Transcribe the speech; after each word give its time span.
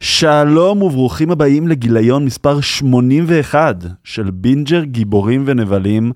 שלום 0.00 0.82
וברוכים 0.82 1.30
הבאים 1.30 1.68
לגיליון 1.68 2.24
מספר 2.24 2.60
81 2.60 3.76
של 4.04 4.30
בינג'ר 4.30 4.84
גיבורים 4.84 5.42
ונבלים. 5.46 6.12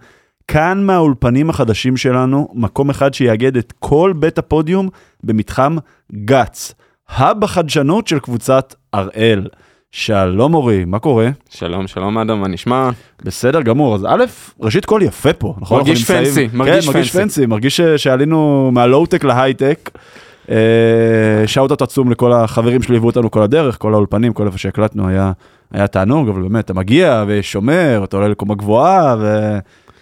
כאן 0.49 0.85
מהאולפנים 0.85 1.51
החדשים 1.51 1.97
שלנו, 1.97 2.49
מקום 2.55 2.91
אחד 2.91 3.15
שיאגד 3.15 3.57
את 3.57 3.73
כל 3.79 4.13
בית 4.17 4.39
הפודיום 4.39 4.89
במתחם 5.25 5.77
גץ, 6.25 6.75
hub 7.09 7.45
החדשנות 7.45 8.09
של 8.09 8.19
קבוצת 8.19 8.75
הראל. 8.93 9.49
שלום 9.93 10.55
אורי, 10.55 10.85
מה 10.85 10.99
קורה? 10.99 11.29
שלום, 11.51 11.87
שלום 11.87 12.19
אדם, 12.19 12.41
מה 12.41 12.49
נשמע? 12.49 12.91
בסדר 13.25 13.63
גמור, 13.63 13.95
אז 13.95 14.05
א', 14.09 14.25
ראשית 14.61 14.85
כל 14.85 15.01
יפה 15.05 15.33
פה, 15.33 15.55
נכון? 15.61 15.79
מרגיש 15.79 16.05
fancy, 16.05 16.49
מרגיש 16.53 16.87
כן, 16.87 16.93
מרגיש 16.93 17.11
fancy. 17.11 17.19
fancy, 17.23 17.47
מרגיש 17.47 17.81
שעלינו 17.81 18.71
מהלואו-טק 18.73 19.25
להייטק. 19.25 19.91
שאוט 21.47 21.83
עצום 21.83 22.11
לכל 22.11 22.33
החברים 22.33 22.83
שליוו 22.83 23.07
אותנו 23.07 23.31
כל 23.31 23.43
הדרך, 23.43 23.77
כל 23.79 23.95
האולפנים, 23.95 24.33
כל 24.33 24.47
איפה 24.47 24.59
שהקלטנו 24.59 25.09
היה, 25.09 25.33
היה 25.73 25.87
תענוג, 25.87 26.29
אבל 26.29 26.43
באמת, 26.43 26.65
אתה 26.65 26.75
מגיע 26.75 27.25
ושומר, 27.29 28.01
אתה 28.05 28.17
עולה 28.17 28.29
לקומה 28.29 28.55
גבוהה, 28.55 29.17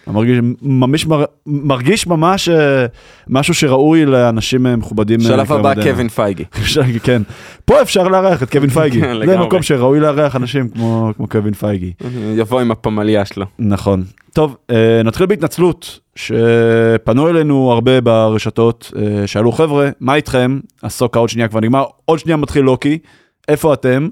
ומרגיש 0.09 0.39
ממש, 0.61 1.07
מר- 1.07 1.25
מרגיש 1.45 2.07
ממש 2.07 2.49
אה, 2.49 2.85
משהו 3.27 3.53
שראוי 3.53 4.05
לאנשים 4.05 4.67
אה, 4.67 4.75
מכובדים. 4.75 5.19
אה, 5.19 5.25
שלב 5.25 5.51
הבא. 5.51 5.73
קווין 5.83 6.09
פייגי. 6.09 6.43
כן. 7.03 7.21
פה 7.65 7.81
אפשר 7.81 8.07
לארח 8.07 8.43
את 8.43 8.51
קווין 8.51 8.69
פייגי. 8.69 8.99
זה. 9.25 9.37
מקום 9.37 9.61
שראוי 9.61 9.99
לארח 9.99 10.35
אנשים 10.35 10.69
כמו, 10.69 11.11
כמו 11.17 11.27
קווין 11.27 11.53
פייגי. 11.53 11.93
יבוא 12.39 12.61
עם 12.61 12.71
הפמליה 12.71 13.25
שלו. 13.25 13.45
נכון. 13.59 14.03
טוב, 14.33 14.57
נתחיל 15.05 15.25
בהתנצלות, 15.25 15.99
שפנו 16.15 17.29
אלינו 17.29 17.71
הרבה 17.71 18.01
ברשתות, 18.01 18.91
שאלו 19.25 19.51
חבר'ה, 19.51 19.89
מה 19.99 20.15
איתכם? 20.15 20.59
הסוקה 20.83 21.19
עוד 21.19 21.29
שנייה 21.29 21.47
כבר 21.47 21.59
נגמר, 21.59 21.83
עוד 22.05 22.19
שנייה 22.19 22.37
מתחיל 22.37 22.61
לוקי, 22.61 22.97
איפה 23.47 23.73
אתם? 23.73 24.07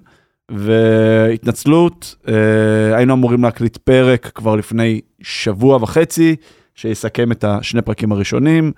והתנצלות, 0.52 2.16
אה, 2.28 2.98
היינו 2.98 3.14
אמורים 3.14 3.44
להקליט 3.44 3.78
פרק 3.78 4.32
כבר 4.36 4.56
לפני 4.56 5.02
שבוע 5.22 5.78
וחצי, 5.82 6.36
שיסכם 6.76 7.32
את 7.32 7.44
השני 7.44 7.82
פרקים 7.82 8.12
הראשונים, 8.12 8.72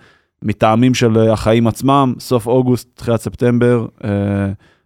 מטעמים 0.44 0.94
של 0.94 1.18
החיים 1.18 1.68
עצמם, 1.68 2.14
סוף 2.20 2.48
אוגוסט, 2.48 2.90
תחילת 2.94 3.22
ספטמבר, 3.22 3.86
אה, 4.04 4.10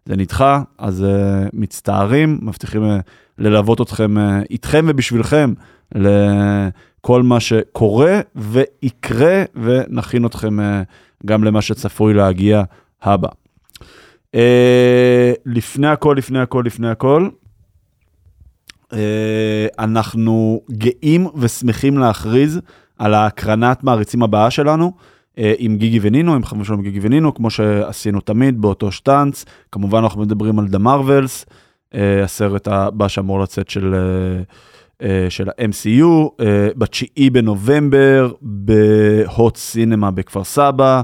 זה 0.05 0.15
נדחה, 0.15 0.61
אז 0.77 1.03
אה, 1.03 1.47
מצטערים, 1.53 2.39
מבטיחים 2.41 2.83
ללוות 3.37 3.81
אתכם, 3.81 4.15
איתכם 4.49 4.85
ובשבילכם, 4.87 5.53
לכל 5.95 7.23
מה 7.23 7.39
שקורה 7.39 8.19
ויקרה, 8.35 9.43
ונכין 9.55 10.25
אתכם 10.25 10.57
גם 11.25 11.43
למה 11.43 11.61
שצפוי 11.61 12.13
להגיע 12.13 12.63
הבא. 13.01 13.29
אה, 14.35 15.33
לפני 15.45 15.87
הכל, 15.87 16.15
לפני 16.17 16.39
הכל, 16.39 16.63
לפני 16.65 16.89
הכל, 16.89 17.29
אה, 18.93 19.67
אנחנו 19.79 20.61
גאים 20.71 21.27
ושמחים 21.35 21.97
להכריז 21.97 22.59
על 22.99 23.13
ההקרנת 23.13 23.83
מעריצים 23.83 24.23
הבאה 24.23 24.51
שלנו. 24.51 24.91
אה, 25.37 25.53
עם 25.57 25.77
גיגי 25.77 25.99
ונינו, 26.01 26.35
עם 26.35 26.43
חברים 26.43 26.65
שלנו 26.65 26.81
גיגי 26.81 26.99
ונינו, 27.01 27.33
כמו 27.33 27.49
שעשינו 27.49 28.21
תמיד 28.21 28.61
באותו 28.61 28.91
שטאנץ. 28.91 29.45
כמובן 29.71 29.99
אנחנו 30.03 30.21
מדברים 30.21 30.59
על 30.59 30.67
דה 30.67 30.77
מרווילס, 30.77 31.45
הסרט 32.23 32.67
הבא 32.67 33.07
שאמור 33.07 33.39
לצאת 33.39 33.69
של, 33.69 33.95
של 35.29 35.49
ה-MCU, 35.49 36.05
אה, 36.39 36.67
בתשיעי 36.75 37.29
בנובמבר, 37.29 38.31
בהוט 38.41 39.57
סינמה 39.57 40.11
בכפר 40.11 40.43
סבא. 40.43 41.01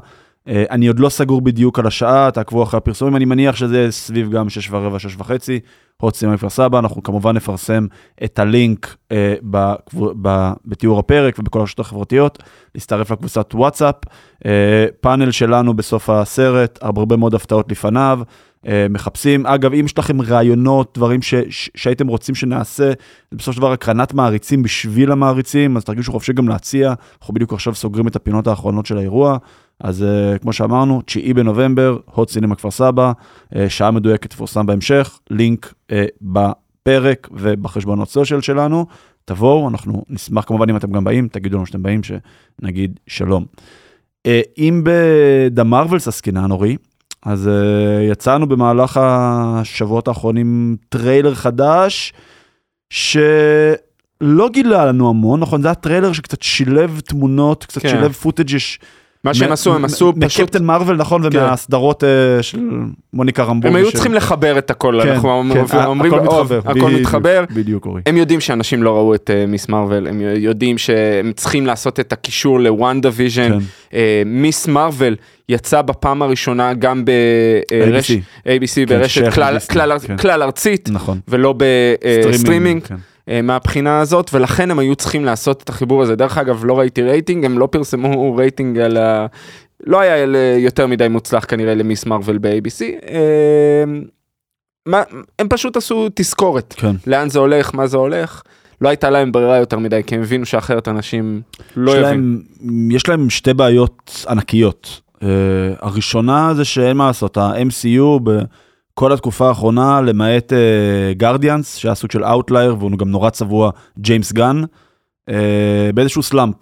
אה, 0.50 0.64
אני 0.70 0.88
עוד 0.88 1.00
לא 1.00 1.10
סגור 1.10 1.42
בדיוק 1.42 1.80
על 1.80 1.88
השעה, 1.88 2.32
תעקבו 2.32 2.64
אחרי 2.64 2.78
הפרסומים, 2.78 3.16
אני 3.16 3.26
מניח 3.26 3.56
שזה 3.56 3.88
סביב 3.90 4.32
גם 4.32 4.50
שש 4.50 4.72
ורבע, 4.72 5.00
שש 5.00 5.16
וחצי, 5.18 5.60
הוט 6.02 6.16
סינמה 6.16 6.36
בכפר 6.36 6.50
סבא, 6.50 6.80
אנחנו 6.80 7.04
כמובן 7.04 7.36
נפרסם 7.36 7.86
את 8.24 8.40
הלינק 8.40 8.96
אה, 9.12 9.36
בקבו- 9.44 10.14
ב- 10.22 10.52
בתיאור 10.66 11.00
הפרק 11.00 11.40
ובכל 11.40 11.60
הרשתות 11.60 11.86
החברתיות, 11.86 12.44
להצטרף 12.76 13.12
לקבוצת 13.12 13.56
וואטסאפ, 13.56 13.96
אה, 14.46 14.86
פאנל 15.02 15.32
שלנו 15.32 15.74
בסוף 15.74 16.10
הסרט, 16.10 16.80
הרבה 16.82 17.18
מאוד 17.18 17.36
הפתעות 17.36 17.72
לפניו, 17.72 18.20
אה, 18.68 18.88
מחפשים, 18.90 19.46
אגב, 19.46 19.74
אם 19.74 19.86
יש 19.86 19.98
לכם 19.98 20.22
רעיונות, 20.22 20.92
דברים 20.98 21.22
ש, 21.22 21.34
ש, 21.50 21.70
שהייתם 21.76 22.08
רוצים 22.08 22.36
שנעשה, 22.36 22.88
זה 23.32 23.38
בסופו 23.38 23.54
של 23.54 23.60
דבר 23.60 23.72
הקרנת 23.72 24.14
מעריצים 24.14 24.64
בשביל 24.64 25.12
המעריצים, 25.12 25.78
אז 25.78 25.84
תרגישו 25.84 26.12
חופשי 26.12 26.34
גם 26.34 26.48
להציע, 26.48 26.94
אנחנו 27.22 27.34
בדיוק 27.34 27.54
עכשיו 27.54 27.76
סוגרים 27.76 28.08
את 28.08 28.16
הפינות 28.16 28.48
האחרונות 28.48 28.86
של 28.86 28.98
האירוע, 28.98 29.38
אז 29.80 30.02
uh, 30.02 30.40
כמו 30.40 30.54
שאמרנו, 30.54 31.02
9 31.06 31.20
בנובמבר, 31.36 31.98
הוט 32.06 32.30
סינמה 32.30 32.56
כפר 32.56 32.72
סבא, 32.72 33.12
uh, 33.54 33.58
שעה 33.70 33.92
מדויקת 33.92 34.30
תפורסם 34.30 34.66
בהמשך, 34.66 35.20
לינק 35.30 35.74
uh, 35.92 35.94
בפרק 36.22 37.28
ובחשבונות 37.32 38.10
social 38.10 38.42
שלנו, 38.42 38.86
תבואו, 39.26 39.70
אנחנו 39.70 40.04
נשמח 40.10 40.46
כמובן 40.46 40.70
אם 40.70 40.76
אתם 40.76 40.92
גם 40.92 41.04
באים, 41.04 41.28
תגידו 41.28 41.58
לנו 41.58 41.66
שאתם 41.66 41.84
באים, 41.84 42.02
שנגיד 42.04 43.00
שלום. 43.08 43.46
Uh, 44.28 44.32
אם 44.58 44.84
ב 44.84 45.04
The 45.04 45.64
Marvels 45.64 46.08
עסקינן, 46.08 46.52
אורי, 46.52 46.78
אז 47.26 47.48
uh, 47.48 48.12
יצאנו 48.12 48.48
במהלך 48.48 49.00
השבועות 49.04 50.08
האחרונים 50.08 50.76
טריילר 50.90 51.36
חדש, 51.36 52.14
שלא 52.90 54.50
גילה 54.50 54.86
לנו 54.86 55.10
המון, 55.10 55.40
נכון? 55.40 55.62
זה 55.62 55.68
היה 55.68 55.76
טריילר 55.76 56.14
שקצת 56.14 56.42
שילב 56.42 57.00
תמונות, 57.00 57.66
קצת 57.66 57.82
כן. 57.82 57.90
שילב 57.90 58.12
footage 58.12 58.52
יש... 58.52 58.80
מה 59.24 59.34
שהם 59.34 59.52
עשו, 59.52 59.76
הם 59.76 59.86
עשו 59.86 60.14
פשוט... 60.22 60.42
מ 60.42 60.45
Captain 60.45 60.66
Marvel, 60.66 60.98
נכון, 60.98 61.30
כן. 61.32 61.38
ומהסדרות 61.38 62.04
אה, 62.04 62.44
של 62.44 62.60
מוניקה 63.14 63.44
רמבו. 63.44 63.68
הם 63.68 63.76
היו 63.76 63.92
צריכים 63.92 64.14
לחבר 64.14 64.58
את 64.58 64.72
הכל, 64.72 65.00
כן, 65.04 65.10
אנחנו 65.10 65.30
כן, 65.30 65.86
אומרים, 65.86 66.14
הכל 66.14 66.28
"אוב, 66.28 66.54
מתחבר, 66.54 66.60
הכל 66.60 66.74
בדיוק, 66.74 67.02
מתחבר. 67.02 67.44
בדיוק, 67.54 67.86
אורי. 67.86 68.02
הם 68.06 68.18
יודעים 68.18 68.40
שאנשים 68.40 68.84
לא 68.84 68.96
ראו 68.96 69.16
את 69.16 69.30
אה, 69.34 69.46
Ms. 69.46 69.70
Marvel, 69.70 70.08
הם 70.08 70.22
יודעים 70.36 70.78
שהם 70.78 71.32
צריכים 71.36 71.66
לעשות 71.66 72.00
את 72.00 72.14
הקישור 72.14 72.60
ל 72.60 73.10
WandaVision. 73.14 73.52
אה, 73.94 74.22
Ms. 74.26 74.68
Marvel 74.68 75.16
יצא 75.50 75.82
בפעם 75.82 76.22
הראשונה 76.22 76.74
גם 76.74 77.06
ברשת 77.06 78.14
ABC. 78.14 78.46
ABC 78.46 78.76
כן, 78.76 78.86
ברשת. 78.86 79.34
כלל 80.20 80.42
ארצית 80.44 80.90
נכון. 80.92 81.20
ולא 81.28 81.54
בסטרימינג. 81.58 82.84
אה, 83.30 83.42
מהבחינה 83.42 84.00
הזאת 84.00 84.30
ולכן 84.34 84.72
הם 84.72 84.80
היו 84.80 84.96
צריכים 84.96 85.26
לעשות 85.26 85.64
את 85.64 85.70
החיבור 85.70 86.02
הזה 86.02 86.16
דרך 86.16 86.38
אגב 86.38 86.66
לא 86.66 86.80
ראיתי 86.80 87.02
רייטינג 87.02 87.46
הם 87.46 87.60
לא 87.60 87.68
פרסמו 87.72 88.36
רייטינג 88.36 88.78
על 88.78 88.98
ה... 88.98 89.26
לא 89.88 90.00
היה 90.00 90.26
יותר 90.58 90.88
מדי 90.88 91.08
מוצלח 91.08 91.46
כנראה 91.46 91.76
ל 91.76 91.83
Ms. 91.83 92.06
Marvel 92.06 92.38
ב-ABC. 92.38 92.82
אה, 93.10 93.84
הם 95.40 95.48
פשוט 95.50 95.78
עשו 95.78 96.08
תזכורת 96.14 96.74
כן. 96.78 96.96
לאן 97.08 97.30
זה 97.30 97.40
הולך 97.40 97.76
מה 97.76 97.88
זה 97.88 97.98
הולך. 97.98 98.42
לא 98.82 98.90
הייתה 98.90 99.10
להם 99.10 99.32
ברירה 99.32 99.58
יותר 99.58 99.80
מדי 99.80 100.02
כי 100.08 100.16
הם 100.16 100.22
הבינו 100.22 100.46
שאחרת 100.46 100.88
אנשים 100.88 101.42
לא 101.76 101.98
יבינו. 101.98 102.38
יש 102.92 103.10
להם 103.10 103.30
שתי 103.30 103.54
בעיות 103.54 104.26
ענקיות. 104.30 105.02
Uh, 105.16 105.22
הראשונה 105.82 106.54
זה 106.56 106.66
שאין 106.66 106.98
מה 106.98 107.08
לעשות, 107.08 107.38
ה-MCU 107.38 108.20
בכל 108.94 109.14
התקופה 109.14 109.48
האחרונה, 109.48 110.02
למעט 110.02 110.54
Guardians, 111.18 111.76
uh, 111.76 111.80
שהיה 111.80 111.96
סוג 111.96 112.12
של 112.12 112.24
outlier, 112.24 112.76
והוא 112.80 112.92
גם 112.92 113.10
נורא 113.10 113.30
צבוע, 113.30 113.72
ג'יימס 114.00 114.32
גן, 114.32 114.62
uh, 115.30 115.34
באיזשהו 115.94 116.24
slump. 116.24 116.56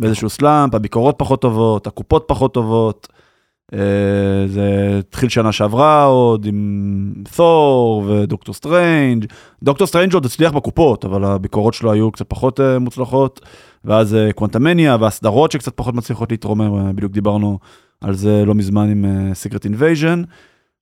באיזשהו 0.00 0.30
slump, 0.30 0.74
הביקורות 0.74 1.14
פחות 1.18 1.40
טובות, 1.40 1.86
הקופות 1.86 2.24
פחות 2.28 2.54
טובות. 2.54 3.08
Uh, 3.72 3.76
זה 4.46 4.96
התחיל 4.98 5.28
שנה 5.28 5.52
שעברה 5.52 6.04
עוד 6.04 6.46
עם 6.46 7.12
תור 7.36 8.04
ודוקטור 8.06 8.54
סטרנג'. 8.54 9.24
דוקטור 9.62 9.86
סטרנג' 9.86 10.14
עוד 10.14 10.24
הצליח 10.24 10.52
בקופות, 10.52 11.04
אבל 11.04 11.24
הביקורות 11.24 11.74
שלו 11.74 11.92
היו 11.92 12.12
קצת 12.12 12.28
פחות 12.28 12.60
מוצלחות. 12.80 13.40
ואז 13.84 14.14
אה, 14.14 14.32
Quantumania 14.32 14.96
והסדרות 15.00 15.52
שקצת 15.52 15.72
פחות 15.76 15.94
מצליחות 15.94 16.30
להתרומם, 16.30 16.86
אה, 16.86 16.92
בדיוק 16.92 17.12
דיברנו 17.12 17.58
על 18.00 18.14
זה 18.14 18.44
לא 18.46 18.54
מזמן 18.54 18.90
עם 18.90 19.34
Secret 19.34 19.64
Invasion. 19.64 20.22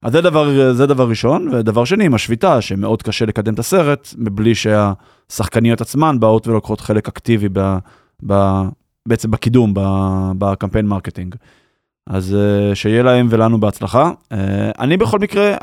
אז 0.03 0.11
זה 0.11 0.21
דבר, 0.21 0.73
זה 0.73 0.85
דבר 0.85 1.09
ראשון, 1.09 1.47
ודבר 1.53 1.85
שני, 1.85 2.05
עם 2.05 2.13
השביתה, 2.13 2.61
שמאוד 2.61 3.01
קשה 3.01 3.25
לקדם 3.25 3.53
את 3.53 3.59
הסרט, 3.59 4.13
מבלי 4.17 4.53
שהשחקניות 4.55 5.81
עצמן 5.81 6.19
באות 6.19 6.47
ולוקחות 6.47 6.81
חלק 6.81 7.07
אקטיבי 7.07 7.47
ב, 7.53 7.77
ב, 8.27 8.61
בעצם 9.05 9.31
בקידום, 9.31 9.73
ב, 9.73 9.81
בקמפיין 10.37 10.85
marketing. 10.85 11.35
אז 12.07 12.35
אה, 12.35 12.75
שיהיה 12.75 13.03
להם 13.03 13.27
ולנו 13.29 13.59
בהצלחה. 13.59 14.11
אה, 14.31 14.71
אני 14.79 14.97
בכל 14.97 15.19
מקרה, 15.19 15.55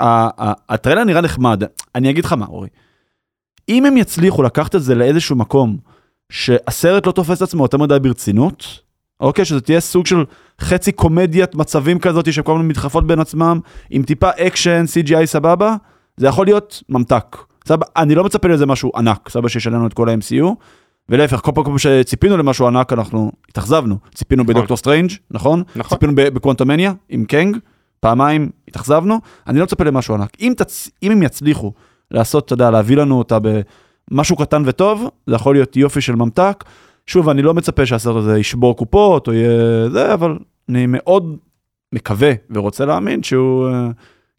הטריילר 0.69 1.05
נראה 1.05 1.21
נחמד. 1.21 1.63
אני 1.95 2.11
אגיד 2.11 2.25
לך 2.25 2.33
מה, 2.33 2.47
אורי. 2.47 2.69
אם 3.69 3.87
הם 3.87 3.97
יצליחו 3.97 4.43
לקחת 4.43 4.75
את 4.75 4.83
זה 4.83 4.95
לאיזשהו 4.95 5.37
מקום, 5.37 5.77
שהסרט 6.33 7.07
לא 7.07 7.13
תופס 7.13 7.37
את 7.37 7.43
עצמו 7.43 7.65
יותר 7.65 7.79
מדי 7.79 7.99
ברצינות, 8.03 8.81
אוקיי? 9.21 9.45
שזה 9.45 9.61
תהיה 9.61 9.81
סוג 9.81 10.07
של 10.07 10.25
חצי 10.61 10.93
קומדיית 10.93 11.55
מצבים 11.55 11.99
כזאת 11.99 12.33
שכל 12.33 12.53
הזמן 12.53 12.69
מתחלפות 12.69 13.07
בין 13.07 13.21
עצמם, 13.21 13.61
עם 13.91 14.03
טיפה 14.03 14.31
אקשן, 14.31 14.85
CGI 14.85 15.27
סבבה, 15.27 15.77
זה 16.17 16.27
יכול 16.27 16.47
להיות 16.47 16.83
ממתק. 16.89 17.37
סבבה, 17.67 17.87
אני 17.97 18.15
לא 18.15 18.25
מצפה 18.25 18.49
לזה 18.49 18.67
משהו 18.67 18.93
ענק, 18.97 19.29
סבבה 19.29 19.49
שישנה 19.49 19.87
את 19.87 19.95
כל 19.95 20.09
ה-MCU, 20.09 20.45
ולהפך, 21.09 21.41
כל 21.41 21.53
פעם 21.55 21.79
שציפינו 21.79 22.37
למשהו 22.37 22.67
ענק 22.67 22.93
אנחנו 22.93 23.33
התאכזבנו, 23.49 23.99
ציפינו 24.15 24.43
נכון. 24.43 24.55
בדוקטור 24.55 24.77
סטרנג', 24.77 25.11
נכון? 25.31 25.63
נכון. 25.77 25.99
ציפינו 25.99 26.13
ב 26.15 26.21
Quantumania 26.21 26.93
עם 27.09 27.25
קנג, 27.25 27.57
פעמיים 28.01 28.51
התאכזבנו, 28.69 29.21
אני 29.47 29.59
לא 29.59 29.65
מצפה 29.65 29.85
למשהו 29.85 30.15
ענק. 30.15 30.31
אם, 30.41 30.53
תצ... 30.57 30.91
אם 31.03 31.13
הם 31.13 31.23
יצליחו 31.23 31.73
לעשות, 32.11 32.45
אתה 32.45 32.53
יודע, 32.53 32.71
להביא 32.71 32.97
לנו 32.97 33.19
אותה 33.19 33.39
במשהו 34.11 34.37
קטן 34.37 34.63
וטוב, 34.67 35.09
זה 35.27 35.35
יכול 35.35 35.55
להיות 35.55 35.77
יופי 35.77 36.01
של 36.01 36.15
ממתק. 36.15 36.65
שוב, 37.07 37.29
אני 37.29 37.43
לא 37.43 37.55
מצפה 37.55 37.87
שהסרט 37.87 38.17
הזה 38.17 38.39
ישבור 38.39 38.77
קופות 38.77 39.29
או 39.29 39.33
יהיה 39.33 39.89
זה, 39.91 40.15
אבל 40.15 40.39
אני 40.69 40.87
מאוד 40.89 41.37
מקווה 41.93 42.33
ורוצה 42.51 42.85
להאמין 42.85 43.23
שהוא, 43.23 43.69
אה, 43.69 43.89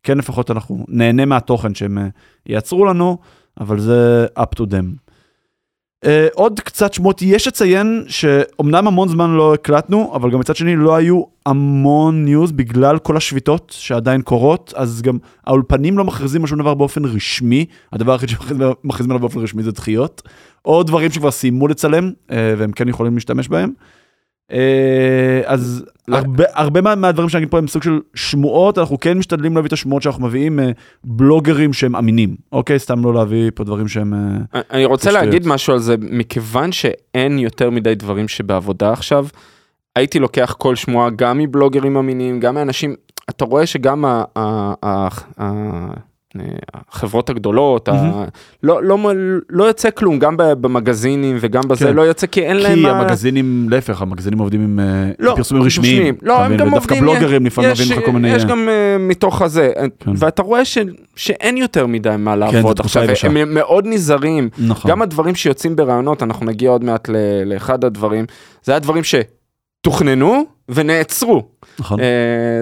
כן 0.04 0.18
לפחות 0.18 0.52
אנחנו 0.52 0.86
נהנה 0.88 1.26
מהתוכן 1.26 1.76
שהם 1.76 1.98
אה, 1.98 2.08
ייצרו 2.46 2.86
לנו, 2.86 3.18
אבל 3.60 3.80
זה 3.80 4.26
up 4.40 4.60
to 4.60 4.62
them. 4.62 5.11
Uh, 6.06 6.08
עוד 6.34 6.60
קצת 6.60 6.94
שמות, 6.94 7.22
יש 7.22 7.48
לציין 7.48 8.04
שאומנם 8.08 8.88
המון 8.88 9.10
זמן 9.10 9.30
לא 9.30 9.54
הקלטנו, 9.54 10.12
אבל 10.16 10.32
גם 10.32 10.40
מצד 10.40 10.56
שני 10.56 10.76
לא 10.76 10.96
היו 10.96 11.24
המון 11.46 12.26
ניוז 12.26 12.52
בגלל 12.52 12.98
כל 12.98 13.18
השביתות 13.18 13.76
שעדיין 13.78 14.22
קורות, 14.22 14.74
אז 14.76 15.02
גם 15.02 15.18
האולפנים 15.46 15.98
לא 15.98 16.04
מכריזים 16.04 16.42
על 16.42 16.48
שום 16.48 16.60
דבר 16.60 16.74
באופן 16.74 17.06
רשמי, 17.06 17.66
הדבר 17.94 18.12
היחיד 18.12 18.30
שמכריזים 18.30 19.12
עליו 19.12 19.20
באופן 19.20 19.40
רשמי 19.40 19.64
זה 19.64 19.72
דחיות, 19.72 20.22
או 20.66 20.84
דברים 20.84 21.12
שכבר 21.12 21.32
סיימו 21.32 21.68
לצלם, 21.68 22.12
uh, 22.30 22.34
והם 22.58 22.72
כן 22.72 22.90
יכולים 22.90 23.16
להשתמש 23.16 23.48
בהם. 23.48 23.72
Uh, 24.52 24.54
אז 25.46 25.86
לא- 26.08 26.18
הרבה, 26.18 26.44
הרבה 26.54 26.82
מה, 26.82 26.96
מהדברים 26.96 27.30
שאני 27.30 27.40
אגיד 27.44 27.52
פה 27.52 27.58
הם 27.58 27.68
סוג 27.68 27.84
של 27.84 28.00
שמועות, 28.16 28.78
אנחנו 28.78 29.00
כן 29.00 29.18
משתדלים 29.18 29.56
להביא 29.56 29.68
את 29.68 29.74
השמועות 29.74 30.04
שאנחנו 30.04 30.26
מביאים 30.28 30.60
uh, 30.60 30.64
בלוגרים 31.04 31.74
שהם 31.74 31.96
אמינים, 31.96 32.36
אוקיי? 32.52 32.80
סתם 32.80 33.04
לא 33.04 33.14
להביא 33.14 33.52
פה 33.56 33.64
דברים 33.64 33.88
שהם... 33.88 34.14
Uh, 34.54 34.58
אני 34.72 34.86
רוצה 34.86 35.10
שטויות. 35.10 35.26
להגיד 35.26 35.48
משהו 35.48 35.74
על 35.74 35.80
זה, 35.80 35.96
מכיוון 36.00 36.72
שאין 36.72 37.40
יותר 37.40 37.70
מדי 37.70 37.96
דברים 37.96 38.28
שבעבודה 38.28 38.92
עכשיו, 38.94 39.28
הייתי 39.96 40.20
לוקח 40.20 40.56
כל 40.58 40.76
שמועה 40.76 41.10
גם 41.10 41.38
מבלוגרים 41.38 41.98
אמינים, 41.98 42.40
גם 42.40 42.56
מאנשים, 42.56 42.96
אתה 43.30 43.46
רואה 43.46 43.66
שגם 43.66 44.06
ה- 44.06 44.24
ה- 44.36 44.74
ה- 44.84 45.08
ה- 45.42 45.94
החברות 46.74 47.30
הגדולות, 47.30 47.88
ה- 47.90 47.92
מהמם. 47.94 48.26
לא, 48.64 48.84
לא, 48.84 48.98
לא 49.50 49.64
יוצא 49.64 49.90
כלום, 49.92 50.20
גם 50.20 50.36
במגזינים 50.38 51.38
וגם 51.40 51.62
בזה 51.68 51.86
כן. 51.86 51.96
לא 51.96 52.02
יוצא, 52.02 52.28
כי 52.28 52.42
אין 52.42 52.58
להם 52.58 52.80
כי. 52.80 52.90
המגזינים, 52.90 53.68
להפך, 53.70 54.02
המגזינים 54.02 54.40
עובדים 54.40 54.62
עם 54.62 54.80
אה, 54.80 55.12
לא, 55.20 55.34
פרסומים 55.36 55.64
רשמיים. 55.64 55.96
רשמיים. 55.98 56.16
לא, 56.22 56.40
הם? 56.46 56.58
גם 56.58 56.68
ודווקא 56.68 56.94
עובדים, 56.96 57.12
בלוגרים 57.14 57.46
לפעמים 57.46 57.72
מביאים 57.72 57.92
לך 58.00 58.06
כל 58.06 58.12
מיני... 58.12 58.30
יש 58.30 58.46
גם 58.46 58.68
uh, 58.68 59.02
מתוך 59.02 59.42
הזה, 59.42 59.72
כן. 60.00 60.12
ואתה 60.18 60.42
רואה 60.42 60.66
ש, 60.66 60.78
שאין 61.16 61.58
יותר 61.58 61.88
מדי 61.88 62.16
מה 62.20 62.34
זו 62.34 62.40
לעבוד 62.40 62.76
תקופה 62.78 63.00
עכשיו, 63.00 63.04
יבשה. 63.04 63.28
הם 63.28 63.54
מאוד 63.54 63.86
נזהרים, 63.88 64.50
נכון. 64.58 64.92
גם 64.92 65.02
הדברים 65.02 65.36
שיוצאים 65.36 65.76
ברעיונות, 65.76 66.24
אנחנו 66.24 66.46
נגיע 66.46 66.70
עוד 66.70 66.84
מעט 66.84 67.10
ל- 67.10 67.16
לאחד 67.46 67.84
הדברים, 67.86 68.26
זה 68.64 68.72
היה 68.72 68.80
דברים 68.80 69.04
שתוכננו 69.84 70.46
ונעצרו, 70.72 71.44
נכון. 71.80 72.00
אה, 72.00 72.06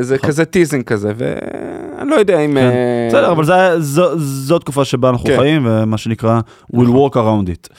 זה 0.01 0.15
נכון. 0.15 0.29
כזה 0.29 0.45
teasing 0.45 0.83
כזה, 0.83 1.11
ואני 1.15 2.09
לא 2.09 2.15
יודע 2.15 2.39
אם... 2.39 2.51
כן. 2.51 2.57
אה, 2.57 3.07
בסדר, 3.09 3.31
אבל 3.31 3.44
זה- 3.45 3.79
זו- 3.79 4.19
זו 4.19 4.59
תקופה 4.59 4.85
שבה 4.85 5.09
אנחנו 5.09 5.25
כן. 5.25 5.38
חיים, 5.38 5.67
ומה 5.69 5.97
שנקרא, 5.97 6.39
we'll 6.73 6.81
נכון. 6.81 7.09
walk 7.09 7.13
around 7.13 7.50
it. 7.50 7.73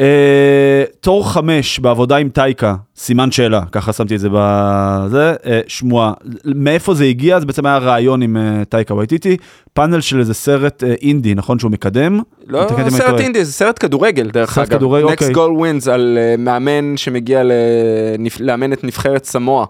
אה, 0.00 0.84
תור 1.00 1.32
חמש 1.32 1.78
בעבודה 1.78 2.16
עם 2.16 2.28
טייקה, 2.28 2.74
סימן 2.96 3.30
שאלה, 3.30 3.62
ככה 3.72 3.92
שמתי 3.92 4.14
את 4.14 4.20
זה 4.20 4.28
בזה, 4.32 5.34
אה, 5.46 5.60
שמועה. 5.66 6.12
מאיפה 6.44 6.94
זה 6.94 7.04
הגיע? 7.04 7.40
זה 7.40 7.46
בעצם 7.46 7.66
היה 7.66 7.78
רעיון 7.78 8.22
עם 8.22 8.36
אה, 8.36 8.64
טייקה 8.64 8.94
וייטיטי, 8.94 9.36
פאנל 9.72 10.00
של 10.00 10.20
איזה 10.20 10.34
סרט 10.34 10.84
אינדי, 11.02 11.34
נכון 11.34 11.58
שהוא 11.58 11.70
מקדם? 11.70 12.20
לא 12.46 12.66
סרט. 12.88 13.20
אינדי, 13.20 13.44
זה 13.44 13.52
סרט 13.52 13.76
כדורגל 13.80 14.30
דרך 14.30 14.54
סרט 14.54 14.68
אגב. 14.68 14.78
כדורגל, 14.78 15.06
Next 15.06 15.12
אוקיי. 15.12 15.34
goal 15.34 15.60
wins 15.60 15.90
על 15.90 16.18
מאמן 16.38 16.96
שמגיע 16.96 17.42
לאמן 18.40 18.72
את 18.72 18.84
נבחרת 18.84 19.24
סמואה. 19.24 19.66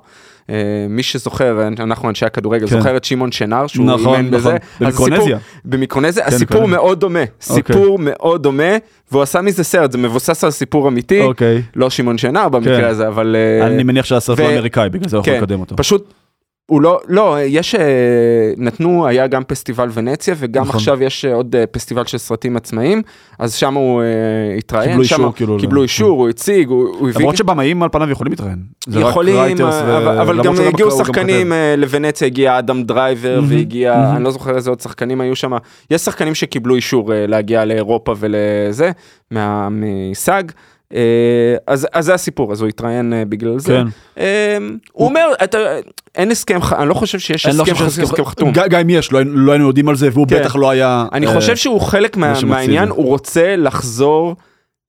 אה, 0.50 0.54
מי 0.88 1.02
זוכר, 1.14 1.68
אנחנו 1.78 2.08
אנשי 2.08 2.26
הכדורגל, 2.26 2.66
כן. 2.68 2.76
זוכר 2.78 2.96
את 2.96 3.04
שמעון 3.04 3.32
שנר 3.32 3.66
שהוא 3.66 3.86
נכון, 3.86 4.16
אימן 4.16 4.30
בזה. 4.30 4.56
נכון, 4.80 4.86
אז 4.86 4.94
במיקרונזיה. 4.98 5.36
הסיפור- 5.36 5.60
במיקרונזיה, 5.64 6.26
הסיפור 6.26 6.56
מיקרונזיה. 6.56 6.78
מאוד 6.78 7.00
דומה, 7.00 7.18
סיפור 7.40 7.98
מאוד 8.00 8.42
דומה, 8.42 8.72
והוא 9.12 9.22
עשה 9.22 9.40
מזה 9.40 9.64
סרט, 9.64 9.92
זה 9.92 9.98
מבוסס 9.98 10.44
על 10.44 10.50
סיפור 10.50 10.88
אמיתי, 10.88 11.22
אוקיי. 11.22 11.62
לא 11.76 11.90
שמעון 11.90 12.18
שנר 12.18 12.42
כן. 12.44 12.50
במקרה 12.50 12.88
הזה, 12.88 13.08
אבל... 13.08 13.36
אה, 13.60 13.66
אני 13.66 13.82
מניח 13.82 14.04
שהסרט 14.04 14.40
לא 14.40 14.46
אמריקאי, 14.52 14.88
בגלל 14.88 15.08
זה 15.08 15.16
הוא 15.16 15.22
יכול 15.22 15.32
כן, 15.34 15.40
לקדם 15.42 15.60
אותו. 15.60 15.76
פשוט, 15.76 16.14
הוא 16.70 16.82
לא, 16.82 17.00
לא, 17.08 17.36
יש, 17.44 17.74
אה, 17.74 17.80
נתנו, 18.56 19.06
היה 19.06 19.26
גם 19.26 19.44
פסטיבל 19.44 19.88
ונציה, 19.94 20.34
וגם 20.38 20.62
נכון. 20.62 20.76
עכשיו 20.76 21.02
יש 21.02 21.24
אה, 21.24 21.34
עוד 21.34 21.56
אה, 21.56 21.66
פסטיבל 21.66 22.04
של 22.06 22.18
סרטים 22.18 22.56
עצמאיים, 22.56 23.02
אז 23.38 23.54
שם 23.54 23.74
הוא 23.74 24.02
אה, 24.02 24.06
התראיין, 24.58 24.90
קיבלו 24.90 25.04
שמה- 25.04 25.16
אישור, 25.18 25.34
כאילו, 25.34 25.56
קיבלו 25.60 25.80
ל- 25.80 25.82
אישור, 25.82 26.20
הוא 26.20 26.28
הציג, 26.28 26.68
הוא 26.68 26.88
הוא 26.98 27.08
הביא... 27.08 27.20
למרות 27.20 27.36
שבמאים 27.36 27.82
על 27.82 27.88
פניו 27.92 28.10
יכולים 28.10 28.30
להתראיין. 28.32 28.58
יכולים, 29.00 29.34
writers 29.58 29.62
ו- 29.62 29.96
אבל, 29.96 30.18
אבל 30.18 30.42
גם 30.42 30.54
הגיעו 30.68 30.90
גם 30.90 30.96
שחקנים. 31.04 31.52
אה, 31.52 31.74
לוונציה 31.76 32.26
הגיע 32.26 32.58
אדם 32.58 32.82
דרייבר, 32.82 33.40
מהמם, 33.40 33.52
והגיע, 33.56 33.94
מהמם. 33.96 34.16
אני 34.16 34.24
לא 34.24 34.30
זוכר 34.30 34.56
איזה 34.56 34.70
עוד 34.70 34.80
שחקנים 34.80 35.20
היו 35.20 35.36
שם, 35.36 35.52
יש 35.90 36.00
שחקנים 36.02 36.34
שקיבלו 36.34 36.74
אישור 36.74 37.10
להגיע 37.14 37.64
לאירופה 37.64 38.14
ולזה, 38.18 38.90
מה- 39.30 39.68
מ- 39.70 39.98
SAG. 39.98 40.52
אה, 40.52 40.62
אז, 41.66 41.86
אז 41.92 42.04
זה 42.04 42.14
הסיפור, 42.14 42.52
אז 42.52 42.60
הוא 42.60 42.68
התראיין 42.68 43.12
אה, 43.12 43.24
בגלל 43.24 43.58
זה. 43.58 43.72
כן. 43.72 43.86
אה, 44.18 44.56
הוא 44.92 45.08
אומר, 45.08 45.26
אתה, 45.44 45.58
אין 46.14 46.30
הסכם, 46.30 46.62
ח- 46.62 46.72
אני 46.72 46.88
לא 46.88 46.94
חושב 46.94 47.18
שיש 47.18 47.46
לא 47.46 47.50
הסכם, 47.62 47.74
חושב 47.74 48.02
הסכם, 48.02 48.24
חתום. 48.24 48.52
גם 48.52 48.68
גם 48.68 48.80
אם 48.80 48.90
יש, 48.90 49.12
לא 49.12 49.20
לא 49.24 49.52
היינו 49.52 49.66
יודעים 49.66 49.88
על 49.88 49.96
זה, 49.96 50.08
והוא 50.12 50.26
כן. 50.28 50.40
בטח 50.40 50.56
לא 50.56 50.70
היה... 50.70 51.06
אני 51.12 51.26
אה, 51.26 51.34
חושב 51.34 51.56
שהוא 51.56 51.80
חלק 51.80 52.16
מה, 52.16 52.32
מהעניין. 52.46 52.88
הוא 52.88 53.06
רוצה 53.06 53.56
לחזור 53.56 54.36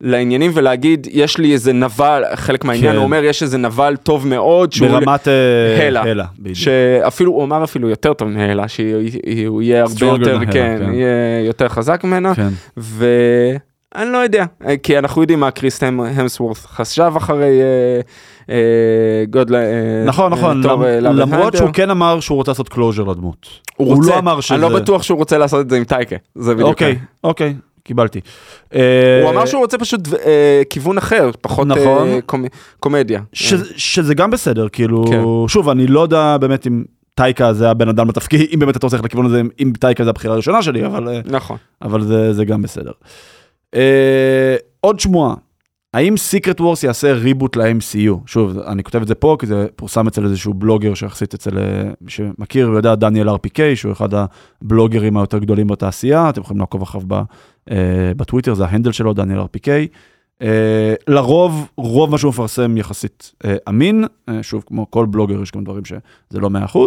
לעניינים 0.01 0.51
ולהגיד, 0.53 1.07
יש 1.11 1.37
לי 1.37 1.53
איזה 1.53 1.73
נבל, 1.73 2.23
חלק 2.35 2.63
מהעניין, 2.63 2.91
כן. 2.91 2.95
הוא 2.97 3.03
אומר, 3.03 3.23
יש 3.23 3.43
איזה 3.43 3.57
נבל 3.57 3.95
טוב 4.03 4.27
מאוד, 4.27 4.71
שהוא... 4.73 4.89
ברמת 4.89 5.27
אה, 5.27 5.87
הלה. 5.87 6.01
הלה. 6.01 6.25
שאפילו 6.53 7.31
הוא 7.31 7.43
אמר 7.43 7.63
אפילו 7.63 7.89
יותר 7.89 8.13
טוב 8.13 8.27
מהלה 8.27 8.67
שהוא 8.67 9.61
יהיה 9.61 9.81
הרבה 9.81 10.05
יותר 10.05 10.39
כן, 10.45 10.51
כן. 10.79 10.93
יהיה 10.93 11.45
יותר 11.45 11.67
חזק 11.67 12.01
ממנה 12.03 12.35
כן. 12.35 12.49
ואני 13.95 14.11
לא 14.11 14.17
יודע 14.17 14.45
כי 14.83 14.97
אנחנו 14.99 15.21
יודעים 15.21 15.39
מה 15.39 15.51
קריס 15.51 15.83
המ- 15.83 15.99
המסוורת' 16.01 16.57
חשב 16.57 17.13
אחרי 17.17 17.61
אה, 17.61 18.01
אה, 18.49 18.55
good 19.29 19.51
נכון, 20.05 20.31
נכון, 20.31 20.61
תור, 20.63 20.85
אה, 20.85 20.99
למ- 20.99 21.05
and 21.05 21.19
למרות. 21.19 21.57
שהוא 21.57 21.69
כן 21.73 21.89
אמר 21.89 22.19
שהוא 22.19 22.35
רוצה 22.35 22.51
לעשות 22.51 22.69
closure 22.69 23.03
לדמות. 23.03 23.47
הוא 23.75 23.87
הוא 23.87 23.95
רוצה, 23.95 24.09
לא 24.11 24.17
אמר 24.19 24.41
שזה... 24.41 24.55
אני 24.55 24.61
לא 24.61 24.79
בטוח 24.79 25.03
שהוא 25.03 25.17
רוצה 25.17 25.37
לעשות 25.37 25.61
את 25.65 25.69
זה 25.69 25.77
עם 25.77 25.83
טייקה 25.83 26.15
זה 26.35 26.53
בדיוק 26.53 26.69
אוקיי, 26.69 26.87
העניין. 26.87 27.05
אוקיי, 27.23 27.55
קיבלתי. 27.83 28.19
הוא 28.73 28.79
אה, 28.81 29.29
אמר 29.29 29.45
שהוא 29.45 29.61
רוצה 29.61 29.77
פשוט 29.77 30.01
אה, 30.25 30.61
כיוון 30.69 30.97
אחר 30.97 31.29
פחות 31.41 31.67
נכון. 31.67 32.07
אה, 32.07 32.19
קומ- 32.25 32.47
קומדיה. 32.79 33.21
ש- 33.33 33.53
שזה 33.77 34.13
גם 34.13 34.31
בסדר, 34.31 34.67
כאילו, 34.69 35.05
כן. 35.09 35.21
שוב, 35.47 35.69
אני 35.69 35.87
לא 35.87 35.99
יודע 35.99 36.37
באמת 36.37 36.67
אם 36.67 36.83
טייקה 37.15 37.53
זה 37.53 37.69
הבן 37.69 37.89
אדם 37.89 38.09
לתפקיד, 38.09 38.47
אם 38.53 38.59
באמת 38.59 38.77
אתה 38.77 38.85
רוצה 38.85 38.97
ללכת 38.97 39.05
לכיוון 39.05 39.25
הזה, 39.25 39.41
אם 39.61 39.71
טייקה 39.79 40.03
זה 40.03 40.09
הבחירה 40.09 40.33
הראשונה 40.33 40.61
שלי, 40.61 40.85
אבל... 40.85 41.07
אה, 41.07 41.19
נכון. 41.25 41.57
אבל 41.81 42.01
זה, 42.01 42.33
זה 42.33 42.45
גם 42.45 42.61
בסדר. 42.61 42.91
אה, 43.75 44.55
עוד 44.81 44.99
שמועה, 44.99 45.35
האם 45.93 46.17
סיקרט 46.17 46.61
וורס 46.61 46.83
יעשה 46.83 47.13
ריבוט 47.13 47.55
ל-MCU? 47.55 48.13
שוב, 48.25 48.59
אני 48.59 48.83
כותב 48.83 49.01
את 49.01 49.07
זה 49.07 49.15
פה 49.15 49.35
כי 49.39 49.47
זה 49.47 49.67
פורסם 49.75 50.07
אצל 50.07 50.25
איזשהו 50.25 50.53
בלוגר 50.53 50.93
שיחסית 50.93 51.33
אצל, 51.33 51.57
אה, 51.57 51.91
שמכיר 52.07 52.69
ויודע, 52.69 52.95
דניאל 52.95 53.29
RPK, 53.29 53.59
שהוא 53.75 53.91
אחד 53.91 54.09
הבלוגרים 54.13 55.17
היותר 55.17 55.37
גדולים 55.37 55.67
בתעשייה, 55.67 56.29
אתם 56.29 56.41
יכולים 56.41 56.59
לעקוב 56.59 56.81
אחריו 56.81 57.03
אה, 57.71 58.11
בטוויטר, 58.17 58.53
זה 58.53 58.65
ההנדל 58.65 58.91
שלו, 58.91 59.13
דניאל 59.13 59.39
RPK. 59.39 59.69
אה, 60.41 60.93
לרוב, 61.07 61.69
רוב 61.77 62.11
מה 62.11 62.17
שהוא 62.17 62.29
מפרסם 62.29 62.77
יחסית 62.77 63.33
אה, 63.45 63.55
אמין, 63.69 64.03
אה, 64.29 64.43
שוב, 64.43 64.63
כמו 64.67 64.91
כל 64.91 65.05
בלוגר, 65.05 65.41
יש 65.41 65.51
גם 65.51 65.63
דברים 65.63 65.85
שזה 65.85 66.39
לא 66.39 66.49
100%. 66.49 66.77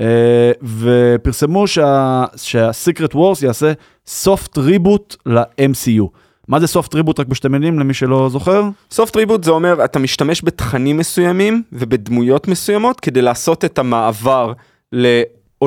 אה, 0.00 0.52
ופרסמו 0.62 1.66
שה- 1.66 2.24
שהסיקרט 2.36 3.14
וורס 3.14 3.42
יעשה 3.42 3.72
סופט 4.06 4.58
ריבוט 4.58 5.16
ל-MCU. 5.26 6.04
מה 6.48 6.60
זה 6.60 6.66
סופט 6.66 6.94
ריבוט 6.94 7.20
רק 7.20 7.26
בשתי 7.26 7.48
מילים 7.48 7.78
למי 7.78 7.94
שלא 7.94 8.28
זוכר? 8.28 8.62
סופט 8.90 9.16
ריבוט 9.16 9.44
זה 9.44 9.50
אומר 9.50 9.84
אתה 9.84 9.98
משתמש 9.98 10.44
בתכנים 10.44 10.96
מסוימים 10.96 11.62
ובדמויות 11.72 12.48
מסוימות 12.48 13.00
כדי 13.00 13.22
לעשות 13.22 13.64
את 13.64 13.78
המעבר 13.78 14.52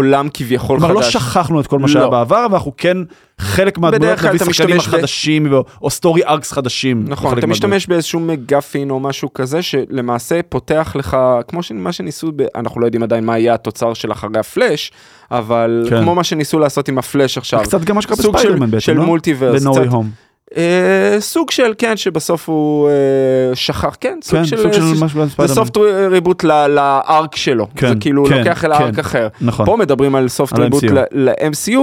לעולם 0.03 0.27
כביכול 0.33 0.79
כלומר 0.79 0.93
לא 0.93 0.99
חדש. 1.01 1.13
שכחנו 1.13 1.61
את 1.61 1.67
כל 1.67 1.79
מה 1.79 1.87
שהיה 1.87 2.05
לא. 2.05 2.09
בעבר 2.11 2.47
ואנחנו 2.51 2.71
כן 2.77 2.97
חלק 3.39 3.77
מהדמויות 3.77 4.19
נביא 4.23 4.39
שחקנים 4.39 4.77
משתמש 4.77 5.29
ב- 5.51 5.55
או 5.81 5.89
סטורי 5.89 6.25
ארקס 6.25 6.51
חדשים. 6.51 7.03
נכון, 7.07 7.27
אתה 7.27 7.35
מהדמויות. 7.35 7.49
משתמש 7.49 7.87
באיזשהו 7.87 8.19
מגפין 8.19 8.89
או 8.89 8.99
משהו 8.99 9.33
כזה 9.33 9.61
שלמעשה 9.61 10.39
פותח 10.49 10.91
לך, 10.95 11.17
כמו 11.47 11.59
מה 11.73 11.91
שניסו, 11.91 12.31
ב... 12.35 12.43
אנחנו 12.55 12.81
לא 12.81 12.85
יודעים 12.85 13.03
עדיין 13.03 13.25
מה 13.25 13.37
יהיה 13.39 13.53
התוצר 13.53 13.93
של 13.93 14.11
אחרי 14.11 14.29
הפלאש, 14.39 14.91
אבל 15.31 15.87
כן. 15.89 16.01
כמו 16.01 16.15
מה 16.15 16.23
שניסו 16.23 16.59
לעשות 16.59 16.87
עם 16.87 16.97
הפלאש 16.97 17.37
עכשיו. 17.37 17.59
קצת 17.63 17.83
גם 17.83 17.95
מה 17.95 18.01
שקרה 18.01 18.15
סוג 18.15 18.25
של- 18.25 18.31
בספיידרמן 18.37 18.71
בעצם, 18.71 18.79
של 18.85 18.93
לא? 18.97 19.05
מולטיברס, 19.05 19.63
ב-No 19.65 19.71
קצת- 19.71 19.81
Way 19.81 19.91
Home. 19.91 20.26
אה, 20.57 21.15
סוג 21.19 21.51
של, 21.51 21.73
כן, 21.77 21.97
שבסוף 21.97 22.49
הוא 22.49 22.89
אה, 22.89 23.55
שכח, 23.55 23.97
כן, 24.01 24.19
סוג 24.23 24.39
כן, 24.39 24.45
של... 24.45 24.57
סוג 24.57 24.73
של 24.73 24.81
אה, 24.81 24.93
משהו. 25.01 25.47
סופט 25.47 25.77
ריבוט 26.11 26.43
לארק 26.43 27.35
שלו, 27.35 27.67
כן, 27.75 27.89
זה 27.89 27.95
כאילו 27.99 28.25
כן, 28.25 28.37
לוקח 28.37 28.65
אל 28.65 28.73
כן. 28.73 28.83
הארק 28.83 28.99
אחר. 28.99 29.27
נכון. 29.41 29.65
פה 29.65 29.77
מדברים 29.77 30.15
על 30.15 30.27
סופט 30.27 30.59
ריבוט. 30.59 30.83
ל-MCU, 31.11 31.79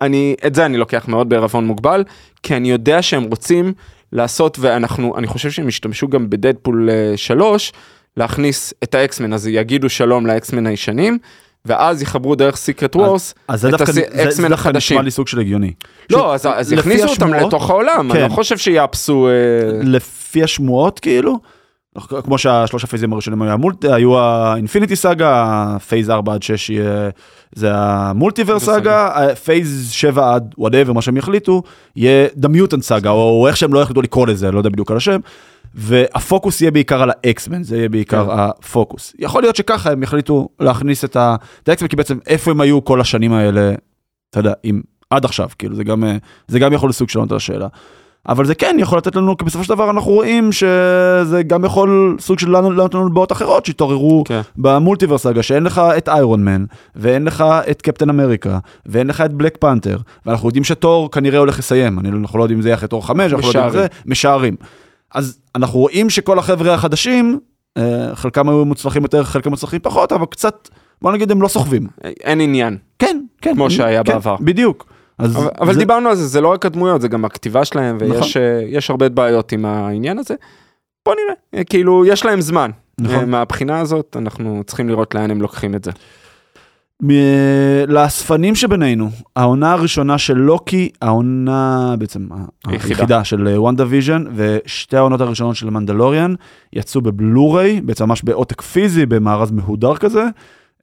אני, 0.00 0.36
את 0.46 0.54
זה 0.54 0.66
אני 0.66 0.76
לוקח 0.76 1.08
מאוד 1.08 1.28
בערבון 1.28 1.66
מוגבל, 1.66 2.04
כי 2.42 2.56
אני 2.56 2.70
יודע 2.70 3.02
שהם 3.02 3.22
רוצים 3.22 3.72
לעשות, 4.12 4.58
ואנחנו, 4.60 5.18
אני 5.18 5.26
חושב 5.26 5.50
שהם 5.50 5.68
ישתמשו 5.68 6.08
גם 6.08 6.30
בדדפול 6.30 6.88
3, 7.16 7.72
להכניס 8.16 8.74
את 8.84 8.94
ה 8.94 8.99
X-Men, 8.99 9.32
אז 9.32 9.46
יגידו 9.46 9.88
שלום 9.88 10.26
ל 10.26 10.33
X-Men 10.33 10.66
הישנים, 10.66 11.18
ואז 11.64 12.02
יחברו 12.02 12.34
דרך 12.34 12.56
Secret 12.56 12.96
Wars 12.96 13.34
את 13.64 13.70
דווקא, 13.70 13.92
זה- 13.92 14.00
זה 14.12 14.22
ה 14.22 14.26
X-Men 14.26 14.48
דווקא 14.48 14.54
החדשים. 14.68 14.94
נשמע 14.96 15.04
לי 15.04 15.10
סוג 15.10 15.28
של 15.28 15.40
הגיוני. 15.40 15.72
לא, 16.10 16.34
אז, 16.34 16.46
אז 16.54 16.72
יכניסו 16.72 17.08
אותם 17.08 17.24
השמועות- 17.32 17.46
לתוך 17.46 17.70
העולם, 17.70 18.10
כן. 18.12 18.20
אני 18.20 18.28
לא 18.30 18.34
חושב 18.34 18.58
שיאפסו... 18.58 19.28
אה, 19.28 19.32
לפי 19.82 20.42
השמועות 20.42 21.00
כאילו, 21.00 21.38
כמו 22.24 22.38
שהשלושה 22.38 22.86
פייזים 22.86 23.12
הראשונים 23.12 23.42
היו 23.42 23.50
המולט, 23.52 23.84
היו 23.84 24.18
ה 24.18 24.27
Infinity 24.27 24.96
Saga, 24.96 25.56
Phase 25.88 26.10
4 26.10 26.34
עד 26.34 26.42
6 26.42 26.70
יהיה, 26.70 27.08
זה 27.54 27.68
ה 27.74 27.82
Multiverse 27.82 28.64
Saga, 28.64 29.10
Phase 29.44 29.88
7 29.92 30.34
עד 30.34 30.54
whatever, 30.58 30.92
מה 30.92 31.02
שהם 31.02 31.16
יחליטו, 31.16 31.62
יהיה 31.96 32.26
Mutant 32.44 32.80
Saga, 32.82 33.10
או 33.10 33.46
איך 33.48 33.56
שהם 33.56 33.74
לא 33.74 33.80
יחליטו 33.82 34.02
לקרוא 34.02 34.26
לזה, 34.26 34.50
לא 34.50 34.58
יודע 34.58 34.70
בדיוק 34.70 34.90
על 34.90 34.96
השם. 34.96 35.20
והפוקוס 35.74 36.60
יהיה 36.60 36.70
בעיקר 36.70 37.02
על 37.02 37.10
האקסמן, 37.10 37.62
זה 37.62 37.76
יהיה 37.76 37.88
בעיקר 37.88 38.26
כן. 38.26 38.32
הפוקוס. 38.38 39.14
יכול 39.18 39.42
להיות 39.42 39.56
שככה 39.56 39.90
הם 39.90 40.02
יחליטו 40.02 40.48
להכניס 40.60 41.04
את 41.04 41.16
את 41.62 41.68
האקסמן, 41.68 41.88
כי 41.88 41.96
בעצם 41.96 42.18
איפה 42.26 42.50
הם 42.50 42.60
היו 42.60 42.84
כל 42.84 43.00
השנים 43.00 43.32
האלה, 43.32 43.72
אתה 44.30 44.40
יודע, 44.40 44.52
אם 44.64 44.80
עד 45.10 45.24
עכשיו, 45.24 45.48
כאילו 45.58 45.76
זה 45.76 45.84
גם, 45.84 46.04
אה, 46.04 46.16
זה 46.48 46.58
גם 46.58 46.72
יכול 46.72 46.88
לסוג 46.90 47.08
של 47.08 47.18
לענות 47.18 47.32
על 47.32 47.36
השאלה. 47.36 47.66
אבל 48.28 48.44
זה 48.44 48.54
כן 48.54 48.76
יכול 48.78 48.98
לתת 48.98 49.16
לנו, 49.16 49.36
כי 49.36 49.44
בסופו 49.44 49.64
של 49.64 49.68
דבר 49.68 49.90
אנחנו 49.90 50.12
רואים 50.12 50.52
שזה 50.52 51.42
גם 51.46 51.64
יכול 51.64 52.16
סוג 52.20 52.38
של 52.38 52.50
לענות 52.50 52.72
לענות 52.76 52.94
לנו 52.94 53.06
לבעות 53.08 53.32
אחרות 53.32 53.66
שהתעוררו 53.66 54.24
כן. 54.26 54.40
במולטיברס 54.56 55.22
סאגה, 55.22 55.42
שאין 55.42 55.62
לך 55.62 55.82
את 55.98 56.08
איירון 56.08 56.44
מן, 56.44 56.64
ואין 56.96 57.24
לך 57.24 57.44
את 57.70 57.82
קפטן 57.82 58.10
אמריקה, 58.10 58.58
ואין 58.86 59.06
לך 59.06 59.20
את 59.20 59.32
בלק 59.32 59.56
פנתר, 59.60 59.98
ואנחנו 60.26 60.48
יודעים 60.48 60.64
שתור 60.64 61.10
כנראה 61.10 61.38
הולך 61.38 61.58
לסיים, 61.58 61.98
לא- 62.04 62.18
אנחנו 62.18 62.38
לא 62.38 62.44
יודעים 62.44 62.58
אם 62.58 62.62
זה 62.62 62.68
יהיה 62.68 62.76
אחרי 62.76 62.88
תור 62.88 63.06
5, 63.06 63.32
אנחנו 63.32 63.42
לא 63.42 63.48
יודעים 63.48 63.64
אם 63.64 63.70
זה, 63.70 63.86
משערים. 64.06 64.56
אז 65.14 65.38
אנחנו 65.54 65.78
רואים 65.78 66.10
שכל 66.10 66.38
החבר'ה 66.38 66.74
החדשים, 66.74 67.40
אה, 67.76 68.10
חלקם 68.14 68.48
היו 68.48 68.64
מוצלחים 68.64 69.02
יותר, 69.02 69.24
חלקם 69.24 69.50
מוצלחים 69.50 69.80
פחות, 69.82 70.12
אבל 70.12 70.26
קצת, 70.26 70.68
בוא 71.02 71.12
נגיד 71.12 71.30
הם 71.30 71.42
לא 71.42 71.48
סוחבים. 71.48 71.86
אין 72.04 72.40
עניין. 72.40 72.76
כן, 72.98 73.20
כן. 73.40 73.54
כמו 73.54 73.70
שהיה 73.70 74.04
כן, 74.04 74.12
בעבר. 74.12 74.36
בדיוק. 74.40 74.86
אז 75.18 75.36
אבל, 75.36 75.48
אבל 75.60 75.72
זה- 75.74 75.78
דיברנו 75.78 76.08
על 76.08 76.14
זה, 76.14 76.26
זה 76.26 76.40
לא 76.40 76.48
רק 76.48 76.66
הדמויות, 76.66 77.00
זה 77.00 77.08
גם 77.08 77.24
הכתיבה 77.24 77.64
שלהם, 77.64 77.96
נכון. 77.96 78.10
ויש 78.10 78.36
אה, 78.36 78.62
יש 78.66 78.90
הרבה 78.90 79.08
בעיות 79.08 79.52
עם 79.52 79.64
העניין 79.64 80.18
הזה. 80.18 80.34
בוא 81.06 81.14
נראה, 81.14 81.34
אה, 81.54 81.64
כאילו, 81.64 82.06
יש 82.06 82.24
להם 82.24 82.40
זמן. 82.40 82.70
נכון. 83.00 83.16
אה, 83.16 83.24
מהבחינה 83.26 83.80
הזאת, 83.80 84.16
אנחנו 84.18 84.62
צריכים 84.66 84.88
לראות 84.88 85.14
לאן 85.14 85.30
הם 85.30 85.42
לוקחים 85.42 85.74
את 85.74 85.84
זה. 85.84 85.90
מ- 87.02 87.84
לאספנים 87.88 88.54
שבינינו, 88.54 89.10
העונה 89.36 89.72
הראשונה 89.72 90.18
של 90.18 90.34
לוקי, 90.38 90.88
העונה 91.02 91.94
בעצם 91.98 92.28
היחידה. 92.66 92.94
היחידה 92.94 93.24
של 93.24 93.48
WandaVision, 93.48 94.24
ושתי 94.34 94.96
העונות 94.96 95.20
הראשונות 95.20 95.56
של 95.56 95.70
Mandalorian 95.70 96.34
יצאו 96.72 97.00
בבלוריי, 97.00 97.80
בעצם 97.80 98.04
ממש 98.04 98.22
בעותק 98.24 98.62
פיזי, 98.62 99.06
במארז 99.06 99.50
מהודר 99.50 99.96
כזה. 99.96 100.24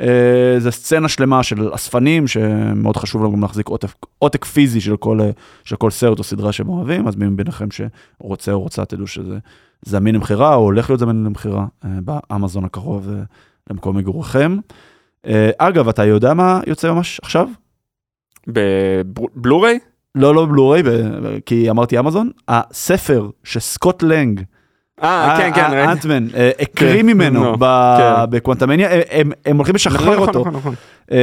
אה, 0.02 0.56
זה 0.58 0.72
סצנה 0.72 1.08
שלמה 1.08 1.44
של 1.44 1.76
אספנים, 1.76 2.28
שמאוד 2.28 2.98
חשוב 2.98 3.22
לנו 3.22 3.32
גם 3.32 3.42
להחזיק 3.42 3.68
עותק, 3.68 3.90
עותק 4.20 4.46
פיזי 4.46 4.82
של 4.82 4.98
כל, 4.98 5.22
אה, 5.22 5.30
של 5.64 5.76
כל 5.76 5.92
סרט 5.92 6.20
או 6.20 6.24
סדרה 6.24 6.52
שהם 6.52 6.70
אוהבים, 6.70 7.08
אז 7.08 7.16
מי 7.16 7.28
מביניכם 7.28 7.68
שרוצה 7.72 8.52
או 8.52 8.62
רוצה, 8.62 8.86
תדעו 8.86 9.08
שזה 9.08 9.38
זמין 9.86 10.16
למכירה, 10.16 10.56
או 10.56 10.62
הולך 10.62 10.90
להיות 10.90 11.00
זמין 11.00 11.24
למכירה 11.24 11.66
אה, 11.86 11.90
באמזון 12.02 12.66
הקרוב 12.66 13.10
אה, 13.10 13.16
למקום 13.70 13.98
מגוריכם. 13.98 14.58
אה, 15.28 15.50
אגב, 15.58 15.88
אתה 15.90 16.06
יודע 16.06 16.34
מה 16.34 16.60
יוצא 16.68 16.92
ממש 16.92 17.20
עכשיו? 17.24 17.48
בבלוריי? 18.48 19.80
לא, 20.16 20.36
לא 20.36 20.46
בלוריי, 20.46 20.84
ב- 20.84 20.90
ב- 20.90 21.38
כי 21.46 21.70
אמרתי 21.70 22.00
אמזון, 22.00 22.30
הספר 22.48 23.30
שסקוט 23.44 24.04
לנג, 24.04 24.42
אה, 25.04 25.36
כן, 25.38 25.52
כן, 25.56 25.68
ראיתי. 25.72 25.92
Ant-Man, 25.92 26.28
אה, 26.36 26.52
הקריא 26.60 27.00
כן, 27.02 27.06
ממנו 27.06 27.54
כן. 27.54 27.60
ב 28.30 28.34
Quantumania, 28.34 28.90
הם- 29.12 29.32
הולכים 29.58 29.76
נכון, 29.76 29.76
לשחרר 29.76 30.14
נכון, 30.16 30.28
אותו. 30.28 30.46
נכון. 30.52 30.74
אה, 31.12 31.18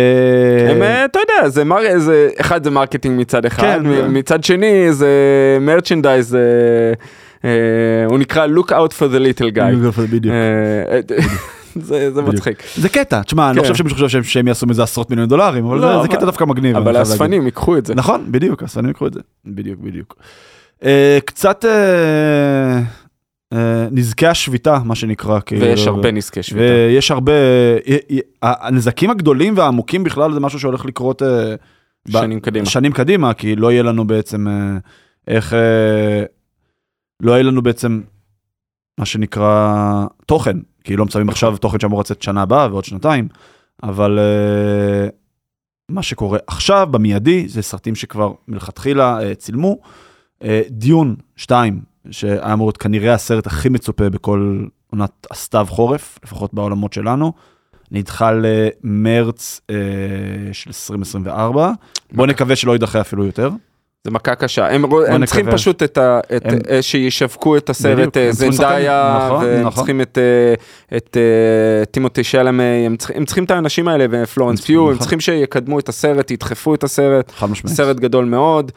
הם, 0.70 0.82
אה, 0.82 1.04
אתה 1.04 1.18
יודע, 1.18 1.48
זה 1.48 1.64
מר... 1.64 1.78
זה... 1.98 2.28
אחד 2.40 2.64
זה 2.64 2.70
marketing 2.70 3.20
מצד 3.20 3.44
אחד, 3.46 3.62
כן, 3.62 3.80
מצד 4.08 4.44
שני 4.44 4.92
זה 4.92 5.08
merchandise, 5.60 6.34
אה, 6.34 6.40
אה, 7.44 7.50
הוא 8.06 8.18
נקרא 8.18 8.46
look 8.46 8.68
out 8.70 8.92
for 8.98 9.12
the 9.12 9.18
little 9.40 9.56
guy. 9.56 9.60
זה 11.88 12.10
זה. 12.14 12.22
מצחיק. 12.22 12.62
זה 12.76 12.88
קטע, 12.88 13.22
תשמע, 13.22 13.48
אני 13.50 13.56
לא 13.56 13.62
כן. 13.62 13.68
חושב 13.68 13.78
שמישהו 13.78 13.96
חושב 13.96 14.08
שהם- 14.08 14.22
שהם 14.22 14.48
יעשו 14.48 14.66
מזה 14.66 14.82
עשרות 14.82 15.10
מיליון 15.10 15.28
דולרים, 15.28 15.64
אבל 15.66 15.74
לא, 15.76 15.80
זה- 15.80 15.92
זה 15.92 15.98
אבל- 16.00 16.06
קטע 16.06 16.24
דווקא 16.26 16.44
מגניב. 16.44 16.76
אבל. 16.76 16.96
האספנים 16.96 17.44
ייקחו 17.44 17.78
את 17.78 17.86
זה. 17.86 17.94
נכון, 17.94 18.32
בדיוק, 18.32 18.62
האספנים 18.62 18.90
יקחו 18.90 19.06
את 19.06 19.14
זה. 19.14 19.20
בדיוק, 19.44 19.80
בדיוק. 19.80 20.16
אה, 20.84 21.18
קצת 21.24 21.64
אה, 21.64 22.78
אה, 23.52 23.86
נזקי 23.90 24.26
השביתה, 24.26 24.78
מה 24.84 24.94
שנקרא. 24.94 25.40
כאילו, 25.46 25.62
ויש 25.66 25.86
הרבה 25.86 26.10
נזקי 26.10 26.42
שביתה. 26.42 26.64
ויש 26.64 27.10
הרבה, 27.10 27.32
הנזקים 28.42 29.10
הגדולים 29.10 29.54
והעמוקים 29.56 30.04
בכלל 30.04 30.32
זה 30.32 30.40
משהו 30.40 30.58
שהולך 30.60 30.84
לקרות 30.86 31.22
ב- 31.22 31.54
שנים 32.10 32.40
קדימה. 32.40 32.66
שנים 32.66 32.92
קדימה, 32.92 33.34
כי 33.34 33.56
לא 33.56 33.72
יהיה 33.72 33.82
לנו 33.82 34.06
בעצם 34.06 34.48
אה, 34.48 34.76
איך, 35.28 35.52
אה, 35.54 36.22
לא 37.20 37.32
יהיה 37.32 37.42
לנו 37.42 37.62
בעצם 37.62 38.00
מה 38.98 39.04
שנקרא 39.04 40.06
תוכן, 40.26 40.56
כי 40.84 40.96
לא 40.96 41.04
מצלמים 41.04 41.28
עכשיו 41.28 41.56
תוכן 41.56 41.80
שאמור 41.80 42.00
לצאת 42.00 42.22
שנה 42.22 42.42
הבאה 42.42 42.68
ועוד 42.70 42.84
שנתיים, 42.84 43.28
אבל 43.82 44.18
אה, 44.18 45.08
מה 45.88 46.02
שקורה 46.02 46.38
עכשיו 46.46 46.88
במיידי 46.90 47.48
זה 47.48 47.62
סרטים 47.62 47.94
שכבר 47.94 48.32
מלכתחילה 48.48 49.22
אה, 49.22 49.34
צילמו. 49.34 49.78
אה, 50.42 50.62
דיון 50.70 51.16
2, 51.36 51.80
שהיה 52.10 52.52
אמור 52.52 52.66
להיות 52.66 52.76
כנראה 52.76 53.14
הסרט 53.14 53.46
הכי 53.46 53.68
מצופה 53.68 54.10
בכל 54.10 54.64
עונת 54.90 55.26
הסתיו 55.30 55.66
חורף, 55.70 56.18
לפחות 56.24 56.54
בעולמות 56.54 56.92
שלנו, 56.92 57.32
נדחה 57.90 58.30
למרץ 58.32 59.60
אה, 59.70 59.76
של 60.52 60.70
2024. 60.70 61.72
בוא 62.12 62.26
נקווה 62.26 62.56
שלא 62.56 62.72
יידחה 62.72 63.00
אפילו 63.00 63.26
יותר. 63.26 63.50
זה 64.06 64.10
מכה 64.10 64.34
קשה. 64.34 64.66
הם, 64.74 64.84
הם 65.08 65.24
צריכים. 65.24 65.52
פשוט 65.52 65.82
את 65.82 65.98
ה... 65.98 66.20
את, 66.36 66.42
הם- 66.44 66.58
אה, 66.70 66.82
שישווקו 66.82 67.56
את 67.56 67.70
הסרט 67.70 67.98
בדיוק, 67.98 68.16
אה, 68.16 68.26
הם 68.26 68.32
זנדאיה, 68.32 69.18
נכון, 69.26 69.44
והם 69.44 69.60
נכון. 69.60 69.72
צריכים 69.76 70.00
את, 70.00 70.18
אה, 70.18 70.96
את 70.96 71.16
אה, 71.16 71.84
טימותי 71.84 72.24
שלמי, 72.24 72.62
הם, 72.86 72.96
צריכים- 72.96 73.16
הם 73.16 73.24
צריכים 73.24 73.44
את 73.44 73.50
האנשים 73.50 73.88
האלה 73.88 74.06
ופלורנס 74.10 74.58
צריכים, 74.58 74.74
פיו, 74.76 74.82
הם 74.82 74.88
נכון. 74.88 75.00
צריכים 75.00 75.20
שיקדמו 75.20 75.78
את 75.78 75.88
הסרט, 75.88 76.30
ידחפו 76.30 76.74
את 76.74 76.84
הסרט. 76.84 77.32
סרט 77.66 77.96
גדול 77.96 78.24
מאוד. 78.24 78.72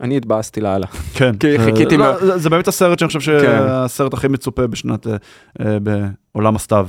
אני 0.00 0.16
התבאסתי 0.16 0.60
לאללה. 0.60 0.86
כן. 1.14 1.36
כי 1.36 1.58
חיכיתי 1.58 1.96
לא, 1.96 2.04
מאוד. 2.04 2.20
זה- 2.24 2.38
זה 2.38 2.50
באמת 2.50 2.68
הסרט 2.68 2.98
שאני 2.98 3.08
חושב 3.08 3.20
כן. 3.20 3.46
שהסרט 3.46 4.14
הכי 4.14 4.28
מצופה 4.28 4.66
בשנת, 4.66 5.06
בעולם 6.34 6.56
הסתיו. 6.56 6.88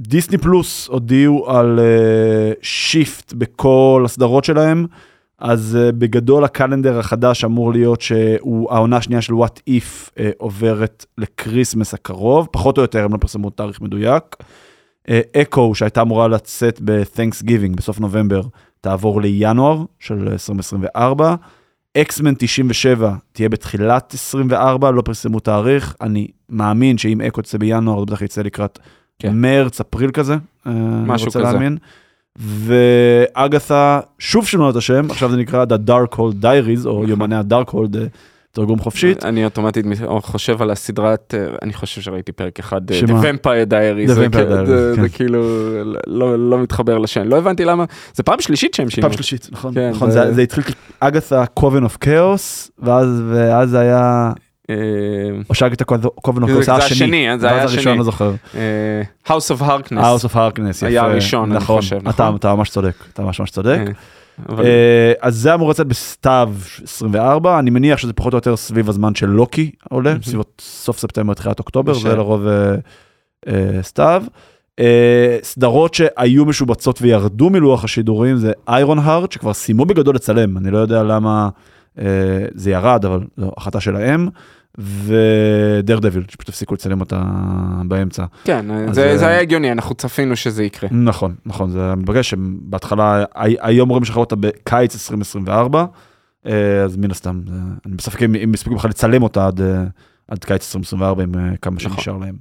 אה, 0.00 0.06
דיסני 0.08 0.38
פלוס 0.38 0.88
הודיעו 0.88 1.50
על 1.50 1.80
shift 2.62 3.32
בכל 3.32 4.02
הסדרות 4.04 4.44
שלהם, 4.44 4.86
אז 5.38 5.78
אה, 5.80 5.92
בגדול 5.92 6.44
ה 6.44 6.50
calendar 6.50 6.98
החדש 6.98 7.44
אמור 7.44 7.72
להיות 7.72 8.00
שהוא 8.00 8.72
העונה 8.72 8.96
השנייה 8.96 9.22
של 9.22 9.34
What 9.34 9.60
If 9.66 10.10
עוברת 10.38 11.06
ל 11.18 11.26
Christmas 11.26 11.94
הקרוב, 11.94 12.48
פחות 12.52 12.78
או 12.78 12.82
יותר 12.82 13.04
הם 13.04 13.12
לא 13.12 13.18
פרסמו 13.18 13.50
תאריך 13.50 13.80
מדויק. 13.80 14.36
אקו 15.36 15.74
שהייתה 15.74 16.02
אמורה 16.02 16.28
לצאת 16.28 16.80
ב-Thanks 16.84 17.44
בסוף 17.76 18.00
נובמבר, 18.00 18.40
תעבור 18.80 19.20
לינואר 19.20 19.84
של 19.98 20.28
2024. 20.28 21.34
אקסמן 21.96 22.34
97 22.38 23.14
תהיה 23.32 23.48
בתחילת 23.48 24.14
24, 24.14 24.90
לא 24.90 25.02
פרסמו 25.02 25.40
תאריך. 25.40 25.96
אני 26.00 26.28
מאמין 26.48 26.98
שאם 26.98 27.20
אקו 27.20 27.42
תצא 27.42 27.58
בינואר, 27.58 27.98
זה 27.98 28.06
בטח 28.06 28.22
יצא 28.22 28.42
לקראת 28.42 28.78
כן. 29.18 29.32
מרץ, 29.34 29.80
אפריל 29.80 30.10
כזה. 30.10 30.34
אה, 30.66 30.72
משהו 31.06 31.30
כזה. 31.30 31.52
להאמין. 31.52 31.76
ואגתה, 32.38 34.00
שוב 34.18 34.46
שינו 34.46 34.70
את 34.70 34.76
השם, 34.76 35.10
עכשיו 35.10 35.30
זה 35.30 35.36
נקרא 35.36 35.64
The 35.64 35.88
Dark 35.90 36.14
Hold 36.16 36.42
Diaries, 36.42 36.86
או 36.86 36.92
נכון. 36.92 37.08
יומני 37.08 37.36
Hold, 37.70 37.98
אה, 37.98 38.04
תרגום 38.52 38.78
חופשית. 38.78 39.24
אני 39.24 39.44
אוטומטית 39.44 39.86
חושב 40.20 40.62
על 40.62 40.70
הסדרת, 40.70 41.34
אה, 41.38 41.46
אני 41.62 41.72
חושב 41.72 42.00
שראיתי 42.00 42.32
פרק 42.32 42.58
אחד? 42.58 42.90
The 42.90 42.94
Vampire 43.08 43.70
Diaries, 43.70 44.12
זה 44.12 44.28
כאילו- 44.28 44.66
כן. 44.66 45.02
זה 45.02 45.08
כאילו 45.08 45.42
לא 46.06 46.50
לא 46.50 46.58
מתחבר 46.58 46.98
לשם, 46.98 47.22
לא 47.22 47.36
הבנתי 47.38 47.64
למה, 47.64 47.84
זה 48.14 48.22
פעם 48.22 48.40
שלישית 48.40 48.74
שהם 48.74 48.90
שינו. 48.90 49.06
פעם 49.08 49.16
שלישית, 49.16 49.48
נכון, 49.52 49.74
כן, 49.74 49.90
נכון, 49.90 50.10
זה- 50.10 50.42
התחיל 50.42 50.64
אגתה 51.00 51.46
קובן 51.46 51.84
אוף 51.84 51.96
כאוס, 52.00 52.70
ואז 52.78 53.08
זה 53.70 53.78
היה, 53.78 54.32
או 55.50 55.54
שאגתה 55.54 55.84
קובן 56.14 56.42
היה 56.44 56.76
השני, 56.76 57.30
אה, 57.30 57.38
זה 57.38 57.50
היה 57.50 57.62
הראשון. 57.62 57.98
לא 57.98 58.04
זוכר. 58.04 58.32
אה, 58.54 59.02
House 59.26 59.58
of 59.58 59.62
Harkness. 59.62 60.00
House 60.00 60.24
of 60.24 60.34
Harkness, 60.34 60.70
יפה. 60.70 60.86
היה 60.86 61.02
הראשון, 61.02 61.50
אני 61.50 61.60
נכון, 61.60 61.76
חושב, 61.76 61.98
נכון? 62.02 62.36
אתה 62.36 62.54
ממש 62.54 62.70
צודק, 62.70 62.94
אתה 63.12 63.22
ממש 63.22 63.40
ממש 63.40 63.50
צודק. 63.50 63.78
אה, 64.50 64.54
אה, 64.58 65.12
אז 65.20 65.36
זה 65.36 65.54
אמור 65.54 65.70
לצאת 65.70 65.86
בסתיו 65.86 66.52
24, 66.84 67.58
אני 67.58 67.70
מניח 67.70 67.98
שזה 67.98 68.12
פחות 68.12 68.32
או 68.32 68.36
יותר 68.36 68.56
סביב 68.56 68.88
הזמן 68.88 69.14
של 69.14 69.26
לוקי 69.26 69.70
עולה, 69.90 70.10
מהמם. 70.10 70.20
בסביבות 70.20 70.62
סוף 70.64 70.98
ספטמבר, 70.98 71.34
תחילת 71.34 71.58
אוקטובר. 71.58 71.94
זה 71.94 72.16
לרוב 72.16 72.46
אה, 72.46 72.74
אה, 73.48 73.82
סתיו. 73.82 74.22
אה, 74.80 75.38
סדרות 75.42 75.94
שהיו 75.94 76.44
משובצות 76.44 77.02
וירדו 77.02 77.50
מלוח 77.50 77.84
השידורים 77.84 78.36
זה 78.36 78.52
איירון 78.68 78.98
הארט 78.98 79.32
שכבר 79.32 79.54
סיימו 79.54 79.84
בגדול 79.84 80.14
לצלם, 80.14 80.56
אני 80.56 80.70
לא 80.70 80.78
יודע 80.78 81.02
למה 81.02 81.42
אה, 81.44 81.48
זה 82.54 82.70
ירד, 82.70 83.04
אבל 83.04 83.20
זו 83.36 83.52
החלטה 83.56 83.80
שלהם. 83.80 84.28
ודר 84.78 85.98
דביל 85.98 86.24
שפשוט 86.28 86.48
הפסיקו 86.48 86.74
לצלם 86.74 87.00
אותה 87.00 87.22
באמצע. 87.88 88.24
כן, 88.44 88.70
אז, 88.70 88.94
זה, 88.94 89.18
זה 89.18 89.24
אה, 89.24 89.30
היה 89.30 89.40
הגיוני, 89.40 89.72
אנחנו 89.72 89.94
צפינו 89.94 90.36
שזה 90.36 90.64
יקרה. 90.64 90.90
נכון, 90.92 91.34
נכון, 91.46 91.70
זה 91.70 91.84
היה 91.84 91.94
מתבקש 91.94 92.30
שבהתחלה 92.30 93.24
הי- 93.34 93.56
היו 93.60 93.84
אמורים 93.84 94.02
לשחרר 94.02 94.20
אותה 94.20 94.36
בקיץ 94.36 94.94
2024, 94.94 95.84
אה, 96.46 96.82
אז 96.82 96.96
מן 96.96 97.10
הסתם, 97.10 97.40
זה- 97.48 97.54
אני 97.86 97.94
בספק 97.96 98.22
אם 98.22 98.54
יספיקו 98.54 98.76
בכלל 98.76 98.90
לצלם 98.90 99.22
אותה 99.22 99.46
עד, 99.46 99.60
אה, 99.60 99.84
עד 100.28 100.44
קיץ 100.44 100.62
2024 100.76 101.22
עם 101.22 101.34
אה, 101.34 101.56
כמה 101.62 101.76
נכון. 101.76 101.90
שנשאר 101.96 102.16
להם. 102.18 102.34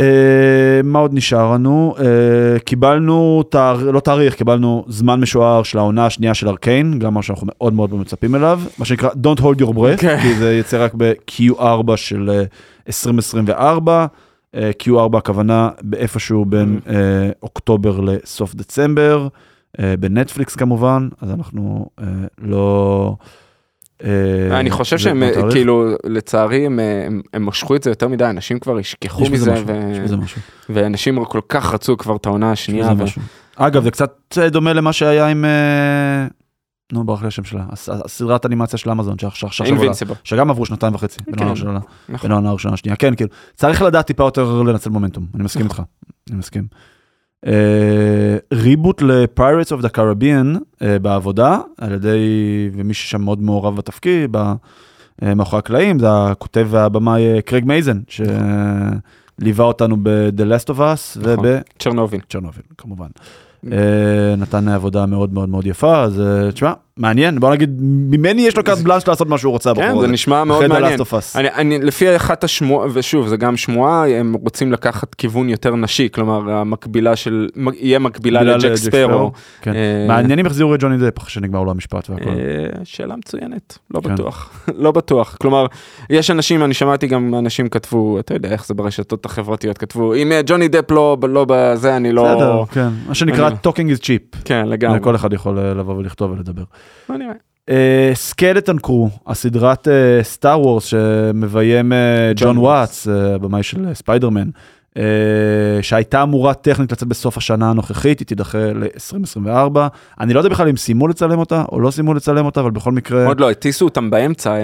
אה, 0.00 0.80
מה 0.84 0.98
עוד 0.98 1.14
נשאר 1.14 1.52
לנו? 1.52 1.94
אה, 1.98 2.58
קיבלנו, 2.58 3.42
תאר, 3.50 3.90
לא 3.90 4.00
תאריך, 4.00 4.34
קיבלנו 4.34 4.84
זמן 4.88 5.20
משוער 5.20 5.62
של 5.62 5.78
העונה 5.78 6.06
השנייה 6.06 6.34
של 6.34 6.48
ארקיין, 6.48 6.98
גם 6.98 7.14
מה 7.14 7.22
שאנחנו 7.22 7.46
מאוד 7.50 7.72
מאוד 7.72 7.94
מצפים 7.94 8.34
אליו, 8.34 8.60
מה 8.78 8.84
שנקרא 8.84 9.08
Don't 9.10 9.40
hold 9.40 9.60
your 9.60 9.72
breath, 9.74 10.00
כן. 10.00 10.18
כי 10.22 10.34
זה 10.34 10.54
יצא 10.54 10.84
רק 10.84 10.92
ב-Q4 10.96 11.96
של 11.96 12.30
אה, 12.30 12.42
2024. 12.86 14.06
אה, 14.54 14.70
Q4 14.82 15.16
הכוונה 15.16 15.68
באיפשהו 15.82 16.44
בין 16.44 16.80
Mm. 16.86 16.90
אה, 16.90 17.30
אוקטובר 17.42 18.00
לסוף 18.00 18.54
דצמבר, 18.54 19.28
אה, 19.80 19.94
בנטפליקס 20.00 20.56
כמובן, 20.56 21.08
אז 21.20 21.30
אנחנו 21.30 21.86
אה, 22.00 22.06
לא... 22.38 23.16
אה, 24.04 24.60
אני 24.60 24.70
חושב 24.70 24.98
שהם, 24.98 25.22
תאריך. 25.34 25.54
כאילו, 25.54 25.88
לצערי, 26.04 26.66
הם, 26.66 26.80
הם, 27.34 27.46
משכו 27.46 27.76
את 27.76 27.82
זה 27.82 27.90
יותר 27.90 28.08
מדי, 28.08 28.24
אנשים 28.24 28.58
כבר 28.58 28.78
ישכחו 28.80 29.24
מזה. 29.30 29.54
ואנשים 30.68 31.24
כל 31.24 31.40
כך 31.48 31.74
רצו 31.74 31.96
כבר 31.96 32.16
את 32.16 32.26
העונה 32.26 32.52
השנייה. 32.52 32.92
אגב, 33.56 33.82
זה 33.82 33.90
קצת 33.90 34.38
אה, 34.40 34.48
דומה 34.48 34.72
למה 34.72 34.92
שהיה 34.92 35.26
עם... 35.26 35.44
אה, 35.44 36.26
נו, 36.92 37.04
ברח 37.04 37.22
לי 37.22 37.28
השם 37.28 37.44
שלה, 37.44 37.64
הס- 37.70 37.88
הסדרת 37.88 38.46
אנימציה 38.46 38.78
של 38.78 38.90
אמזון. 38.90 39.16
שגם 40.24 40.50
עברו 40.50 40.66
שנתיים 40.66 40.94
וחצי, 40.94 41.18
בין 41.26 41.38
כן. 41.38 41.44
נכון. 42.08 42.22
בין 42.22 42.32
העונה 42.32 42.48
הראשונה 42.50 42.74
השנייה, 42.74 42.96
כן, 42.96 43.14
כאילו, 43.14 43.30
צריך 43.54 43.82
לדעת 43.82 44.06
טיפה 44.06 44.24
יותר 44.24 44.62
לנצל 44.62 44.90
מומנטום, 44.90 45.26
אני 45.34 45.44
מסכים 45.44 45.64
איתך, 45.64 45.82
אני 46.30 46.38
מסכים. 46.38 46.64
reboot 48.52 49.02
ל-Pirates 49.02 49.78
of 49.78 49.82
the 49.82 49.88
Caribbean 49.96 50.58
אה, 50.82 50.98
בעבודה, 50.98 51.58
על 51.78 51.92
ידי, 51.92 52.18
ומי 52.72 52.94
ששם 52.94 53.22
מאוד 53.22 53.42
מעורב 53.42 53.76
בתפקיד, 53.76 54.36
אה, 54.36 55.34
מאחורי 55.34 55.58
הקלעים, 55.58 55.98
זה 55.98 56.06
הכותב 56.10 56.66
והבמאי 56.70 57.34
אה, 57.34 57.42
קרייג 57.42 57.64
מייזן, 57.64 58.00
שליווה 58.08 59.64
אותנו 59.64 59.96
ב-The 60.02 60.42
Last 60.42 60.66
of 60.66 60.78
Us 60.78 61.20
נכון. 61.20 61.38
ובצ'רנוביל, 61.38 62.20
צ'רנוביל. 62.28 62.62
כמובן. 62.78 63.08
אה, 63.72 64.34
נתן 64.38 64.68
עבודה 64.68 65.06
מאוד 65.06 65.32
מאוד 65.32 65.48
מאוד 65.48 65.66
יפה, 65.66 66.02
אז 66.02 66.20
אה, 66.20 66.52
תשמע, 66.52 66.72
מעניין, 67.00 67.40
בוא 67.40 67.50
נגיד, 67.50 67.76
ממני 67.82 68.42
יש 68.42 68.56
לו 68.56 68.64
קארט 68.64 68.78
בלאנש 68.78 69.08
לעשות 69.08 69.28
מה 69.28 69.38
שהוא 69.38 69.52
רוצה 69.52 69.74
כן, 69.74 70.00
זה. 70.00 70.06
נשמע 70.06 70.44
מאוד 70.44 70.66
מעניין. 70.66 71.00
אני, 71.34 71.48
אני, 71.48 71.78
לפי 71.78 72.16
אחת 72.16 72.44
השמועה, 72.44 72.88
ושוב, 72.92 73.28
זה 73.28 73.36
גם 73.36 73.56
שמועה, 73.56 74.08
הם 74.10 74.36
רוצים 74.42 74.72
לקחת 74.72 75.14
כיוון 75.14 75.48
יותר 75.48 75.76
נשי, 75.76 76.08
כלומר, 76.12 76.50
המקבילה 76.52 77.16
של, 77.16 77.48
יהיה 77.74 77.98
מקבילה 77.98 78.42
לג'ק 78.42 78.74
ספרו. 78.74 79.32
כן. 79.62 79.74
אה, 79.74 80.04
מעניין 80.08 80.38
אם 80.38 80.46
יחזירו 80.46 80.74
את 80.74 80.80
ג'וני 80.80 80.96
דפ 80.98 81.18
אחרי 81.18 81.30
שנגמר 81.30 81.62
לו 81.62 81.70
המשפט 81.70 82.10
והכל. 82.10 82.30
אה, 82.30 82.34
שאלה 82.84 83.16
מצוינת, 83.16 83.78
לא 83.94 84.00
כן. 84.00 84.14
בטוח, 84.14 84.52
לא 84.84 84.90
בטוח. 84.92 85.36
כלומר, 85.40 85.66
יש 86.10 86.30
אנשים, 86.30 86.64
אני 86.64 86.74
שמעתי 86.74 87.06
גם 87.06 87.34
אנשים 87.34 87.68
כתבו, 87.68 88.20
אתה 88.20 88.34
יודע 88.34 88.48
איך 88.48 88.66
זה 88.66 88.74
ברשתות 88.74 89.26
החברתיות, 89.26 89.78
כתבו, 89.78 90.14
אם 90.14 90.32
אה, 90.32 90.40
ג'וני 90.46 90.68
דפ 90.68 90.90
לא, 90.90 91.16
לא 91.28 91.46
בזה, 91.48 91.96
אני 91.96 92.12
לא... 92.12 92.34
בסדר, 92.34 92.64
כן. 92.72 92.88
מה 93.08 93.14
שנקרא 93.14 93.48
אני- 93.48 93.56
talking 93.66 93.98
is 93.98 94.02
cheap. 94.02 94.38
כן, 94.44 94.68
לגמרי. 94.68 94.98
כל 95.02 95.16
אחד 95.16 95.32
יכול 95.32 95.58
לבוא 95.60 95.94
ולכתוב 95.94 96.30
ולדבר. 96.30 96.62
בוא 97.08 97.16
נראה. 97.16 97.32
Skeleton 98.14 98.78
Crew, 98.78 99.08
הסדרת 99.26 99.88
Star 100.22 100.60
Wars 100.60 100.84
שמביים 100.84 101.92
אה, 101.92 102.32
ג'ון 102.36 102.48
ג'ון 102.54 102.58
וואטס. 102.58 103.08
אה, 103.08 103.34
הבמאי 103.34 103.62
של 103.62 103.86
אה, 103.88 103.94
ספיידרמן, 103.94 104.48
אה, 104.48 104.50
שהייתה 105.82 106.22
אמורה 106.22 106.54
טכנית 106.54 106.92
לצאת 106.92 107.08
בסוף 107.08 107.36
השנה 107.36 107.70
הנוכחית, 107.70 108.18
היא 108.18 108.26
תידחה 108.26 108.58
ל-2024. 108.58 109.78
אני 110.20 110.34
לא 110.34 110.40
יודע 110.40 110.48
בכלל 110.48 110.68
אם 110.68 110.76
סיימו 110.76 111.08
לצלם 111.08 111.38
אותה 111.38 111.64
או 111.72 111.80
לא 111.80 111.90
סיימו 111.90 112.14
לצלם 112.14 112.44
אותה, 112.46 112.60
אבל 112.60 112.70
בכל 112.70 112.92
מקרה... 112.92 113.26
עוד 113.26 113.40
לא, 113.40 113.50
הטיסו 113.50 113.84
אותם 113.84 114.10
באמצע, 114.10 114.50
אה, 114.50 114.60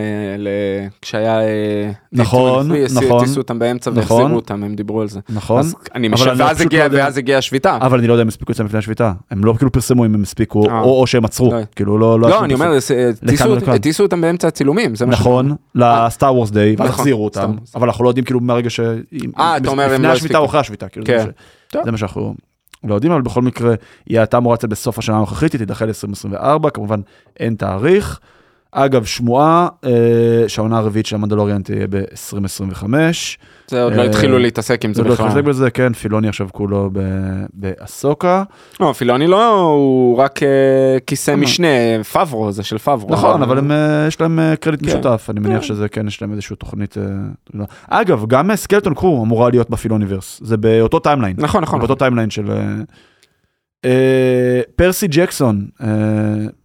כשהיה... 1.02 1.40
אה, 1.40 1.90
נכון, 2.12 2.70
D23, 2.70 2.74
נכון. 2.94 3.20
הטיסו 3.20 3.40
אותם 3.40 3.58
באמצע 3.58 3.90
נכון. 3.90 4.16
והחזירו 4.16 4.36
אותם, 4.36 4.64
הם 4.64 4.74
דיברו 4.74 5.00
על 5.00 5.08
זה. 5.08 5.20
נכון, 5.28 5.58
אז 5.58 5.74
אני 5.94 6.08
משער, 6.08 6.34
ואז 6.36 6.60
לא 6.60 6.82
יודע. 6.84 6.98
ואז 6.98 7.18
הגיעה 7.18 7.38
השביתה. 7.38 7.76
אבל 7.80 7.98
אני 7.98 8.06
לא 8.06 8.12
יודע 8.12 8.22
אם 8.22 8.28
הספיקו 8.28 8.52
לצלם 8.52 8.66
לפני 8.66 8.78
השביתה. 8.78 9.12
הם 9.30 9.44
לא 9.44 9.54
כאילו 9.58 9.72
פרסמו 9.72 10.06
אם 10.06 10.14
הם 10.14 10.22
הספיקו, 10.22 10.70
אה. 10.70 10.80
או 10.80 11.06
שהם 11.06 11.24
עצרו. 11.24 11.52
לא. 11.52 11.58
כאילו 11.76 11.98
לא... 11.98 12.20
לא, 12.20 12.44
אני. 12.44 12.54
אומר, 12.54 12.72
אה, 12.72 13.10
הטיסו- 13.74 14.02
אותם 14.02 14.20
באמצע 14.20 14.48
הצילומים, 14.48 14.94
זה 14.94 15.06
מה. 15.06 15.12
נכון, 15.12 15.54
לסטאר 15.74 16.34
וורס 16.34 16.50
דיי, 16.50 16.74
ואז 16.78 16.88
נכון. 16.88 17.12
אותם, 17.12 17.52
אבל 17.74 17.88
אנחנו 17.88 18.04
לא 18.04 18.08
יודעים 18.08 18.24
כאילו 18.24 18.40
מהרגע 18.40 18.70
ש... 18.70 18.80
אה, 19.38 19.56
אתה 19.56 19.68
אומר, 19.68 19.94
הם 19.94 20.02
לא 20.02 20.15
השביתה. 20.16 20.38
או 20.38 20.46
אחרי 20.46 20.60
השביתה, 20.60 20.88
כאילו, 20.88 21.06
זה 21.06 21.12
כן. 21.12 21.30
טוב. 21.68 21.84
זה 21.84 21.90
מה 21.90 21.98
שאנחנו 21.98 22.34
לא 22.84 22.94
יודעים, 22.94 23.12
אבל 23.12 23.22
בכל 23.22 23.42
מקרה, 23.42 23.74
היא 24.06 24.18
הייתה 24.18 24.36
אמורה 24.36 24.54
לצאת 24.54 24.70
בסוף 24.70 24.98
השנה 24.98 25.16
הנוכחית, 25.16 25.52
היא 25.52 25.58
תידחה 25.58 25.84
ל-2024, 25.84 26.70
כמובן 26.70 27.00
אין 27.40 27.54
תאריך. 27.54 28.20
אגב, 28.72 29.04
שמועה 29.04 29.68
אה, 29.84 29.90
שהעונה 30.48 30.78
הרביעית 30.78 31.06
של 31.06 31.16
המנדלוריאן 31.16 31.62
תהיה 31.62 31.86
ב-2025. 31.90 32.84
זה 33.68 33.82
עוד 33.82 33.92
לא 33.92 34.02
אה, 34.02 34.06
התחילו 34.06 34.38
להתעסק 34.38 34.84
עם 34.84 34.94
זה 34.94 35.02
זה 35.02 35.08
לא 35.08 35.14
בכלל. 35.14 35.26
התחזק 35.26 35.44
בזה, 35.44 35.70
כן, 35.70 35.92
פילוני 35.92 36.28
עכשיו 36.28 36.48
כולו 36.52 36.90
באסוקה. 37.54 38.42
לא, 38.80 38.92
פילוני 38.92 39.26
לא, 39.26 39.60
הוא 39.60 40.18
רק 40.18 40.42
אה, 40.42 40.48
כיסא 41.06 41.32
כמה? 41.32 41.42
משנה, 41.42 42.04
פאברו, 42.12 42.52
זה 42.52 42.62
של 42.62 42.78
פאברו. 42.78 43.10
נכון, 43.10 43.42
אבל 43.42 43.58
הם, 43.58 43.72
אה, 43.72 44.04
יש 44.08 44.20
להם 44.20 44.38
אה, 44.38 44.56
קרדיט 44.56 44.90
כן. 44.90 44.98
משותף, 44.98 45.26
אני 45.30 45.40
מניח 45.40 45.60
כן. 45.60 45.66
שזה 45.66 45.88
כן, 45.88 46.06
יש 46.06 46.22
להם 46.22 46.32
איזושהי 46.32 46.56
תוכנית. 46.56 46.98
אה, 46.98 47.02
לא. 47.54 47.64
אגב, 47.88 48.24
גם 48.28 48.50
אה, 48.50 48.56
Skeleton 48.56 48.94
Crew 48.94 49.24
אמורה 49.24 49.50
להיות 49.50 49.70
ב 49.70 49.76
Filoniverse, 49.76 50.40
זה 50.44 50.56
באותו 50.56 50.98
timeline. 50.98 51.36
נכון, 51.38 51.62
נכון. 51.62 51.78
באותו 51.78 51.94
timeline 51.94 52.30
של... 52.30 52.50
אה, 52.50 52.56
אה, 52.56 52.62
פרסי 54.76 55.06
ג'קסון, 55.08 55.66
אה, 55.82 55.88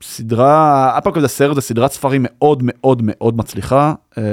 סדרה, 0.03 0.93
אפרופו 0.97 1.21
זה 1.21 1.27
סרט, 1.27 1.55
זה 1.55 1.61
סדרת 1.61 1.91
ספרים 1.91 2.21
מאוד 2.29 2.59
מאוד 2.63 3.01
מאוד 3.05 3.37
מצליחה. 3.37 3.93
אה, 4.17 4.23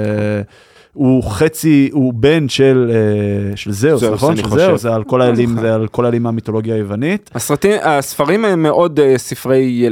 הוא 0.93 1.23
חצי, 1.23 1.89
הוא 1.93 2.13
בן 2.13 2.49
של, 2.49 2.91
אה, 2.93 3.57
של 3.57 3.71
זאוס, 3.71 4.03
נכון? 4.03 4.35
של. 4.35 4.49
זאוס, 4.49 4.81
זה 4.81 4.93
על 4.95 5.03
כל 5.03 5.21
האלים. 5.21 5.59
זה 5.59 5.75
על 5.75 5.87
כל 5.87 6.05
האלים 6.05 6.23
מהמיתולוגיה 6.23 6.75
היוונית. 6.75 7.29
הסרטים, 7.35 7.71
הספרים 7.83 8.45
הם 8.45 8.63
מאוד 8.63 8.99
אה, 8.99 9.17
ספרי, 9.17 9.89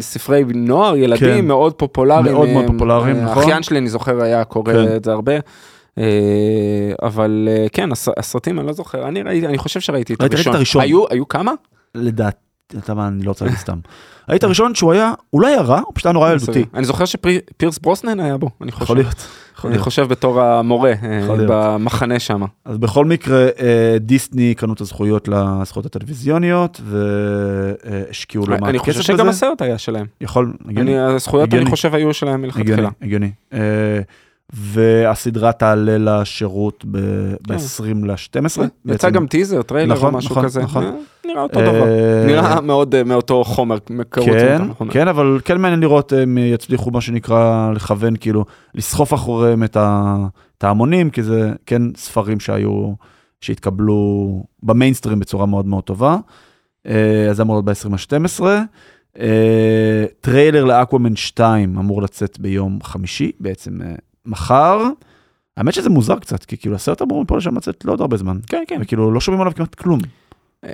ספרי 0.00 0.44
נוער, 0.54 0.96
ילדים, 0.96 1.34
כן. 1.40 1.44
מאוד 1.46 1.72
פופולריים. 1.72 2.32
מאוד 2.34 2.48
מאוד 2.48 2.64
אה, 2.64 2.72
פופולריים, 2.72 3.16
אה, 3.16 3.24
נכון. 3.24 3.38
האחיין 3.42 3.62
שלי, 3.62 3.78
אני 3.78 3.88
זוכר, 3.88 4.22
היה 4.22 4.44
קורא 4.44 4.72
כן. 4.72 4.96
את 4.96 5.04
זה 5.04 5.12
הרבה. 5.12 5.32
אה, 5.98 6.04
אבל 7.02 7.48
אה, 7.50 7.66
כן, 7.72 7.92
הס- 7.92 8.08
הסרטים, 8.16 8.58
אני 8.58 8.66
לא 8.66 8.72
זוכר, 8.72 9.08
אני 9.08 9.22
ראיתי, 9.22 9.46
אני 9.46 9.58
חושב 9.58 9.80
שראיתי 9.80 10.14
את. 10.14 10.20
הראשון? 10.46 10.82
היו, 10.82 11.04
היו 11.10 11.28
כמה? 11.28 11.52
לדעתי, 11.96 12.38
אתה 12.78 12.94
מה, 12.94 13.08
אני 13.08 13.22
לא 13.22 13.28
רוצה 13.30 13.44
להגיד 13.44 13.60
סתם. 13.60 13.78
היית 14.28 14.44
הראשון 14.44 14.74
שהוא 14.74 14.92
היה, 14.92 15.12
אולי 15.32 15.48
היה 15.52 15.62
רע, 15.62 15.78
הוא 15.80 15.92
פשוט 15.94 16.06
היה 16.06 16.12
נורא 16.12 16.30
ילדותי. 16.32 16.64
אני 16.74 16.84
זוכר 16.84 17.04
שפירס 17.04 17.78
ברוסנן 17.78 18.20
היה 18.20 18.36
בו, 18.36 18.50
אני 18.62 18.72
חושב. 18.72 18.84
יכול 18.84 18.96
להיות. 18.96 19.26
אני. 19.64 19.78
חושב 19.78 20.08
בתור 20.08 20.42
המורה 20.42 20.90
אה. 21.02 21.20
במחנה 21.48 22.18
שם. 22.18 22.42
אז 22.64 22.78
בכל 22.78 23.04
מקרה, 23.04 23.38
אה, 23.60 23.96
דיסני 24.00 24.54
קנו 24.54 24.72
את 24.72 24.80
הזכויות 24.80 25.28
לזכויות 25.28 25.86
הטלוויזיוניות, 25.86 26.80
והשקיעו 26.84 28.46
לא 28.46 28.56
מעט 28.60 28.68
אני 28.68 28.78
כסף 28.78 28.86
חושב 28.86 29.12
בזה. 29.12 29.22
שגם 29.22 29.28
הסרט 29.28 29.62
היה 29.62 29.78
שלהם. 29.78 30.06
יכול, 30.20 30.52
הגיוני, 30.68 30.98
אני- 31.06 31.14
הזכויות 31.14 31.48
אני 31.48 31.56
הגיוני. 31.56 31.70
חושב 31.70 31.94
היו 31.94 32.14
שלהם 32.14 32.44
הגיוני, 32.44 32.60
מלכתחילה. 32.64 32.88
הגיוני. 33.02 33.30
אה, 33.52 33.58
והסדרה 34.56 35.52
תעלה 35.52 35.98
לשירות 35.98 36.84
ב-20 36.90 38.06
ל-12. 38.06 38.62
יצא 38.84 39.10
גם 39.10 39.26
טיזר, 39.26 39.62
טריילר 39.62 39.92
או 39.92 39.98
נכון, 39.98 40.14
משהו 40.14 40.30
נכון, 40.30 40.44
כזה. 40.44 40.62
נכון. 40.62 40.84
אה, 40.84 40.90
נראה 41.26 41.42
אותו 41.42 41.60
דבר. 41.60 41.84
נראה 42.26 42.60
מאוד 42.60 42.94
אה, 42.94 43.04
מאותו 43.04 43.44
חומר. 43.44 43.78
קרוץ 44.08 44.28
כן. 44.28 44.62
כן, 44.90 45.08
אבל 45.08 45.40
כן 45.44 45.60
מעניין 45.60 45.80
לראות 45.80 46.12
הם 46.12 46.38
יצליחו 46.38 46.90
מה 46.90 47.00
שנקרא 47.00 47.70
לכוון, 47.74 48.16
כאילו, 48.16 48.44
לסחוף 48.74 49.14
אחריהם 49.14 49.64
את 49.64 50.64
ההמונים, 50.64 51.10
כי 51.10 51.22
זה 51.22 51.52
כן 51.66 51.82
ספרים 51.96 52.40
שהיו, 52.40 52.92
שהתקבלו 53.40 54.42
במיינסטרים 54.62 55.18
בצורה 55.18 55.46
מאוד 55.46 55.66
מאוד 55.66 55.84
טובה. 55.84 56.16
אה, 56.86 57.26
אז 57.30 57.36
זה 57.36 57.42
אמור 57.42 57.56
להיות 57.56 57.64
ב-20 57.64 58.16
ל-12. 58.16 58.42
אה, 59.20 60.04
טריילר 60.20 60.64
ל 60.64 60.71
Aquaman 60.71 61.16
2 61.16 61.78
אמור 61.78 62.02
לצאת 62.02 62.38
ביום 62.38 62.78
חמישי, 62.82 63.32
בעצם 63.40 63.82
אה, 63.82 63.94
מחר. 64.26 64.82
האמת 65.56 65.74
שזה 65.74 65.90
מוזר 65.90 66.18
קצת, 66.18 66.44
כי 66.44 66.56
כאילו 66.56 66.74
הסרט 66.74 67.02
אמור 67.02 67.22
מפה 67.22 67.36
לשם 67.36 67.56
לצאת 67.56 67.84
לא 67.84 67.92
עוד 67.92 68.00
הרבה 68.00 68.16
זמן. 68.16 68.38
כן, 68.46 68.62
כן. 68.68 68.78
וכאילו 68.82 69.10
לא 69.12 69.20
שומעים 69.20 69.40
עליו 69.40 69.54
כמעט 69.54 69.74
כלום. 69.74 70.00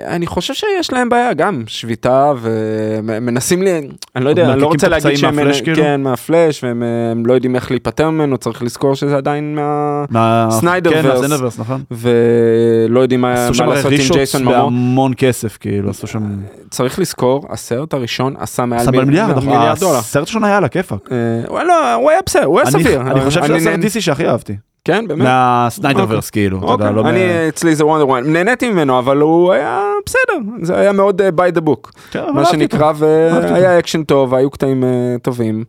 אני 0.07 0.27
חושב 0.27 0.53
שיש 0.53 0.93
להם 0.93 1.09
בעיה 1.09 1.33
גם 1.33 1.63
שביתה 1.67 2.33
ומנסים 2.41 3.61
לי 3.63 3.87
אני 4.15 4.25
לא 4.25 4.29
יודע 4.29 4.53
אני 4.53 4.61
לא 4.61 4.67
רוצה 4.67 4.87
להגיד 4.87 5.15
שהם 5.17 5.35
מהפלאש, 5.35 5.61
כאילו? 5.61 5.77
כן 5.77 6.01
מהפלאש 6.01 6.63
והם 6.63 6.83
הם 7.11 7.25
לא 7.25 7.33
יודעים 7.33 7.55
איך 7.55 7.71
להיפטר 7.71 8.09
ממנו 8.09 8.37
צריך 8.37 8.63
לזכור 8.63 8.95
שזה 8.95 9.17
עדיין 9.17 9.55
מה 9.55 10.05
מה- 10.09 10.47
Snyderverse. 10.51 11.55
כן, 11.55 11.61
נכון. 11.61 11.83
ולא 11.91 12.99
יודעים 12.99 13.21
מה 13.21 13.49
מה 13.59 13.65
לעשות 13.65 13.91
עם 13.91 13.97
ג'ייסון 14.11 14.41
מומואה 14.43 14.53
בהמון 14.53 15.13
כסף, 15.17 15.57
כאילו, 15.57 15.89
עשו 15.89 16.07
שם... 16.07 16.23
צריך 16.69 16.99
לזכור 16.99 17.45
הסרט 17.49 17.93
הראשון 17.93 18.35
עשה 18.39 18.65
מעל 18.65 18.89
מיליארד, 19.05 19.37
נכון. 19.37 19.49
מיליארד 19.49 19.79
דולר. 19.79 19.97
הסרט 19.97 20.17
הראשון 20.23 20.43
היה 20.43 20.57
על 20.57 20.63
הכיפאק. 20.63 21.09
אה, 21.11 21.17
הוא 21.47 21.59
לא, 21.63 21.93
הוא 21.93 22.09
היה 22.09 22.19
בסדר, 22.25 22.45
הוא 22.45 22.59
היה 22.59 22.71
סביר. 22.71 23.01
אני 23.01 23.21
חושב 23.21 23.43
שזה 23.43 23.55
הסרט 23.55 23.79
DC 23.79 24.01
שהכי 24.01 24.27
אהבתי. 24.27 24.55
כן, 24.85 25.07
באמת. 25.07 25.21
מה 25.21 25.36
Snyderverse, 25.36 26.29
כאילו, 26.29 26.57
אתה 26.57 26.65
יודע, 26.65 26.89
אוקיי, 26.89 27.03
לא... 27.03 27.09
אני 27.09 27.49
אצלי 27.49 27.75
זה 27.75 27.85
Wonder 27.85 28.07
Woman, 28.07 28.33
נהניתי 28.33 28.71
ממנו 28.71 28.99
אבל 28.99 29.17
הוא 29.17 29.51
היה 29.51 29.81
בסדר, 30.05 30.37
זה 30.61 30.79
היה 30.79 30.91
מאוד 30.91 31.21
by 31.21 31.57
the 31.57 31.61
book, 31.61 31.91
כן, 32.11 32.19
אבל 32.19 32.31
מה. 32.33 32.45
שנקרא, 32.45 32.93
והיה 32.97 33.79
אקשן 33.79 34.03
טוב, 34.03 34.33
היו 34.33 34.49
קטעים 34.49 34.83
אה, 34.83 35.15
טובים, 35.21 35.63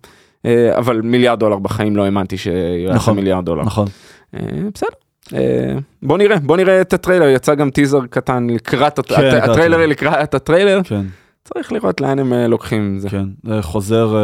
אה, 0.47 0.79
אבל 0.79 1.01
מיליארד 1.01 1.39
דולר 1.39 1.59
בחיים 1.59 1.97
לא 1.97 2.05
האמנתי 2.05 2.39
שיעשה 2.39 2.95
נכון, 2.95 3.17
מיליארד 3.17 3.45
דולר. 3.45 3.63
נכון. 3.63 3.87
אה, 4.35 4.41
בסדר. 4.75 4.89
אה, 5.35 5.75
בוא 6.03 6.19
נראה 6.19 6.37
בוא 6.39 6.57
נראה 6.57 6.81
את 6.81 6.93
הטריילר 6.93 7.29
יצא 7.29 7.55
גם 7.55 7.71
טיזר 7.71 8.01
קטן 8.11 8.47
לקראת 8.51 9.01
כן, 9.01 9.15
לקראת 9.15 9.49
הטריילר. 9.49 9.87
לקראת 9.87 10.35
הטריילר 10.35 10.81
כן, 10.85 11.03
צריך 11.45 11.73
לראות 11.73 12.01
לאן 12.01 12.19
הם 12.19 12.33
אה, 12.33 12.47
לוקחים 12.47 12.99
זה. 12.99 13.11
כן. 13.11 13.25
זה 13.45 13.63
חוזר 13.63 14.17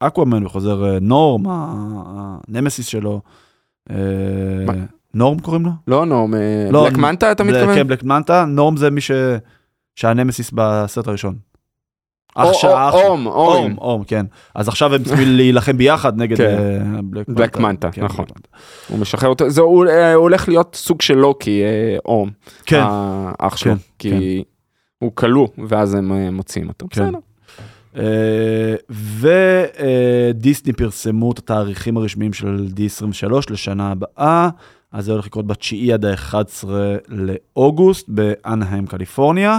אקוואמן 0.00 0.46
וחוזר 0.46 0.84
אה, 0.84 0.98
נורם, 1.00 1.42
הנמסיס 1.48 2.86
שלו. 2.86 3.20
אה? 3.90 4.74
אורם 5.14 5.38
קוראים 5.38 5.64
לו? 5.64 5.70
לא 5.88 6.06
אורם, 6.06 6.34
אה, 6.34 6.68
לא, 6.70 6.84
בלק 6.84 6.98
מנטה 6.98 7.32
אתה 7.32 7.44
מתכוון? 7.44 7.74
כן, 7.74 7.88
בלק 7.88 8.02
מנטה, 8.02 8.44
אורם 8.44 8.76
זה 8.76 8.90
מי. 8.90 9.00
שהנמסיס 9.96 10.50
בסרט 10.54 11.08
הראשון. 11.08 11.34
אח 12.34 12.64
אורם, 12.94 13.26
אורם. 13.26 13.78
אורם, 13.78 14.04
כן. 14.04 14.26
אז 14.54 14.68
עכשיו 14.68 14.94
הם 14.94 15.02
צריכים 15.04 15.28
להילחם 15.28 15.76
ביחד 15.76 16.16
נגד 16.16 16.36
כן. 16.36 16.56
אה, 16.96 17.00
בלק 17.28 17.56
מנטה, 17.56 17.90
כן, 17.90 18.04
נכון. 18.04 18.24
הוא 18.88 18.98
משחרר 18.98 19.28
אותו, 19.28 19.50
זה, 19.50 19.60
הולך 20.14 20.48
להיות 20.48 20.74
סוג 20.74 21.02
של 21.02 21.14
לוקי, 21.14 21.62
אום, 22.04 22.30
כן, 22.66 22.82
האח 22.84 23.56
שלו, 23.56 23.72
כן, 23.72 23.78
כי 23.98 24.44
הוא 24.98 25.12
כלוא, 25.14 25.48
ואז 25.68 25.94
הם 25.94 26.34
מוציאים 26.34 26.68
אותו. 26.68 26.86
בסדר. 26.90 27.18
ודיסני 30.30 30.72
פרסמו 30.72 31.32
את 31.32 31.38
התאריכים 31.38 31.96
הרשמיים 31.96 32.32
של 32.32 32.66
D23 32.76 33.32
לשנה 33.50 33.90
הבאה, 33.90 34.48
אז 34.92 35.04
זה 35.04 35.12
הולך 35.12 35.26
לקרות 35.26 35.46
ב-9 35.46 35.92
עד 35.94 36.04
ה-11 36.04 36.68
לאוגוסט 37.08 38.08
באנהיים 38.08 38.86
קליפורניה. 38.86 39.58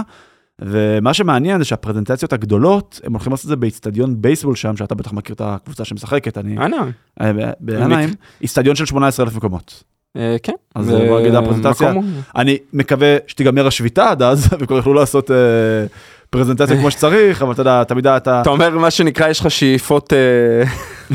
ומה 0.62 1.14
שמעניין 1.14 1.58
זה 1.58 1.64
שהפרזנטציות 1.64 2.32
הגדולות, 2.32 3.00
הם 3.04 3.12
הולכים 3.12 3.32
לעשות 3.32 3.44
את 3.44 3.48
זה 3.48 3.56
באיצטדיון 3.56 4.22
בייסבול 4.22 4.56
שם, 4.56 4.76
שאתה 4.76 4.94
בטח 4.94 5.12
מכיר 5.12 5.34
את 5.34 5.40
הקבוצה 5.44 5.84
שמשחקת, 5.84 6.38
אני... 6.38 6.58
אנא, 6.58 6.76
אה, 7.20 7.32
ב- 7.32 7.52
באנהיים, 7.60 8.10
איצטדיון 8.42 8.76
של 8.76 8.86
18,000 8.86 9.36
מקומות. 9.36 9.84
אה, 10.16 10.36
כן. 10.42 10.52
אז 10.74 10.90
בוא 10.90 11.20
נגיד 11.20 11.34
הפרזנטציה. 11.34 11.92
אני 12.36 12.58
מקווה 12.72 13.16
שתיגמר 13.26 13.66
השביתה 13.66 14.10
עד 14.10 14.22
אז, 14.22 14.46
וכבר 14.60 14.76
יוכלו 14.76 14.94
לעשות 14.94 15.30
אה, 15.30 15.36
פרזנטציה 16.30 16.76
כמו 16.76 16.90
שצריך, 16.90 17.42
אבל 17.42 17.52
אתה 17.52 17.60
יודע, 17.60 17.84
תמיד 17.84 18.06
אתה... 18.06 18.40
אתה 18.40 18.50
אומר 18.50 18.78
מה 18.78 18.90
שנקרא 18.90 19.28
יש 19.28 19.40
לך 19.40 19.50
שאיפות, 19.50 20.12
אה, 20.12 20.70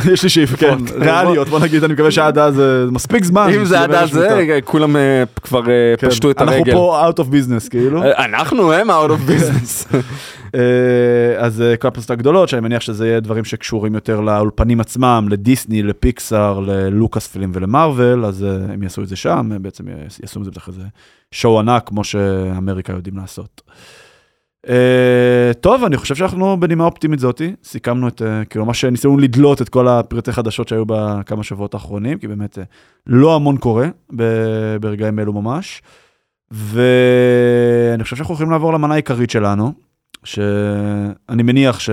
יש 0.14 0.24
לי 0.24 0.30
שאיפות, 0.30 0.60
כן, 0.60 0.78
ריאליות, 0.96 1.48
בוא 1.48 1.60
נגיד, 1.60 1.84
אני 1.84 1.94
מקווה 1.94 2.12
שעד 2.12 2.38
אז 2.38 2.56
זה 2.56 2.86
מספיק 2.92 3.24
זמן. 3.24 3.50
אם 3.56 3.66
זה 3.66 3.82
עד 3.82 3.94
אז 3.94 4.10
השביתה. 4.18 4.62
כולם 4.66 4.96
אה, 4.96 5.24
כבר 5.42 5.70
אה, 5.70 5.94
כן, 5.98 6.10
פשטו 6.10 6.32
את 6.32 6.42
אנחנו 6.42 6.56
הרגל. 6.56 6.74
פה 6.74 7.10
out 7.10 7.20
of 7.20 7.24
business, 7.24 7.70
כאילו. 7.70 8.04
אה, 8.04 8.26
אנחנו 8.26 8.74
הם 8.74 8.90
out 8.90 9.10
of 9.10 9.30
business. 9.30 9.96
אה, 10.56 11.38
אז 11.38 11.62
אה, 11.62 11.78
כל 11.78 11.88
הפרסות 11.88 12.12
הגדולות, 12.12 12.50
שאני 12.50 12.62
מניח 12.62 12.82
שזה 12.82 13.08
יהיה 13.08 13.20
דברים 13.20 13.46
שקשורים 13.46 13.96
יותר 13.96 14.22
לאולפנים 14.22 14.80
עצמם, 14.80 15.28
לדיסני, 15.30 15.84
לפיקסאר, 15.84 16.60
ללוקאס 16.60 17.28
פילם 17.28 17.52
ולמרוויל, 17.54 18.26
אז 18.26 18.44
אה, 18.44 18.74
הם 18.74 18.84
יעשו 18.84 19.02
את 19.02 19.08
זה 19.08 19.16
שם, 19.16 19.50
בעצם 19.62 19.84
יעשו 20.22 20.40
את 20.40 20.46
זה 20.46 20.52
בטח 20.52 20.68
איזה 20.68 20.82
שואו 21.32 21.60
ענק, 21.60 21.84
כמו 21.88 22.04
שאמריקה 22.04 22.94
יודעים 22.94 23.18
לעשות. 23.18 23.62
אה, 24.70 25.52
טוב, 25.62 25.84
אני 25.84 25.98
חושב 25.98 26.16
שאנחנו 26.16 26.60
בנימה 26.60 26.86
אופטימית 26.86 27.20
זאתי, 27.20 27.56
סיכמנו 27.64 28.08
את, 28.08 28.22
אה, 28.22 28.46
כאילו, 28.46 28.66
מה 28.66 28.74
שניסינו 28.74 29.18
לדלות 29.18 29.62
את 29.62 29.70
כל 29.70 29.88
הפרטי 29.88 30.32
חדשות 30.32 30.68
שהיו 30.68 30.84
בכמה 30.88 31.44
שבועות 31.44 31.74
האחרונים, 31.74 32.18
כי 32.18 32.28
באמת 32.28 32.58
אה, 32.58 32.64
לא 33.08 33.36
המון 33.36 33.58
קורה 33.58 33.88
ב- 34.16 34.78
ברגעים 34.82 35.20
אלו 35.20 35.34
ממש. 35.34 35.82
ואני 36.52 38.04
חושב 38.04 38.16
שאנחנו 38.16 38.34
יכולים 38.34 38.52
לעבור 38.52 38.74
למנה 38.74 38.94
העיקרית 38.94 39.30
שלנו, 39.30 39.74
שאני 40.24 41.44
מניח 41.44 41.80
ש... 41.80 41.90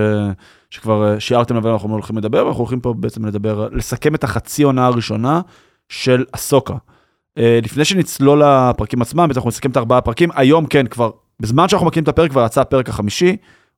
שכבר 0.69 1.19
שיערתם 1.19 1.55
לבין 1.55 1.71
אנחנו 1.71 1.89
הולכים 1.89 2.17
לדבר, 2.17 2.45
ואנחנו 2.45 2.59
הולכים 2.59 2.79
פה 2.79 2.93
בעצם 2.93 3.25
לדבר, 3.25 3.67
לסכם 3.71 4.15
את 4.15 4.23
החצי 4.23 4.63
עונה 4.63 4.85
הראשונה 4.85 5.41
של 5.89 6.25
אסוקה. 6.31 6.75
אה, 7.37 7.59
לפני 7.63 7.85
שנצלול 7.85 8.41
לפרקים 8.43 9.01
עצמם, 9.01 9.27
אנחנו 9.35 9.49
נסכם 9.49 9.71
את 9.71 9.77
ארבעה 9.77 10.01
פרקים, 10.01 10.29
היום 10.35 10.65
כן, 10.65 10.87
כבר, 10.87 11.11
בזמן 11.39 11.67
שאנחנו 11.69 11.87
מקליטים 11.87 12.03
את 12.03 12.07
הפרק 12.09 12.31
כבר 12.31 12.45
יצא 12.45 12.61
הפרק 12.61 12.89
החמישי, 12.89 13.35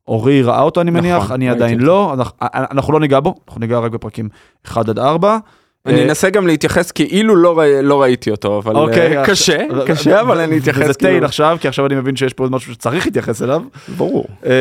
אורי 0.08 0.42
ראה 0.42 0.62
אותו 0.62 0.82
אני 0.82 0.92
מניח, 0.92 1.18
נכון, 1.24 1.32
אני 1.32 1.50
עדיין. 1.50 1.80
לא, 1.80 2.14
אנחנו, 2.14 2.38
אנחנו 2.54 2.94
לא 2.94 3.00
ניגע 3.00 3.20
בו, 3.20 3.36
אנחנו 3.48 3.60
ניגע 3.62 3.80
רק 3.80 3.92
בפרקים 3.92 4.30
1 4.68 4.90
עד 4.90 5.00
4. 5.00 5.38
אני 5.86 6.04
אנסה 6.04 6.30
גם 6.30 6.48
להתייחס 6.48 6.92
כאילו 6.92 7.36
לא 7.36 7.60
ראי- 7.60 7.82
לא 7.84 8.02
ראיתי 8.02 8.32
אותו, 8.32 8.58
אבל 8.58 8.76
אוקיי, 8.76 9.18
אה, 9.18 9.26
קשה, 9.26 9.58
ו- 9.76 9.86
קשה, 9.88 10.22
אבל 10.22 10.40
אני 10.40 10.58
אתייחס 10.58 10.82
וזה 10.84 10.94
טייל 10.94 11.12
כאילו, 11.14 11.26
עכשיו, 11.26 11.58
כי 11.62 11.68
עכשיו 11.68 11.86
אני 11.86 11.96
מבין 11.96 12.16
שיש 12.16 12.34
פה 12.34 12.44
עוד 12.44 12.52
משהו 12.52 12.74
שצריך 12.74 13.06
להתייחס 13.06 13.42
אליו. 13.42 13.62
ברור. 13.98 14.26
אה, 14.46 14.52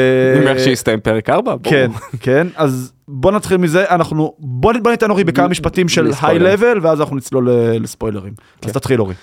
אם 0.43 0.49
איך 0.49 0.59
שיסתיים 0.59 1.01
פרק 1.01 1.31
4, 1.31 1.55
כן, 1.63 1.91
כן, 2.21 2.47
אז 2.57 2.93
בוא 3.09 3.33
נתחיל 3.33 3.57
מזה, 3.57 3.85
אנחנו, 3.91 4.35
בוא 4.39 4.73
ניתן 4.91 5.11
אורי 5.11 5.25
בכמה 5.25 5.49
משפטים 5.49 5.89
של 5.89 6.11
היי. 6.23 6.39
לבל, 6.39 6.79
ואז 6.83 7.01
אנחנו 7.01 7.17
נצלול 7.17 7.49
לספוילרים. 7.81 8.33
אז 8.63 8.71
כן. 8.71 8.79
תתחיל 8.79 9.01
אורי. 9.01 9.15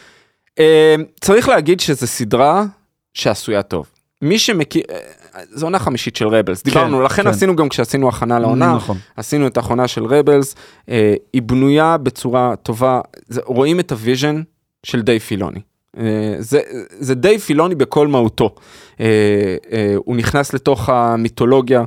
אה, 0.59 0.95
צריך 1.21 1.49
להגיד 1.49 1.79
שזו 1.79 2.07
סדרה 2.07 2.63
שעשויה 3.13 3.61
טוב. 3.61 3.85
מי 4.21 4.39
שמכיר, 4.39 4.83
אה, 4.89 4.97
זו 5.51 5.65
עונה 5.65 5.79
חמישית 5.79 6.15
של 6.15 6.27
רבלס, 6.27 6.63
דיברנו, 6.63 7.01
לכן 7.01 7.23
כן. 7.23 7.29
עשינו 7.29 7.55
גם 7.55 7.69
כשעשינו 7.69 8.09
הכנה 8.09 8.39
לעונה, 8.39 8.75
נכון. 8.75 8.97
עשינו 9.15 9.47
את 9.47 9.57
הכנה 9.57 9.87
של 9.87 10.05
רבלס, 10.05 10.55
אה, 10.89 11.13
היא 11.33 11.41
בנויה 11.41 11.97
בצורה 11.97 12.55
טובה, 12.63 13.01
זה, 13.27 13.41
רואים 13.45 13.79
את 13.79 13.91
ה 13.91 13.98
vision 13.98 14.41
של 14.83 15.01
דייב 15.01 15.19
פילוני. 15.19 15.59
אה, 15.97 16.35
זה, 16.39 16.59
זה 16.99 17.15
דייב 17.15 17.39
פילוני 17.39 17.75
בכל 17.75 18.07
מהותו. 18.07 18.55
אה, 18.99 19.05
אה, 19.71 19.93
הוא 19.97 20.15
נכנס 20.15 20.53
לתוך 20.53 20.89
המיתולוגיה 20.89 21.83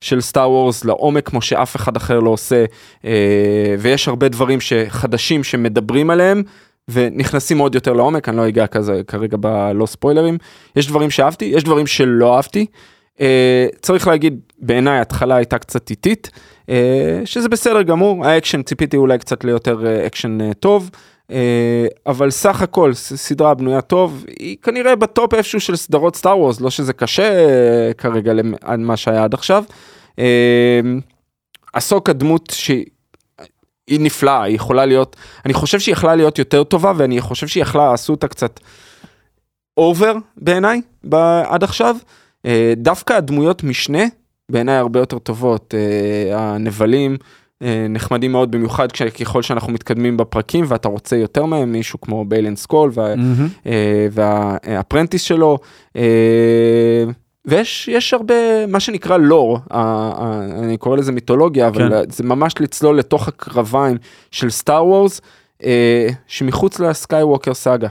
של 0.00 0.20
סטאר 0.20 0.50
וורס 0.50 0.84
לעומק 0.84 1.28
כמו 1.28 1.42
שאף 1.42 1.76
אחד 1.76 1.96
אחר 1.96 2.20
לא 2.20 2.30
עושה, 2.30 2.64
אה, 3.04 3.74
ויש 3.78 4.08
הרבה 4.08 4.28
דברים 4.28 4.60
שחדשים 4.60 5.44
שמדברים 5.44 6.10
עליהם. 6.10 6.42
ונכנסים 6.88 7.58
עוד 7.58 7.74
יותר 7.74 7.92
לעומק, 7.92 8.28
אני 8.28 8.36
לא 8.36 8.48
אגע 8.48 8.66
כזה 8.66 9.00
כרגע 9.06 9.36
בלא 9.40 9.86
ספוילרים. 9.86 10.38
יש 10.76 10.86
דברים 10.86 11.10
שאהבתי, 11.10 11.44
יש 11.44 11.64
דברים 11.64 11.86
שלא 11.86 12.36
אהבתי. 12.36 12.66
אה, 13.20 13.66
צריך 13.82 14.06
להגיד, 14.08 14.40
בעיניי 14.58 14.98
ההתחלה 14.98 15.36
הייתה 15.36 15.58
קצת 15.58 15.90
איטית, 15.90 16.30
אה, 16.68 17.20
שזה 17.24 17.48
בסדר 17.48 17.82
גמור, 17.82 18.26
האקשן 18.26 18.62
ציפיתי 18.62 18.96
אולי 18.96 19.18
קצת 19.18 19.44
ליותר 19.44 19.86
אה, 19.86 20.06
אקשן 20.06 20.40
אה, 20.40 20.54
טוב, 20.54 20.90
אה, 21.30 21.86
אבל 22.06 22.30
סך 22.30 22.62
הכל 22.62 22.94
סדרה 22.94 23.54
בנויה 23.54 23.80
טוב, 23.80 24.24
היא 24.38 24.56
כנראה 24.62 24.96
ב 24.96 25.05
top 25.05 25.34
איפשהו 25.34 25.60
של 25.60 25.76
סדרות 25.76 26.16
סטאר 26.16 26.38
וורס, 26.38 26.60
לא 26.60 26.70
שזה 26.70 26.92
קשה 26.92 27.22
אה, 27.48 27.92
כרגע 27.98 28.32
למ- 28.32 28.54
על 28.62 28.80
מה 28.80 28.96
שהיה 28.96 29.24
עד 29.24 29.34
עכשיו. 29.34 29.64
אה, 30.18 30.80
אסוקה 31.72 32.08
דמות 32.10 32.48
שהיא 32.52 32.84
היא 33.88 34.00
נפלאה, 34.00 34.42
היא 34.42 34.54
יכולה 34.54 34.86
להיות, 34.86 35.16
אני 35.44 35.54
חושב 35.54 35.80
שהיא 35.80 35.92
יכלה 35.92 36.16
להיות 36.16 36.38
יותר 36.38 36.64
טובה, 36.64 36.92
ואני 36.96 37.20
חושב 37.20 37.46
שהיא 37.46 37.62
יכלה, 37.62 37.92
עשו 37.92 38.12
אותה 38.12 38.28
קצת 38.28 38.60
over 39.76 40.12
בעיניי 40.36 40.80
עד 41.44 41.64
עכשיו. 41.64 41.96
אה, 42.46 42.72
דווקא 42.76 43.12
הדמויות 43.12 43.64
משנה 43.64 44.02
בעיניי 44.50 44.76
הרבה 44.76 45.00
יותר 45.00 45.18
טובות. 45.18 45.74
אה, 45.74 46.54
הנבלים 46.54 47.16
אה, 47.62 47.86
נחמדים 47.88 48.32
מאוד 48.32 48.50
במיוחד 48.50 48.92
ככל 48.92 49.42
שאנחנו 49.42 49.72
מתקדמים 49.72 50.16
בפרקים 50.16 50.64
ואתה 50.68 50.88
רוצה 50.88 51.16
יותר 51.16 51.44
מהם, 51.44 51.72
מישהו 51.72 52.00
כמו 52.00 52.24
ביילן 52.24 52.56
סקול 52.56 52.90
וה, 52.94 53.14
אה, 53.66 54.06
וה 54.10 54.29
apprentice 54.29 55.22
שלו. 55.22 55.58
ויש 57.48 57.88
יש 57.88 58.14
הרבה 58.14 58.66
מה 58.66 58.80
שנקרא 58.80 59.16
לור, 59.16 59.58
אני 59.70 60.76
קורא 60.76 60.96
לזה 60.96 61.12
מיתולוגיה, 61.12 61.68
אבל 61.68 61.88
כן. 61.88 62.10
זה 62.10 62.24
ממש 62.24 62.54
לצלול 62.60 62.98
לתוך 62.98 63.28
הקרביים 63.28 63.96
של 64.30 64.50
סטאר 64.50 64.86
וורס, 64.86 65.20
אה, 65.64 66.08
שמחוץ 66.26 66.80
לסקייווקר 66.80 67.54
סאגה. 67.54 67.88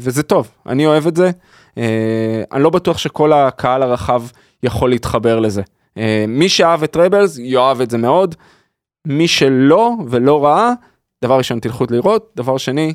וזה 0.00 0.22
טוב, 0.22 0.50
אני 0.66 0.86
אוהב 0.86 1.06
את 1.06 1.16
זה. 1.16 1.30
אה, 1.78 2.42
אני 2.52 2.62
לא 2.62 2.70
בטוח 2.70 2.98
שכל 2.98 3.32
הקהל 3.32 3.82
הרחב 3.82 4.22
יכול 4.62 4.90
להתחבר 4.90 5.40
לזה. 5.40 5.62
אה, 5.98 6.24
מי 6.28 6.48
שאהב 6.48 6.82
את 6.82 6.96
רבלס 6.96 7.38
יאהב 7.38 7.80
את 7.80 7.90
זה 7.90 7.98
מאוד. 7.98 8.34
מי 9.06 9.28
שלא 9.28 9.92
ולא 10.08 10.44
ראה, 10.44 10.72
דבר 11.24 11.38
ראשון 11.38 11.60
תלכו 11.60 11.84
לראות, 11.90 12.32
דבר 12.36 12.56
שני, 12.56 12.94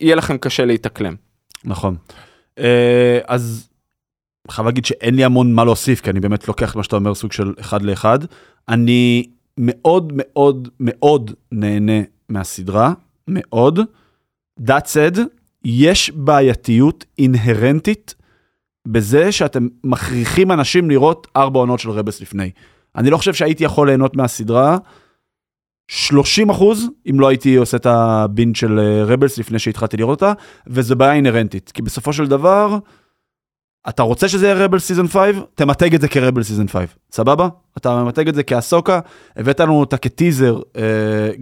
יהיה 0.00 0.14
לכם 0.16 0.38
קשה 0.38 0.64
להתאקלם. 0.64 1.14
נכון. 1.64 1.96
אז 3.26 3.69
חייב 4.50 4.66
להגיד 4.66 4.84
שאין 4.84 5.14
לי 5.14 5.24
המון 5.24 5.54
מה 5.54 5.64
להוסיף, 5.64 6.00
כי 6.00 6.10
אני 6.10 6.20
באמת 6.20 6.48
לוקח 6.48 6.70
את 6.70 6.76
מה 6.76 6.82
שאתה 6.82 6.96
אומר 6.96 7.14
סוג 7.14 7.32
של 7.32 7.54
אחד 7.60 7.82
לאחד. 7.82 8.18
אני 8.68 9.30
מאוד 9.58 10.12
מאוד 10.16 10.68
מאוד 10.80 11.30
נהנה 11.52 12.02
מהסדרה, 12.28 12.92
מאוד. 13.28 13.78
That 14.60 14.84
said, 14.94 15.18
יש 15.64 16.10
בעייתיות 16.10 17.04
אינהרנטית 17.18 18.14
בזה 18.88 19.32
שאתם 19.32 19.68
מכריחים 19.84 20.52
אנשים 20.52 20.90
לראות 20.90 21.26
ארבע 21.36 21.58
עונות 21.58 21.80
של 21.80 21.90
רבס 21.90 22.20
לפני. 22.20 22.50
אני 22.96 23.10
לא 23.10 23.16
חושב 23.16 23.34
שהייתי 23.34 23.64
יכול 23.64 23.88
ליהנות 23.88 24.16
מהסדרה 24.16 24.78
30 25.88 26.50
אחוז, 26.50 26.88
אם 27.10 27.20
לא 27.20 27.28
הייתי 27.28 27.56
עושה 27.56 27.76
את 27.76 27.86
ה 27.86 27.98
binge 27.98 28.56
של 28.56 28.80
רבלס 29.06 29.38
לפני 29.38 29.58
שהתחלתי 29.58 29.96
לראות 29.96 30.22
אותה, 30.22 30.32
וזה 30.66 30.94
בעיה 30.94 31.12
אינהרנטית, 31.12 31.70
כי 31.74 31.82
בסופו 31.82 32.12
של 32.12 32.26
דבר, 32.26 32.78
אתה 33.88 34.02
רוצה 34.02 34.28
שזה 34.28 34.46
יהיה 34.46 34.64
רבל 34.64 34.78
season 34.78 35.08
5, 35.08 35.18
תמתג 35.54 35.94
את 35.94 36.00
זה 36.00 36.08
כרבל 36.08 36.42
season 36.42 36.68
5, 36.68 36.84
סבבה? 37.12 37.48
אתה 37.78 38.04
ממתג 38.04 38.28
את 38.28 38.34
זה 38.34 38.42
כאסוקה, 38.42 39.00
הבאת 39.36 39.60
לנו 39.60 39.80
אותה 39.80 39.96
כטיזר 39.96 40.60
אה, 40.76 40.82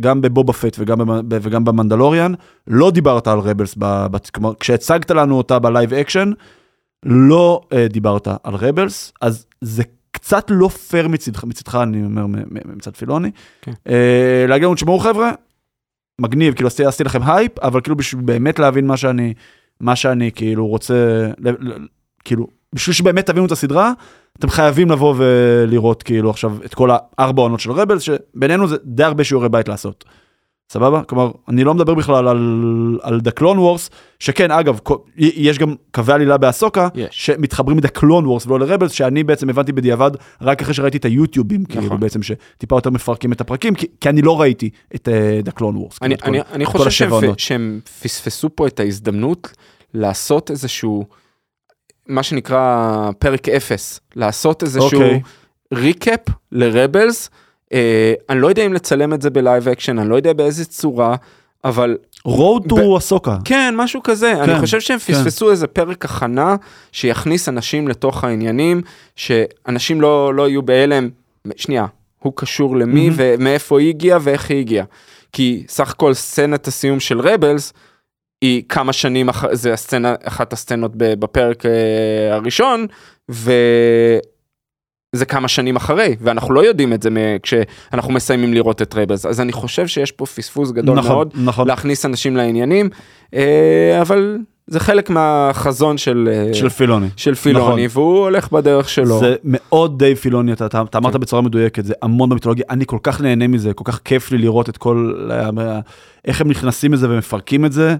גם 0.01 0.21
בבובה 0.21 0.53
פט 0.53 0.77
וגם, 0.79 0.99
וגם 1.31 1.65
במנדלוריאן, 1.65 2.33
לא 2.67 2.91
דיברת 2.91 3.29
על 3.29 3.39
רבלס, 3.39 3.75
כלומר 4.35 4.53
כשהצגת 4.61 5.11
לנו 5.11 5.37
אותה 5.37 5.59
ב 5.59 5.66
live 5.66 5.95
action, 5.95 6.33
לא 7.03 7.61
אה, 7.73 7.89
דיברת 7.89 8.29
על 8.43 8.55
רבלס, 8.55 9.13
אז 9.21 9.47
זה 9.61 9.83
קצת 10.11 10.47
לא 10.51 10.69
פייר 10.69 11.09
מצדך, 11.09 11.45
מצדך 11.45 11.75
אני 11.75 12.05
אומר 12.05 12.27
מצד 12.65 12.97
פילוני, 12.97 13.31
כן. 13.63 13.73
אה, 13.89 14.45
להגיד 14.49 14.65
לנו 14.65 14.75
תשמעו 14.75 14.99
חבר'ה, 14.99 15.31
מגניב, 16.21 16.55
כאילו 16.55 16.69
עשיתי 16.87 17.05
לכם 17.05 17.23
הייפ, 17.23 17.59
אבל 17.59 17.81
כאילו 17.81 17.97
בשביל 17.97 18.23
באמת 18.25 18.59
להבין 18.59 18.87
מה 18.87 18.97
שאני, 18.97 19.35
מה 19.81 19.97
שאני 19.97 20.31
כאילו 20.33 20.67
רוצה, 20.67 20.95
כאילו, 22.25 22.47
בשביל 22.73 22.95
שבאמת 22.95 23.27
תבינו 23.27 23.47
את 23.47 23.53
הסדרה, 23.53 23.93
אתם 24.39 24.49
חייבים 24.49 24.91
לבוא 24.91 25.15
ולראות 25.19 26.03
כאילו 26.03 26.31
עכשיו 26.31 26.57
את 26.65 26.75
כל 26.75 26.91
הארבע 26.93 27.43
עונות 27.43 27.61
של 27.61 27.73
רבלס, 27.73 28.03
שבינינו 28.03 28.69
זה 28.69 28.77
די 28.85 29.05
הרבה 29.05 29.25
שיעורי 29.25 29.49
בית 29.49 29.69
לעשות. 29.69 30.05
סבבה? 30.73 31.03
כלומר, 31.03 31.31
אני 31.49 31.65
לא 31.65 31.75
מדבר 31.75 31.95
בכלל 31.95 32.29
על, 32.29 32.99
על 33.03 33.21
The 33.25 33.41
Clone 33.41 33.57
Wars, 33.57 33.91
שכן, 34.19 34.51
אגב, 34.51 34.79
יש 35.17 35.59
גם 35.59 35.75
קווי 35.95 36.15
עלילה 36.15 36.37
באסוקה, 36.37 36.89
yes. 36.95 36.99
שמתחברים 37.11 37.79
ל-The 37.79 37.99
Clone 37.99 38.25
Wars 38.25 38.47
ולא 38.47 38.61
לרבלס, 38.61 38.93
שאני 38.93 39.25
בעצם 39.25 39.51
הבנתי 39.51 39.73
בדיעבד 39.73 40.11
רק 40.41 40.63
אחרי 40.63 40.75
שראיתי 40.75 40.99
את 40.99 41.05
היוטיובים, 41.05 41.65
כאילו, 41.65 41.81
נכון. 41.81 41.89
כאילו 41.89 42.01
בעצם 42.01 42.23
שטיפה 42.23 42.77
יותר 42.77 42.91
מפרקים 42.91 43.33
את 43.33 43.41
הפרקים, 43.41 43.75
כי, 43.75 43.87
כי 44.01 44.09
אני 44.09 44.23
לא 44.23 44.41
ראיתי 44.41 44.71
את 44.95 45.09
uh, 45.09 45.49
The 45.49 45.53
Clone 45.59 45.63
Wars. 45.63 45.99
אני, 46.03 46.19
כאילו, 46.19 46.35
אני, 46.35 46.45
כל, 46.45 46.53
אני 46.53 46.65
חושב 46.67 46.91
שהם, 46.91 47.33
שהם 47.37 47.81
פספסו 48.03 48.49
פה 48.55 48.67
את 48.67 48.81
ההזדמנות 48.81 49.53
לעשות 49.95 50.51
איזשהו... 50.51 51.05
מה 52.09 52.23
שנקרא 52.23 53.11
פרק 53.19 53.49
אפס, 53.49 54.01
לעשות 54.17 54.63
איזשהו 54.63 55.03
okay. 55.03 55.75
recap 55.75 56.21
לרבלס. 56.53 57.31
אה, 57.73 58.15
אני 58.31 58.41
לא 58.41 58.49
יודע 58.49 58.67
אם 58.67 58.73
לצלם 58.73 59.15
את 59.15 59.23
זה 59.23 59.31
ב 59.31 59.38
live 59.38 59.69
action, 59.69 59.99
אני 59.99 60.09
לא 60.09 60.17
יודע 60.17 60.33
באיזה 60.33 60.65
צורה, 60.65 61.17
אבל... 61.65 61.97
road 62.29 62.73
to 62.73 62.99
אסוקה. 62.99 63.37
כן, 63.45 63.75
משהו 63.77 64.03
כזה. 64.03 64.33
כן, 64.37 64.51
אני 64.51 64.61
חושב 64.61 64.81
שהם 64.81 64.99
כן. 64.99 65.15
פספסו 65.15 65.45
כן. 65.47 65.51
איזה 65.51 65.67
פרק 65.67 66.05
הכנה 66.05 66.57
שיכניס 66.93 67.49
אנשים 67.49 67.89
לתוך 67.89 68.25
העניינים, 68.25 68.83
שאנשים 69.17 70.01
לא, 70.01 70.35
לא 70.35 70.49
יהיו 70.49 70.63
בהלם. 70.63 71.09
שנייה, 71.57 71.87
הוא 72.19 72.33
קשור 72.37 72.77
למי 72.77 73.09
mm-hmm. 73.09 73.13
ומאיפה 73.17 73.81
היא 73.81 73.89
הגיעה 73.89 74.19
ואיך 74.23 74.51
היא 74.51 74.59
הגיעה. 74.59 74.85
כי 75.33 75.65
סך 75.69 75.91
הכל 75.91 76.15
סצנת 76.15 76.67
הסיום 76.67 77.01
של 77.01 77.21
רבלס, 77.21 77.73
היא 78.43 78.63
כמה 78.69 78.93
שנים 78.93 79.29
אחרי, 79.29 79.57
זה 79.57 79.73
הסצנה, 79.73 80.15
אחת 80.25 80.53
הסצנות 80.53 80.93
בפרק 80.95 81.67
אה, 81.67 82.35
הראשון, 82.35 82.87
וזה 83.29 84.21
כמה 85.29 85.49
שנים 85.49 85.77
אחרי, 85.77 86.17
ואנחנו 86.21 86.55
לא 86.55 86.65
יודעים 86.65 86.93
את 86.93 87.03
זה 87.03 87.11
כשאנחנו 87.43 88.13
מסיימים 88.13 88.55
לראות 88.55 88.83
את 88.83 88.95
רבלס, 88.95 89.27
אז 89.27 89.41
אני 89.41 89.53
חושב 89.53 89.87
שיש 89.87 90.13
פה 90.13 90.27
פספוס 90.27 90.71
גדול 90.71 90.99
נכון, 90.99 91.13
מאוד, 91.13 91.33
נכון. 91.35 91.69
להכניס 91.69 92.07
אנשים 92.07 92.37
לעניינים, 92.37 92.91
אה, 93.35 93.99
אבל 94.01 94.39
זה 94.67 94.81
חלק 94.81 95.11
מהחזון 95.11 95.99
של, 95.99 96.29
אה, 96.33 96.55
של 96.55 96.69
פילוני, 96.69 97.09
של 97.17 97.35
פילוני 97.35 97.87
נכון. 97.87 98.03
והוא 98.03 98.19
הולך 98.19 98.53
בדרך 98.53 98.89
שלו. 98.89 99.19
זה 99.19 99.37
מאוד 99.45 99.99
די 99.99 100.15
פילוני, 100.15 100.53
אתה, 100.53 100.67
אתה, 100.67 100.83
אתה 100.83 100.99
אמרת 100.99 101.13
כן. 101.13 101.21
בצורה 101.21 101.43
מדויקת, 101.43 101.85
זה 101.85 101.95
המון 102.03 102.29
במיתולוגיה, 102.29 102.65
אני 102.71 102.87
כל 102.87 102.99
כך 103.03 103.21
נהנה 103.21 103.49
מזה, 103.49 103.73
כל 103.73 103.85
כך 103.85 104.01
כיף 104.05 104.31
לי 104.31 104.39
לראות 104.39 104.69
את 104.69 104.77
כל, 104.77 105.29
איך 106.25 106.41
הם 106.41 106.49
נכנסים 106.49 106.93
לזה 106.93 107.11
ומפרקים 107.11 107.65
את 107.65 107.73
זה. 107.73 107.97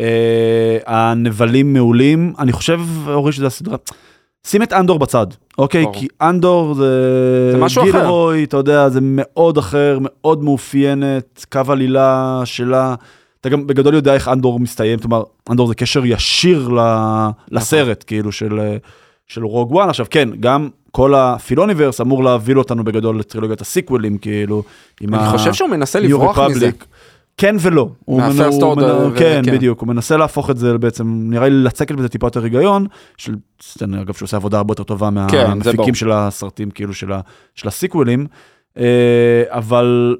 אה, 0.00 0.78
הנבלים 0.86 1.72
מעולים, 1.72 2.32
אני 2.38 2.52
חושב, 2.52 2.80
אורי, 3.08 3.32
שזה 3.32 3.46
הסדרה. 3.46 3.76
שים 4.46 4.62
את 4.62 4.72
אנדור 4.72 4.98
בצד, 4.98 5.26
אוקיי? 5.58 5.84
כי 5.92 6.08
אנדור 6.20 6.74
זה... 6.74 7.52
זה 7.52 7.58
משהו 7.58 7.82
אחר. 7.82 7.90
גילרוי, 7.90 8.44
אתה 8.44 8.56
יודע, 8.56 8.88
זה 8.88 8.98
מאוד 9.02 9.58
אחר, 9.58 9.98
מאוד 10.00 10.44
מאופיינת, 10.44 11.46
קו 11.52 11.60
עלילה 11.68 12.42
שלה. 12.44 12.94
אתה 13.40 13.48
גם 13.48 13.66
בגדול 13.66 13.94
יודע 13.94 14.14
איך 14.14 14.28
אנדור 14.28 14.60
מסתיים, 14.60 14.98
כלומר, 14.98 15.22
אנדור 15.50 15.66
זה 15.68 15.74
קשר 15.74 16.02
ישיר 16.04 16.68
ל... 16.68 16.72
נכון. 16.72 17.32
לסרט, 17.50 18.04
כאילו, 18.06 18.32
של, 18.32 18.60
של 19.26 19.44
רוג 19.44 19.72
וואן. 19.72 19.88
עכשיו, 19.88 20.06
כן, 20.10 20.28
גם 20.40 20.68
כל 20.90 21.14
הפילוניברס 21.14 22.00
אמור 22.00 22.24
להוביל 22.24 22.58
אותנו 22.58 22.84
בגדול 22.84 23.18
לטרילוגיית 23.18 23.60
הסיקוולים, 23.60 24.18
כאילו, 24.18 24.62
עם 25.00 25.14
אני 25.14 25.22
ה... 25.22 25.30
חושב 25.30 25.52
שהוא 25.52 25.68
מנסה 25.68 26.00
לברוח 26.00 26.38
מזה. 26.38 26.70
כן 27.40 27.56
ולא. 27.60 27.88
מהפרסט 28.08 28.62
אורדר. 28.62 29.10
כן, 29.16 29.40
כן, 29.44 29.52
בדיוק, 29.52 29.80
הוא 29.80 29.88
מנסה 29.88 30.16
להפוך 30.16 30.50
את 30.50 30.56
זה 30.56 30.78
בעצם, 30.78 31.04
נראה 31.30 31.48
לי 31.48 31.62
לצקת 31.64 31.94
בזה 31.94 32.08
טיפה 32.08 32.26
יותר 32.26 32.44
היגיון, 32.44 32.86
של, 33.16 33.34
אגב, 34.02 34.14
שהוא 34.14 34.26
עושה 34.26 34.36
עבודה 34.36 34.56
הרבה 34.56 34.72
יותר 34.72 34.82
טובה 34.82 35.08
כן, 35.28 35.48
מהמפיקים 35.48 35.94
של 35.94 36.12
הסרטים, 36.12 36.70
כאילו, 36.70 36.94
של, 36.94 37.68
הסיקוולים, 37.68 38.26
אה, 38.78 39.42
אבל 39.48 40.16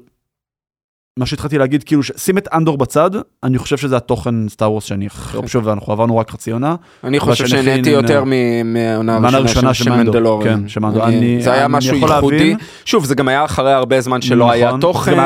מה 1.19 1.25
שהתחלתי 1.25 1.57
להגיד, 1.57 1.83
כאילו, 1.83 2.03
שים 2.03 2.37
את 2.37 2.47
אנדור 2.53 2.77
בצד, 2.77 3.11
אני 3.43 3.57
חושב 3.57 3.77
שזה 3.77 3.97
התוכן 3.97 4.49
סטאר 4.49 4.71
וורס 4.71 4.83
שאני 4.83 5.05
הכי 5.05 5.37
אוהב, 5.37 5.47
שוב, 5.47 5.67
ואנחנו 5.67 5.93
עברנו 5.93 6.17
רק 6.17 6.31
חצי 6.31 6.51
עונה. 6.51 6.75
אני 7.03 7.19
חושב 7.19 7.47
שנהניתי 7.47 7.89
יותר 7.89 8.23
מהעונה 8.65 9.37
הראשונה 9.37 9.73
של. 9.73 9.85
כן, 9.85 9.97
מנדלוריון. 9.97 10.65
זה 11.39 11.53
היה 11.53 11.67
משהו 11.67 11.95
ייחודי. 11.95 12.55
שוב, 12.85 13.05
זה 13.05 13.15
גם 13.15 13.27
היה 13.27 13.45
אחרי 13.45 13.73
הרבה 13.73 14.01
זמן 14.01 14.21
שלא 14.21 14.51
היה 14.51 14.71
תוכן. 14.81 15.17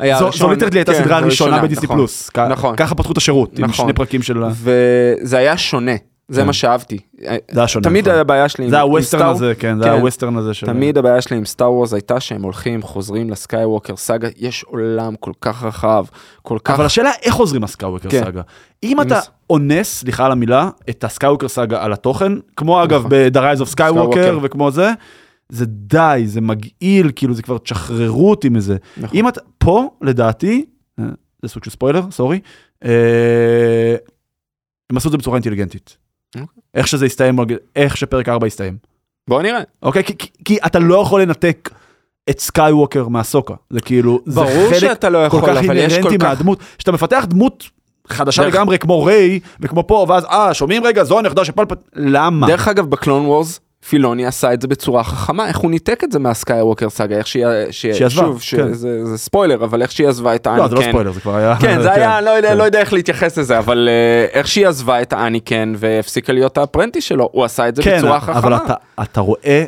היה 0.00 0.18
ראשון. 0.18 0.32
זו 0.32 0.50
literally 0.50 0.78
הייתה 0.78 0.92
הסדרה 0.92 1.18
כן, 1.18 1.24
הראשונה 1.24 1.62
בדיסני 1.62 1.84
נכון, 1.84 1.96
פלוס. 1.96 2.30
נכון. 2.50 2.76
ככה 2.76 2.94
פתחו 2.94 3.12
את 3.12 3.16
השירות, 3.16 3.58
עם 3.58 3.64
נכון. 3.64 3.84
שני 3.84 3.92
פרקים 3.92 4.22
של... 4.22 4.42
וזה 4.52 5.38
היה 5.38 5.56
שונה. 5.56 5.92
זה 6.28 6.40
מה 6.40 6.46
כן. 6.46 6.52
שאהבתי. 6.52 6.98
זה 7.50 7.60
היה 7.60 7.68
שונה. 7.68 7.84
תמיד 7.84 8.08
נכון. 8.08 8.20
הבעיה 8.20 8.48
שלי 8.48 8.64
עם 8.64 8.70
זה 8.70 8.80
הווסטרן 8.80 9.26
הזה, 9.26 9.52
כן, 9.58 9.82
זה 9.82 9.92
הווסטרן 9.92 10.32
כן. 10.32 10.38
הזה 10.38 10.54
של... 10.54 10.66
תמיד 10.66 10.98
הבעיה 10.98 11.20
שלי 11.20 11.36
עם 11.36 11.44
סטאר 11.44 11.72
וורס 11.72 11.92
הייתה 11.92 12.20
שהם 12.20 12.42
הולכים, 12.42 12.82
חוזרים 12.82 13.30
לסקייווקר 13.30 13.96
סאגה, 13.96 14.28
יש 14.36 14.64
עולם 14.64 15.14
כל 15.20 15.32
כך 15.40 15.62
רחב, 15.62 16.04
כל 16.42 16.58
כך... 16.64 16.74
אבל 16.74 16.84
השאלה 16.84 17.10
איך 17.22 17.34
חוזרים 17.34 17.62
לסקייווקר 17.62 18.10
סאגה. 18.10 18.42
אם 18.82 19.00
אתה 19.00 19.20
אונס, 19.50 19.94
סליחה 19.94 20.26
על 20.26 20.32
המילה, 20.32 20.68
את 20.90 21.04
הסקייווקר 21.04 21.48
סאגה 21.48 21.84
על 21.84 21.92
התוכן, 21.92 22.32
כמו 22.56 22.84
אגב 22.84 23.04
ב-The 23.08 23.36
Rise 23.36 23.62
of 23.62 23.74
Skywalker 23.76 24.38
וכמו 24.42 24.70
זה, 24.70 24.90
זה 25.48 25.66
די, 25.66 26.22
זה 26.26 26.40
מגעיל, 26.40 27.10
כאילו 27.16 27.34
זה 27.34 27.42
כבר 27.42 27.58
תשחררו 27.58 28.30
אותי 28.30 28.48
מזה. 28.48 28.76
נכון. 28.96 29.18
אם 29.18 29.28
אתה, 29.28 29.40
פה 29.58 29.90
לדעתי, 30.02 30.64
אה, 30.98 31.04
זה 31.42 31.48
סוג 31.48 31.64
של 31.64 31.70
ספוילר, 31.70 32.10
sorry, 32.10 32.40
אה, 32.84 33.96
הם 34.90 34.96
עשו 34.96 35.08
את 35.08 35.12
זה 35.12 35.18
בצורה 35.18 35.36
אינטליגנטית. 35.36 35.96
אוקיי. 36.34 36.62
איך 36.74 36.86
שזה 36.86 37.06
יסתיים, 37.06 37.38
איך 37.76 37.96
שפרק 37.96 38.28
4 38.28 38.46
יסתיים. 38.46 38.76
בוא 39.28 39.42
נראה. 39.42 39.60
אוקיי, 39.82 40.04
כי, 40.04 40.18
כי, 40.18 40.28
כי 40.44 40.58
אתה 40.66 40.78
לא 40.78 40.94
יכול 40.94 41.22
לנתק 41.22 41.70
את 42.30 42.40
סקייווקר 42.40 43.08
מאסוקה, 43.08 43.54
זה 43.70 43.80
כאילו, 43.80 44.20
זה 44.26 44.40
חלק 44.80 45.04
לא 45.04 45.18
יכול, 45.18 45.40
כל 45.40 45.46
כך 45.46 45.62
אינהרנטי 45.62 46.16
מהדמות, 46.16 46.58
שאתה 46.78 46.92
מפתח 46.92 47.24
דמות 47.28 47.70
חדשה 48.08 48.42
דרך... 48.42 48.54
לגמרי 48.54 48.78
כמו 48.78 49.04
ריי 49.04 49.40
וכמו 49.60 49.86
פה 49.86 50.06
ואז 50.08 50.24
אה 50.24 50.54
שומעים 50.54 50.84
רגע 50.84 51.04
זו 51.04 51.18
הנכדה 51.18 51.44
של 51.44 51.52
פלפטין 51.52 51.78
למה 51.94 52.46
דרך 52.46 52.68
אגב 52.68 52.90
בקלון 52.90 53.26
וורס 53.26 53.60
פילוני 53.88 54.26
עשה 54.26 54.52
את 54.52 54.62
זה 54.62 54.68
בצורה 54.68 55.04
חכמה, 55.04 55.48
איך 55.48 55.58
הוא 55.58 55.70
ניתק 55.70 56.04
את 56.04 56.12
זה 56.12 56.18
מהסקייווקר 56.18 56.90
סאגה, 56.90 57.16
איך 57.16 57.26
שהיא, 57.26 57.46
שהיא 57.70 57.92
עזבה, 57.92 58.08
שוב, 58.08 58.38
כן. 58.38 58.42
שזה 58.42 59.04
זה 59.04 59.18
ספוילר, 59.18 59.64
אבל 59.64 59.82
איך 59.82 59.92
שהיא 59.92 60.08
עזבה 60.08 60.34
את 60.34 60.46
האניקן. 60.46 60.62
לא, 60.62 60.68
זה 60.68 60.74
לא 60.86 60.90
ספוילר, 60.90 61.12
זה 61.12 61.20
כבר 61.20 61.36
היה... 61.36 61.56
כן, 61.60 61.82
זה 61.82 61.88
כן, 61.88 61.94
היה, 61.94 62.20
לא, 62.20 62.30
יודע, 62.30 62.48
כן. 62.48 62.56
לא 62.58 62.62
יודע 62.64 62.80
איך 62.80 62.92
להתייחס 62.92 63.38
לזה, 63.38 63.58
אבל 63.58 63.88
uh, 63.88 64.36
איך 64.36 64.48
שהיא 64.48 64.66
עזבה 64.66 65.02
את 65.02 65.12
האניקן 65.12 65.72
והפסיקה 65.76 66.32
להיות 66.32 66.58
הפרנטי 66.58 67.00
שלו, 67.00 67.28
הוא 67.32 67.44
עשה 67.44 67.68
את 67.68 67.76
זה 67.76 67.82
כן, 67.82 67.98
בצורה 67.98 68.20
חכמה. 68.20 68.32
כן, 68.34 68.38
אבל 68.38 68.56
אתה, 68.56 68.74
אתה 69.02 69.20
רואה 69.20 69.64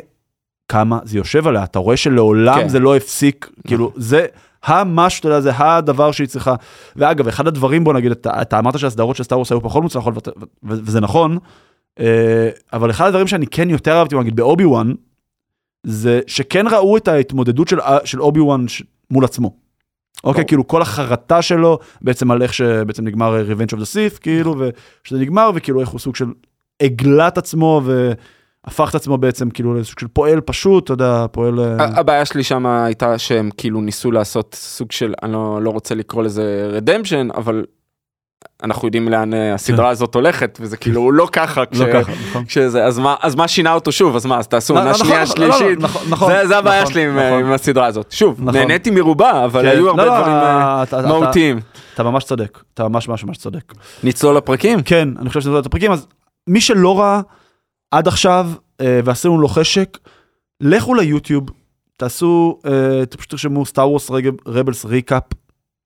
כמה 0.67 0.99
זה 1.03 1.17
יושב 1.17 1.47
עליה, 1.47 1.63
אתה 1.63 1.79
רואה 1.79 1.97
שלעולם 1.97 2.61
כן. 2.61 2.69
זה 2.69 2.79
לא 2.79 2.95
הפסיק, 2.95 3.49
כאילו, 3.67 3.85
נכון. 3.85 4.01
זה... 4.01 4.25
המשהו, 4.63 5.19
אתה 5.19 5.27
יודע, 5.27 5.41
זה 5.41 5.51
הדבר 5.57 6.11
שהיא 6.11 6.27
צריכה. 6.27 6.55
ואגב, 6.95 7.27
אחד 7.27 7.47
הדברים, 7.47 7.83
בוא 7.83 7.93
נגיד, 7.93 8.11
אתה, 8.11 8.41
אתה 8.41 8.59
אמרת 8.59 8.79
שהסדרות 8.79 9.15
של 9.15 9.23
סטאר 9.23 9.41
היו 9.51 9.61
פחות 9.61 9.83
מוצלחות, 9.83 10.27
וזה 10.63 10.99
נכון, 10.99 11.31
אה, 11.33 11.37
אבל 12.73 12.89
אחד 12.89 13.07
הדברים 13.07 13.27
שאני 13.27 13.47
כן 13.47 13.69
יותר 13.69 13.97
אהבתי, 13.97 14.15
נגיד 14.15 14.35
באובי 14.35 14.65
וואן, 14.65 14.93
זה 15.83 16.19
שכן 16.27 16.67
ראו 16.67 16.97
את 16.97 17.07
ההתמודדות 17.07 17.67
של, 17.67 17.79
של 18.05 18.21
אובי 18.21 18.39
וואן 18.39 18.65
מול 19.11 19.25
עצמו. 19.25 19.55
אוקיי, 20.23 20.45
כאילו 20.45 20.67
כל 20.67 20.81
החרטה 20.81 21.41
שלו 21.41 21.79
בעצם 22.01 22.31
על 22.31 22.41
איך 22.41 22.53
שבעצם 22.53 23.07
נגמר 23.07 23.43
Revenge 23.49 23.75
of 23.75 23.79
the 23.79 24.13
Sith, 24.15 24.19
כאילו, 24.21 24.55
ושזה 24.57 25.19
נגמר, 25.19 25.51
וכאילו 25.55 25.81
איך 25.81 25.89
הוא 25.89 25.99
סוג 25.99 26.15
של 26.15 26.25
הגלה 26.81 27.27
את 27.27 27.37
עצמו 27.37 27.81
והפך 27.85 28.89
את 28.89 28.95
עצמו 28.95 29.17
בעצם 29.17 29.49
כאילו 29.49 29.73
לסוג 29.73 29.99
של 29.99 30.07
פועל 30.07 30.41
פשוט, 30.41 30.83
אתה 30.83 30.93
יודע, 30.93 31.25
פועל... 31.31 31.59
אה, 31.59 31.99
הבעיה 31.99 32.25
שלי 32.25 32.43
שם 32.43 32.65
הייתה 32.65 33.17
שהם 33.17 33.49
כאילו 33.57 33.81
ניסו 33.81 34.11
לעשות 34.11 34.55
סוג 34.59 34.91
של, 34.91 35.13
אני 35.23 35.33
לא, 35.33 35.61
לא 35.61 35.69
רוצה 35.69 35.95
לקרוא 35.95 36.23
לזה 36.23 36.69
redemption, 36.73 37.27
אבל 37.35 37.65
אנחנו 38.63 38.87
יודעים 38.87 39.09
לאן 39.09 39.33
אה, 39.33 39.53
הסדרה 39.53 39.89
הזאת 39.89 40.15
הולכת, 40.15 40.57
וזה 40.61 40.77
כאילו 40.77 41.11
לא 41.11 41.27
ככה, 41.31 41.63
לא 41.71 41.85
ככה, 41.93 42.11
נכון. 42.29 42.45
כשזה, 42.45 42.85
אז 42.85 42.99
מה, 42.99 43.15
אז 43.21 43.35
מה 43.35 43.47
שינה 43.47 43.73
אותו 43.73 43.91
שוב, 43.91 44.15
אז 44.15 44.25
מה, 44.25 44.39
אז 44.39 44.47
תעשו 44.47 44.73
לא, 44.73 44.79
עונה 44.79 44.91
נכון, 44.91 45.05
שנייה, 45.05 45.23
נכון, 45.23 45.41
לא, 45.41 45.47
לא, 45.47 45.57
שלישית, 45.57 45.79
נכון, 45.79 46.01
נכון, 46.09 46.33
זה- 46.47 46.57
הבעיה 46.57 46.81
נכון, 46.81 46.93
שלי 46.93 47.03
עם, 47.05 47.17
נכון. 47.17 47.39
עם 47.45 47.51
הסדרה 47.51 47.85
הזאת. 47.85 48.11
שוב, 48.11 48.41
נכון. 48.41 48.53
נהניתי 48.55 48.89
מרובה, 48.91 49.45
אבל 49.45 49.61
כן. 49.61 49.67
היו 49.67 49.89
הרבה 49.89 50.05
לא, 50.05 50.17
דברים 50.19 50.33
אה, 50.33 50.83
אתה- 50.83 50.99
אתה- 50.99 51.07
מהותיים. 51.07 51.59
אתה 51.93 52.03
ממש 52.03 52.23
צודק, 52.23 52.59
אתה 52.73 52.87
ממש 52.87 53.07
ממש 53.07 53.23
ממש 53.23 53.37
צודק. 53.37 53.73
נצלול 54.03 54.37
לפרקים? 54.37 54.81
כן, 54.81 55.09
אני 55.19 55.27
חושב 55.29 55.41
שזה 55.41 55.59
את 55.59 55.65
הפרקים, 55.65 55.91
אז 55.91 56.07
מי 56.47 56.61
שלא 56.61 56.99
ראה 56.99 57.21
עד 57.91 58.07
עכשיו 58.07 58.47
אה, 58.81 58.99
ועשינו 59.03 59.37
לו 59.41 59.47
חשק, 59.47 59.97
לכו 60.61 60.93
ליוטיוב, 60.95 61.43
תעשו, 61.97 62.59
אה, 62.65 62.71
פשוט 63.17 63.29
תרשמו 63.29 63.65
סטאר 63.65 63.89
וורס 63.89 64.11
Rebels 64.47 64.85
recap, 64.85 65.23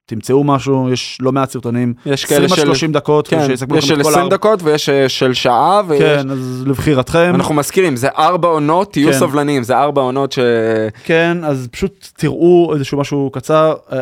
תמצאו 0.06 0.44
משהו, 0.44 0.89
יש 0.92 1.18
לא 1.22 1.32
מעט 1.32 1.50
סרטונים, 1.52 1.94
יש 2.06 2.24
20 2.24 2.39
כאלה 2.39 2.50
של... 2.50 2.66
30 2.66 2.92
דקות, 2.92 3.28
כן, 3.28 3.39
יש 3.52 3.60
של 3.60 3.63
את 3.66 3.70
כל 3.70 3.78
20 3.78 4.16
הארבע- 4.16 4.30
דקות 4.30 4.60
ויש 4.63 4.89
אה, 4.89 5.10
של 5.10 5.34
שעה, 5.34 5.82
ויש... 5.88 6.02
כן, 6.02 6.30
אז 6.30 6.63
לבחירתכם. 6.68 7.32
אנחנו 7.36 7.56
מזכירים, 7.56 7.96
זה 7.96 8.08
ארבע 8.18 8.48
עונות, 8.48 8.92
תהיו 8.94 9.12
כן. 9.12 9.20
סבלניים, 9.20 9.63
זה 9.63 9.78
ארבע 9.78 10.02
עונות 10.02 10.32
ש... 10.32 10.39
כן, 11.04 11.38
אז 11.44 11.68
פשוט 11.72 12.08
תראו 12.18 12.72
איזשהו 12.76 12.98
משהו 13.00 13.30
קצר. 13.34 13.74
אה, 13.92 14.02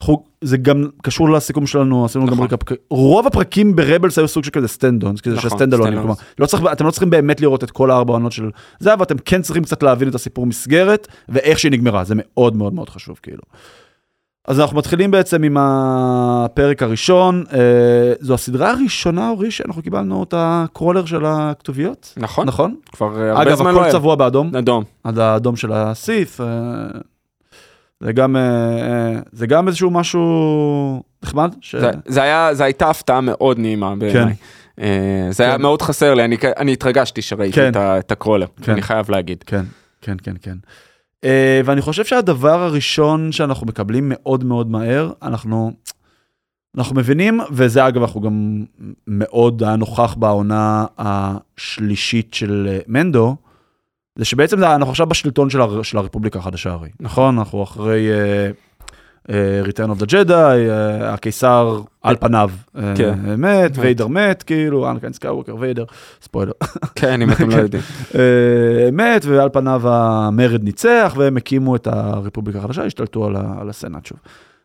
אנחנו- 0.00 0.24
זה 0.44 0.56
גם 0.56 0.84
קשור 1.02 1.30
לסיכום 1.30 1.66
שלנו, 1.66 2.04
עשינו 2.04 2.26
גם 2.26 2.32
נכון. 2.32 2.42
recap. 2.42 2.60
רוב 2.90 3.26
הפרקים 3.26 3.76
ב 3.76 3.82
Rebels 3.82 4.18
היו 4.18 4.28
סוג 4.28 4.44
של 4.44 4.50
כזה 4.50 4.68
standalones, 4.68 5.20
כזה 5.20 5.36
נכון, 5.36 5.50
של 5.50 5.56
סטנדלונים, 5.56 5.92
standalones. 5.92 6.00
כלומר, 6.02 6.14
לא 6.38 6.46
צריך, 6.46 6.62
אתם 6.72 6.86
לא 6.86 6.90
צריכים 6.90 7.10
באמת 7.10 7.40
לראות 7.40 7.64
את 7.64 7.70
כל 7.70 7.90
הארבע 7.90 8.12
עונות 8.12 8.32
של 8.32 8.50
זה, 8.80 8.94
אבל 8.94 9.02
אתם 9.02 9.16
כן 9.24 9.42
צריכים 9.42 9.64
קצת 9.64 9.82
להבין 9.82 10.08
את 10.08 10.14
הסיפור 10.14 10.46
מסגרת, 10.46 11.08
ואיך 11.28 11.58
שהיא 11.58 11.72
נגמרה, 11.72 12.04
זה 12.04 12.14
מאוד 12.16 12.56
מאוד 12.56 12.74
מאוד 12.74 12.88
חשוב, 12.88 13.18
כאילו. 13.22 13.42
אז 14.46 14.60
אנחנו 14.60 14.76
מתחילים 14.78 15.10
בעצם 15.10 15.42
עם 15.42 15.56
הפרק 15.60 16.82
הראשון, 16.82 17.44
אה, 17.52 17.58
זו 18.20 18.34
הסדרה 18.34 18.70
הראשונה, 18.70 19.28
אורי, 19.28 19.50
שאנחנו 19.50 19.82
קיבלנו 19.82 20.22
את 20.22 20.34
הקרולר 20.36 21.04
של 21.04 21.24
הכתוביות, 21.26 22.14
נכון, 22.16 22.46
נכון? 22.46 22.74
כבר 22.92 23.20
אה, 23.22 23.28
הרבה 23.30 23.42
אגב, 23.42 23.54
זמן 23.56 23.66
לא 23.66 23.76
הכל 23.76 23.82
היה. 23.84 23.92
צבוע 23.92 24.14
באדום. 24.14 24.56
אדום. 24.56 24.84
עד 25.04 25.18
האדום 25.18 25.56
של 25.56 25.72
הסיף. 25.72 26.40
אה, 26.40 26.46
זה 28.00 28.12
גם, 28.12 28.36
אה, 28.36 28.40
אה, 28.42 29.18
זה 29.32 29.46
גם 29.46 29.68
איזשהו 29.68 29.90
משהו 29.90 31.02
נחמד. 31.22 31.54
ש... 31.60 31.76
זה- 31.76 31.90
זה 32.06 32.22
היה, 32.22 32.54
זה 32.54 32.64
הייתה 32.64 32.90
הפתעה 32.90 33.20
מאוד 33.20 33.58
נעימה 33.58 33.94
בעיניי. 33.96 34.34
אה, 34.80 35.28
זה 35.30 35.44
היה 35.44 35.56
כן. 35.56 35.62
מאוד 35.62 35.82
חסר 35.82 36.14
לי, 36.14 36.24
אני, 36.24 36.36
אני 36.56 36.72
התרגשתי 36.72 37.22
שראיתי 37.22 37.52
כן. 37.54 37.68
את, 37.70 37.76
את 37.76 38.12
הקרולר, 38.12 38.46
כן. 38.62 38.72
אני 38.72 38.82
חייב 38.82 39.10
להגיד. 39.10 39.44
כן, 39.46 39.64
כן, 40.02 40.16
כן, 40.22 40.34
כן. 40.42 40.56
אה, 41.24 41.60
ואני 41.64 41.80
חושב 41.80 42.04
שהדבר 42.04 42.62
הראשון 42.62 43.32
שאנחנו 43.32 43.66
מקבלים 43.66 44.04
מאוד 44.14 44.44
מאוד 44.44 44.70
מהר, 44.70 45.12
אנחנו, 45.22 45.72
אנחנו 46.76 46.96
מבינים, 46.96 47.40
וזה 47.52 47.88
אגב, 47.88 48.02
אנחנו 48.02 48.20
גם 48.20 48.64
מאוד 49.06 49.62
היה 49.62 49.76
נוכח 49.76 50.14
בעונה 50.14 50.86
השלישית 50.98 52.34
של 52.34 52.68
אה, 52.70 52.78
מנדו, 52.86 53.36
זה 54.16 54.24
שבעצם 54.24 54.64
אנחנו 54.64 54.90
עכשיו 54.90 55.06
בשלטון 55.06 55.50
של, 55.50 55.60
הר, 55.60 55.82
של 55.82 55.98
הרפובליקה 55.98 56.38
החדשה 56.38 56.72
הרי, 56.72 56.90
נכון? 57.00 57.38
אנחנו 57.38 57.62
אחרי 57.62 58.08
uh, 58.08 58.52
uh, 58.52 58.65
Return 59.64 59.90
of 59.90 60.02
the 60.02 60.06
Jedi, 60.06 60.30
uh, 60.30 61.04
הקיסר 61.04 61.80
על 62.02 62.16
פניו 62.16 62.50
uh, 62.76 62.80
כן. 62.96 63.18
מת. 63.38 63.72
ויידר 63.74 64.06
מת, 64.06 64.42
כאילו, 64.42 64.90
אנקן 64.90 65.12
סקאווקר, 65.12 65.56
ויידר, 65.58 65.84
ספוילר. 66.22 66.52
כן, 66.94 67.22
אם 67.22 67.32
אתם 67.32 67.50
לא 67.50 67.56
יודעים. 67.66 67.82
אה, 68.14 68.90
מת, 68.92 69.24
ועל 69.24 69.48
פניו 69.52 69.88
המרד 69.88 70.64
ניצח, 70.64 71.14
והם 71.16 71.36
הקימו 71.36 71.76
את 71.76 71.86
הרפובליקה 71.86 72.58
החדשה, 72.58 72.84
השתלטו 72.84 73.26
על, 73.26 73.70
הסנאט 73.70 74.06
שוב. 74.06 74.18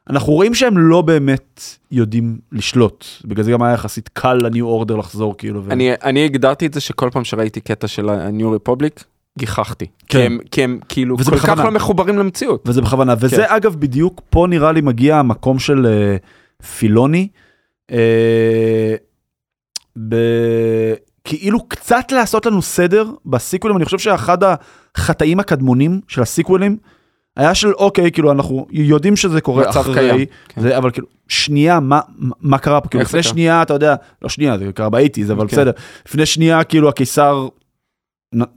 אנחנו 0.10 0.34
רואים 0.34 0.54
שהם 0.54 0.78
לא 0.78 1.02
באמת 1.02 1.62
יודעים 1.92 2.38
לשלוט, 2.52 3.06
בגלל 3.26 3.44
זה 3.44 3.52
גם 3.52 3.64
היה 3.64 3.74
יחסית 3.74 4.10
קל 4.14 4.34
לניו 4.34 4.66
אורדר 4.66 4.96
לחזור, 4.96 5.38
כאילו. 5.38 5.64
אני, 5.70 5.92
אני 6.04 6.26
הגדרתי 6.26 6.66
את 6.66 6.74
זה 6.74 6.80
שכל 6.80 7.10
פעם 7.14 7.24
שראיתי 7.24 7.62
קטע 7.62 7.88
של 7.88 8.10
ה-New 8.10 8.70
Republic, 8.70 9.04
גיחכתי. 9.40 9.86
כי, 9.86 10.06
כן. 10.08 10.20
הם, 10.26 10.40
כי 10.52 10.64
הם 10.64 10.80
כאילו 10.90 11.18
כל 11.18 11.24
כך 11.24 11.34
בכוונה. 11.34 11.64
לא 11.64 11.72
מחוברים 11.72 12.18
למציאות. 12.18 12.64
וזה 12.66 12.82
בכוונה, 12.82 13.14
וזה 13.20 13.36
כן. 13.36 13.56
אגב 13.56 13.76
בדיוק, 13.76 14.22
פה 14.30 14.46
נראה 14.50 14.72
לי 14.72 14.82
מגיע 14.82 15.18
המקום 15.18 15.60
של 15.60 15.86
אה, 15.86 16.18
פילוני, 16.78 17.28
אה, 17.92 18.96
ב... 20.10 20.16
כאילו 21.24 21.68
קצת 21.68 22.12
לעשות 22.12 22.46
לנו 22.46 22.62
סדר 22.62 23.10
בסיקוולים, 23.26 23.78
אני 23.78 23.86
חושב 23.86 24.00
שאחד 24.00 24.38
החטאים 24.96 25.40
הקדמונים 25.40 26.02
של 26.08 26.22
הסיקוולים, 26.22 26.78
היה 27.38 27.56
של 27.56 27.74
אוקיי, 27.74 28.12
כאילו 28.12 28.32
אנחנו 28.32 28.68
יודעים 28.72 29.16
שזה 29.16 29.42
קורה 29.42 29.70
מצב 29.70 29.80
אחרי, 29.80 29.94
קיים, 29.94 30.26
כן. 30.48 30.62
זה, 30.62 30.78
אבל 30.78 30.92
כאילו, 30.92 31.08
שנייה, 31.28 31.80
מה, 31.80 32.00
מה 32.42 32.58
קרה 32.58 32.82
פה? 32.82 32.90
כאילו, 32.90 33.04
לפני 33.04 33.22
קרה? 33.22 33.32
שנייה, 33.32 33.62
אתה 33.62 33.74
יודע, 33.74 33.96
לא 34.22 34.30
שנייה, 34.30 34.58
זה 34.58 34.72
קרה 34.74 34.90
באייטיז, 34.90 35.32
אבל 35.32 35.48
כן. 35.48 35.56
בסדר. 35.56 35.72
לפני 36.08 36.26
שנייה, 36.26 36.64
כאילו, 36.64 36.90
הקיסר, 36.90 37.48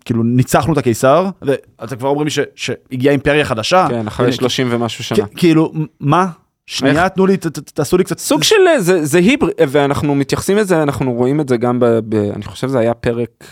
כאילו, 0.05 0.23
ניצחנו 0.23 0.73
את 0.73 0.79
הקיסר, 0.79 1.27
ואתם 1.43 1.97
כבר 1.97 2.09
אומרים 2.09 2.29
שהגיעה 2.55 3.13
אימפריה 3.13 3.45
חדשה. 3.45 3.87
כן, 3.91 4.07
אחרי 4.07 4.27
הנה, 4.27 4.37
30 4.37 4.69
ומשהו 4.71 5.05
שנה. 5.05 5.27
כאילו, 5.37 5.73
מה? 6.01 6.27
שנייה, 6.67 7.09
תנו 7.09 7.27
לי, 7.27 7.37
ת- 7.37 7.47
ת- 7.47 7.71
תעשו 7.71 7.97
לי 7.97 8.05
קצת... 8.05 8.19
סוג 8.19 8.43
של 8.43 8.55
אה, 8.69 8.81
זה, 8.81 9.05
זה 9.05 9.19
היברי, 9.19 9.53
ואנחנו 9.69 10.15
מתייחסים 10.15 10.57
לזה, 10.57 10.83
אנחנו 10.83 11.13
רואים 11.13 11.41
את 11.41 11.49
זה 11.49 11.57
גם 11.57 11.81
ב... 11.81 11.85
ב 11.87 12.15
אני 12.15 12.45
חושב 12.45 12.67
זה 12.69 12.79
היה 12.79 12.95
פרק 12.95 13.45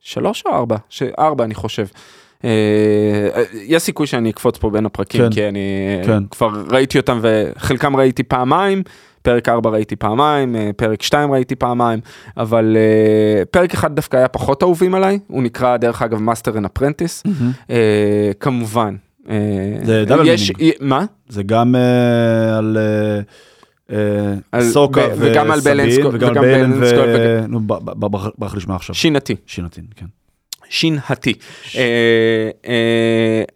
שלוש 0.00 0.42
או 0.46 0.52
ארבע? 0.54 0.76
ש- 0.88 1.02
ארבע 1.18 1.44
אני 1.44 1.54
חושב. 1.54 1.86
אה, 2.44 2.48
אה, 3.34 3.42
יש 3.52 3.82
סיכוי 3.82 4.06
שאני 4.06 4.30
אקפוץ 4.30 4.56
פה 4.58 4.70
בין 4.70 4.86
הפרקים, 4.86 5.20
כן. 5.24 5.30
כי 5.30 5.48
אני 5.48 5.58
אה, 6.00 6.06
כן. 6.06 6.22
כבר 6.30 6.48
ראיתי 6.70 6.98
אותם 6.98 7.20
וחלקם 7.22 7.96
ראיתי 7.96 8.22
פעמיים, 8.22 8.82
פרק 9.22 9.48
4 9.48 9.70
ראיתי 9.70 9.96
פעמיים, 9.96 10.56
אה, 10.56 10.70
פרק 10.76 11.02
2 11.02 11.32
ראיתי 11.32 11.54
פעמיים, 11.56 12.00
אבל 12.36 12.76
אה, 12.76 13.42
פרק 13.50 13.74
אחד 13.74 13.96
דווקא 13.96 14.16
היה 14.16 14.28
פחות 14.28 14.62
אהובים 14.62 14.94
עליי, 14.94 15.18
הוא 15.26 15.42
נקרא 15.42 15.76
דרך 15.76 16.02
אגב 16.02 16.22
Master 16.22 16.58
and 16.58 16.64
Apprentice, 16.76 17.22
מהמם. 17.24 17.52
כמובן. 18.40 18.96
זה 19.84 20.04
double 20.06 20.22
meaning. 20.22 20.38
מה? 20.80 21.04
זה 21.28 21.42
גם 21.42 21.74
אסוקה 24.52 25.00
וגם 25.18 25.50
על 25.50 25.60
סקוט- 25.60 26.14
וגם 26.14 26.44
על 26.44 26.72
ו... 26.82 27.46
נו, 27.48 27.60
ברח 28.38 28.54
לי 28.54 28.60
שמה 28.60 28.76
עכשיו. 28.76 28.94
שין 28.94 29.13
האטי. 29.13 29.36
שין 29.46 29.63
האטי, 29.63 29.84
כן. 29.96 30.06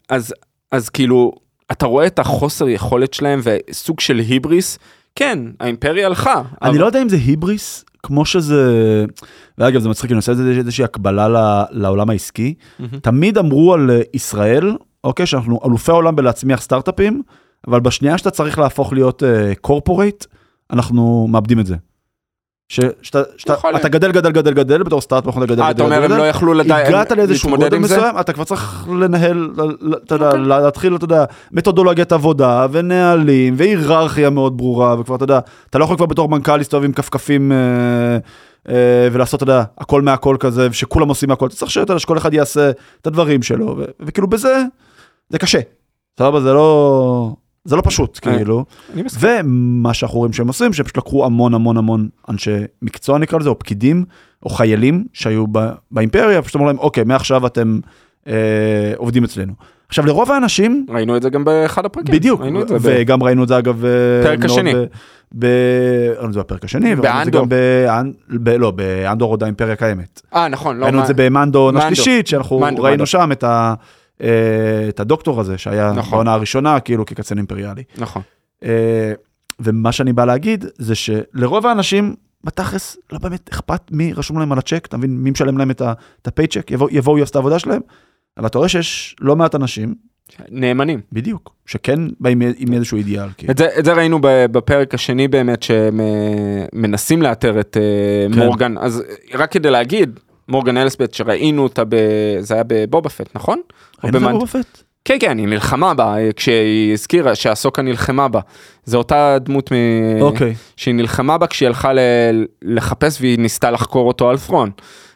אז 0.08 0.34
אז 0.72 0.88
כאילו 0.88 1.32
אתה 1.72 1.86
רואה 1.86 2.06
את 2.06 2.18
החוסר 2.18 2.68
יכולת 2.68 3.14
שלהם 3.14 3.40
וסוג 3.42 4.00
של 4.00 4.18
היבריס 4.18 4.78
כן 5.14 5.38
האימפריה 5.60 6.06
הלכה. 6.06 6.42
אני 6.62 6.70
אבל- 6.70 6.78
לא 6.80 6.86
יודע 6.86 7.02
אם 7.02 7.08
זה 7.08 7.16
היבריס, 7.16 7.84
כמו 8.02 8.24
שזה... 8.24 9.04
ואגב, 9.58 9.80
זה 9.80 9.88
מצחיק, 9.88 10.10
אני 10.10 10.16
עושה 10.16 10.32
איזושהי 10.32 10.84
הקבלה 10.84 11.28
ל- 11.28 11.64
לעולם 11.70 12.10
העסקי. 12.10 12.54
מהמם. 12.78 12.98
תמיד 12.98 13.38
אמרו 13.38 13.74
על 13.74 13.90
אה, 13.90 14.00
ישראל, 14.14 14.76
אוקיי, 15.04 15.26
שאנחנו 15.26 15.60
אלופי 15.66 15.90
העולם 15.90 16.16
בלהצמיח 16.16 16.60
סטארט-אפים, 16.60 17.22
אבל 17.68 17.80
בשנייה 17.80 18.18
שאתה 18.18 18.30
צריך 18.30 18.58
להפוך 18.58 18.92
להיות 18.92 19.22
קורפורייט, 19.60 20.24
אנחנו 20.70 21.26
מאבדים 21.30 21.60
את 21.60 21.66
זה. 21.66 21.76
שאתה, 22.68 23.88
גדל, 23.88 24.12
גדל, 24.12 24.32
גדל, 24.32 24.54
גדל, 24.54 24.82
בתור 24.82 25.00
סטארט-אפ 25.00 25.26
אנחנו 25.26 25.40
גדל, 25.40 25.62
אה, 25.62 25.72
גדל, 25.72 25.72
אתה 25.72 25.82
אומר 25.82 26.06
גדל, 26.06 26.14
הם 26.14 26.18
לא 26.18 26.28
יכלו 26.28 26.60
הגעת 26.60 27.12
לאיזשהו 27.12 27.50
זה? 27.70 27.78
מסוים, 27.78 28.20
אתה 28.20 28.32
כבר 28.32 28.44
צריך 28.44 28.88
לנהל, 29.00 29.50
אתה 30.04 30.14
יודע, 30.14 30.26
אוקיי. 30.26 30.44
להתחיל, 30.44 30.96
אתה 30.96 31.04
יודע, 31.04 31.24
מתודולוגיית 31.52 32.12
עבודה 32.12 32.66
ונהלים 32.72 33.54
והיררכיה 33.56 34.30
מאוד 34.30 34.56
ברורה, 34.56 35.00
וכבר, 35.00 35.16
אתה 35.16 35.24
יודע, 35.24 35.40
אתה 35.70 35.78
לא 35.78 35.84
יכול 35.84 35.96
כבר 35.96 36.06
בתור 36.06 36.28
מנכ"ל 36.28 36.56
להסתובב 36.56 36.84
עם 36.84 36.92
כפכפים 36.92 37.52
אה, 37.52 37.56
אה, 38.68 39.08
ולעשות, 39.12 39.42
אתה 39.42 39.52
יודע, 39.52 39.64
הכל 39.78 40.02
מהכל 40.02 40.36
כזה, 40.40 40.68
שכולם 40.72 41.08
עושים 41.08 41.28
מהכל, 41.28 41.46
אתה 41.46 41.56
צריך 41.56 41.70
שכל 41.98 42.18
אחד 42.18 42.34
יעשה 42.34 42.70
את 43.00 43.06
הדברים 43.06 43.42
שלו, 43.42 43.76
וכאילו 44.00 44.26
בזה, 44.26 44.62
זה 45.28 45.38
קשה. 45.38 45.60
סבבה, 46.18 46.40
זה 46.40 46.52
לא, 46.52 47.36
זה 47.64 47.76
לא 47.76 47.82
פשוט, 47.84 48.20
אה. 48.26 48.32
כאילו. 48.36 48.64
ומה 49.20 49.94
שאנחנו 49.94 50.18
רואים 50.18 50.32
שהם 50.32 50.48
עושים, 50.48 50.72
שהם 50.72 50.84
פשוט 50.84 50.96
לקחו 50.96 51.24
המון 51.26 51.54
המון 51.54 51.76
המון 51.76 52.08
אנשי 52.28 52.50
מקצוע 52.82 53.18
נקרא 53.18 53.38
לזה, 53.38 53.48
או 53.48 53.58
פקידים, 53.58 54.04
או 54.42 54.50
חיילים 54.50 55.04
שהיו 55.12 55.44
ב- 55.52 55.70
באימפריה, 55.90 56.42
פשוט 56.42 56.56
אמרו 56.56 56.66
להם, 56.66 56.78
אוקיי, 56.78 57.04
מעכשיו 57.04 57.46
אתם 57.46 57.78
אה, 58.28 58.32
עובדים 58.96 59.24
אצלנו. 59.24 59.52
עכשיו, 59.88 60.06
לרוב 60.06 60.30
האנשים, 60.30 60.86
ראינו 60.88 61.16
את 61.16 61.22
זה 61.22 61.30
גם 61.30 61.44
באחד 61.44 61.84
הפרקים. 61.84 62.14
בדיוק, 62.14 62.40
ראינו 62.40 62.62
את 62.62 62.68
זה 62.68 62.74
ב- 62.74 62.80
וגם 62.82 63.22
ראינו 63.22 63.42
את 63.42 63.48
זה 63.48 63.58
אגב, 63.58 63.84
אה, 63.84 63.90
פרק 64.22 64.38
מאוד 64.38 64.50
השני. 64.50 64.74
ב- 64.74 64.84
ב... 65.38 65.46
ראינו 66.16 66.28
את 66.28 66.32
זה 66.32 66.40
בפרק 66.40 66.64
השני, 66.64 66.92
את 66.92 66.96
זה 66.96 67.02
באנדור. 67.02 67.46
ב... 67.48 68.48
לא, 68.48 68.70
באנדור 68.70 69.30
עוד 69.30 69.42
האימפריה 69.42 69.76
קיימת. 69.76 70.22
אה 70.34 70.48
נכון. 70.48 70.76
לא, 70.78 70.84
ראינו 70.84 70.98
את 70.98 71.02
מה- 71.02 71.06
זה 71.06 71.14
במנדו 71.16 71.66
מנדו. 71.72 71.78
השלישית, 71.78 72.26
שאנחנו 72.26 72.58
מנדו, 72.60 72.82
ראינו 72.82 72.92
מנדו. 72.96 73.06
שם 73.06 73.32
את 73.32 73.44
ה... 73.44 73.74
אה, 74.22 74.88
את 74.88 75.00
הדוקטור 75.00 75.40
הזה, 75.40 75.58
שהיה 75.58 75.92
נכון. 75.92 76.10
בעונה 76.10 76.32
הראשונה, 76.32 76.80
כאילו 76.80 77.06
כקצין 77.06 77.38
אימפריאלי. 77.38 77.82
נכון. 77.98 78.22
אה, 78.64 79.12
ומה 79.60 79.92
שאני 79.92 80.12
בא 80.12 80.24
להגיד 80.24 80.64
זה 80.78 80.94
שלרוב 80.94 81.66
האנשים 81.66 82.14
בתכלס, 82.44 82.96
לא 83.12 83.18
באמת 83.18 83.50
אכפת 83.52 83.80
מי 83.90 84.12
רשום 84.12 84.38
להם 84.38 84.52
על 84.52 84.58
הצ'ק, 84.58 84.86
אתה 84.86 84.96
מבין, 84.96 85.16
מי 85.16 85.30
משלם 85.30 85.58
להם 85.58 85.70
את 85.70 86.26
הפייצ'ק, 86.26 86.70
יבואו, 86.70 86.88
יבואו, 86.90 87.18
יעשו 87.18 87.30
את 87.30 87.36
העבודה 87.36 87.58
שלהם, 87.58 87.80
אבל 88.38 88.46
אתה 88.46 88.58
רואה 88.58 88.68
שיש 88.68 89.16
לא 89.20 89.36
מעט 89.36 89.54
אנשים, 89.54 89.94
נאמנים. 90.50 91.00
בדיוק, 91.12 91.54
שכן 91.66 92.00
באים 92.20 92.42
עם 92.56 92.72
איזשהו 92.72 92.98
אידיאל. 92.98 93.28
כאילו. 93.36 93.50
את 93.50 93.58
זה, 93.58 93.68
את 93.78 93.84
זה 93.84 93.92
ראינו 93.92 94.18
בפרק 94.22 94.94
השני 94.94 95.28
באמת 95.28 95.62
שהם 95.62 96.00
אה, 96.00 97.16
לאתר 97.16 97.60
את 97.60 97.76
כן. 98.32 98.38
מורגן 98.38 98.78
אז 98.78 99.02
רק 99.34 99.52
כדי 99.52 99.70
להגיד 99.70 100.20
מורגן 100.48 100.76
אלסבט 100.76 101.14
שראינו 101.14 101.62
אותה 101.62 101.84
ב... 101.84 101.96
זה 102.40 102.54
היה 102.54 102.62
בבובה 102.66 103.08
פט 103.08 103.28
נכון? 103.34 103.60
או 104.34 104.46
פט? 104.46 104.82
כן 105.04 105.16
כן 105.20 105.38
היא 105.38 105.48
נלחמה 105.48 105.94
בה 105.94 106.16
אה, 106.18 106.32
כשהיא 106.32 106.92
הזכירה 106.92 107.34
שאסוקה 107.34 107.82
נלחמה 107.82 108.28
בה 108.28 108.40
זה 108.84 108.96
אותה 108.96 109.38
דמות 109.40 109.72
מ... 109.72 109.74
אוקיי, 110.20 110.54
שהיא 110.76 110.94
נלחמה 110.94 111.38
בה 111.38 111.46
כשהיא 111.46 111.66
הלכה 111.66 111.92
ל... 111.92 111.98
לחפש 112.62 113.20
והיא 113.20 113.38
ניסתה 113.38 113.70
לחקור 113.70 114.08
אותו 114.08 114.30
על 114.30 114.38
ת'רון. 114.38 114.70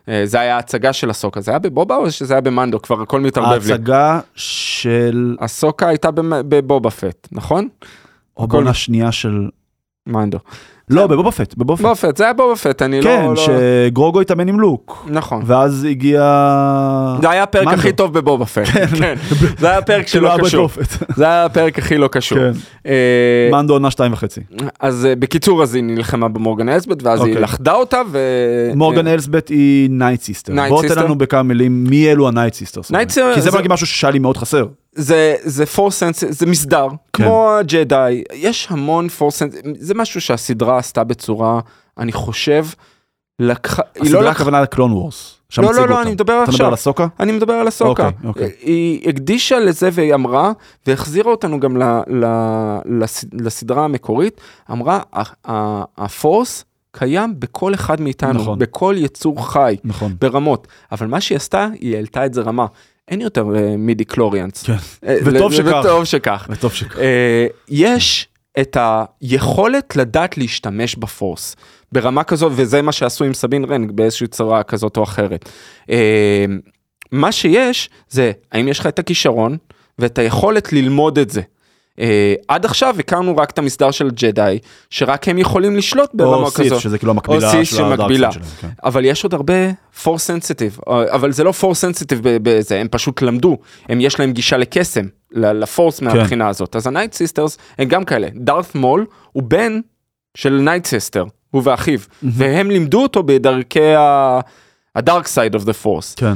אה, 0.09 0.23
זה 0.25 0.41
היה 0.41 0.57
ההצגה 0.57 0.93
של 0.93 1.11
אסוקה 1.11 1.41
זה 1.41 1.51
היה 1.51 1.59
בבובה 1.59 1.97
או 1.97 2.11
שזה 2.11 2.35
היה 2.35 2.41
במנדו 2.41 2.83
כבר 2.83 3.03
הכל 3.03 3.21
מתערבב 3.21 3.67
לי. 3.67 3.73
ההצגה 3.73 4.21
של, 4.35 5.37
אסוקה 5.41 5.89
הייתה 5.89 6.11
בבובה 6.49 6.91
פט 6.91 7.29
נכון? 7.33 7.69
או 8.37 8.47
בעונה 8.47 8.75
שנייה 8.75 9.13
של, 9.13 9.49
מנדו. 10.07 10.39
לא, 10.91 11.07
בבובה 11.07 11.31
פט, 11.31 11.55
בבובה 11.57 11.95
פט. 11.95 12.17
זה 12.17 12.25
היה 12.25 12.33
בובה 12.33 12.57
פט 12.57 12.83
אני 12.83 13.03
כן, 13.03 13.25
לא... 13.25 13.35
לא... 13.35 13.47
שגרוגו 13.89 14.21
התאמן 14.21 14.49
עם 14.49 14.61
לוק, 14.61 15.07
נכון. 15.09 15.43
ואז 15.47 15.85
הגיע... 15.91 16.19
זה 17.23 17.31
היה 17.31 17.43
הפרק 17.43 17.67
מנדו. 17.67 17.79
הכי 17.79 17.93
טוב 17.93 18.13
בבובה 18.13 18.47
פט. 18.47 18.67
כן. 18.67 19.15
זה 19.59 19.69
היה 19.69 19.79
הפרק 19.79 20.07
כאילו 20.11 20.29
שלא 20.29 20.35
היה 20.35 20.45
קשור. 20.45 20.69
פט. 20.69 21.03
זה 21.19 21.25
היה 21.25 21.45
הפרק 21.45 21.79
הכי 21.79 21.99
לא 21.99 22.09
קשור. 22.09 22.39
כן, 22.39 22.51
אה, 22.87 23.49
מנדו 23.53 23.73
עונה 23.73 23.91
שתיים 23.91 24.13
וחצי. 24.13 24.41
אז 24.81 25.07
אה, 25.07 25.17
בקיצור 25.17 25.63
אז 25.63 25.75
היא 25.75 25.85
נלחמה 25.85 26.29
במורגן 26.29 26.69
אלסבט 26.69 27.03
ואז 27.03 27.21
היא 27.21 27.29
אוקיי. 27.29 27.43
לכדה 27.43 27.73
אותה 27.73 28.01
ו... 28.13 28.19
מורגן 28.75 29.07
אה, 29.07 29.15
אלסבט 29.15 29.49
היא 29.49 29.91
Nightsister. 29.91 30.53
Night 30.53 30.73
בוא 30.73 30.83
תן 30.83 30.89
sister. 30.89 31.05
לנו 31.05 31.19
בכמה 31.19 31.43
מילים 31.43 31.85
מי 31.85 32.11
אלו 32.11 32.29
ה 32.29 32.55
Nightsisters. 32.55 32.91
Nightsister 32.91 33.35
כי 33.35 33.41
זה 33.41 33.51
משהו 33.69 33.87
ששאל 33.87 34.11
לי 34.11 34.19
מאוד 34.19 34.37
חסר. 34.37 34.67
זה 34.99 35.37
זה 35.43 35.67
פורסנס 35.67 36.25
זה 36.29 36.47
מסדר 36.47 36.89
כן. 37.13 37.25
כמו 37.25 37.51
הג'די 37.51 38.25
יש 38.35 38.67
המון 38.71 39.09
פורסנס 39.09 39.55
זה 39.79 39.95
משהו 39.95 40.21
שהסדרה 40.21 40.79
עשתה 40.79 41.05
בצורה 41.05 41.61
אני 41.99 42.13
חושב. 42.13 42.67
לקחה, 43.41 43.83
היא 43.95 44.13
לא 44.13 44.21
לקחה, 44.21 44.31
הכוונה 44.31 44.61
לקלון 44.63 44.93
וורס. 44.93 45.35
שם 45.49 45.63
לא, 45.63 45.75
לא, 45.75 45.77
לא, 45.77 45.83
אותה. 45.91 46.03
אני 46.03 46.11
מדבר 46.11 46.33
אתה 46.33 46.43
מדבר 46.43 46.53
עכשיו. 46.55 46.67
על 46.67 46.73
הסוקה? 46.73 47.07
אני 47.21 47.33
מדבר 47.33 47.53
על 47.53 47.69
הסוקה. 47.69 48.07
אוקיי, 48.07 48.29
אוקיי. 48.29 48.51
היא 48.61 49.09
הקדישה 49.09 49.59
לזה 49.59 49.89
והיא 49.93 50.15
אמרה, 50.15 50.53
והחזירה 50.87 51.31
אותנו 51.31 51.61
גם 51.61 51.77
ל, 51.77 51.83
ל, 52.07 52.25
לס, 52.85 53.25
לסדרה 53.33 53.85
המקורית, 53.85 54.41
אמרה, 54.71 55.01
"ה- 55.13 55.23
ה- 55.53 55.85
הפורס 56.05 56.65
קיים 56.93 57.35
בכל 57.39 57.75
אחד 57.75 58.01
מאיתנו, 58.01 58.41
נכון. 58.41 58.59
בכל 58.59 58.95
יצור 58.99 59.49
חי, 59.53 59.77
נכון. 59.85 60.15
ברמות, 60.21 60.67
אבל 60.93 61.07
מה 61.07 61.21
שהיא 61.21 61.37
עשתה, 61.37 61.69
היא 61.81 61.95
העלתה 61.97 62.27
את 62.27 62.35
זה 62.35 62.41
רמה. 62.41 62.67
אין 63.09 63.21
יותר 63.21 63.45
אה, 63.57 63.77
midi-chlorians. 63.77 64.63
כן. 64.63 64.73
אה, 65.07 65.17
וטוב 65.25 65.53
שכך. 65.53 65.81
וטוב 65.85 66.05
שכך. 66.05 66.47
וטוב 66.51 66.73
שכך. 66.73 66.99
אה, 66.99 67.47
יש 67.69 68.29
את 68.61 68.77
היכולת 68.81 69.97
לדעת 69.97 70.39
להשתמש 70.39 70.97
ב 70.97 71.07
Force 71.07 71.57
ברמה 71.93 72.25
כזאת 72.25 72.53
וזה 72.55 72.83
מה 72.83 72.93
שעשו 72.93 73.25
עם 73.25 73.35
סבין 73.35 73.65
רן 73.65 73.91
באיזושהי 73.91 74.27
צורה 74.27 74.63
כזאת 74.63 74.97
או 74.97 75.03
אחרת. 75.03 75.49
אה, 75.91 76.45
מה 77.13 77.33
שיש 77.33 77.91
זה 78.09 78.33
האם 78.53 78.69
יש 78.69 78.79
לך 78.79 78.87
את 78.87 78.99
הכישרון 78.99 79.57
ואת 79.99 80.19
היכולת 80.19 80.73
ללמוד 80.73 81.19
את 81.19 81.31
זה. 81.31 81.41
אה, 82.01 82.35
עד 82.49 82.65
עכשיו 82.65 82.97
הכרנו 82.99 83.37
רק 83.37 83.51
את 83.51 83.59
המסדר 83.59 83.91
של 83.91 84.11
ג'די 84.11 84.59
שרק 84.91 85.29
הם 85.29 85.39
יכולים 85.39 85.77
לשלוט 85.77 86.11
ברמה 86.15 86.37
או 86.37 86.51
Sith, 86.51 86.67
כזאת. 86.67 86.81
שזה 86.81 86.99
כאילו 86.99 87.13
המקבילה 87.13 87.41
של 87.41 87.47
ה 87.47 87.50
dark 87.50 87.65
שמקבילה. 87.65 88.33
side 88.33 88.45
שלהם. 88.45 88.55
כן. 88.61 88.69
אבל 88.85 89.05
יש 89.05 89.25
עוד 89.25 89.35
הרבה 89.35 89.55
Force 90.03 90.27
sensitive 90.27 90.79
אבל 90.87 91.33
זה 91.33 91.45
לא 91.45 91.53
Force 91.53 91.81
sensitive 91.81 92.21
בזה 92.23 92.81
הם 92.81 92.89
פשוט 92.91 93.23
למדו 93.23 93.59
הם 93.89 94.01
יש 94.01 94.21
להם 94.21 94.33
גישה 94.33 94.57
לקסם 94.57 95.05
ל 95.33 95.44
Force 95.44 96.01
מהבחינה 96.01 96.49
הזאת 96.49 96.77
אז 96.77 96.87
ה 96.87 97.13
Nightsisters 97.13 97.59
הם 97.79 97.89
גם 97.89 98.05
כאלה 98.05 98.29
דארת 98.35 98.75
מול 98.75 99.07
הוא 99.33 99.43
בן 99.43 99.81
של 100.35 100.53
Nightsister 100.53 101.25
הוא 101.51 101.63
ואחיו 101.65 101.99
והם 102.23 102.71
לימדו 102.71 103.03
אותו 103.03 103.23
בדרכי 103.23 103.95
ה... 103.95 104.41
ה 104.97 105.03
dark 105.03 105.27
side 105.27 105.55
of 105.55 105.65
the 105.65 105.73
Force. 105.73 106.15
כן. 106.15 106.33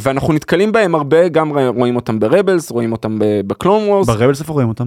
ואנחנו 0.00 0.32
נתקלים 0.32 0.72
בהם 0.72 0.94
הרבה 0.94 1.28
גם 1.28 1.52
רואים 1.76 1.96
אותם 1.96 2.18
ב 2.20 2.27
Rebels 2.27 2.70
רואים 2.70 2.92
אותם 2.92 3.18
ב 3.46 3.53
Clone 3.53 3.88
Wars 3.88 4.06
ב 4.06 4.11
Rebels 4.11 4.40
איפה 4.40 4.52
רואים 4.52 4.68
אותם? 4.68 4.84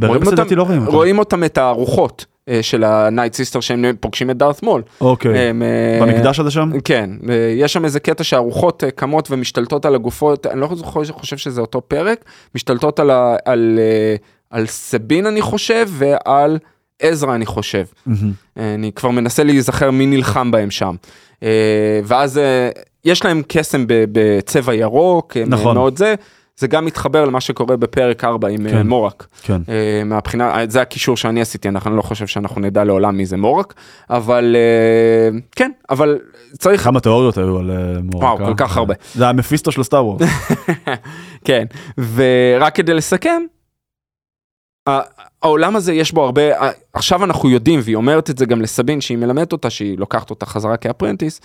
רואים 0.00 0.12
ב 0.12 0.14
Rebels 0.14 0.26
אותם- 0.28 0.32
לדעתי 0.42 0.54
לא 0.54 0.62
רואים 0.62 0.80
אותם. 0.82 0.92
רואים 0.92 1.18
אותם 1.18 1.44
את 1.44 1.58
הרוחות 1.58 2.26
אה, 2.48 2.62
של 2.62 2.84
ה 2.84 3.34
Nightsister 3.34 3.60
שהם 3.60 3.84
פוגשים 4.00 4.30
את 4.30 4.36
דארת 4.36 4.62
מול. 4.62 4.82
אוקיי. 5.00 5.38
הם, 5.38 5.62
אה, 5.62 5.98
במקדש 6.06 6.40
הזה 6.40 6.50
שם? 6.50 6.70
כן, 6.84 7.10
יש 7.56 7.72
שם 7.72 7.84
איזה 7.84 8.00
קטע 8.00 8.24
שהרוחות 8.24 8.84
קמות 8.96 9.30
ומשתלטות 9.30 9.84
על 9.84 9.94
הגופות, 9.94 10.46
אני 10.46 10.60
לא 10.60 10.66
חושב, 10.66 11.12
חושב 11.12 11.36
שזה 11.36 11.60
אותו 11.60 11.80
פרק, 11.80 12.24
משתלטות 12.54 13.00
על, 13.00 13.10
ה, 13.10 13.36
על, 13.44 13.78
על 14.50 14.66
סבין 14.66 15.26
אני 15.26 15.42
חושב 15.42 15.88
ועל 15.90 16.58
עזרא 17.00 17.34
אני 17.34 17.46
חושב. 17.46 17.84
אה, 18.08 18.74
אני 18.74 18.92
כבר 18.92 19.10
מנסה 19.10 19.44
להיזכר 19.44 19.90
מי 19.90 20.06
נלחם 20.06 20.50
בהם 20.50 20.70
שם. 20.70 20.94
אה, 21.42 21.48
ואז 22.04 22.38
אה, 22.38 22.70
יש 23.04 23.24
להם 23.24 23.42
קסם 23.48 23.84
בצבע 23.88 24.74
ירוק, 24.74 25.36
הם, 25.36 25.48
נכון. 25.48 25.66
אה, 25.68 25.72
מאוד 25.74 25.96
זה, 25.98 26.14
זה 26.56 26.66
גם 26.66 26.84
מתחבר 26.84 27.24
למה 27.24 27.40
שקורה 27.40 27.76
בפרק 27.76 28.24
4 28.24 28.48
עם 28.48 28.66
אה, 28.66 28.72
כן. 28.72 28.86
מורק. 28.86 29.26
כן. 29.42 29.62
אה, 29.68 30.02
מהבחינה, 30.04 30.58
אה, 30.60 30.64
זה 30.68 30.80
הקישור 30.80 31.16
שאני 31.16 31.40
עשיתי, 31.40 31.68
אנחנו- 31.68 31.96
לא 31.96 32.02
חושב 32.02 32.26
שאנחנו 32.26 32.60
נדע 32.60 32.84
לעולם 32.84 33.16
מי 33.16 33.26
זה 33.26 33.36
מורק, 33.36 33.74
אבל 34.10 34.56
אה, 34.58 35.38
כן, 35.56 35.70
אבל 35.90 36.18
צריך, 36.58 36.84
כמה 36.84 37.00
תיאוריות 37.00 37.38
היו 37.38 37.58
על 37.58 37.70
אה, 37.70 37.76
מורקה. 38.02 38.26
וואו, 38.26 38.38
כל 38.38 38.54
כך 38.56 38.76
הרבה. 38.76 38.94
זה 39.14 39.28
המפיסטו 39.28 39.72
של 39.72 39.82
סטאר 39.82 40.06
וורס. 40.06 40.22
כן, 41.44 41.64
ורק 42.14 42.74
כדי 42.74 42.94
לסכם, 42.94 43.42
העולם 45.42 45.76
הזה 45.76 45.92
יש 45.92 46.12
בו 46.12 46.24
הרבה, 46.24 46.42
עכשיו 46.92 47.24
אנחנו 47.24 47.50
יודעים, 47.50 47.80
והיא 47.82 47.96
אומרת 47.96 48.30
את 48.30 48.38
זה 48.38 48.46
גם 48.46 48.62
לסבין 48.62 49.00
שהיא 49.00 49.18
מלמדת 49.18 49.52
אותה, 49.52 49.70
שהיא 49.70 49.98
לוקחת 49.98 50.30
אותה 50.30 50.46
חזרה 50.46 50.76
כאפרנטיס, 50.76 51.40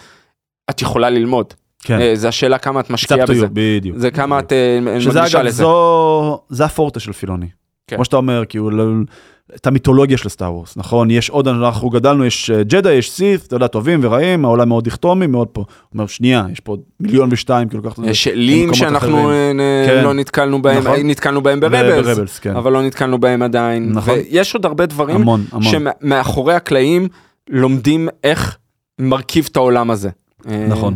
את 0.70 0.82
יכולה 0.82 1.10
ללמוד. 1.10 1.54
כן. 1.84 2.02
אה, 2.02 2.12
זה 2.16 2.28
השאלה 2.28 2.58
כמה 2.58 2.80
את 2.80 2.90
משקיעה 2.90 3.26
בזה. 3.26 3.48
בדיוק. 3.54 3.98
זה 3.98 4.12
כמה 4.12 4.40
את 4.40 4.54
אה, 4.54 5.00
שזה 5.00 5.20
מקדישה 5.20 5.38
אגב, 5.38 5.46
לזה. 5.46 5.64
זו, 5.64 6.42
זה 6.50 6.66
הפורטה 6.66 7.00
של 7.00 7.14
פילוני. 7.14 7.48
כן. 7.88 7.96
כמו 7.96 8.06
שאתה 8.06 8.18
אומר, 8.18 8.44
כאילו, 8.50 8.72
את 9.56 9.68
המיתולוגיה 9.68 10.18
של 10.18 10.30
Star 10.30 10.54
Wars, 10.54 10.78
נכון? 10.78 11.12
יש 11.12 11.30
עוד, 11.30 11.48
אנחנו 11.48 11.90
גדלנו, 11.90 12.26
יש 12.26 12.50
אה, 12.50 12.64
ג'דה, 12.64 12.94
יש 12.94 13.12
Sith, 13.12 13.48
אתה 13.48 13.56
יודע, 13.56 13.68
טובים 13.68 14.00
ורעים, 14.04 14.46
העולם 14.46 14.70
מאוד 14.70 14.84
דיכוטומי, 14.84 15.28
מאוד 15.28 15.48
פה. 15.48 15.62
הוא 15.62 15.68
אומר, 15.94 16.08
שנייה, 16.08 16.46
יש 16.52 16.60
פה 16.60 16.72
עוד 16.72 16.80
מיליון 17.00 17.30
ושתיים, 17.32 17.70
כאילו, 17.70 17.84
ככה. 17.84 18.02
יש 18.06 18.28
אלים 18.28 18.58
במקומות 18.58 18.76
שאנחנו. 18.76 19.30
אה, 19.32 19.52
כן. 19.88 20.04
לא 20.04 20.14
נתקלנו 20.14 20.62
בהם, 20.62 20.78
נכון. 20.78 21.00
נתקלנו 21.04 21.42
בהם 21.42 21.60
ב 21.60 21.66
Rebels, 21.66 22.06
ב 22.06 22.10
Rebels, 22.10 22.40
כן. 22.40 22.56
אבל 22.56 22.72
לא 22.72 22.82
נתקלנו 22.82 23.20
בהם 23.20 23.42
עדיין. 23.42 23.92
נכון. 23.94 24.14
ויש 24.30 24.54
עוד 24.54 24.66
הרבה 24.66 24.86
דברים 24.86 25.16
המון, 25.16 25.46
המון. 25.52 25.72
שמאחורי 25.72 26.54
הקלעים 26.54 27.08
לומדים 27.50 28.10
איך 28.24 28.58
מרכיב 29.00 29.48
את 29.52 29.56
העולם 29.56 29.92
הזה. 29.92 30.10
אה, 30.50 30.66
נכון. 30.70 30.96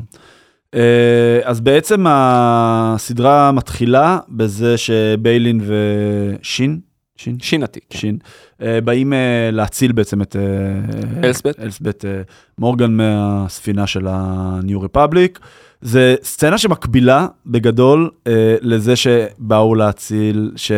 אז 1.44 1.60
בעצם 1.62 2.06
הסדרה 2.10 3.52
מתחילה 3.52 4.18
בזה 4.30 4.78
שביילן 4.78 5.62
ושין, 5.66 6.80
שין, 7.20 7.38
שין 7.40 7.58
האטי. 7.58 7.80
כן. 7.90 8.00
שין, 8.00 8.18
אה, 8.62 8.82
באים 8.82 9.14
אה, 9.14 9.50
להציל 9.52 9.92
בעצם 9.92 10.22
את 10.22 10.36
אה, 10.36 11.24
אלסבט. 11.24 11.60
אלסבט 11.60 12.06
אה, 12.06 12.22
מורגן 12.58 12.92
מהספינה 12.92 13.88
של 13.88 14.08
ה-New 14.08 14.86
Republic. 14.86 15.40
זה 15.82 16.16
סצנה 16.24 16.58
שמקבילה 16.58 17.28
בגדול 17.46 18.10
אה, 18.28 18.56
לזה 18.62 18.96
שבאו 18.96 19.76
להציל, 19.76 20.52
ש... 20.56 20.72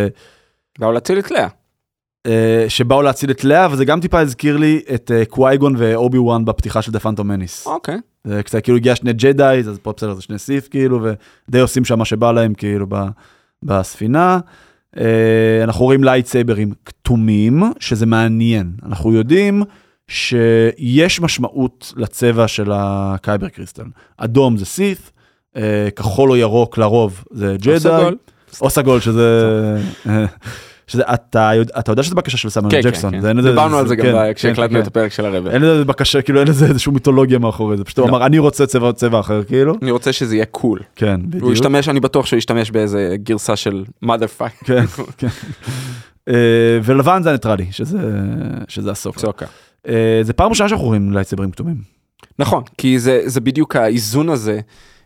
באו 0.79 0.91
להציל 0.91 1.19
את 1.19 1.31
לאה. 1.31 1.47
אה, 2.25 2.65
שבאו 2.67 3.01
להציל 3.01 3.31
את 3.31 3.43
לאה, 3.43 3.67
וזה 3.71 3.85
גם 3.85 4.01
טיפה 4.01 4.19
הזכיר 4.19 4.57
לי 4.57 4.81
את 4.95 5.11
אה, 5.11 5.25
קווייגון 5.25 5.75
ואובי 5.77 6.17
וואן 6.17 6.45
בפתיחה 6.45 6.81
של 6.81 6.91
The 6.91 6.99
Phantom 6.99 7.27
Menace. 7.27 7.67
אוקיי. 7.67 7.97
זה 8.23 8.43
קצת 8.43 8.63
כאילו 8.63 8.77
הגיע 8.77 8.95
שני 8.95 9.13
ג'דאי, 9.13 9.59
אז 9.59 9.79
פה 9.81 9.93
בסדר 9.97 10.13
זה 10.13 10.21
שני 10.21 10.39
Sith 10.39 10.67
כאילו, 10.67 11.01
ודי 11.49 11.59
עושים 11.59 11.85
שם 11.85 11.99
מה 11.99 12.05
שבא 12.05 12.31
להם 12.31 12.53
כאילו 12.53 12.85
ב, 12.89 12.95
בספינה. 13.63 14.39
אנחנו 15.63 15.85
רואים 15.85 16.03
לייטסייברים 16.03 16.71
כתומים, 16.85 17.63
שזה 17.79 18.05
מעניין. 18.05 18.71
אנחנו 18.85 19.13
יודעים 19.13 19.63
שיש 20.07 21.21
משמעות 21.21 21.93
לצבע 21.97 22.47
של 22.47 22.71
ה 22.73 22.86
kyber 22.86 23.49
crystal. 23.49 23.83
אדום 24.17 24.57
זה 24.57 24.65
Sith, 24.65 25.11
אה, 25.57 25.89
כחול 25.95 26.31
או 26.31 26.35
ירוק 26.35 26.77
לרוב 26.77 27.23
זה 27.31 27.55
ג'דאי. 27.59 27.79
סגול. 27.79 28.17
או 28.61 28.69
סגול 28.69 28.99
שזה... 28.99 29.77
שזה 30.91 31.03
אתה 31.13 31.51
יודע, 31.55 31.73
אתה 31.79 31.91
יודע 31.91 32.03
שזה 32.03 32.15
בקשה 32.15 32.37
של 32.37 32.49
סמואל 32.49 32.71
כן, 32.71 32.81
כן, 32.81 32.89
ג'קסון. 32.89 33.21
כן. 33.21 33.37
לזה- 33.37 33.49
דיברנו 33.49 33.77
על 33.77 33.87
זה 33.87 33.95
גם 33.95 34.05
כן, 34.05 34.11
כן, 34.13 34.33
כשהקלטנו 34.35 34.75
כן. 34.75 34.81
את 34.81 34.87
הפרק 34.87 35.11
של 35.11 35.25
ה 35.25 35.29
Rebel. 35.29 35.51
אין 35.51 35.61
לזה 35.61 35.85
בקשה, 35.85 36.21
כאילו 36.21 36.39
אין 36.39 36.47
לזה 36.47 36.65
איזושהי 36.65 36.91
מיתולוגיה 36.91 37.39
מאחורי 37.39 37.77
זה, 37.77 37.83
פשוט 37.83 37.99
הוא 37.99 38.09
לא. 38.09 38.11
אמר 38.17 38.25
אני 38.25 38.39
רוצה 38.39 38.65
צבע 38.65 38.91
צבע 38.93 39.19
אחר 39.19 39.43
כאילו, 39.43 39.75
אני 39.81 39.91
רוצה 39.91 40.13
שזה 40.13 40.35
יהיה 40.35 40.45
cool. 40.45 40.79
כן, 40.95 41.19
הוא 41.23 41.29
בדיוק, 41.29 41.51
ישתמש, 41.53 41.89
אני 41.89 41.99
בטוח 41.99 42.25
שהוא 42.25 42.37
ישתמש 42.37 42.71
באיזה 42.71 43.15
גרסה 43.23 43.55
של 43.55 43.83
mother 44.05 44.39
fuck. 44.41 44.63
כן, 44.67 44.85
כן. 45.17 45.27
אה, 46.29 46.33
ולבן 46.83 47.23
זה 47.23 47.29
הניטרלי, 47.29 47.65
שזה 47.71 47.97
שזה 48.67 48.91
הסוף. 48.91 49.17
אסוקה. 49.17 49.45
אה, 49.87 50.19
זה 50.23 50.33
פעם 50.33 50.49
ראשונה 50.49 50.69
שאנחנו 50.69 50.85
רואים 50.85 51.11
לייטסייברים 51.13 51.51
כתומים. 51.51 51.75
נכון, 52.39 52.63
כי 52.77 52.99
זה, 52.99 53.21
זה 53.25 53.41
בדיוק 53.41 53.75
האיזון 53.75 54.29
הזה, 54.29 54.59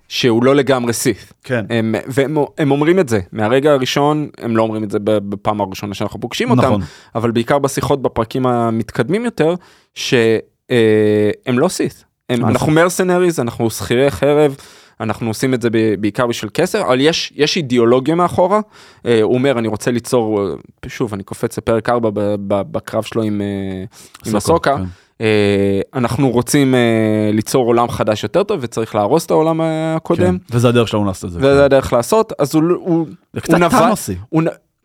שהוא 0.08 0.44
לא 0.44 0.56
לגמרי 0.56 0.94
Sith. 0.94 1.34
כן. 1.44 1.66
הם, 1.70 1.96
והם 2.08 2.38
הם 2.58 2.72
אומרים 2.72 3.00
את 3.00 3.10
זה, 3.10 3.20
מהרגע 3.32 3.72
הראשון, 3.72 4.30
הם 4.38 4.58
לא 4.58 4.64
אומרים 4.64 4.84
את 4.84 4.92
זה 4.92 4.98
בפעם 5.04 5.62
הראשונה 5.62 5.94
שאנחנו 5.94 6.20
פוגשים 6.20 6.52
אותם, 6.52 6.62
נכון. 6.62 6.82
אבל 7.16 7.32
בעיקר 7.32 7.60
בשיחות 7.60 8.02
בפרקים 8.02 8.46
המתקדמים 8.46 9.26
יותר, 9.26 9.56
שהם 9.94 11.60
לא 11.60 11.68
סיף. 11.68 12.04
הם, 12.30 12.40
נכון. 12.40 12.52
אנחנו 12.52 12.72
מרסנריז, 12.72 13.40
אנחנו 13.40 13.70
שכירי 13.70 14.12
חרב. 14.12 14.56
אנחנו 15.00 15.28
עושים 15.28 15.54
את 15.54 15.62
זה 15.62 15.70
בעיקר 16.00 16.28
בשביל 16.28 16.52
כסף, 16.54 16.80
אבל 16.80 17.02
יש, 17.02 17.34
יש 17.36 17.58
אידיאולוגיה 17.58 18.16
מאחורה. 18.16 18.60
אה, 19.06 19.22
הוא 19.22 19.34
אומר, 19.34 19.60
אני 19.60 19.68
רוצה 19.68 19.92
ליצור, 19.92 20.48
אה, 20.48 20.54
שוב, 20.88 21.14
אני 21.14 21.24
קופץ 21.24 21.58
לפרק 21.58 21.90
4 21.90 22.10
ב- 22.10 22.20
ב- 22.20 22.62
בקרב 22.72 23.04
שלו 23.04 23.24
עם, 23.24 23.42
אה, 23.42 23.84
עם 24.26 24.36
הסוקה. 24.36 24.78
כן. 24.78 24.84
אה, 25.22 25.28
אנחנו 25.94 26.30
רוצים 26.30 26.76
אה, 26.76 26.80
ליצור 27.34 27.66
עולם 27.68 27.90
חדש 27.90 28.24
יותר 28.24 28.44
טוב 28.44 28.60
וצריך 28.62 28.96
להרוס 28.96 29.26
את 29.26 29.32
העולם 29.32 29.62
הקודם, 29.64 30.38
כן. 30.50 30.56
וזה 30.58 30.68
הדרך 30.70 30.88
שלנו 30.88 31.06
לעשות 31.06 31.28
את 31.28 31.34
זה. 31.34 31.40
וזה 31.40 31.66
הדרך 31.66 31.94
לעשות, 31.94 32.34
אז 32.40 32.56
הוא, 32.56 32.64
הוא, 32.80 33.06
זה 33.34 33.42
קצת 33.42 33.54
הוא 33.54 33.60
נבל, 33.60 33.80
טאנוסי. 33.80 34.16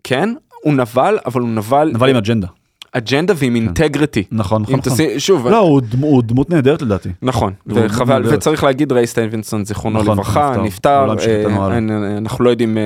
כן, 0.05 0.35
הוא 0.65 0.75
נבל, 0.75 1.19
אבל 1.27 1.41
הוא 1.41 1.49
נבל, 1.49 1.91
נבל 1.95 2.11
עם 2.11 2.17
אג'נדה. 2.17 2.47
אג'נדה 2.93 3.35
ועם 3.37 3.55
integrity. 3.57 4.25
נכון, 4.33 4.63
נכון, 4.63 4.75
אם 4.75 4.81
נכון. 4.81 4.93
תשים, 4.93 5.19
שוב, 5.19 5.49
לא, 5.49 5.59
הוא 5.59 5.81
דמ- 5.81 6.03
הוא 6.03 6.23
דמות 6.23 6.51
נהדרת 6.51 6.83
לדעתי. 6.83 7.09
נכון, 7.23 7.53
וחבל. 7.67 8.23
וצריך 8.27 8.65
להגיד 8.65 8.93
ריי 8.93 9.07
סטייבנסון 9.07 9.65
זיכרונו 9.65 10.03
נכון, 10.03 10.13
לברכה, 10.13 10.51
נפטר. 10.51 10.63
נפטר, 10.63 11.25
שליטנו 11.25 11.69
אה. 11.71 11.75
אין- 11.77 11.91
אנחנו 12.19 12.45
לא 12.45 12.51
יודעים, 12.51 12.79
אה, 12.79 12.83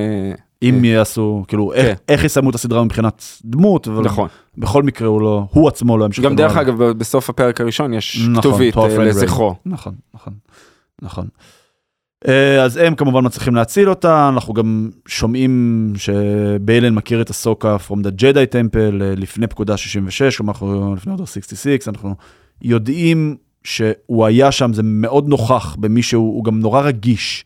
אם 0.68 0.84
יעשו, 0.84 1.44
כאילו, 1.48 1.72
איך- 1.72 1.86
כן. 1.86 1.94
איך 2.08 2.24
יסיימו 2.24 2.50
את 2.50 2.54
הסדרה 2.54 2.84
מבחינת 2.84 3.24
דמות, 3.44 3.88
אבל 3.88 4.04
נכון. 4.04 4.28
בכל 4.58 4.82
מקרה 4.82 5.08
הוא 5.08 5.20
לא, 5.20 5.46
הוא 5.50 5.68
עצמו 5.68 5.98
לא 5.98 6.04
ימשיך. 6.04 6.24
גם 6.24 6.36
דרך. 6.36 6.56
אגב, 6.56 6.82
בסוף 6.82 7.30
הפרק 7.30 7.60
הראשון 7.60 7.94
יש 7.94 8.20
נכון, 8.28 8.42
כתובית 8.42 8.76
אה, 8.76 8.98
לזכרו. 9.04 9.54
נכון, 9.66 9.94
נכון, 10.14 10.32
נכון. 11.02 11.26
אה, 12.28 12.62
אז 12.62 12.76
הם 12.76 12.94
כמובן 12.94 13.26
מצליחים 13.26 13.54
להציל 13.54 13.90
אותה, 13.90 14.28
אנחנו 14.28 14.54
גם 14.54 14.90
שומעים 15.08 15.92
שביילן 15.96 16.94
מכיר 16.94 17.20
את 17.20 17.30
אסוקה 17.30 17.76
from 17.88 17.94
the 17.94 18.20
Jedi 18.20 18.52
Temple 18.52 18.78
אה, 19.02 19.14
לפני 19.16 19.46
פקודה 19.46 19.76
66, 19.76 20.36
כלומר 20.36 20.52
אנחנו 20.52 20.94
לפני 20.94 21.12
Order 21.12 21.24
66, 21.24 21.88
אנחנו 21.88 22.14
יודעים 22.62 23.36
שהוא 23.64 24.26
היה 24.26 24.52
שם, 24.52 24.72
זה 24.72 24.82
מאוד 24.82 25.28
נוכח 25.28 25.76
במי 25.80 26.02
שהוא, 26.02 26.34
הוא 26.36 26.44
גם 26.44 26.60
נורא 26.60 26.80
רגיש 26.80 27.44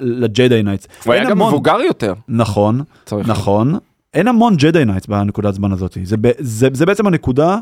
ל 0.00 0.12
Jedi 0.12 0.62
Knights. 0.62 0.86
הוא 1.04 1.14
היה 1.14 1.30
גם 1.30 1.42
מבוגר 1.42 1.80
יותר, 1.86 2.14
נכון, 2.28 2.80
צריך 3.04 3.28
נכון. 3.28 3.74
אין 4.14 4.28
המון 4.28 4.56
Jedi 4.56 4.84
Knights 4.84 5.06
בנקודת 5.06 5.54
זמן 5.54 5.72
הזאת. 5.72 5.98
זה, 6.04 6.16
ב- 6.16 6.32
זה, 6.38 6.68
זה 6.72 6.86
בעצם 6.86 7.06
הנקודה, 7.06 7.58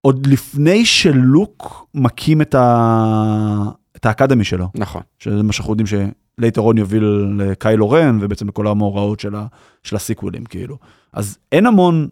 עוד 0.00 0.26
לפני 0.26 0.84
שלוק 0.84 1.86
מקים 1.94 2.42
את, 2.42 2.54
ה... 2.54 3.62
את 3.96 4.06
ה 4.06 4.11
academy 4.11 4.44
שלו, 4.44 4.68
נכון. 4.74 5.02
שזה 5.18 5.42
מה 5.42 5.52
שאנחנו 5.52 5.72
יודעים 5.72 5.86
ש 6.38 6.47
later 6.47 6.69
on 6.69 6.78
יוביל 6.78 7.04
לקיילו 7.38 7.90
רן, 7.90 8.18
ובעצם 8.20 8.48
לכל 8.48 8.66
המאורעות 8.66 9.20
של, 9.20 9.34
ה... 9.34 9.46
של 9.82 9.96
הסיקוולים, 9.96 10.44
כאילו. 10.44 10.76
אז 11.12 11.38
אין 11.52 11.66
המון 11.66 12.08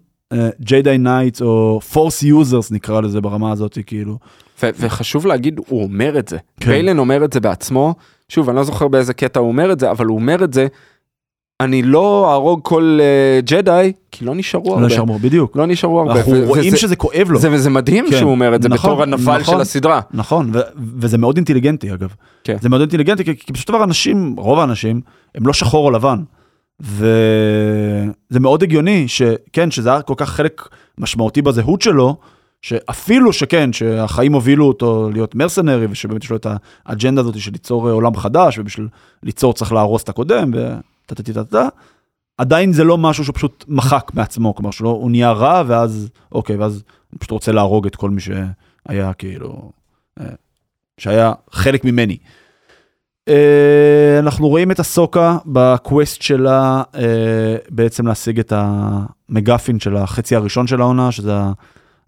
Jedi 0.61 0.99
Knights 0.99 1.43
או 1.43 1.81
Force 1.81 2.23
users 2.23 2.71
נקרא 2.71 3.01
לזה 3.01 3.21
ברמה 3.21 3.53
הזאת, 3.53 3.79
כאילו. 3.87 4.19
ו- 4.63 4.71
וחשוב 4.79 5.27
להגיד, 5.27 5.61
הוא 5.69 5.83
אומר 5.83 6.19
את 6.19 6.29
זה. 6.29 6.39
כן. 6.61 6.71
ביילן 6.71 6.99
אומר 6.99 7.25
את 7.25 7.33
זה 7.33 7.41
בעצמו, 7.41 7.95
שוב, 8.31 8.49
אני 8.49 8.57
לא 8.57 8.65
זוכר 8.65 8.89
באיזה 8.89 9.15
קטע 9.15 9.41
הוא 9.41 9.49
אומר 9.49 9.73
את 9.73 9.81
זה, 9.81 9.91
אבל 9.91 10.07
הוא 10.07 10.17
אומר 10.19 10.45
את 10.45 10.53
זה, 10.53 10.67
אני 11.61 11.83
לא 11.83 12.31
אהרוג 12.31 12.61
כל 12.63 12.99
uh, 13.01 13.45
ג'די, 13.51 13.93
כי 14.11 14.25
לא 14.25 14.35
נשארו 14.35 14.69
לא 14.71 14.75
הרבה. 14.75 14.87
נשאר 14.87 15.05
מור, 15.05 15.19
בדיוק. 15.19 15.57
לא 15.57 15.67
נשארו 15.67 16.01
הרבה. 16.01 16.13
אנחנו 16.13 16.33
ו- 16.33 16.47
רואים 16.47 16.69
וזה- 16.69 16.77
שזה 16.77 16.97
כואב 16.97 17.31
לו. 17.31 17.39
זה, 17.39 17.53
וזה 17.53 17.71
מדהים 17.71 18.05
כן. 18.11 18.17
שהוא 18.19 18.31
אומר 18.31 18.55
את 18.55 18.63
זה 18.63 18.69
נכון, 18.69 18.91
בתור 18.91 19.03
הנבל 19.03 19.41
נכון. 19.41 19.55
של 19.55 19.61
הסדרה. 19.61 20.01
נכון, 20.11 20.51
ו- 20.55 20.61
וזה 20.99 21.19
מאוד 21.19 21.37
אינטליגנטי 21.37 21.93
אגב. 21.95 22.15
כן. 22.45 22.57
זה 22.61 22.69
מאוד 22.69 22.81
אינטליגנטי, 22.81 23.25
כי, 23.25 23.37
כי 23.37 23.53
פשוט 23.53 23.69
דבר 23.71 23.85
אנשים, 23.85 24.35
רוב 24.39 24.59
האנשים, 24.59 25.01
הם 25.35 25.47
לא 25.47 25.53
שחור 25.53 25.87
או 25.87 25.91
לבן. 25.91 26.19
וזה 26.81 28.41
מאוד 28.41 28.63
הגיוני 28.63 29.09
שכן, 29.09 29.71
שזה 29.71 29.91
היה 29.93 30.03
כל 30.03 30.15
כך 30.17 30.31
חלק 30.31 30.69
משמעותי 30.99 31.43
בזהות 31.43 31.83
שלו, 31.83 32.17
שאפילו 32.63 33.33
שכן, 33.33 33.73
שהחיים 33.73 34.33
הובילו 34.33 34.67
אותו 34.67 35.11
להיות 35.13 35.35
מרסנרי, 35.35 35.87
ושבאמת 35.91 36.25
יש 36.25 36.31
לו 36.31 36.37
את 36.37 36.47
האג'נדה 36.87 37.21
הזאת 37.21 37.41
של 37.41 37.53
ליצור 37.53 37.89
אה, 37.89 37.93
עולם 37.93 38.17
חדש, 38.17 38.59
ובשביל 38.59 38.89
ליצור 39.23 39.53
צריך 39.53 39.73
להרוס 39.73 40.03
את 40.03 40.09
הקודם, 40.09 40.51
וטה-טה-טה-טה, 40.55 41.69
עדיין 42.39 42.73
זה 42.73 42.85
לא 42.85 42.99
משהו 42.99 43.25
שהוא 43.25 43.35
פשוט 43.35 43.65
מחק 43.69 44.11
מעצמו, 44.15 44.55
כלומר 44.55 44.71
שלא, 44.71 44.89
הוא 44.89 45.11
נהיה 45.11 45.33
רע, 45.33 45.63
ואז, 45.67 46.09
אוקיי, 46.33 46.57
ואז 46.57 46.83
אני 47.13 47.19
פשוט 47.19 47.31
רוצה 47.31 47.53
להרוג 47.53 47.87
את 47.87 47.97
כל 47.97 48.11
מי 48.11 48.21
שהיה 48.21 49.13
כאילו, 49.13 49.71
אה, 50.21 50.27
שהיה 50.99 51.33
חלק 51.51 51.85
ממני. 51.85 52.17
אה, 53.29 54.19
אנחנו 54.19 54.49
רואים 54.49 54.71
את 54.71 54.81
אסוקה 54.81 55.39
ב 55.47 55.59
quest 55.59 56.23
שלה 56.23 56.83
בעצם 57.69 58.07
להשיג 58.07 58.39
את 58.39 58.53
ה 58.57 58.69
MacGuffin 58.69 59.81
של 59.81 59.97
החצי 59.97 60.37
הראשון 60.37 60.67
של 60.67 60.81
העונה, 60.81 61.13
שזה 61.13 61.37
ה- 61.37 61.53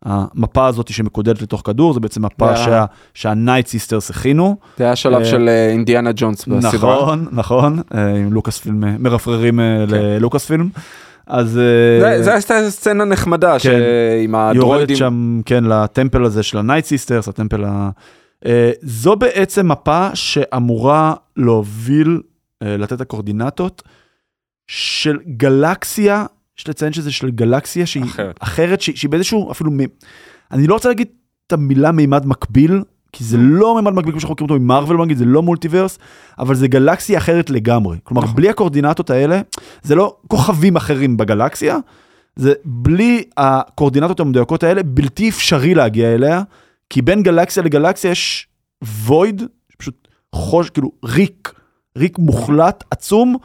המפה 0.04 0.66
הזאת 0.66 0.92
שמקודדת 0.92 1.42
לתוך 1.42 1.62
כדור, 1.64 1.92
זה 1.94 2.00
בעצם 2.00 2.24
מפה 2.24 2.50
ה- 2.50 2.56
שה- 2.56 2.84
שה 3.14 3.34
Night 3.34 3.66
Sisters 3.66 4.10
הכינו. 4.10 4.56
זה 4.78 4.84
היה 4.84 4.96
שלב 4.96 5.18
אה, 5.20 5.24
של 5.24 5.48
אה, 5.48 5.70
אינדיאנה 5.70 6.10
ג'ונס 6.16 6.46
בסדרה. 6.46 6.94
נכון, 6.96 7.26
נכון, 7.32 7.78
אה, 7.94 8.14
עם 8.16 8.32
לוקאס 8.32 8.58
פילם, 8.58 9.02
מרפררים 9.02 9.60
אה, 9.60 9.64
כן. 9.88 9.94
ללוקאס 9.94 10.44
פילם. 10.46 10.68
אז 11.26 11.50
זה- 11.50 12.32
הייתה 12.34 12.70
סצנה 12.70 13.04
נחמדה, 13.04 13.52
כן. 13.52 13.58
שעם 13.58 13.74
יורדת 14.34 14.56
הדרואידים. 14.56 14.96
שם, 14.96 15.40
כן, 15.46 15.64
ל 15.64 15.73
temple 15.73 16.24
הזה 16.24 16.42
של 16.42 16.58
ה 16.58 16.62
Night 16.62 16.84
Sisters, 16.84 17.28
ה 17.28 17.33
temple 17.33 17.64
ה... 17.64 17.90
אה, 18.46 18.70
זו 18.82 19.16
בעצם 19.16 19.68
מפה 19.68 20.08
שאמורה 20.14 21.14
להוביל, 21.36 22.20
אה, 22.62 22.76
לתת 22.76 23.00
הקורדינטות 23.00 23.82
של 24.66 25.18
גלקסיה, 25.36 26.24
יש 26.58 26.68
לציין 26.68 26.92
שזה 26.92 27.12
של 27.12 27.30
גלקסיה 27.30 27.86
שהיא 27.86 28.04
אחרת. 28.04 28.36
אחרת, 28.40 28.80
שהיא, 28.80 28.96
שהיא 28.96 29.10
באיזשהו 29.10 29.50
אפילו, 29.50 29.70
מ- 29.70 29.92
אני 30.52 30.66
לא 30.66 30.74
רוצה 30.74 30.88
להגיד 30.88 31.08
את 31.46 31.52
המילה 31.52 31.92
מימד 31.92 32.26
מקביל, 32.26 32.82
כי 33.12 33.24
זה 33.24 33.36
לא 33.40 33.74
מימד 33.76 33.92
מקביל 33.92 34.12
כמו 34.12 34.20
שאנחנו 34.20 34.34
מכירים 34.34 34.50
אותו 34.50 34.64
ממארוול, 34.64 34.98
נגיד, 34.98 35.18
זה 35.18 35.24
לא 35.24 35.42
multiverse, 35.42 35.98
אבל 36.38 36.54
זה 36.54 36.68
גלקסיה 36.68 37.18
אחרת 37.18 37.50
לגמרי. 37.50 37.98
כלומר, 38.04 38.22
נכון. 38.22 38.36
בלי 38.36 38.48
הקורדינטות 38.50 39.10
האלה, 39.10 39.40
זה 39.82 39.94
לא 39.94 40.16
כוכבים 40.28 40.76
אחרים 40.76 41.16
בגלקסיה, 41.16 41.78
זה 42.36 42.52
בלי 42.64 43.24
הקורדינטות 43.36 44.20
המדויקות 44.20 44.62
האלה, 44.62 44.82
בלתי 44.82 45.28
אפשרי 45.28 45.74
להגיע 45.74 46.14
אליה, 46.14 46.42
כי 46.90 47.02
בין 47.02 47.22
גלקסיה 47.22 47.62
לגלקסיה 47.62 48.10
יש 48.10 48.46
וויד, 48.82 49.42
פשוט 49.78 50.08
חוש, 50.34 50.70
כאילו 50.70 50.92
ריק, 51.04 51.52
ריק 51.98 52.18
מוחלט, 52.18 52.84
עצום, 52.90 53.36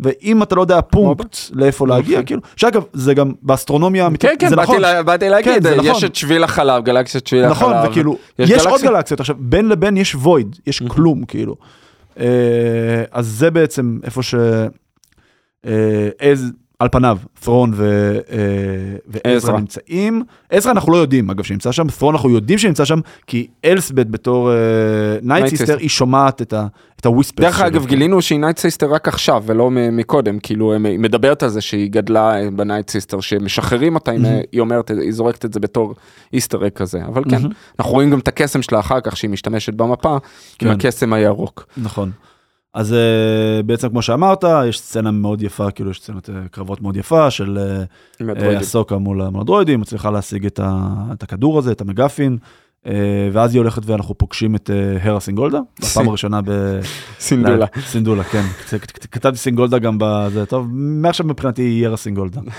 ואם 0.00 0.42
אתה 0.42 0.54
לא 0.54 0.60
יודע 0.60 0.80
פונקט 0.80 1.36
לאיפה 1.52 1.86
להגיע, 1.86 2.14
נכון. 2.16 2.26
כאילו, 2.26 2.40
שאגב, 2.56 2.82
זה 2.92 3.14
גם 3.14 3.32
באסטרונומיה 3.42 4.02
כן, 4.02 4.04
האמיתית, 4.04 4.30
כן, 4.38 4.50
באתי 4.50 4.62
נכון, 4.62 4.82
באתי 5.06 5.28
להגיד, 5.28 5.66
כן, 5.66 5.74
יש 5.82 5.86
נכון. 5.86 6.04
את 6.04 6.14
שביל 6.14 6.44
החלב, 6.44 6.84
גלקסיית 6.84 7.26
שביל 7.26 7.44
החלב. 7.44 7.70
נכון, 7.70 7.90
וכאילו, 7.90 8.16
יש 8.38 8.66
עוד? 8.66 8.80
גלקסיות, 8.80 9.20
עכשיו, 9.20 9.36
בין 9.38 9.68
לבין 9.68 9.96
יש 9.96 10.14
וויד, 10.14 10.56
יש. 10.66 10.82
כלום, 10.88 11.24
כאילו. 11.24 11.56
אה, 12.20 12.24
אז 13.10 13.26
זה 13.26 13.50
בעצם 13.50 13.98
איפה 14.04 14.22
ש... 14.22 14.34
אז 16.20 16.52
על 16.78 16.88
פניו, 16.88 17.18
ת'ראון 17.44 17.70
ו- 17.74 18.18
אה, 18.30 18.36
ועזרא 19.06 19.36
עזרא. 19.36 19.58
נמצאים. 19.58 20.22
עזרא 20.50 20.72
אנחנו 20.72 20.92
לא 20.92 20.96
יודעים, 20.96 21.30
אגב, 21.30 21.44
שנמצא 21.44 21.72
שם, 21.72 21.88
ת'ראון 21.88 22.14
אנחנו 22.14 22.30
יודעים 22.30 22.58
שנמצא 22.58 22.84
שם, 22.84 23.00
כי 23.26 23.46
אלסבט 23.64 24.06
בתור 24.10 24.50
Night 25.22 25.46
Sister, 25.46 25.64
Sister. 25.66 25.78
היא 25.78 25.88
שומעת 25.88 26.42
את 26.42 26.52
ה- 26.52 26.66
את 27.00 27.06
ה 27.06 27.10
whisper. 27.10 27.42
דרך 27.42 27.60
אגב, 27.60 27.86
גילינו 27.86 28.22
שהיא 28.22 28.38
Night 28.40 28.58
Sister 28.58 28.90
רק 28.94 29.08
עכשיו, 29.08 29.42
ולא 29.46 29.70
מקודם, 29.70 30.38
כאילו, 30.38 30.72
היא 30.72 30.98
מדברת 30.98 31.42
על 31.42 31.48
זה 31.48 31.60
שהיא 31.60 31.90
גדלה 31.90 32.40
אה, 32.42 32.50
ב 32.50 32.57
Night 32.57 32.90
Sister, 32.90 33.20
שמשחררים 33.20 33.94
אותה, 33.94 34.10
היא- 34.52 34.60
אומרת, 34.60 34.90
היא 34.90 35.12
זורקת 35.12 35.44
את 35.44 35.52
זה 35.52 35.60
בתור 35.60 35.94
Easter 36.32 36.70
כזה, 36.70 37.04
אבל 37.06 37.22
כן. 37.30 37.36
אנחנו 37.78 37.92
רואים 37.92 38.10
גם 38.10 38.18
את 38.18 38.28
הקסם 38.28 38.62
שלה 38.62 38.80
אחר 38.80 39.00
כך, 39.00 39.16
שהיא 39.16 39.30
משתמשת 39.30 39.74
במפה, 39.74 40.10
עם 40.12 40.18
כן. 40.58 40.68
הקסם 40.70 41.12
הירוק. 41.12 41.66
נכון. 41.76 42.10
אז 42.76 42.92
אה, 42.92 43.62
בעצם 43.62 43.88
כמו 43.88 44.02
שאמרת, 44.02 44.44
יש 44.68 44.80
סצנה 44.80 45.10
מאוד 45.10 45.42
יפה, 45.42 45.70
כאילו 45.70 45.90
יש 45.90 46.00
סצנת 46.00 46.30
אה, 46.30 46.34
קרבות 46.50 46.82
מאוד 46.82 46.96
יפה 46.96 47.30
של 47.30 47.58
אה. 48.20 48.58
הסוקה 48.58 48.98
מול 48.98 49.20
הדרוידים, 49.20 49.80
מצליחה 49.80 50.10
להשיג 50.10 50.46
את 50.46 50.60
ה- 50.60 50.94
את 51.12 51.22
הכדור 51.22 51.58
הזה, 51.58 51.72
את 51.72 51.80
המגפין, 51.80 52.38
אה, 52.86 52.92
ואז 53.32 53.54
היא 53.54 53.60
הולכת 53.60 53.82
ואנחנו 53.86 54.18
פוגשים 54.18 54.54
את 54.54 54.70
הרה 55.00 55.20
סינגולדה, 55.20 55.58
בפעם 55.80 56.08
הראשונה 56.08 56.40
ב... 56.44 56.50
סינדולה. 57.18 57.66
סינדולה, 57.86 58.24
כן. 58.24 58.42
כתבתי 59.10 59.38
סינגולדה 59.38 59.78
גם 59.78 59.96
בזה, 60.00 60.46
טוב, 60.46 60.66
מעכשיו 60.72 61.26
מבחינתי 61.26 61.62
היא 61.62 61.86
הרה 61.86 61.96
סינגולדה. 61.96 62.40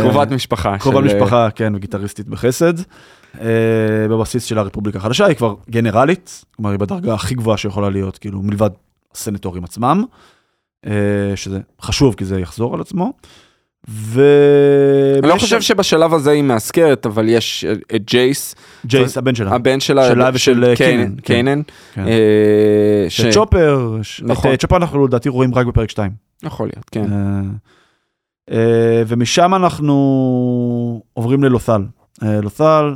קרובת 0.00 0.30
משפחה. 0.30 0.78
קרובת 0.78 1.10
של, 1.10 1.16
משפחה, 1.16 1.50
כן, 1.50 1.74
וגיטריסטית 1.74 2.28
בחסד. 2.28 2.74
אה, 3.40 4.08
בבסיס 4.10 4.44
של 4.44 4.58
הרפובליקה 4.58 4.98
החדשה, 4.98 5.26
היא 5.26 5.36
כבר 5.36 5.54
גנרלית, 5.70 6.44
כלומר 6.56 6.70
היא 6.70 6.78
בדרגה 6.78 7.14
הכי 7.14 7.34
גבוהה 7.34 7.56
שיכולה 7.56 7.90
להיות, 7.90 8.18
כאילו 8.18 8.42
מלבד 8.42 8.70
הסנטורים 9.14 9.64
עצמם, 9.64 10.04
אה, 10.86 10.92
שזה 11.34 11.60
חשוב 11.80 12.14
כי 12.14 12.24
זה 12.24 12.40
יחזור 12.40 12.74
על 12.74 12.80
עצמו. 12.80 13.12
ו... 13.88 14.22
אני 15.22 15.28
לא 15.28 15.38
חושב 15.38 15.60
שבשלב 15.60 16.14
הזה 16.14 16.30
היא 16.30 16.42
מאזכרת, 16.42 17.06
אבל 17.06 17.28
יש 17.28 17.64
את 17.94 18.02
ג'ייס, 18.04 18.54
ג'ייס, 18.86 19.18
הבן 19.18 19.34
שלה. 19.34 19.54
הבן 19.54 19.80
שלה, 19.80 20.08
שלה 20.08 20.30
ושל 20.34 20.74
קיינן, 20.76 21.16
קיינן, 21.16 21.62
כן. 21.94 22.06
אה, 22.08 23.06
ש- 23.08 23.20
שצ'ופר, 23.20 23.96
נכון. 24.22 24.50
את 24.50 24.52
אה, 24.52 24.56
צ'ופר 24.56 24.76
אנחנו 24.76 25.06
לדעתי 25.06 25.28
רואים 25.28 25.54
רק 25.54 25.66
בפרק 25.66 25.90
2. 25.90 26.10
יכול 26.42 26.70
להיות, 26.74 26.90
כן. 26.90 27.10
ומשם 29.06 29.54
אנחנו 29.54 31.02
עוברים 31.12 31.44
ללות'ל. 31.44 31.82
אה, 32.22 32.40
לות'ל, 32.40 32.94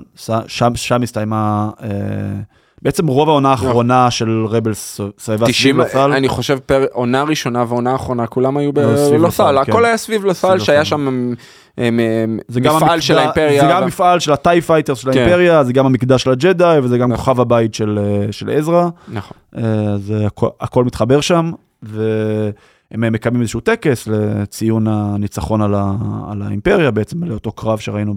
שם, 0.77 1.03
הסתיימה, 1.03 1.71
אה, 1.83 1.89
בעצם 2.83 3.07
רוב 3.07 3.29
העונה 3.29 3.51
האחרונה 3.51 4.11
של 4.11 4.45
רבלס 4.49 5.01
סביבה 5.18 5.47
סביב 5.47 5.49
90, 5.49 5.76
לות'ל. 5.76 6.12
אני 6.12 6.29
חושב 6.29 6.59
פר 6.66 6.85
עונה 6.93 7.22
ראשונה 7.22 7.64
ועונה 7.68 7.95
אחרונה 7.95 8.26
כולם 8.26 8.57
היו 8.57 8.70
לא, 8.76 8.83
בלות'ל, 8.83 9.16
לות'ל, 9.16 9.64
כן. 9.64 9.72
הכל 9.72 9.85
היה 9.85 9.97
סביב 9.97 10.33
סביב 10.33 10.59
שהיה. 10.59 10.85
שם 10.85 11.33
מפעל 12.76 13.01
של 13.01 13.18
האימפריה. 13.18 13.62
זה 13.62 13.68
גם 13.70 13.83
המפעל 13.83 14.20
של 14.20 14.33
ה 14.33 14.39
TIE 14.39 14.61
fighters 14.61 14.99
של 14.99 15.12
כן. 15.12 15.18
האימפריה, 15.18 15.64
זה 15.64 15.72
גם 15.72 15.87
המקדש 15.87 16.22
של 16.22 16.31
הג'די, 16.31 16.79
וזה 16.83 16.99
גם 16.99 17.12
נכון. 17.12 17.24
כוכב 17.24 17.41
הבית 17.41 17.74
של, 17.74 17.99
אה, 18.49 18.57
עזרא. 18.57 18.89
נכון. 19.09 19.37
אה, 19.57 19.97
זה 19.97 20.26
הכל, 20.61 20.85
מתחבר 20.85 21.20
שם, 21.20 21.53
והם 21.83 23.05
אה, 23.05 23.11
מקיימים 23.11 23.41
איזשהו 23.41 23.61
טקס 23.61 24.09
לציון 24.09 24.87
הניצחון 24.89 25.62
על, 25.62 25.74
ה, 25.74 25.93
על 26.31 26.43
האימפריה, 26.43 26.91
בעצם 26.91 27.24
לאותו 27.24 27.53
קרב 27.53 27.79
שראינו 27.79 28.14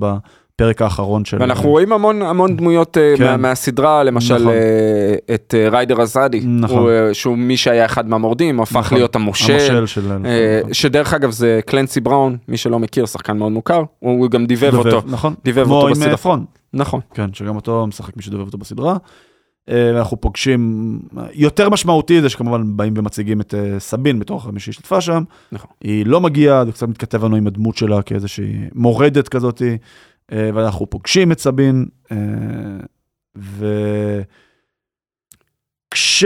בפרק 0.56 0.82
האחרון 0.82 1.26
של... 1.26 1.38
ואנחנו 1.40 1.70
רואים 1.70 1.94
המון 1.94 2.22
המון 2.22 2.56
דמויות 2.56 2.98
אה, 2.98 3.14
כן. 3.18 3.24
מה- 3.26 3.38
מהסדרה, 3.38 4.04
למשל 4.04 4.36
נכון. 4.36 4.48
אה, 4.48 5.16
את 5.36 5.56
אה, 5.58 5.70
ריידר 5.70 6.02
אזאדי, 6.02 6.40
נכון. 6.46 6.78
הוא, 6.78 7.14
שהוא 7.14 7.38
מי 7.38 7.58
שהיה 7.58 7.86
אחד 7.86 8.10
מהמורדים, 8.10 8.60
הפך 8.60 8.76
נכון. 8.78 8.98
להיות 8.98 9.16
המושל. 9.16 9.54
המושל 9.54 9.86
של... 9.86 10.12
אה, 10.12 10.18
נכון. 10.60 10.74
שדרך 10.74 11.14
אגב 11.14 11.32
זה 11.32 11.60
קלנסי 11.66 12.00
בראון, 12.00 12.38
מי 12.48 12.58
שלא 12.58 12.80
מכיר, 12.80 13.06
שחקן 13.06 13.38
מאוד 13.38 13.52
מוכר, 13.52 13.84
הוא 14.00 14.30
גם 14.30 14.46
דיבב 14.46 14.72
דובב, 14.72 14.94
אותו. 14.94 15.08
נכון. 15.08 15.34
דיבב 15.44 15.64
כמו 15.66 15.76
אותו 15.76 15.88
עם 15.88 15.94
בסדרה. 15.94 16.12
אה, 16.12 16.18
פרון, 16.18 16.46
נכון. 16.74 17.00
כן, 17.14 17.34
שגם 17.34 17.56
אותו 17.56 17.88
משחק 17.88 18.18
מי 18.18 18.24
שדובב 18.24 18.46
אותו 18.46 18.58
בסדרה. 18.58 18.98
ואנחנו 19.68 20.22
פוגשים, 20.22 21.00
יותר 21.34 21.70
משמעותי 21.70 22.22
זה 22.22 22.30
שכמובן 22.30 22.78
באים 22.78 22.94
ומציגים 22.98 23.42
את 23.42 23.54
סבין 23.80 24.20
בתור 24.20 24.42
מי 24.54 24.60
שהשתתפה 24.60 25.02
שם. 25.02 25.24
נכון. 25.52 25.70
היא 25.84 26.06
לא 26.06 26.22
מגיעה, 26.22 26.66
זה 26.66 26.72
קצת 26.72 26.88
מתכתב 26.88 27.26
לנו 27.26 27.36
עם 27.36 27.48
הדמות 27.48 27.78
שלה 27.78 28.02
כאיזושהי 28.02 28.54
מורדת 28.76 29.28
כזאת, 29.28 29.62
אה, 29.62 29.76
ואנחנו 30.32 30.90
פוגשים 30.90 31.32
את 31.32 31.40
סבין, 31.40 31.86
אה, 32.12 32.18
ו... 33.38 33.66
כש... 35.94 36.24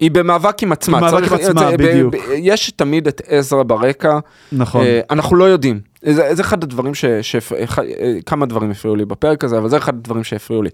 היא 0.00 0.10
במאבק 0.10 0.62
עם 0.62 0.72
עצמה. 0.72 0.98
במאבק 0.98 1.28
עם 1.28 1.34
עצמה, 1.34 1.70
זה- 1.70 1.76
ב- 1.76 1.82
בדיוק. 1.82 2.14
ב- 2.14 2.18
יש 2.34 2.70
תמיד 2.70 3.06
את 3.06 3.22
עזרא 3.26 3.62
ברקע, 3.62 4.18
נכון, 4.52 4.86
אה, 4.86 5.00
אנחנו 5.10 5.36
לא 5.36 5.44
יודעים. 5.44 5.80
זה, 6.02 6.34
זה 6.34 6.42
אחד 6.42 6.62
הדברים 6.64 6.94
ש... 6.94 7.04
ש 7.04 7.36
אחד, 7.36 7.82
אה, 7.84 8.18
כמה 8.26 8.46
דברים 8.46 8.70
הפריעו 8.70 8.96
לי 8.96 9.04
בפרק 9.04 9.44
הזה, 9.44 9.58
אבל 9.58 9.68
זה 9.68 9.76
אחד 9.76 9.94
הדברים 9.94 10.24
שהפריעו 10.24 10.62
לי. 10.62 10.70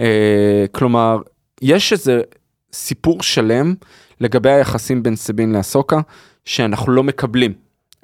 אה, 0.00 0.64
כלומר, 0.72 1.18
יש 1.62 1.92
איזה 1.92 2.20
סיפור 2.72 3.22
שלם 3.22 3.74
לגבי 4.20 4.50
היחסים 4.50 5.02
בין 5.02 5.16
סבין 5.16 5.52
לאסוקה, 5.56 6.00
שאנחנו 6.44 6.92
לא 6.92 7.02
מקבלים. 7.02 7.52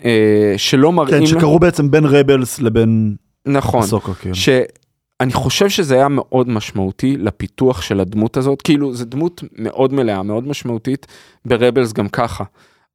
אה, 0.05 0.55
שלא 0.57 0.93
מראים... 0.93 1.21
כן, 1.21 1.27
שקרו 1.27 1.59
בעצם 1.59 1.91
בין 1.91 2.05
רבלס 2.05 2.61
לבין 2.61 3.17
נכון. 3.47 3.83
סוקו, 3.83 4.13
כאילו. 4.15 4.35
שאני 4.35 5.33
חושב 5.33 5.69
שזה 5.69 5.95
היה 5.95 6.09
מאוד 6.09 6.49
משמעותי 6.49 7.17
לפיתוח 7.17 7.83
של 7.83 8.01
הדמות 8.01 8.37
הזאת, 8.37 8.63
כאילו 8.63 8.95
זו 8.95 9.05
דמות 9.05 9.45
מאוד 9.59 9.93
מלאה, 9.93 10.23
מאוד 10.23 10.49
משמעותית, 10.49 11.07
ברבלס 11.45 11.93
גם 11.93 12.09
ככה, 12.09 12.45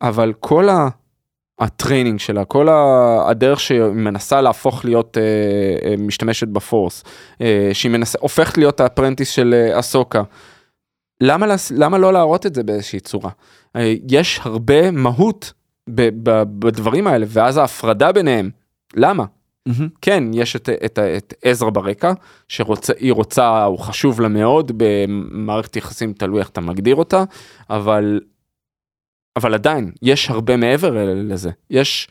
אבל 0.01 0.33
כל 0.39 0.69
ה... 0.69 0.87
ה 1.59 1.66
training 1.66 2.19
שלה, 2.19 2.45
כל 2.45 2.69
ה- 2.69 3.25
הדרך 3.29 3.59
שהיא 3.59 3.81
מנסה 3.81 4.41
להפוך 4.41 4.85
להיות 4.85 5.17
אה, 5.17 5.89
אה, 5.89 5.95
משתמשת 5.97 6.47
ב 6.47 6.55
Force, 6.55 7.03
אה, 7.41 7.69
שהיא 7.73 7.91
מנסה, 7.91 8.17
הופכת 8.21 8.57
להיות 8.57 8.79
ה 8.79 8.84
apprentice 8.84 9.29
של 9.29 9.53
אה, 9.53 9.79
אסוקה. 9.79 10.23
למה, 11.21 11.45
למה 11.75 11.97
לא 11.97 12.13
להראות 12.13 12.45
את 12.45 12.55
זה 12.55 12.63
באיזושהי 12.63 12.99
צורה? 12.99 13.29
אה, 13.75 13.93
יש 14.09 14.39
הרבה 14.43 14.91
מהות 14.91 15.53
ב, 15.89 16.09
ב, 16.23 16.43
בדברים 16.59 17.07
האלה, 17.07 17.25
ואז 17.29 17.57
ההפרדה 17.57 18.11
ביניהם, 18.11 18.49
למה? 18.95 19.25
מהמם. 19.65 19.89
כן, 20.01 20.23
יש 20.33 20.55
את, 20.55 20.69
את, 20.85 20.99
את 20.99 21.33
עזרא 21.43 21.69
ברקע, 21.69 22.13
שהיא 22.47 22.65
רוצה, 23.13 23.63
הוא 23.63 23.79
חשוב 23.79 24.21
לה 24.21 24.27
מאוד 24.27 24.71
במערכת 24.77 25.75
יחסים, 25.75 26.13
תלוי 26.13 26.39
איך 26.39 26.49
אתה 26.49 26.61
מגדיר 26.61 26.95
אותה, 26.95 27.23
אבל, 27.69 28.19
אבל 29.35 29.53
עדיין, 29.53 29.91
יש 30.01 30.29
הרבה 30.29 30.57
מעבר 30.57 30.95
לזה. 31.15 31.49
יש, 31.69 32.07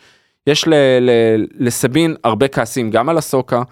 יש 0.46 0.68
ל, 0.68 0.74
ל, 1.00 1.10
לסבין 1.58 2.16
הרבה 2.24 2.48
כעסים, 2.48 2.90
גם 2.90 3.08
על 3.08 3.18
הסוקה, 3.18 3.62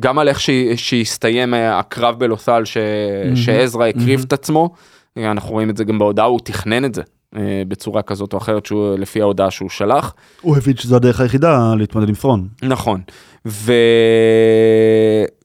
גם 0.00 0.18
על 0.18 0.28
איך 0.28 0.40
שהיא- 0.40 0.76
שהסתיים 0.76 1.54
הקרב 1.54 2.18
בלות'ל, 2.18 2.64
ש, 2.64 2.76
מהמם, 3.24 3.36
שעזרא 3.36 3.86
הקריב 3.86 4.06
מהמם. 4.08 4.22
את 4.26 4.32
עצמו, 4.32 4.74
אנחנו 5.16 5.50
רואים 5.50 5.70
את 5.70 5.76
זה 5.76 5.84
גם 5.84 5.98
בהודעה, 5.98 6.26
הוא 6.26 6.40
תכנן 6.44 6.84
את 6.84 6.94
זה. 6.94 7.02
אה, 7.36 7.62
בצורה 7.68 8.02
כזאת 8.02 8.32
או 8.32 8.38
אחרת 8.38 8.66
שהוא 8.66 8.98
לפי 8.98 9.20
ההודעה 9.20 9.50
שהוא 9.50 9.70
שלח 9.70 10.14
הוא 10.40 10.56
הבין 10.56 10.76
שזו 10.76 10.96
הדרך 10.96 11.20
היחידה 11.20 11.74
להתמודד 11.78 12.08
עם 12.08 12.14
פרון. 12.14 12.48
נכון. 12.62 13.00
ו... 13.46 13.72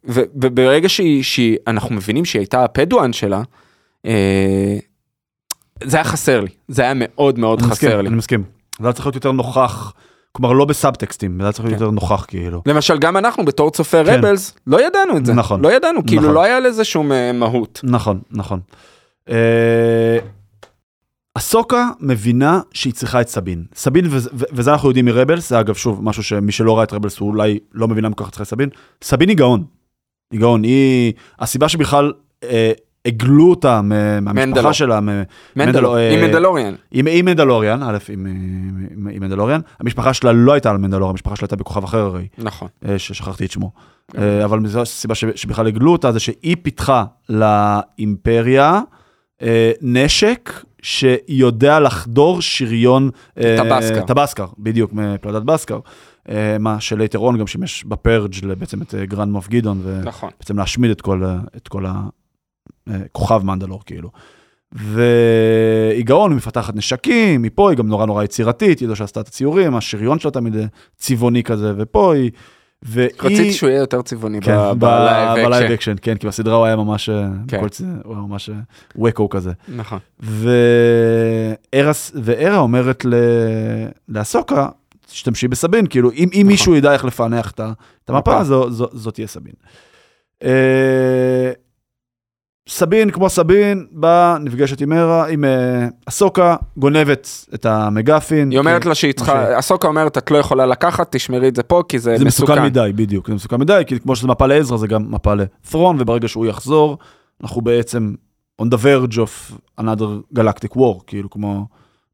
ו... 0.08 0.22
וברגע 0.36 0.90
שהיא, 0.90 1.24
שהיא, 1.24 1.58
אנחנו 1.68 1.96
מבינים 1.96 2.26
שהיא 2.26 2.40
הייתה 2.40 2.64
הפדואן 2.64 3.14
שלה, 3.14 3.42
אה... 4.06 4.78
זה 5.84 5.98
היה 5.98 6.04
חסר 6.04 6.40
לי, 6.40 6.50
זה 6.68 6.82
היה 6.82 6.94
מאוד 6.96 7.40
מאוד 7.40 7.62
חסר 7.62 7.72
מסכים, 7.72 7.90
לי. 7.90 8.08
אני 8.08 8.16
מסכים. 8.16 8.44
זה 8.80 8.88
היה 8.88 8.94
צריך 8.94 9.06
להיות 9.06 9.16
יותר 9.16 9.32
נוכח, 9.32 9.94
כלומר 10.32 10.54
לא 10.54 10.66
בסאבטקסטים, 10.66 11.38
זה 11.40 11.46
היה 11.46 11.52
צריך 11.52 11.66
להיות 11.66 11.78
כן. 11.78 11.84
יותר 11.84 11.96
נוכח 11.96 12.26
כאילו. 12.28 12.62
למשל 12.66 12.98
גם 12.98 13.18
אנחנו 13.18 13.46
בתור 13.46 13.72
צופי 13.72 13.98
כן. 14.06 14.20
רבלס 14.20 14.54
לא 14.68 14.88
ידענו 14.88 15.18
את 15.18 15.26
זה, 15.26 15.34
נכון. 15.34 15.62
לא 15.62 15.74
ידענו, 15.74 16.06
כאילו 16.06 16.22
נכון. 16.22 16.34
לא 16.34 16.44
היה 16.44 16.60
לזה 16.60 16.84
שום 16.84 17.12
אה, 17.12 17.32
מהות. 17.32 17.80
נכון, 17.84 18.20
נכון. 18.32 18.60
אה, 21.40 21.44
אסוקה 21.44 21.90
מבינה 22.00 22.62
שהיא 22.74 22.94
צריכה 22.94 23.22
את 23.22 23.28
סבין. 23.30 23.64
סבין, 23.76 24.06
וזה- 24.10 24.30
ו- 24.34 24.44
וזה 24.52 24.72
אנחנו 24.72 24.90
יודעים 24.90 25.06
מרבלס, 25.06 25.50
זה 25.50 25.60
אגב 25.60 25.76
שוב 25.76 26.04
משהו 26.04 26.24
שמי 26.24 26.52
שלא 26.52 26.78
ראה 26.78 26.84
את 26.84 26.94
רבלס 26.94 27.18
הוא 27.20 27.30
אולי 27.30 27.60
לא 27.74 27.88
מבין 27.88 28.04
למה 28.04 28.16
כל 28.16 28.24
כך 28.24 28.30
צריכה 28.30 28.44
את 28.44 28.48
סבין. 28.48 28.70
סבין 29.04 29.30
היא 29.30 29.38
גאון. 29.38 29.64
היא 30.32 30.40
גאון, 30.40 30.64
היא... 30.64 31.14
הסיבה 31.40 31.70
שבכלל 31.70 32.14
אה, 32.44 32.72
הגלו 33.06 33.50
אותה 33.50 33.82
מהמשפחה. 33.82 34.74
שלה, 34.74 35.00
מ- 35.00 35.24
מנדלור, 35.56 35.98
אה, 35.98 36.14
עם 36.14 36.20
מנדלוריאן, 36.22 36.74
היא 36.92 37.04
היא 37.08 37.24
מנדלוריאן, 37.24 37.84
א', 37.84 37.98
היא 38.08 38.18
היא 38.26 39.10
היא 39.10 39.20
מנדלוריאן, 39.22 39.62
המשפחה 39.80 40.14
שלה 40.14 40.32
לא 40.32 40.54
הייתה 40.54 40.72
על 40.72 40.78
מנדלור, 40.78 41.10
המשפחה 41.10 41.36
שלה 41.36 41.46
הייתה 41.46 41.56
בכוכב 41.56 41.84
אחר 41.84 42.00
הרי. 42.00 42.28
נכון. 42.38 42.68
אה, 42.88 43.00
ששכחתי 43.00 43.46
את 43.46 43.52
שמו. 43.52 43.72
אה, 44.18 44.46
אבל 44.46 44.68
זו 44.68 44.82
הסיבה 44.82 45.16
ש- 45.16 45.26
שבכלל 45.36 45.68
הגלו 45.68 45.92
אותה, 45.92 46.12
זה 46.12 46.20
שהיא 46.20 46.56
פיתחה 46.62 47.06
לאימפריה 47.30 48.82
אה, 49.42 49.72
נשק 49.82 50.52
שיודע 50.82 51.80
לחדור 51.80 52.42
שריון... 52.42 53.10
אה, 53.38 53.58
טבסקר. 53.58 54.06
טבסקר, 54.06 54.46
בדיוק, 54.60 54.94
מפלדת 54.94 55.44
בסקר. 55.44 55.80
אה, 56.30 56.58
מה 56.60 56.80
ש 56.80 56.93
later 56.93 57.25
on 57.25 57.38
גם 57.38 57.48
שימש 57.48 57.84
ב 57.84 57.94
purge 57.94 58.46
בעצם 58.60 58.82
את 58.82 58.96
אה, 58.96 59.06
Grand 59.06 59.32
Moff 59.32 59.48
גדעון, 59.48 59.82
נכון. 60.04 60.30
ובעצם 60.36 60.58
להשמיד 60.58 60.92
את 60.92 61.02
כל, 61.02 61.24
את 61.58 61.68
כל 61.68 61.86
הכוכב 62.88 63.44
מנדלור 63.44 63.82
כאילו. 63.86 64.10
והיא 64.72 66.06
גאון, 66.06 66.32
היא 66.32 66.38
מפתחת 66.38 66.76
נשקים, 66.76 67.42
מפה 67.42 67.70
היא 67.70 67.78
גם 67.78 67.88
נורא 67.88 68.06
נורא 68.06 68.24
יצירתית, 68.24 68.80
היא 68.80 68.88
זו 68.88 68.96
שעשתה 68.96 69.22
את 69.22 69.28
הציורים, 69.28 69.76
השריון 69.76 70.20
שלה 70.20 70.32
תמיד 70.32 70.56
צבעוני 70.98 71.44
כזה, 71.44 71.74
ופה 71.78 72.14
היא... 72.14 72.32
והיא... 72.82 73.10
רציתי 73.20 73.54
שהוא 73.54 73.70
יהיה 73.70 73.80
יותר 73.80 74.02
צבעוני 74.02 74.42
כן, 74.42 74.58
ב 75.50 75.54
live 75.54 75.72
action. 75.72 75.96
כן, 76.02 76.16
כי 76.18 76.28
בסדרה 76.28 76.56
הוא 76.56 76.66
היה 76.66 76.76
ממש, 76.76 77.10
אה, 77.10 77.28
כן. 77.48 77.58
בכל 77.58 77.68
הוא 78.04 78.14
היה 78.14 78.22
ממש 78.24 78.50
אה, 78.50 78.56
ווקו 78.96 79.30
כזה. 79.30 79.52
נכון. 79.76 80.00
וארה 82.14 82.58
אומרת 82.58 83.06
ל- 83.06 83.14
לאסוקה, 84.10 84.68
תשתמשי 85.08 85.48
בסבין, 85.48 85.88
כאילו, 85.88 86.12
אם, 86.12 86.30
אם 86.34 86.46
מישהו 86.48 86.76
ידע 86.76 86.94
איך 86.94 87.06
לפענח 87.06 87.52
את 87.52 87.60
המפה, 88.10 88.20
מפה. 88.32 88.44
זו, 88.44 88.72
זו, 88.72 88.88
זאת 88.94 89.14
תהיה 89.14 89.28
סבין. 89.28 89.54
אה, 92.70 92.74
סבין, 92.74 93.10
כמו 93.12 93.30
סבין, 93.30 93.86
באה, 93.92 94.38
נפגשת 94.38 94.82
עם 94.82 94.94
ארה, 94.94 95.28
עם 95.28 95.46
אה, 95.46 95.88
אסוקה, 96.06 96.56
גונבת 96.78 97.46
את 97.54 97.66
המגפין. 97.66 98.52
היא 98.52 98.60
אומרת 98.60 98.86
לה 98.86 98.96
שהיא 98.96 99.14
צריכה, 99.14 99.60
אסוקה 99.60 99.88
אומרת 99.88 100.18
את 100.18 100.32
לא 100.32 100.38
יכולה 100.38 100.66
לקחת, 100.66 101.16
תשמרי 101.16 101.48
את 101.48 101.56
זה 101.56 101.64
פה 101.64 101.84
כי 101.90 102.00
זה 102.00 102.18
זה 102.18 102.26
מסוכן 102.26 102.54
מסוכן. 102.54 102.66
מדי, 102.66 102.92
בדיוק, 102.96 103.28
זה 103.28 103.34
מסוכן 103.34 103.60
מדי, 103.60 103.82
כי 103.88 104.00
כמו 104.00 104.16
שזה 104.16 104.28
מפה 104.28 104.46
לעזרא, 104.48 104.78
זה 104.78 104.88
גם 104.88 105.12
מפה 105.12 105.34
לת'רון, 105.34 105.98
וברגע 106.00 106.28
שהוא 106.28 106.46
יחזור, 106.46 106.98
אנחנו 107.44 107.62
בעצם 107.62 108.14
on 108.62 108.66
the 108.66 108.78
verge 108.78 109.16
of 109.16 109.54
another 109.82 110.38
galactic 110.40 110.76
war, 110.78 111.04
כאילו 111.08 111.30
כמו, 111.30 111.68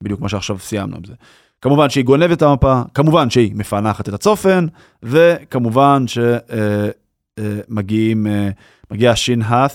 בדיוק 0.04 0.22
מה 0.22 0.30
שעכשיו 0.30 0.60
סיימנו 0.60 0.96
עם 0.96 1.04
זה. 1.06 1.14
כמובן 1.62 1.90
שהיא 1.90 2.06
גונבת 2.06 2.38
את 2.38 2.42
המפה, 2.42 2.82
כמובן 2.94 3.30
שהיא 3.30 3.52
מפענחת 3.56 4.10
את 4.10 4.14
הצופן, 4.14 4.66
וכמובן 5.04 6.06
שמגיעים, 7.38 8.28
מגיע 8.92 9.16
שין 9.16 9.42
האטי 9.42 9.72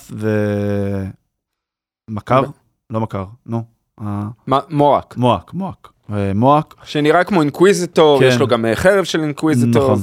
ומכר, 2.10 2.42
לא 2.90 3.00
מכר, 3.00 3.24
נו, 3.46 3.62
ה- 4.00 4.28
מה- 4.46 4.60
מורק. 4.70 5.14
מועק, 5.16 5.54
מועק, 5.54 5.88
אה, 6.12 6.32
מואק. 6.34 6.74
שנראה 6.84 7.24
כמו 7.24 7.40
אינקוויזיטור, 7.40 8.20
כן. 8.20 8.26
יש 8.26 8.38
לו 8.38 8.46
גם 8.46 8.66
אה, 8.66 8.76
חרב 8.76 9.04
של 9.04 9.20
אינקוויזיטור. 9.20 9.82
נכון. 9.92 9.98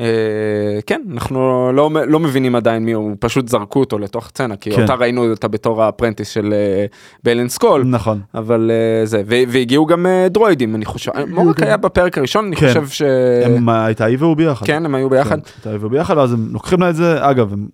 אה, 0.00 0.78
כן, 0.86 1.02
אנחנו 1.12 1.72
לא, 1.72 1.90
לא 2.06 2.20
מבינים 2.20 2.54
עדיין 2.56 2.84
מי 2.84 2.92
הוא, 2.92 3.16
פשוט 3.20 3.48
זרקו 3.48 3.80
אותו 3.80 3.98
לתוך 3.98 4.28
סצנה, 4.28 4.56
כי 4.56 4.70
כן. 4.70 4.82
אותה 4.82 4.94
ראינו 4.94 5.30
אותה 5.30 5.48
בתור 5.48 5.82
ה 5.84 5.88
apprentice 5.88 6.28
של 6.28 6.52
אה, 6.52 6.86
ביילן 7.24 7.48
סקול, 7.48 7.84
נכון. 7.84 8.20
אבל 8.34 8.70
אה, 8.70 9.06
זה, 9.06 9.22
והגיעו 9.26 9.86
גם 9.86 10.06
אה, 10.06 10.28
דרואידים, 10.30 10.74
אני 10.74 10.84
חושב, 10.84 11.12
מורק 11.28 11.62
היה 11.62 11.76
בפרק 11.76 12.18
הראשון, 12.18 12.46
אני 12.46 12.56
כן. 12.56 12.68
חושב 12.68 12.88
ש... 12.88 13.02
הם, 13.44 13.68
הייתה 13.68 14.04
היא 14.04 14.16
והוא 14.20 14.36
ביחד. 14.36 14.66
כן, 14.66 14.84
הם 14.84 14.94
היו 14.94 15.10
ביחד. 15.10 15.40
כן, 15.40 15.50
הייתה 15.56 15.70
היא 15.70 15.78
והוא 15.78 15.90
ביחד, 15.90 16.16
ואז 16.16 16.32
הם 16.32 16.48
לוקחים 16.52 16.80
לה 16.80 16.90
את 16.90 16.96
זה, 16.96 17.30
אגב, 17.30 17.52
הם 17.52 17.68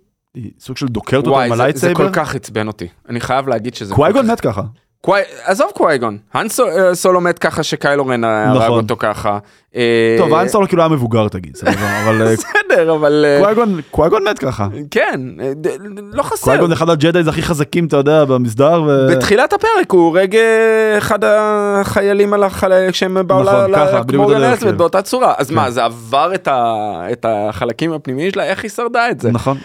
סוג 0.59 0.77
של 0.77 0.87
דוקרת 0.87 1.19
אותו 1.19 1.31
וואי, 1.31 1.45
עם 1.45 1.51
זה, 1.51 1.57
זה 1.57 1.63
ה 1.63 1.66
lightsaber. 1.66 2.09
כל 2.09 2.13
כך 2.13 2.35
עצבן 2.35 2.67
אותי, 2.67 2.89
אני 3.09 3.21
חייב 3.21 3.49
להגיד 3.49 3.75
שזה... 3.75 3.95
קווייגון 3.95 4.31
מת 4.31 4.41
ככה. 4.41 4.63
קווי... 5.01 5.21
עזוב 5.45 5.71
קווייגון, 5.75 6.19
האן 6.33 6.47
אה, 6.61 6.95
סולו 6.95 7.21
מת 7.21 7.39
ככה 7.39 7.63
שקיילו 7.63 8.07
רן 8.07 8.25
הרג 8.25 8.57
נכון. 8.57 8.83
אותו 8.83 8.97
ככה. 8.99 9.39
אה, 9.77 10.17
טוב, 10.19 10.35
האנסולו 10.35 10.69
כאילו 10.69 10.83
היה 10.83 10.89
מבוגר 10.89 11.29
תגיד, 11.29 11.57
אבל 12.05 12.23
אה, 12.27 12.33
בסדר, 12.33 12.95
אבל... 12.95 13.25
אה, 13.29 13.41
קווייגון- 13.41 13.81
קווייגון 13.91 14.25
מת 14.29 14.39
ככה. 14.39 14.67
כן, 14.91 15.21
לא 16.13 16.23
חסר. 16.23 16.45
קווייגון 16.45 16.69
זה 16.69 16.75
אחד 16.75 16.91
ה 16.91 16.97
Jedis 16.97 17.29
הכי 17.29 17.43
חזקים, 17.43 17.87
אתה 17.87 17.97
יודע, 17.97 18.25
במסדר. 18.25 18.83
בתחילת 19.11 19.53
הפרק 19.53 19.91
הוא 19.93 20.01
הורג 20.07 20.37
אחד 20.99 21.19
החיילים 21.25 22.33
על 22.33 22.43
החלק 22.45 22.91
כשהם 22.91 23.27
באו 23.27 23.43
נכון, 23.43 23.71
ל- 23.71 23.75
ככה, 23.77 23.99
ל- 23.99 24.03
בדיוק 24.03 24.23
כמו 24.25 24.27
בדרך, 24.29 24.41
גלסמט 24.51 24.71
כן. 24.71 24.77
באותה 24.77 25.03
צורה 25.03 25.35
אז 25.39 25.49
כן. 25.49 25.55
מה 25.55 25.71
זה 25.71 25.85
עבר 25.85 26.33
את 27.13 27.27
החלקים 27.29 27.93
הפנימיים 27.93 28.31
שלה 28.31 28.45
איך 28.45 28.63
היא 28.63 28.71
שרדה 28.71 29.11
את 29.11 29.21
זה 29.21 29.31
נכון, 29.31 29.59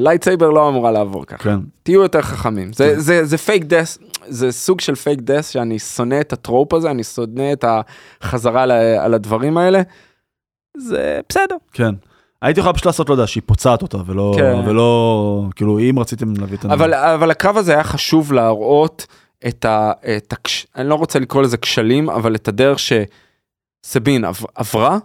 lightsaber 0.00 0.50
לא 0.50 0.68
אמורה 0.68 0.90
לעבור 0.92 1.26
ככה 1.26 1.38
כן. 1.38 1.58
תהיו 1.82 2.02
יותר 2.02 2.22
חכמים 2.22 2.72
זה 2.72 2.94
כן. 3.30 3.36
fake 3.36 3.64
death 3.64 3.98
זה 4.28 4.52
סוג 4.52 4.80
של 4.80 4.94
fake 4.94 5.20
death 5.22 5.48
שאני 5.48 5.78
שונא 5.78 6.20
את 6.20 6.32
ה 6.32 6.39
trope 6.39 6.74
הזה 6.74 6.90
אני 6.90 7.04
שונא 7.04 7.52
את 7.52 7.64
החזרה 8.22 8.64
על 9.04 9.14
הדברים 9.14 9.58
האלה. 9.58 9.82
זה 10.76 11.20
בסדר 11.28 11.56
כן. 11.72 11.94
הייתי 12.42 12.60
יכולה 12.60 12.72
פשוט 12.72 12.86
לעשות, 12.86 13.08
לא 13.08 13.14
יודע, 13.14 13.26
שהיא 13.26 13.42
פוצעת 13.46 13.82
אותה, 13.82 13.98
ולא, 14.06 14.34
כן. 14.36 14.58
ולא, 14.66 15.44
כאילו, 15.56 15.78
אם 15.78 15.98
רציתם 15.98 16.32
להביא 16.40 16.58
את 16.58 16.64
ה... 16.64 16.72
אבל 16.72 16.94
אבל 16.94 17.30
הקרב 17.30 17.56
הזה 17.56 17.72
היה 17.72 17.84
חשוב 17.84 18.32
להראות 18.32 19.06
את 19.48 19.64
ה... 19.64 19.92
את 20.16 20.32
הכש... 20.32 20.66
אני 20.76 20.88
לא 20.88 20.94
רוצה 20.94 21.18
לקרוא 21.18 21.42
לזה 21.42 21.56
כשלים 21.56 22.10
אבל 22.10 22.34
את 22.34 22.48
הדרך 22.48 22.78
שסבין 22.78 24.24
עב- 24.24 24.44
עברה 24.54 24.98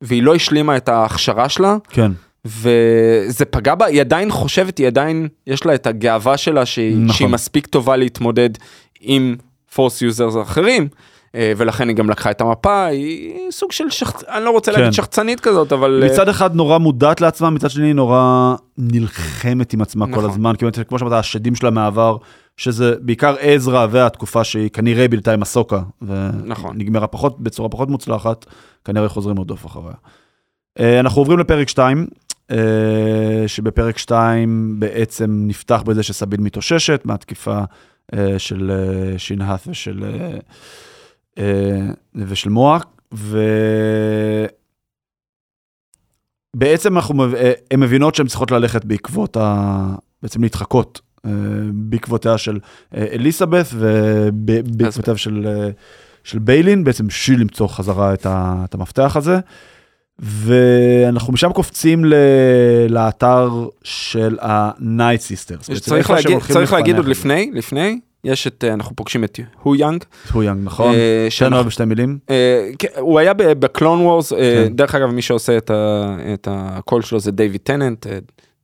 והיא 0.00 0.22
לא 0.22 0.34
השלימה 0.34 0.76
את 0.76 0.88
ההכשרה 0.88 1.48
שלה 1.48 1.76
כן, 1.88 2.12
וזה 2.44 3.44
פגע 3.50 3.74
בה 3.74 3.86
היא 3.86 4.00
עדיין 4.00 4.30
חושבת 4.30 4.78
היא 4.78 4.86
עדיין 4.86 5.28
יש 5.46 5.66
לה 5.66 5.74
את 5.74 5.86
הגאווה 5.86 6.36
שלה 6.36 6.66
שהיא, 6.66 6.96
נכון. 6.96 7.16
שהיא 7.16 7.28
מספיק 7.28 7.66
טובה 7.66 7.96
להתמודד 7.96 8.50
עם 9.00 9.36
Force 9.74 10.02
users 10.02 10.34
אחרים. 10.42 10.88
אה, 11.34 11.52
ולכן 11.56 11.88
היא 11.88 11.96
גם 11.96 12.10
לקחה 12.10 12.30
את 12.30 12.40
המפה 12.40 12.84
היא 12.84 13.32
סוג 13.50 13.72
של 13.72 13.90
שחצ... 13.90 14.24
אני 14.24 14.44
לא 14.44 14.50
רוצה 14.50 14.72
כן. 14.72 14.78
להגיד 14.78 14.92
שחצנית 14.92 15.40
כזאת 15.40 15.72
אבל 15.72 16.02
אה, 16.02 16.08
מצד 16.08 16.28
אחד 16.28 16.54
נורא 16.54 16.78
מודעת 16.78 17.20
לעצמה, 17.20 17.50
מצד 17.50 17.70
שני 17.70 17.92
נורא 17.92 18.54
נלחמת 18.78 19.72
עם 19.72 19.80
עצמה 19.80 20.06
כל 20.06 20.12
נכון. 20.12 20.30
הזמן, 20.30 20.56
כאילו, 20.56 20.70
כמו 20.88 20.98
שאמרת, 20.98 21.12
השדים 21.12 21.54
שלה 21.54 21.70
מהעבר, 21.70 22.16
שזה 22.56 22.94
בעיקר 23.00 23.34
עזרא 23.40 23.86
והתקופה 23.90 24.44
שהיא 24.44 24.70
כנראה 24.70 25.08
בילתה 25.08 25.32
עם 25.32 25.40
מסוקה, 25.40 25.82
נכון. 26.44 26.70
ונגמרה 26.76 27.06
פחות, 27.06 27.40
בצורה 27.40 27.68
פחות 27.68 27.88
מוצלחת, 27.88 28.46
כנראה 28.84 29.08
חוזרים 29.08 29.36
לרדוף 29.36 29.66
אחריה. 29.66 29.94
אה, 30.80 31.00
אנחנו 31.00 31.20
עוברים 31.20 31.38
לפרק 31.38 31.68
2, 31.68 32.06
שבפרק 33.46 33.98
2 33.98 34.76
בעצם 34.78 35.44
נפתח 35.46 35.82
בזה 35.86 36.02
שסבין 36.02 36.40
מתאוששת 36.40 37.02
מהתקיפה 37.04 37.60
של 38.38 38.70
שינהת 39.18 39.60
ושל, 39.66 40.04
ושל 42.14 42.50
מואק, 42.50 42.86
ו... 43.14 43.38
בעצם 46.56 46.96
אנחנו, 46.96 47.34
אה, 47.36 47.52
הן 47.70 47.80
מבינות 47.80 48.14
שהן 48.14 48.26
צריכות 48.26 48.50
ללכת 48.50 48.84
בעקבות 48.84 49.36
ה... 49.36 49.94
בעצם 50.22 50.42
להתחקות 50.42 51.00
אה, 51.26 51.30
בעקבותיה 51.72 52.38
של 52.38 52.58
אה, 52.96 53.06
אליסבת 53.12 53.66
ובעקבותיו 53.74 55.18
של, 55.18 55.46
אה, 55.46 55.70
של 56.24 56.38
ביילין, 56.38 56.84
בעצם 56.84 57.06
בשביל 57.06 57.40
למצוא 57.40 57.68
חזרה 57.68 58.14
את, 58.14 58.26
ה, 58.26 58.64
את 58.64 58.74
המפתח 58.74 59.16
הזה. 59.16 59.38
ואנחנו 60.18 61.32
משם 61.32 61.52
קופצים 61.52 62.04
ל... 62.04 62.14
לאתר 62.88 63.50
של 63.82 64.38
ה-Night 64.40 65.20
Sisters. 65.20 65.80
צריך 65.80 66.10
להגיד 66.10 66.38
צריך 66.52 66.72
להגיד 66.72 66.96
עוד. 66.96 67.08
לפני 67.08 67.50
לפני 67.54 68.00
יש 68.24 68.46
את 68.46 68.64
אה, 68.64 68.72
אנחנו 68.72 68.96
פוגשים 68.96 69.24
את 69.24 69.38
הו 69.62 69.74
יאנג. 69.74 70.04
הו 70.32 70.42
יאנג, 70.42 70.60
נכון? 70.64 70.94
אה, 70.94 71.24
תן 71.24 71.30
שאנחנו- 71.30 71.56
לו 71.58 71.64
בשתי 71.64 71.84
מילים. 71.84 72.18
אה, 72.30 72.70
כן, 72.78 72.88
הוא 72.98 73.18
היה 73.18 73.32
בקלון 73.34 74.00
וורס, 74.00 74.32
אה, 74.32 74.38
כן. 74.68 74.76
דרך 74.76 74.94
אגב 74.94 75.10
מי 75.10 75.22
שעושה 75.22 75.56
את 75.56 75.70
ה- 75.70 76.16
את 76.34 76.48
הקול 76.50 77.02
שלו 77.02 77.20
זה 77.20 77.30
דייוויד 77.32 77.60
טננט, 77.64 78.06
אה, 78.06 78.18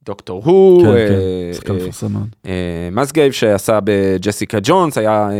דוקטור 0.06 0.42
הו, 0.44 0.78
כן, 0.82 0.88
אה, 0.88 1.50
כן, 1.64 1.74
אה. 1.74 2.20
אה, 2.46 2.88
מ... 2.92 3.10
סגייב 3.10 3.32
שעשה 3.32 3.78
בג'סיקה 3.84 4.58
ג'ונס, 4.62 4.98
היה 4.98 5.28
אה, 5.30 5.36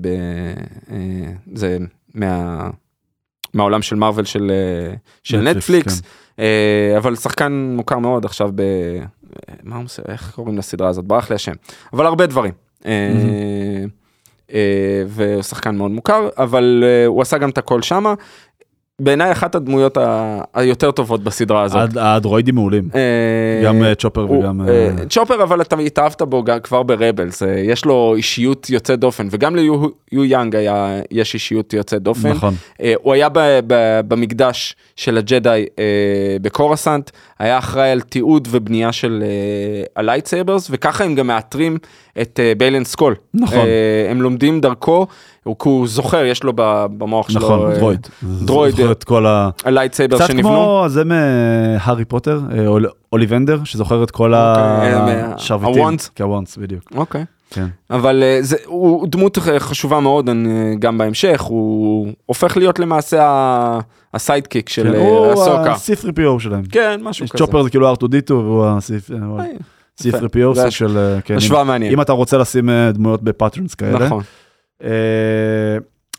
ב... 0.00 0.06
אה, 0.90 0.96
זה 1.54 1.78
מה... 2.14 2.70
מהעולם 3.54 3.82
של 3.82 3.96
מארוול 3.96 4.24
של, 4.24 4.50
אה, 4.90 4.94
של 5.22 5.40
נטפליקס, 5.40 6.00
כן. 6.00 6.06
אה, 6.42 6.94
אבל 6.98 7.16
שחקן 7.16 7.72
מוכר 7.76 7.98
מאוד 7.98 8.24
עכשיו 8.24 8.50
ב... 8.54 8.60
אה, 8.60 9.04
מה 9.62 9.76
הוא 9.76 9.84
עושה? 9.84 10.02
איך 10.08 10.32
קוראים 10.34 10.58
לסדרה 10.58 10.88
הזאת? 10.88 11.04
ברח 11.04 11.30
לי 11.30 11.36
השם. 11.36 11.52
אבל 11.92 12.06
הרבה 12.06 12.26
דברים. 12.26 12.52
אה, 12.86 13.84
אה, 14.52 15.02
והוא 15.06 15.42
שחקן 15.42 15.76
מאוד 15.76 15.90
מוכר, 15.90 16.28
אבל 16.36 16.84
אה, 16.86 17.06
הוא 17.06 17.22
עשה 17.22 17.38
גם 17.38 17.50
את 17.50 17.58
הכל 17.58 17.82
שמה. 17.82 18.14
בעיניי 19.00 19.32
אחת 19.32 19.54
הדמויות 19.54 19.96
ה- 19.96 20.40
היותר 20.54 20.90
טובות 20.90 21.22
בסדרה 21.24 21.62
הזאת. 21.62 21.76
הד- 21.80 21.98
הדרואידים 21.98 22.54
מעולים. 22.54 22.88
אה, 22.94 23.00
גם 23.64 23.82
אה, 23.84 23.94
צ'ופר 23.94 24.30
וגם... 24.30 24.60
אה, 24.68 24.90
צ'ופר 25.10 25.42
אבל 25.42 25.60
אתה 25.60 25.76
התאהבת 25.76 26.22
בו 26.22 26.44
כבר 26.62 26.82
ברבלס 26.82 27.42
יש 27.56 27.84
לו 27.84 28.14
אישיות 28.16 28.70
יוצאת 28.70 28.98
דופן 28.98 29.28
וגם 29.30 29.56
ליו 29.56 29.82
הו 30.12 30.24
יאנג 30.24 30.56
היה 30.56 31.00
יש 31.10 31.34
אישיות 31.34 31.72
יוצאת 31.72 32.02
דופן 32.02 32.28
נכון. 32.28 32.54
הוא 33.02 33.12
היה 33.14 33.28
ב, 33.28 33.38
ב, 33.66 34.00
במקדש 34.08 34.76
של 34.96 35.18
הג'די 35.18 35.66
בקורסנט 36.42 37.10
היה 37.38 37.58
אחראי 37.58 37.90
על 37.90 38.00
תיעוד 38.00 38.48
ובנייה 38.50 38.92
של 38.92 39.24
ה 39.96 40.02
lightsabers 40.02 40.68
וככה 40.70 41.04
הם 41.04 41.14
גם 41.14 41.26
מאתרים 41.26 41.78
את 42.20 42.40
ביילן 42.58 42.84
סקול 42.84 43.14
נכון. 43.34 43.66
הם 44.10 44.22
לומדים 44.22 44.60
דרכו 44.60 45.06
הוא, 45.48 45.56
הוא 45.64 45.88
זוכר 45.88 46.24
יש 46.24 46.42
לו 46.44 46.52
במוח 46.98 47.30
שלו 47.30 47.40
נכון, 47.40 47.70
אה, 47.72 47.78
דרויד. 47.78 48.06
דרויד, 48.22 48.74
זוכר 48.76 48.92
את 48.92 49.04
כל 49.04 49.26
ה... 49.26 49.50
ה 49.64 49.69
lightsaber 49.69 50.16
קצת 50.16 50.26
שנבנו. 50.26 50.48
כמו 50.48 50.84
זה 50.88 51.02
מהארי 51.04 52.04
פוטר, 52.04 52.40
אה, 52.58 52.66
אול- 52.66 52.86
אוליבנדר, 53.12 53.60
שזוכר 53.64 54.02
את 54.02 54.10
כל 54.10 54.34
אוקיי, 54.34 54.94
אה, 54.94 55.34
השרביטים. 55.34 55.74
ה 55.74 55.79
wands? 55.79 56.10
כן, 56.14 56.24
ה 56.24 56.29
wands, 56.29 56.56
בדיוק. 56.56 56.82
אוקיי. 56.94 57.24
כן. 57.50 57.66
אבל 57.90 58.22
אה, 58.22 58.38
זה, 58.42 58.56
הוא 58.66 59.08
דמות 59.08 59.38
חשובה 59.58 60.00
מאוד 60.00 60.30
גם 60.78 60.98
בהמשך, 60.98 61.40
הוא 61.40 62.08
הופך 62.26 62.56
להיות 62.56 62.78
למעשה 62.78 63.78
ה 64.14 64.20
sidekick 64.20 64.68
של 64.68 64.82
כן, 64.92 64.94
אה, 64.94 65.08
אה, 65.08 65.32
אסוקה. 65.32 65.72
ה-C3PO 65.72 66.38
שלהם. 66.40 66.62
כן, 66.72 67.00
משהו 67.02 67.28
כזה. 67.28 67.38
צ'ופר 67.38 67.62
זה 67.62 67.70
כאילו 67.70 67.92
R2D2 67.94 68.32
והוא 68.32 68.64
אה, 68.64 68.70
ה-C3PO 68.70 70.54
זה 70.54 70.60
סוג 70.62 70.70
של... 70.70 70.98
אה, 70.98 71.20
כן, 71.20 71.36
השוואה 71.36 71.64
מעניינת. 71.64 71.94
אם 71.94 72.00
אתה 72.00 72.12
רוצה 72.12 72.38
לשים 72.38 72.70
אה, 72.70 72.92
דמויות 72.92 73.22
ב 73.22 73.28
patterns 73.28 73.74
כאלה. 73.74 74.06
נכון. 74.06 74.22
אה, 74.82 74.88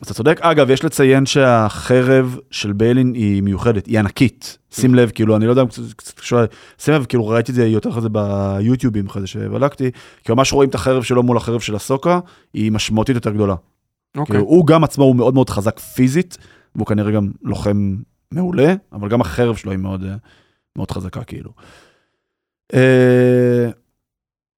אתה 0.02 0.14
צודק. 0.14 0.38
אגב, 0.42 0.70
יש 0.70 0.84
לציין 0.84 1.26
שהחרב 1.26 2.36
של 2.50 2.72
ביילן 2.72 3.14
היא 3.14 3.42
מיוחדת, 3.42 3.86
היא 3.86 3.98
ענקית. 3.98 4.58
שים 4.70 4.94
לב, 4.94 5.10
כאילו, 5.10 5.36
אני 5.36 5.46
לא 5.46 5.50
יודע, 5.50 5.66
קצת- 5.66 5.82
קצת 5.96 6.20
קשור, 6.20 6.38
שים 6.78 6.94
לב, 6.94 7.04
כאילו, 7.04 7.28
ראיתי 7.28 7.50
את 7.52 7.56
זה 7.56 7.66
יותר 7.66 7.90
אחרי 7.90 8.02
זה 8.02 8.08
ביוטיובים, 8.08 9.06
אחרי 9.06 9.20
זה 9.22 9.26
שבדקתי, 9.26 9.90
כי 10.24 10.32
ממש 10.32 10.52
רואים 10.52 10.70
את 10.70 10.74
החרב 10.74 11.02
שלו 11.02 11.22
מול 11.22 11.36
החרב 11.36 11.60
של 11.60 11.74
אסוקה, 11.74 12.20
היא 12.54 12.72
משמעותית 12.72 13.14
יותר 13.14 13.30
גדולה. 13.30 13.54
אוקיי. 14.16 14.34
כאילו, 14.36 14.48
הוא 14.48 14.66
גם 14.66 14.84
עצמו 14.84 15.04
הוא 15.04 15.16
מאוד 15.16 15.34
מאוד 15.34 15.50
חזק 15.50 15.78
פיזית, 15.78 16.38
והוא 16.74 16.86
כנראה 16.86 17.10
גם 17.12 17.30
לוחם 17.42 17.96
מעולה, 18.32 18.74
אבל 18.92 19.08
גם 19.08 19.20
החרב 19.20 19.56
שלו 19.56 19.70
היא 19.70 19.78
מאוד, 19.78 20.04
אה, 20.04 20.14
מאוד 20.76 20.90
חזקה, 20.90 21.24
כאילו. 21.24 21.50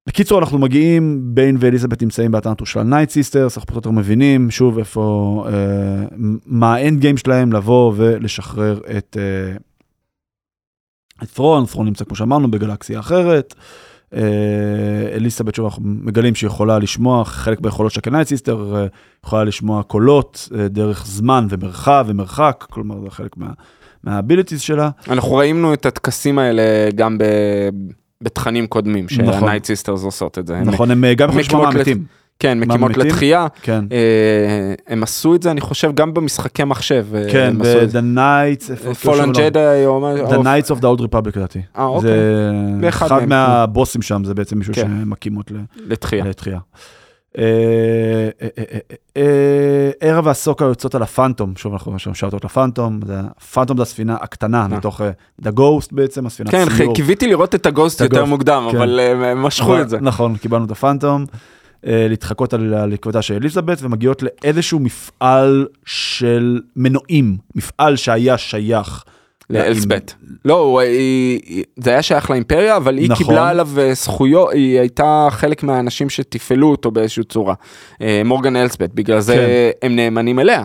בקיצור, 0.07 0.39
אנחנו 0.39 0.57
מגיעים, 0.57 1.21
ביילן 1.23 1.57
ואלסבת' 1.59 2.01
נמצאים 2.01 2.31
באטנטו 2.31 2.65
של 2.65 2.79
ה 2.79 2.84
Night 2.84 3.09
Sisters, 3.09 3.57
אנחנו 3.57 3.67
פחות 3.67 3.85
או 3.85 3.89
יותר 3.89 3.99
מבינים 3.99 4.51
שוב 4.51 4.77
איפה, 4.77 5.45
אה, 5.47 6.05
מה 6.45 6.75
ה 6.75 6.81
end 6.81 6.99
game 6.99 7.17
שלהם 7.17 7.53
לבוא 7.53 7.93
ולשחרר 7.95 8.79
את, 8.97 9.17
אה, 9.19 9.55
את 11.23 11.29
ת'רון, 11.29 11.65
ת'רון 11.65 11.85
נמצא 11.85 12.05
כמו 12.05 12.15
שאמרנו 12.15 12.51
בגלקסיה 12.51 12.99
אחרת. 12.99 13.53
אה, 14.13 15.15
אלסבת' 15.15 15.55
שוב 15.55 15.65
אנחנו 15.65 15.83
מגלים 15.85 16.35
שהיא 16.35 16.47
יכולה 16.47 16.79
לשמוע 16.79 17.25
חלק 17.25 17.59
ביכולות 17.59 17.91
של 17.91 17.99
ה 17.99 18.04
Night 18.04 18.27
Sister, 18.27 18.75
אה, 18.75 18.85
יכולה 19.25 19.43
לשמוע 19.43 19.83
קולות 19.83 20.49
אה, 20.55 20.67
דרך 20.67 21.05
זמן 21.05 21.47
ומרחב 21.49 22.05
ומרחק, 22.07 22.65
כלומר 22.69 23.01
זה 23.03 23.09
חלק 23.09 23.37
מה, 23.37 23.47
מה 24.03 24.13
abilities 24.13 24.61
שלה. 24.61 24.89
אנחנו 25.09 25.35
ראינו 25.35 25.73
את 25.73 25.85
הטקסים 25.85 26.39
האלה 26.39 26.91
גם 26.95 27.17
ב... 27.17 27.23
בתכנים 28.23 28.67
קודמים, 28.67 29.05
נכון. 29.25 29.39
שהנייט 29.39 29.65
סיסטרס 29.65 30.03
עושות 30.03 30.39
את 30.39 30.47
זה. 30.47 30.57
הם- 30.57 30.63
נכון, 30.69 30.91
הם 30.91 31.03
אה, 31.05 31.13
גם 31.13 31.29
מקלט- 31.29 31.53
מהמתים. 31.53 32.03
כן, 32.39 32.59
מקימות? 32.59 32.97
לתחייה. 32.97 33.47
כן. 33.61 33.85
אה, 33.91 33.97
הם 34.87 35.03
עשו 35.03 35.35
את 35.35 35.41
זה, 35.43 35.51
אני 35.51 35.61
חושב, 35.61 35.91
גם 35.95 36.13
במשחקי 36.13 36.63
מחשב. 36.63 37.05
אה, 37.15 37.23
כן, 37.31 37.47
הם. 37.49 37.57
ב-The 37.59 38.17
Knights, 38.17 38.71
איפה- 38.71 38.93
Fallen 38.93 39.31
Jedi 39.31 39.83
או. 39.85 40.13
The 40.29 40.43
Knights 40.43 40.75
of 40.75 40.79
the 40.79 40.97
Old 40.97 41.01
Republic 41.01 41.31
לדעתי. 41.35 41.61
אה, 41.77 41.85
אוקיי. 41.85 42.09
זה 42.81 42.87
אחד. 42.89 43.25
מהבוסים 43.27 44.01
שם, 44.01 44.23
זה 44.23 44.33
בעצם 44.33 44.57
מישהו 44.57 44.73
כן. 44.73 44.81
שמקימות 45.05 45.51
לתחייה. 45.85 46.57
אה, 47.37 48.29
אה, 48.41 48.77
אה, 49.17 49.91
ערב 49.99 50.25
והסוקה 50.25 50.65
יוצאות 50.65 50.95
על 50.95 51.03
הפאנטום, 51.03 51.53
שוב 51.55 51.73
אנחנו 51.73 51.99
שם 51.99 52.13
שאוטות 52.13 52.45
לפאנטום, 52.45 52.99
הפאנטום 53.37 53.77
זה 53.77 53.83
הספינה 53.83 54.17
הקטנה. 54.21 54.67
מתוך 54.67 55.01
The 55.41 55.49
Ghost 55.57 55.87
בעצם, 55.91 56.25
הספינת 56.25 56.51
כן, 56.51 56.65
סיור. 56.77 56.95
קיוויתי 56.95 57.27
לראות 57.27 57.55
את 57.55 57.65
הגוסט 57.65 58.01
יותר 58.01 58.25
מוקדם, 58.25 58.67
כן. 58.71 58.77
אבל 58.77 58.99
הם 58.99 59.41
משכו 59.41 59.81
את 59.81 59.89
זה. 59.89 59.97
נכון, 60.01 60.37
קיבלנו 60.37 60.65
את 60.65 60.71
הפאנטום, 60.71 61.25
להתחקות 61.83 62.53
על 62.53 62.73
הלכבדה 62.73 63.21
של 63.21 63.33
אליזבת, 63.33 63.77
ומגיעות 63.81 64.23
לאיזשהו 64.23 64.79
מפעל 64.79 65.67
של 65.85 66.61
מנועים, 66.75 67.37
מפעל 67.55 67.95
שהיה 67.95 68.37
שייך. 68.37 69.03
לאלסבט. 69.53 70.13
לא, 70.45 70.79
זה 71.75 71.89
היה 71.89 72.01
שייך 72.01 72.29
לאימפריה, 72.29 72.77
אבל 72.77 72.97
היא 72.97 73.09
נכון. 73.09 73.25
קיבלה 73.25 73.49
עליו 73.49 73.69
אה, 73.77 73.93
זכויות, 73.93 74.49
היא 74.51 74.79
הייתה 74.79 75.27
חלק 75.31 75.63
מהאנשים 75.63 76.09
שתפעלו 76.09 76.71
אותו 76.71 76.91
באיזושהי 76.91 77.23
צורה. 77.23 77.53
אה, 78.01 78.21
מורגן 78.25 78.55
אלסבט, 78.55 78.89
בגלל 78.93 79.19
זה 79.19 79.35
כן. 79.81 79.87
הם 79.87 79.95
נאמנים 79.95 80.39
אליה. 80.39 80.63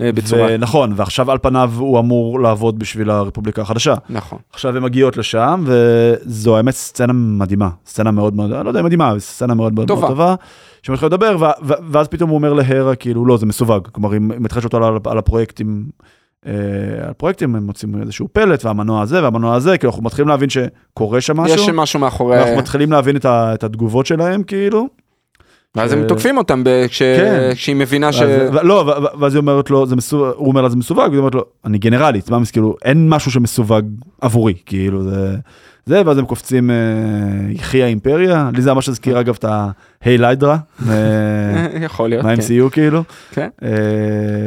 אה, 0.00 0.12
בצורה, 0.12 0.48
ונכון, 0.50 0.92
ועכשיו 0.96 1.30
על 1.30 1.38
פניו 1.38 1.72
הוא 1.78 1.98
אמור 1.98 2.40
לעבוד 2.40 2.78
בשביל 2.78 3.10
הרפובליקה 3.10 3.62
החדשה. 3.62 3.94
נכון. 4.10 4.38
עכשיו 4.52 4.76
הן 4.76 4.82
מגיעות 4.82 5.16
לשם, 5.16 5.64
וזו 5.66 6.56
האמת 6.56 6.74
סצנה 6.74 7.12
מדהימה, 7.12 7.68
סצנה 7.86 8.10
מאוד 8.10 8.34
מאוד, 8.36 8.50
לא 8.50 8.68
יודע 8.68 8.80
אם 8.80 8.84
מדהימה, 8.84 9.10
אבל 9.10 9.18
סצנה 9.18 9.54
מאוד 9.54 9.74
מאוד 9.74 9.88
טובה. 9.88 10.00
מאוד 10.00 10.10
טובה, 10.10 10.34
שמתחיל 10.82 11.06
לדבר, 11.06 11.36
ואז 11.62 12.08
פתאום 12.08 12.30
הוא 12.30 12.36
אומר 12.36 12.52
להרה, 12.52 12.94
כאילו, 12.94 13.26
לא, 13.26 13.36
זה 13.36 13.46
מסווג, 13.46 13.88
כלומר, 13.92 14.12
היא 14.12 14.20
מתחשת 14.20 14.64
אותו 14.64 14.86
על, 14.86 14.98
על 15.04 15.18
הפרויקטים, 15.18 15.84
אה, 16.02 16.17
על 17.04 17.10
הפרויקטים, 17.10 17.54
הם 17.56 17.62
מוצאים 17.66 18.02
איזשהו 18.02 18.28
פלט, 18.32 18.64
והמנוע 18.64 19.02
הזה, 19.02 19.22
והמנוע 19.22 19.54
הזה, 19.54 19.78
כאילו, 19.78 19.90
אנחנו 19.90 20.04
מתחילים 20.04 20.28
להבין 20.28 20.48
שקורה 20.50 21.20
שם 21.20 21.36
משהו, 21.36 21.56
יש 21.62 21.68
משהו 21.68 22.00
מאחורי, 22.00 22.36
ואנחנו 22.36 22.56
מתחילים 22.56 22.92
להבין 22.92 23.16
את, 23.16 23.24
ה- 23.24 23.54
את 23.54 23.64
התגובות 23.64 24.06
שלהם, 24.06 24.42
כאילו, 24.42 24.86
ואז 25.74 25.92
הם 25.92 26.02
ש- 26.04 26.08
תוקפים 26.08 26.38
אותם 26.38 26.62
כש- 26.88 27.02
כן. 27.02 27.50
כשהיא 27.54 27.76
מבינה 27.76 28.12
ש... 28.12 28.20
ו- 28.22 28.62
לא, 28.62 28.74
ו- 28.86 29.20
ואז 29.20 29.34
היא 29.34 29.40
אומרת 29.40 29.70
לו, 29.70 29.86
זה 29.86 29.96
מסווג, 29.96 30.32
הוא 30.36 30.48
אומר 30.48 30.62
לה, 30.62 30.68
זה 30.68 30.76
מסווג, 30.76 31.08
והיא 31.08 31.18
אומרת 31.18 31.34
לו, 31.34 31.44
אני 31.64 31.78
גנרלית, 31.78 32.28
כאילו, 32.52 32.76
אין 32.84 33.08
משהו 33.08 33.30
שמסווג 33.30 33.86
עבורי, 34.20 34.54
כאילו, 34.66 35.02
זה, 35.02 35.36
זה, 35.88 36.02
ואז 36.06 36.18
הם 36.18 36.26
קופצים, 36.26 36.70
אה, 36.70 36.76
יחי 37.50 37.82
האימפריה, 37.82 38.50
לי 38.54 38.62
זה 38.62 38.74
ממש 38.74 38.88
הזכיר 38.88 39.20
אגב 39.20 39.36
את 39.38 39.44
ההיי 39.44 40.18
ליידרה, 40.18 40.56
יכול 41.86 42.08
להיות, 42.08 42.22
כן. 42.22 42.28
מה-MCU 42.28 42.70
כאילו. 42.70 43.02
כן. 43.30 43.48
אה, 43.62 43.68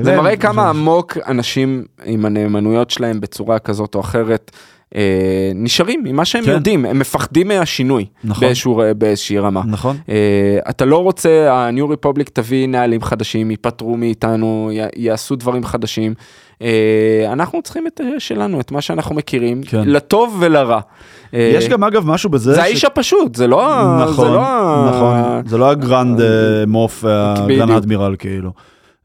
זה 0.04 0.18
מראה 0.18 0.38
כמה 0.38 0.70
עמוק 0.70 1.18
אנשים 1.28 1.84
עם 2.06 2.26
הנאמנויות 2.26 2.90
שלהם 2.90 3.22
בצורה 3.22 3.60
כזאת 3.60 3.96
או 3.96 4.00
אחרת 4.00 4.52
אה, 4.96 5.52
נשארים 5.56 6.04
עם 6.06 6.16
מה 6.16 6.26
שהם 6.26 6.44
כן. 6.44 6.52
יודעים, 6.52 6.86
הם 6.86 7.00
מפחדים 7.00 7.48
מהשינוי 7.48 8.06
נכון. 8.24 8.42
באיזשהו, 8.48 8.82
באיזושהי 8.98 9.40
רמה. 9.40 9.62
נכון, 9.68 9.98
אה, 10.10 10.60
אתה 10.70 10.86
לא 10.86 10.98
רוצה, 11.04 11.48
ה-New 11.54 11.94
Republic 11.94 12.30
תביא 12.34 12.68
נהלים 12.68 13.02
חדשים, 13.02 13.52
ייפטרו 13.52 13.98
מאיתנו, 13.98 14.70
י- 14.74 15.04
יעשו 15.06 15.36
דברים 15.36 15.66
חדשים. 15.66 16.14
אה, 16.62 17.30
אנחנו 17.34 17.62
צריכים 17.62 17.88
את 17.88 18.02
אה, 18.04 18.20
שלנו, 18.20 18.60
את 18.60 18.72
מה 18.72 18.82
שאנחנו 18.82 19.16
מכירים, 19.16 19.62
כן. 19.64 19.82
לטוב 19.86 20.38
ולרע. 20.40 20.80
אה, 21.34 21.52
יש 21.56 21.68
גם 21.70 21.84
אגב 21.84 22.06
משהו 22.06 22.30
בזה, 22.30 22.54
זה 22.54 22.64
האיש 22.64 22.86
הפשוט, 22.86 23.36
זה 23.36 23.48
לא... 23.48 23.74
ה- 23.74 24.06
זה 24.06 24.12
נכון, 24.12 24.32
לא 24.32 24.46
ה- 24.46 24.92
נכון, 24.96 25.48
זה 25.50 25.58
לא 25.58 25.72
הגרנד 25.72 26.22
אה, 26.22 26.66
מוף 26.68 27.04
והגרנד 27.04 27.48
בדיוק. 27.62 27.70
אדמירל 27.78 28.16
כאילו. 28.20 28.52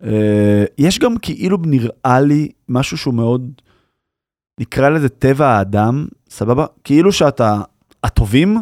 אה, 0.04 0.64
יש 0.78 0.98
גם 0.98 1.16
כאילו 1.22 1.58
נראה 1.66 2.20
לי 2.20 2.48
משהו 2.68 2.98
שהוא 2.98 3.14
מאוד, 3.14 3.50
נקרא 4.60 4.88
לזה 4.88 5.08
טבע 5.08 5.46
האדם, 5.48 6.06
סבבה? 6.30 6.66
כאילו 6.84 7.12
שאתה, 7.12 7.60
הטובים, 8.04 8.58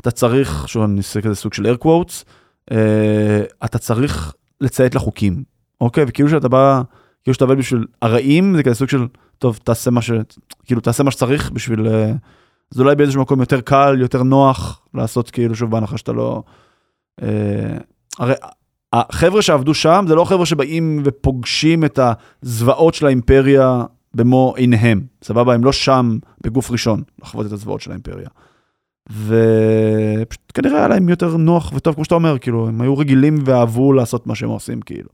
אתה 0.00 0.10
צריך, 0.10 0.64
שוב 0.68 0.82
אני 0.84 0.98
עושה 0.98 1.20
כזה 1.20 1.34
סוג 1.34 1.54
של 1.54 1.66
air 1.66 1.84
quotes, 1.84 2.24
אה, 2.72 2.76
אתה 3.64 3.78
צריך 3.78 4.32
לציית 4.60 4.94
לחוקים, 4.94 5.42
אוקיי? 5.80 6.04
וכאילו 6.08 6.28
שאתה 6.28 6.48
בא, 6.48 6.82
כאילו 7.24 7.34
שאתה 7.34 7.44
עובד 7.44 7.58
בשביל 7.58 7.86
הרעים, 8.02 8.56
זה 8.56 8.62
כזה 8.62 8.74
סוג 8.74 8.88
של, 8.88 9.06
טוב, 9.38 9.58
תעשה 9.64 9.90
מה 9.90 10.02
ש... 10.02 10.10
כאילו, 10.64 10.80
תעשה 10.80 11.02
מה 11.02 11.10
שצריך 11.10 11.50
בשביל... 11.50 11.86
זה 12.70 12.82
אולי 12.82 12.96
באיזשהו 12.96 13.22
מקום 13.22 13.40
יותר 13.40 13.60
קל, 13.60 13.96
יותר 14.00 14.22
נוח 14.22 14.80
לעשות 14.94 15.30
כאילו, 15.30 15.54
שוב, 15.54 15.70
בהנחה 15.70 15.98
שאתה 15.98 16.12
לא... 16.12 16.42
אה, 17.22 17.78
הרי 18.18 18.34
החבר'ה 18.92 19.42
שעבדו 19.42 19.74
שם, 19.74 20.04
זה 20.08 20.14
לא 20.14 20.24
חבר'ה 20.24 20.46
שבאים 20.46 21.02
ופוגשים 21.04 21.84
את 21.84 21.98
הזוועות 22.42 22.94
של 22.94 23.06
האימפריה 23.06 23.84
במו 24.14 24.54
עיניהם, 24.56 25.00
סבבה? 25.24 25.54
הם 25.54 25.64
לא 25.64 25.72
שם 25.72 26.18
בגוף 26.40 26.70
ראשון 26.70 27.02
לחוות 27.22 27.46
את 27.46 27.52
הזוועות 27.52 27.80
של 27.80 27.90
האימפריה. 27.90 28.28
ופשוט 29.12 30.52
כנראה 30.54 30.78
היה 30.78 30.88
להם 30.88 31.08
יותר 31.08 31.36
נוח 31.36 31.72
וטוב, 31.74 31.94
כמו 31.94 32.04
שאתה 32.04 32.14
אומר, 32.14 32.38
כאילו, 32.38 32.68
הם 32.68 32.80
היו 32.80 32.98
רגילים 32.98 33.38
ואהבו 33.44 33.92
לעשות 33.92 34.26
מה 34.26 34.34
שהם 34.34 34.48
עושים, 34.48 34.80
כאילו. 34.80 35.08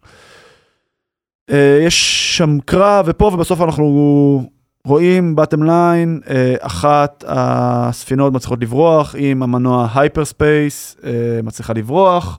אה, 1.50 1.78
יש 1.86 2.38
שם 2.38 2.59
קרב, 2.64 3.05
ופה 3.09 3.30
ובסוף 3.34 3.61
אנחנו 3.61 4.50
רואים, 4.87 5.37
בתם 5.37 5.62
ליין, 5.62 6.20
אחת 6.61 7.24
הספינות 7.26 8.32
מצליחות 8.32 8.59
לברוח 8.62 9.14
עם 9.18 9.43
המנוע 9.43 9.89
hyperspace, 9.95 10.97
מצליחה 11.43 11.72
לברוח. 11.72 12.39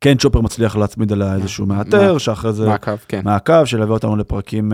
כן, 0.00 0.14
צ'ופר 0.18 0.40
מצליח 0.40 0.76
להצמיד 0.76 1.12
עליה 1.12 1.34
איזשהו 1.34 1.66
מאתר, 1.66 2.18
שאחרי 2.18 2.52
זה 2.52 2.66
מעקב, 2.66 2.96
כן. 3.08 3.20
מעקב, 3.24 3.64
שילווה 3.64 3.94
אותנו 3.94 4.16
לפרקים 4.16 4.72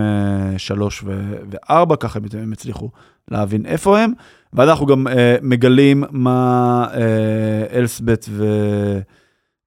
3 0.57 1.03
ו-4, 1.03 1.95
ככה 1.99 2.19
הם- 2.33 2.51
הצליחו 2.53 2.89
להבין 3.31 3.65
איפה 3.65 3.99
הם. 3.99 4.11
ואז 4.53 4.69
אנחנו 4.69 4.85
גם 4.85 5.07
אה, 5.07 5.35
מגלים 5.41 6.03
מה 6.11 6.85
אה, 6.93 7.77
אלסבת' 7.79 8.25
ו... 8.29 8.45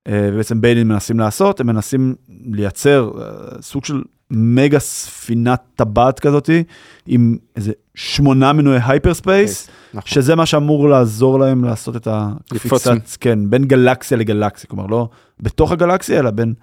אה, 0.08 0.28
ובעצם 0.32 0.60
ביילן 0.60 0.88
מנסים 0.88 1.20
לעשות, 1.20 1.60
הם 1.60 1.66
מנסים 1.66 2.14
לייצר 2.52 3.10
אה, 3.18 3.24
סוג 3.62 3.84
של 3.84 4.02
מגה 4.36 4.78
ספינת 4.78 5.62
טבעת 5.74 6.20
כזאתי, 6.20 6.64
עם 7.06 7.36
איזה 7.56 7.72
שמונה 7.94 8.52
מנועי 8.52 8.80
hyperspace, 8.86 9.68
נכון. 9.94 10.08
שזה 10.10 10.36
מה 10.36 10.46
שאמור 10.46 10.88
לעזור 10.88 11.38
להם 11.38 11.64
לעשות 11.64 11.96
את 11.96 12.08
הקפיצת, 12.10 12.92
כן, 13.20 13.50
בין 13.50 13.64
גלקסיה 13.64 14.18
לגלקסיה, 14.18 14.70
כלומר 14.70 14.86
לא 14.86 15.08
בתוך 15.40 15.72
הגלקסיה, 15.72 16.18
אלא 16.18 16.30
בין 16.30 16.54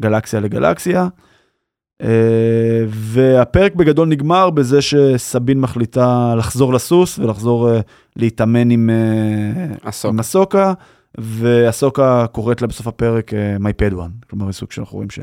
גלקסיה 0.00 0.40
לגלקסיה. 0.40 1.08
אה, 2.02 2.84
והפרק 2.88 3.74
בגדול 3.74 4.08
נגמר 4.08 4.50
בזה 4.50 4.82
שסבין 4.82 5.60
מחליטה 5.60 6.34
לחזור 6.38 6.74
לסורס 6.74 7.18
ולחזור 7.18 7.70
אה, 7.70 7.80
להתאמן 8.16 8.70
עם 8.70 8.90
אה. 8.90 10.08
עם 10.08 10.20
אסוקה, 10.20 10.72
ואסוקה 11.18 12.26
קוראת 12.32 12.62
לה 12.62 12.68
בסוף 12.68 12.86
הפרק 12.86 13.34
אה, 13.34 13.56
My 13.56 13.82
Pad 13.82 13.94
One, 13.94 14.28
כלומר 14.30 14.52
סוג 14.52 14.72
שאנחנו 14.72 14.94
רואים 14.94 15.10
ש... 15.10 15.18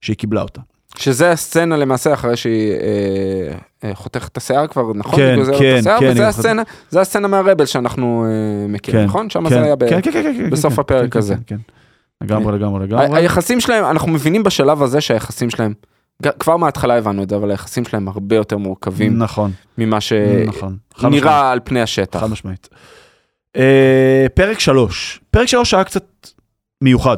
שהיא 0.00 0.16
קיבלה 0.16 0.42
אותה. 0.42 0.60
שזה 0.98 1.30
הסצנה 1.30 1.76
למעשה 1.76 2.12
אחרי 2.12 2.36
שהיא 2.36 2.72
אה, 2.72 2.78
אה, 3.88 3.94
חותכת 3.94 4.32
את 4.32 4.36
השיער 4.36 4.66
כבר, 4.66 4.92
נכון? 4.94 5.16
כן, 5.16 5.36
כן, 5.36 5.42
את 5.42 5.78
השיער, 5.80 6.00
כן, 6.00 6.10
וזה 6.10 6.28
הסצנה, 6.28 6.62
זה 6.90 7.00
הסצנה 7.00 7.28
מהרבל 7.28 7.66
שאנחנו 7.66 8.26
אה, 8.28 8.68
מכירים, 8.68 9.04
נכון? 9.04 9.30
שם 9.30 9.48
זה 9.48 9.62
היה 9.62 9.76
ב... 9.76 9.88
כן, 9.90 10.00
כן, 10.02 10.12
כן, 10.12 10.34
כן, 10.38 10.50
בסוף 10.50 10.74
כן, 10.74 10.80
הפרק 10.80 11.12
כן, 11.12 11.18
הזה. 11.18 11.34
כן, 11.34 11.40
כן. 11.46 11.56
לגמרי, 12.20 12.58
לגמרי, 12.58 12.80
ה- 12.80 12.86
לגמרי. 12.86 13.18
היחסים 13.20 13.60
שלהם, 13.60 13.84
אנחנו 13.84 14.12
מבינים 14.12 14.42
בשלב 14.42 14.82
הזה 14.82 15.00
שהיחסים 15.00 15.50
שלהם, 15.50 15.74
כבר 16.38 16.56
מההתחלה 16.56 16.98
הבנו 16.98 17.22
את 17.22 17.30
זה, 17.30 17.36
אבל 17.36 17.50
היחסים 17.50 17.84
שלהם 17.84 18.08
הרבה 18.08 18.36
יותר 18.36 18.56
מורכבים 18.56 19.18
נכון, 19.18 19.50
ממה 19.78 19.98
נכון. 20.46 20.76
שנראה 20.98 21.50
על 21.52 21.60
פני 21.64 21.82
השטח. 21.82 22.20
חד 22.20 22.30
משמעית. 22.30 22.68
אה, 23.56 24.26
פרק 24.34 24.60
שלוש, 24.60 25.20
פרק 25.30 25.48
שלוש 25.48 25.74
היה 25.74 25.84
קצת 25.84 26.04
מיוחד, 26.82 27.16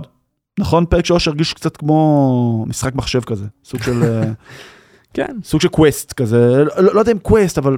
נכון? 0.58 0.86
פרק 0.86 1.06
שלוש 1.06 1.28
הרגיש 1.28 1.54
קצת 1.54 1.76
כמו 1.76 2.64
משחק 2.68 2.94
מחשב 2.94 3.20
כזה, 3.20 3.46
סוג 3.64 3.82
של, 3.82 4.02
אה, 4.02 4.32
כן. 5.14 5.36
סוג 5.44 5.60
של 5.60 5.68
quest 5.68 6.12
כזה, 6.12 6.64
לא, 6.64 6.94
לא 6.94 7.00
יודע 7.00 7.12
אם 7.12 7.18
quest, 7.18 7.58
אבל 7.58 7.76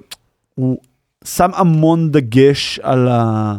הוא 0.55 0.79
שם 1.25 1.51
המון 1.55 2.11
דגש 2.11 2.79
על, 2.83 3.09
ה, 3.09 3.55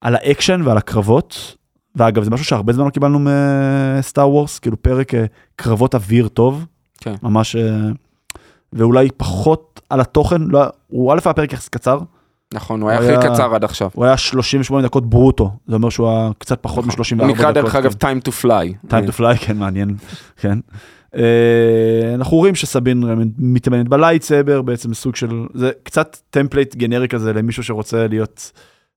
על 0.00 0.14
האקשן 0.14 0.62
ועל 0.64 0.76
הקרבות. 0.76 1.56
ואגב, 1.96 2.24
זה 2.24 2.30
משהו 2.30 2.46
שהרבה 2.46 2.72
זמן 2.72 2.84
לא 2.84 2.90
קיבלנו 2.90 3.18
מסטאר 3.98 4.30
וורס, 4.30 4.58
כאילו 4.58 4.82
פרק 4.82 5.14
אה, 5.14 5.24
קרבות 5.56 5.94
אוויר 5.94 6.28
טוב, 6.28 6.66
כן. 6.98 7.14
ממש, 7.22 7.56
אה, 7.56 7.88
ואולי 8.72 9.08
פחות 9.16 9.80
על 9.90 10.00
התוכן, 10.00 10.42
לא, 10.42 10.64
הוא 10.88 11.12
א' 11.12 11.18
היה 11.24 11.34
פרק 11.34 11.52
יחסית 11.52 11.72
קצר, 11.72 11.98
נכון, 12.52 12.82
הוא 12.82 12.90
היה 12.90 12.98
הכי 12.98 13.28
קצר 13.28 13.54
עד 13.54 13.64
עכשיו. 13.64 13.90
הוא 13.94 14.04
היה 14.04 14.16
38 14.16 14.86
דקות 14.86 15.10
ברוטו, 15.10 15.50
זה 15.66 15.74
אומר 15.74 15.88
שהוא 15.88 16.08
היה 16.08 16.30
קצת 16.38 16.58
פחות 16.62 16.86
מ-34 16.86 16.92
דקות. 16.94 17.20
הוא 17.20 17.26
נקרא 17.26 17.52
דרך 17.52 17.74
אגב 17.74 17.94
כן. 18.00 18.08
time 18.08 18.20
to 18.28 18.44
fly. 18.44 18.88
time 18.90 19.10
to 19.10 19.18
fly, 19.18 19.46
כן, 19.46 19.56
מעניין, 19.56 19.94
כן. 20.36 20.58
אה, 21.16 22.14
אנחנו 22.14 22.36
רואים 22.36 22.54
שסבין 22.54 23.04
מתאמנת 23.38 23.88
ב 23.88 23.94
lightsaber, 23.94 24.62
בעצם 24.62 24.94
סוג 24.94 25.16
של, 25.16 25.46
זה 25.54 25.70
קצת 25.82 26.16
template 26.30 26.76
גנרי 26.76 27.08
כזה 27.08 27.32
למישהו 27.32 27.62
שרוצה 27.62 28.06
להיות 28.06 28.52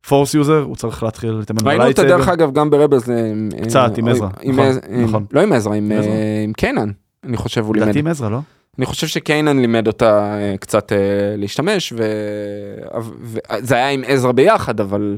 Force 0.08 0.34
user, 0.34 0.62
הוא 0.62 0.76
צריך 0.76 1.04
להתחיל 1.04 1.32
להתאמן 1.32 1.68
ראינו 1.68 1.88
אותה 1.88 2.04
דרך 2.04 2.28
אגב 2.28 2.54
גם 2.54 2.70
ברבלס. 2.70 3.10
אה, 3.10 3.16
קצת, 3.64 3.98
עם 3.98 4.08
עזרא, 4.08 4.28
נכון, 4.46 4.66
נכון. 5.04 5.26
לא 5.32 5.42
עם 5.42 5.54
עזרא. 5.54 5.74
אה, 5.74 6.42
עם 6.44 6.54
קנן, 6.54 6.92
אני 7.24 7.38
חושב 7.38 7.66
הוא 7.66 7.76
לימד. 7.76 7.86
לדעתי 7.86 8.00
עם 8.00 8.08
עזרא, 8.08 8.30
לא? 8.30 8.40
אני 8.78 8.86
חושב 8.86 9.08
שקיינן 9.08 9.60
לימד 9.60 9.88
אותה 9.88 10.38
אה, 10.40 10.56
קצת 10.60 10.92
אה, 10.92 10.98
להשתמש, 11.38 11.94
וזה 11.96 13.76
היה 13.76 13.90
עם 13.90 14.04
עזרא 14.08 14.32
ביחד, 14.32 14.80
אבל 14.80 15.18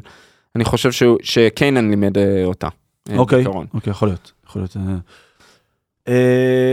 אני 0.55 0.65
חושב 0.65 0.91
שהוא- 0.91 1.17
שקיינן 1.23 1.89
לימד 1.89 2.17
אה, 2.17 2.43
אותה. 2.45 2.67
אוקיי. 3.17 3.45
אוקיי, 3.73 3.91
יכול 3.91 4.07
להיות, 4.07 4.31
יכול 4.49 4.61
להיות. 4.61 4.77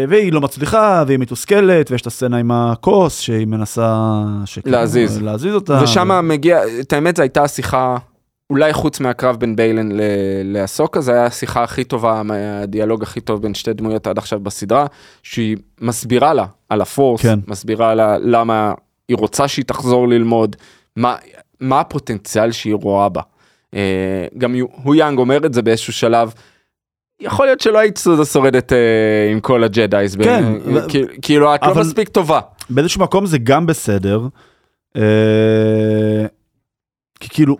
והיא 0.09 0.33
לא 0.33 0.41
מצליחה, 0.41 1.05
והיא 1.07 1.19
מתוסכלת, 1.19 1.91
ויש 1.91 2.03
את 2.03 2.07
הסצנה 2.07 2.37
עם 2.37 2.51
הכוס, 2.51 3.21
שהיא 3.21 3.47
מנסה... 3.47 4.13
שכאילו, 4.45 4.77
להזיז. 4.79 5.23
להזיז 5.23 5.55
אותה. 5.55 5.81
ושם 5.83 6.29
מגיע, 6.29 6.61
את 6.81 6.93
האמת 6.93 7.17
זו 7.17 7.23
הייתה 7.23 7.43
השיחה, 7.43 7.97
אולי 8.51 8.73
חוץ 8.73 9.01
מהקרב 9.01 9.37
בין 9.37 9.57
ביילן 9.57 9.89
לאסוקה, 10.45 11.01
זו 11.01 11.13
הייתה 11.13 11.27
השיחה 11.27 11.63
הכי 11.63 11.85
טובה, 11.85 12.23
הדיאלוג 12.63 13.03
הכי 13.03 13.21
טוב 13.21 13.43
בין 13.43 13.55
שתי 13.55 13.73
דמויות 13.73 14.07
עד 14.07 14.19
עכשיו 14.19 14.41
בסדרה, 14.41 14.87
שהיא 15.23 15.57
מסבירה 15.81 16.35
לה 16.35 16.45
על 16.69 16.81
הפורס, 16.81 17.23
כן. 17.23 17.39
מסבירה 17.47 17.95
לה 17.95 18.19
למה 18.19 18.75
היא 19.09 19.17
רוצה 19.17 19.49
שהיא 19.49 19.65
תחזור 19.65 20.09
ללמוד, 20.09 20.57
מה, 20.97 21.17
מה 21.61 21.81
הפוטנציאל 21.81 22.53
שהיא 22.53 22.75
רואה 22.75 23.09
בה. 23.09 23.21
אה, 23.75 24.27
גם 24.39 24.55
יו- 24.55 24.67
הו 24.85 24.95
יאנג 24.95 25.19
אומר 25.19 25.47
את 25.47 25.55
זה 25.55 25.63
באיזשהו 25.63 25.93
שלב. 25.93 26.33
יכול 27.21 27.47
להיות 27.47 27.61
שלא 27.61 27.79
היית 27.79 28.01
שורדת 28.33 28.73
אה, 28.73 28.79
עם 29.33 29.41
כל 29.41 29.65
הג'דאיז, 29.65 30.17
כן, 30.17 30.45
ב- 30.59 30.75
ו- 30.75 30.89
כי- 30.89 31.03
כאילו 31.23 31.55
את 31.55 31.63
לא 31.63 31.75
מספיק 31.75 32.09
טובה. 32.09 32.41
באיזשהו 32.71 33.01
מקום 33.01 33.27
זה 33.27 33.39
גם 33.39 33.67
בסדר. 33.67 34.21
אה, 34.97 36.27
כי 37.21 37.29
כאילו, 37.29 37.57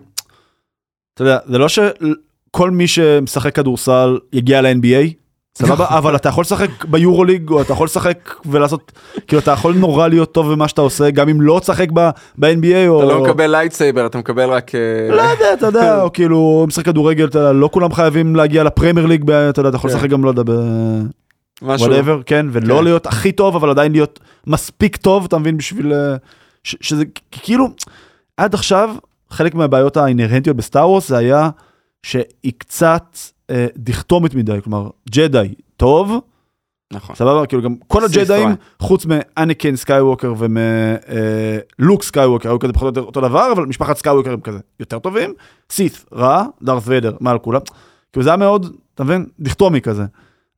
אתה 1.15 1.23
יודע, 1.23 1.37
זה 1.45 1.57
לא 1.57 1.67
שכל 1.69 2.71
מי 2.71 2.87
שמשחק 2.87 3.55
כדורסל 3.55 4.17
יגיע 4.33 4.61
ל-NBA, 4.61 5.13
סבבה? 5.57 5.85
אבל 5.89 6.15
אתה 6.15 6.29
יכול 6.29 6.41
לשחק 6.41 6.85
ביורוליג, 6.85 7.49
או 7.49 7.61
אתה 7.61 7.73
יכול 7.73 7.85
לשחק 7.85 8.35
ולעשות, 8.45 8.91
כאילו 9.27 9.41
אתה 9.41 9.51
יכול 9.51 9.73
נורא 9.73 10.07
להיות 10.07 10.31
טוב 10.31 10.51
במה 10.51 10.67
שאתה 10.67 10.81
עושה, 10.81 11.11
גם 11.11 11.29
אם 11.29 11.41
לא 11.41 11.59
תשחק 11.61 11.91
ב-NBA, 11.91 12.87
או... 12.87 13.03
אתה 13.03 13.13
לא 13.13 13.23
מקבל 13.23 13.51
lightsaber, 13.51 14.05
אתה 14.05 14.17
מקבל 14.17 14.49
רק... 14.49 14.75
אה, 14.75 15.15
לא 15.15 15.21
יודע, 15.21 15.53
אתה 15.53 15.65
יודע, 15.65 15.97
או 16.03 16.13
כאילו, 16.13 16.65
משחק 16.67 16.85
כדורגל, 16.85 17.25
אתה 17.25 17.39
יודע, 17.39 17.51
לא 17.51 17.69
כולם 17.71 17.93
חייבים 17.93 18.35
להגיע 18.35 18.63
לפרמייר 18.63 19.05
ליג, 19.05 19.31
אתה 19.31 19.59
יודע, 19.59 19.69
אתה 19.69 19.77
יכול 19.77 19.89
כן. 19.89 19.95
לשחק 19.95 20.09
גם, 20.09 20.23
לא 20.23 20.29
יודע, 20.29 20.43
ב... 20.45 20.51
משהו. 21.61 21.87
whatever, 21.87 22.21
כן, 22.25 22.45
ולא 22.51 22.77
כן. 22.77 22.83
להיות 22.83 23.07
הכי 23.07 23.31
טוב, 23.31 23.55
אבל 23.55 23.69
עדיין 23.69 23.91
להיות 23.91 24.19
מספיק 24.47 24.95
טוב, 24.97 25.25
אתה 25.25 25.37
מבין, 25.37 25.57
בשביל... 25.57 25.93
אה, 25.93 26.15
שזה 26.63 27.03
כאילו, 27.31 27.67
עד 28.37 28.53
עכשיו, 28.53 28.89
חלק 29.35 29.55
מהבעיות 29.55 29.97
האינהרנטיות 29.97 30.57
בסטאר 30.57 30.89
וורס 30.89 31.09
זה 31.09 31.17
היה 31.17 31.49
שהיא 32.03 32.53
קצת 32.57 33.17
אה, 33.49 33.67
דיכוטומית 33.77 34.35
מדי, 34.35 34.59
כלומר, 34.63 34.89
ג'די 35.09 35.53
טוב, 35.77 36.19
נכון. 36.93 37.15
סבבה? 37.15 37.45
כאילו 37.45 37.61
גם 37.61 37.75
כל 37.87 38.05
הג'דאים. 38.05 38.49
חוץ 38.79 39.05
מאניקן 39.05 39.75
סקייווקר 39.75 40.33
ומלוק 40.37 42.03
סקייווקר, 42.03 42.49
היו 42.49 42.59
כזה 42.59 42.73
פחות 42.73 42.83
או 42.83 42.87
יותר 42.87 43.01
אותו 43.01 43.21
דבר, 43.21 43.51
אבל 43.51 43.65
משפחת 43.65 43.97
סקייווקר 43.97 44.33
הם 44.33 44.41
כזה 44.41 44.59
יותר 44.79 44.99
טובים. 44.99 45.33
סית', 45.69 46.05
רע, 46.13 46.45
דארת 46.63 46.83
ויידר, 46.85 47.15
מעל 47.19 47.39
כולם. 47.39 47.61
כאילו 48.11 48.23
זה 48.23 48.29
היה 48.29 48.37
מאוד, 48.37 48.75
אתה 48.95 49.03
מבין? 49.03 49.25
דיכוטומי 49.39 49.81
כזה. 49.81 50.05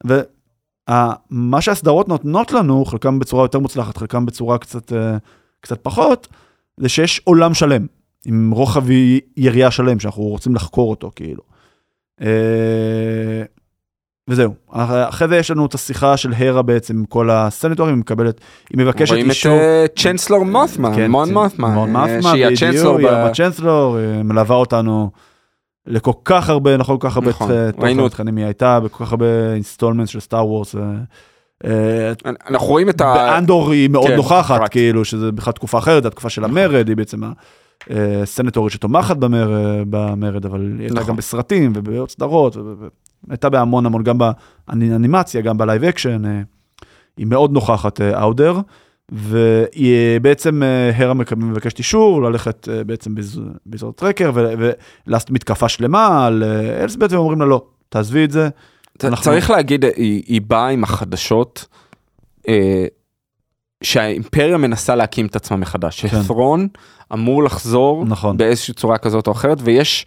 ומה 0.06 1.62
שהסדרות 1.62 2.08
נותנות 2.08 2.52
לנו, 2.52 2.86
חלקם 2.86 3.20
בצורה 3.20 3.44
יותר 3.44 3.60
מוצלחת, 3.60 3.98
חלקם 3.98 4.26
בצורה 4.26 4.58
קצת, 4.58 4.94
אה, 4.94 5.18
קצת 5.62 5.80
פחות, 5.82 6.28
זה 6.78 6.90
שיש 6.90 7.22
עולם 7.24 7.54
שלם, 7.54 7.86
עם 8.28 8.52
רוחב 8.52 8.84
יריעה 9.38 9.72
שלם, 9.72 10.00
שאנחנו 10.00 10.24
רוצים 10.24 10.56
לחקור 10.56 10.90
אותו, 10.90 11.12
כאילו. 11.16 11.42
אה, 12.22 13.44
וזהו, 14.30 14.54
אחרי 14.70 15.28
זה 15.28 15.38
יש 15.38 15.52
לנו 15.52 15.66
את 15.66 15.74
השיחה 15.74 16.18
של 16.18 16.34
הרה 16.38 16.62
בעצם 16.62 16.98
עם 16.98 17.06
כל 17.06 17.30
הסנטורים, 17.30 17.94
היא 17.94 18.00
מקבלת, 18.00 18.42
היא 18.70 18.78
מבקשת 18.78 19.12
רואים 19.12 19.26
את 19.26 19.30
אישור. 19.30 19.60
אה, 19.60 19.86
Chancellor 19.96 20.46
מות'מן, 20.46 20.96
כן, 20.96 21.12
מון 21.12 21.34
מות'מן, 21.34 21.74
מון 21.74 21.96
אה, 21.96 22.02
מות'מן, 22.02 22.22
שהיא 22.22 22.46
ה 22.46 22.50
Chancellor. 22.50 23.00
היא 23.00 23.08
ה 23.08 23.15
Chancellor, 23.15 23.98
מלווה 24.24 24.56
אותנו 24.56 25.12
לכל 25.86 26.12
כך 26.26 26.50
הרבה, 26.50 26.78
נכון, 26.78 27.00
כל 27.00 27.10
כך 27.10 27.18
הרבה 27.18 27.32
נכון, 27.32 28.10
תכנים 28.10 28.38
היא 28.38 28.46
הייתה, 28.46 28.80
בכל 28.80 29.06
כך 29.06 29.12
הרבה 29.12 29.54
installment 29.54 30.08
של 30.08 30.20
סטאר 30.20 30.48
וורס. 30.48 30.76
אנחנו 32.50 32.68
רואים 32.68 32.90
את 32.90 33.02
ה... 33.02 33.14
באנדור 33.14 33.72
היא 33.72 33.90
מאוד 33.90 34.08
כן, 34.08 34.16
נוכחת. 34.16 34.70
כאילו, 34.70 35.06
שזה 35.06 35.32
בכלל 35.32 35.54
תקופה 35.54 35.78
אחרת, 35.78 36.06
התקופה 36.06 36.30
של 36.30 36.44
המרד, 36.44 36.88
היא 36.88 36.98
בעצם 36.98 37.22
הסנטורית 38.24 38.74
שתומכת 38.74 39.18
במר- 39.18 39.52
במרד, 39.90 40.46
אבל 40.46 40.62
היא 40.62 40.80
הייתה 40.80 40.96
נכון. 40.96 41.08
גם 41.10 41.16
בסרטים 41.16 41.74
ובעוד 41.76 42.10
סדרות, 42.12 42.58
הייתה 43.30 43.50
בהמון 43.50 43.86
המון, 43.86 44.04
גם 44.04 44.18
באנימציה, 44.68 45.42
גם 45.42 45.58
ב 45.58 45.63
live 45.63 45.84
action, 45.84 46.26
אה, 46.26 46.42
היא 47.18 47.26
מאוד 47.26 47.52
נוכחת 47.52 48.02
אאודר, 48.02 48.60
והיא 49.12 49.94
אה, 49.94 50.18
בעצם, 50.22 50.64
אה, 50.64 50.92
הרה 50.96 51.14
מבקשת 51.38 51.78
אישור 51.80 52.22
ללכת 52.24 52.70
אה, 52.72 52.84
בעצם 52.84 53.16
בז- 53.16 53.40
באזור 53.66 53.92
טרקר 53.94 54.32
ולעשות 55.08 55.32
מתקפה 55.32 55.70
שלמה 55.70 56.26
על 56.28 56.44
אה, 56.44 56.84
אלסבט, 56.84 57.12
והם 57.12 57.20
אומרים 57.22 57.40
לה 57.40 57.46
לא, 57.46 57.66
תעזבי 57.90 58.24
את 58.24 58.32
זה. 58.32 58.50
אנחנו- 59.04 59.24
צריך 59.24 59.50
להגיד, 59.50 59.86
היא 59.86 60.24
היא 60.28 60.42
באה 60.48 60.68
עם 60.70 60.84
החדשות 60.84 61.66
אה, 62.48 62.86
שהאימפריה 63.84 64.58
מנסה 64.58 64.96
להקים 64.96 65.26
את 65.26 65.36
עצמה 65.36 65.58
מחדש, 65.58 66.06
כן. 66.06 66.24
שת'רון 66.24 66.68
אמור 67.14 67.44
לחזור 67.44 68.06
נכון. 68.06 68.38
באיזושהי 68.38 68.74
צורה 68.74 68.98
כזאת 68.98 69.28
או 69.28 69.32
אחרת, 69.32 69.58
ויש 69.62 70.06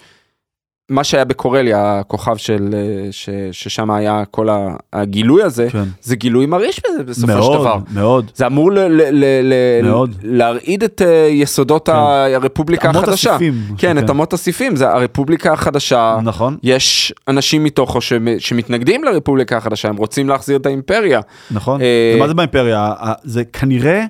מה 0.90 1.04
שהיה 1.04 1.24
בקורליה, 1.24 1.98
הכוכב 1.98 2.36
של, 2.36 2.68
אה, 2.72 2.78
ש- 3.10 3.28
ששם 3.52 3.90
היה 3.90 4.22
כל 4.30 4.48
הגילוי 4.92 5.42
הזה, 5.42 5.68
כן. 5.70 5.84
זה 6.02 6.16
גילוי 6.16 6.46
מרעיש 6.46 6.80
בזה 6.80 7.02
בסופו 7.02 7.32
של 7.32 7.38
מאוד, 7.38 7.60
דבר. 7.60 7.76
מאוד. 7.94 8.30
זה 8.34 8.46
אמור 8.46 8.72
ל- 8.72 8.78
ל- 8.78 9.02
ל- 9.10 9.52
ל- 9.82 9.82
מאוד. 9.86 10.14
להרעיד 10.22 10.82
את 10.84 11.02
אה, 11.02 11.28
יסודות 11.30 11.86
כן. 11.86 11.92
הרפובליקה 12.34 12.90
החדשה. 12.90 13.30
הסיפים. 13.30 13.54
כן, 13.78 13.98
את 13.98 14.10
אמות 14.10 14.32
הסיפים, 14.32 14.76
זה 14.76 14.90
הרפובליקה 14.90 15.52
החדשה. 15.52 16.18
נכון, 16.22 16.56
יש 16.62 17.12
אנשים 17.28 17.64
מתוכו 17.64 18.00
שמ- 18.00 18.38
שמתנגדים 18.38 19.04
לרפובליקה 19.04 19.56
החדשה, 19.56 19.88
הם 19.88 19.96
רוצים 19.96 20.28
להחזיר 20.28 20.56
את 20.56 20.66
האימפריה. 20.66 21.20
נכון. 21.50 21.80
אה, 21.80 22.16
מה 22.18 22.28
זה 22.28 22.34
באימפריה? 22.34 22.92
זה 23.24 23.44
כנראה 23.44 24.04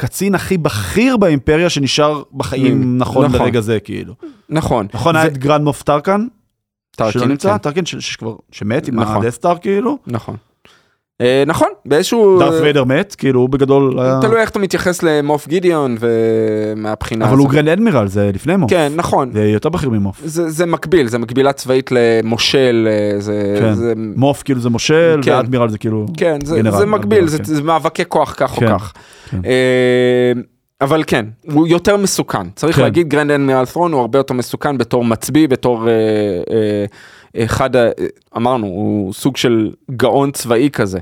הקצין 0.00 0.34
הכי 0.34 0.58
בכיר 0.58 1.16
באימפריה 1.16 1.70
שנשאר 1.70 2.22
בחיים 2.34 2.98
נכון 2.98 3.24
נכון. 3.24 3.40
לרגע 3.40 3.60
זה, 3.60 3.80
כאילו. 3.80 4.14
נכון. 4.48 4.86
נכון, 4.94 5.16
היה 5.16 5.26
את 5.26 5.38
Grand 5.38 5.64
Moff 5.64 5.82
טרקן, 5.82 6.26
טרקין, 6.96 7.12
שלא 7.12 7.28
נמצא, 7.28 7.52
כן. 7.52 7.58
טרקן 7.58 7.86
שכבר, 7.86 8.34
שמת 8.52 8.88
עם 8.88 9.00
נכון. 9.00 9.16
ה 9.16 9.20
Death 9.20 9.38
Star, 9.38 9.56
כאילו. 9.58 9.98
נכון. 10.06 10.36
אה, 11.20 11.44
נכון, 11.46 11.68
באיזשהו... 11.86 12.38
דארת 12.38 12.62
ויידר 12.62 12.84
מת, 12.84 13.14
כאילו, 13.14 13.40
הוא 13.40 13.48
בגדול 13.48 14.00
היה... 14.00 14.18
תלוי 14.22 14.40
איך 14.40 14.50
אתה 14.50 14.58
מתייחס 14.58 15.02
ל 15.02 15.11
Moff 15.11 15.48
גידיון 15.48 15.96
ומהבחינה 16.00 17.24
אבל 17.24 17.34
הזאת. 17.34 17.46
הוא 17.46 17.52
גרנד 17.52 17.68
אדמירל, 17.68 18.08
זה 18.08 18.30
לפני 18.34 18.56
Moff. 18.56 18.70
כן, 18.70 18.92
נכון. 18.96 19.30
זה 19.32 19.44
יותר 19.44 19.68
בכיר 19.68 19.90
מ 19.90 19.95
Moff. 19.95 20.20
זה, 20.24 20.50
זה 20.50 20.66
מקביל, 20.66 21.08
זה 21.08 21.18
מקבילה 21.18 21.52
צבאית 21.52 21.90
למושל, 21.92 22.88
אה, 22.90 23.20
זה... 23.20 23.56
כן. 23.60 23.74
זה 23.74 23.92
Moff 23.96 24.42
כאילו 24.42 24.60
זה 24.60 24.68
מושל, 24.68 25.20
כן. 25.22 25.32
ואדמירל 25.32 25.68
זה 25.68 25.78
כאילו... 25.78 26.06
כן, 26.16 26.38
זה, 26.44 26.56
גנרל, 26.56 26.78
זה 26.78 26.86
מקביל, 26.86 27.18
אדמירל, 27.18 27.28
זה, 27.28 27.38
כן. 27.38 27.44
זה 27.44 27.62
מאבקי 27.62 28.02
כוח 28.08 28.34
כך 28.36 28.50
כן, 28.50 28.72
או 28.72 28.78
כך. 28.78 28.92
כן. 29.30 29.40
אה, 29.44 30.32
אבל 30.80 31.02
כן, 31.06 31.26
הוא 31.52 31.66
יותר 31.66 31.96
מסוכן. 31.96 32.50
צריך 32.50 32.76
כן. 32.76 32.82
להגיד 32.82 33.08
Grand 33.08 33.30
Admiral 33.30 33.66
ת'רון 33.66 33.92
הוא 33.92 34.00
הרבה 34.00 34.18
יותר 34.18 34.34
מסוכן 34.34 34.78
בתור 34.78 35.04
מצביא, 35.04 35.48
בתור 35.48 35.88
אה, 35.88 35.92
אה, 37.36 37.44
אחד, 37.44 37.76
ה- 37.76 37.90
אמרנו, 38.36 38.66
הוא 38.66 39.12
סוג 39.12 39.36
של 39.36 39.70
גאון 39.96 40.30
צבאי 40.30 40.68
כזה. 40.72 40.98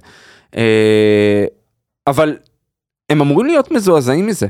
אה, 0.56 1.44
אבל 2.06 2.36
הם 3.10 3.20
אמורים 3.20 3.46
להיות 3.46 3.70
מזועזעים 3.70 4.26
מזה. 4.26 4.46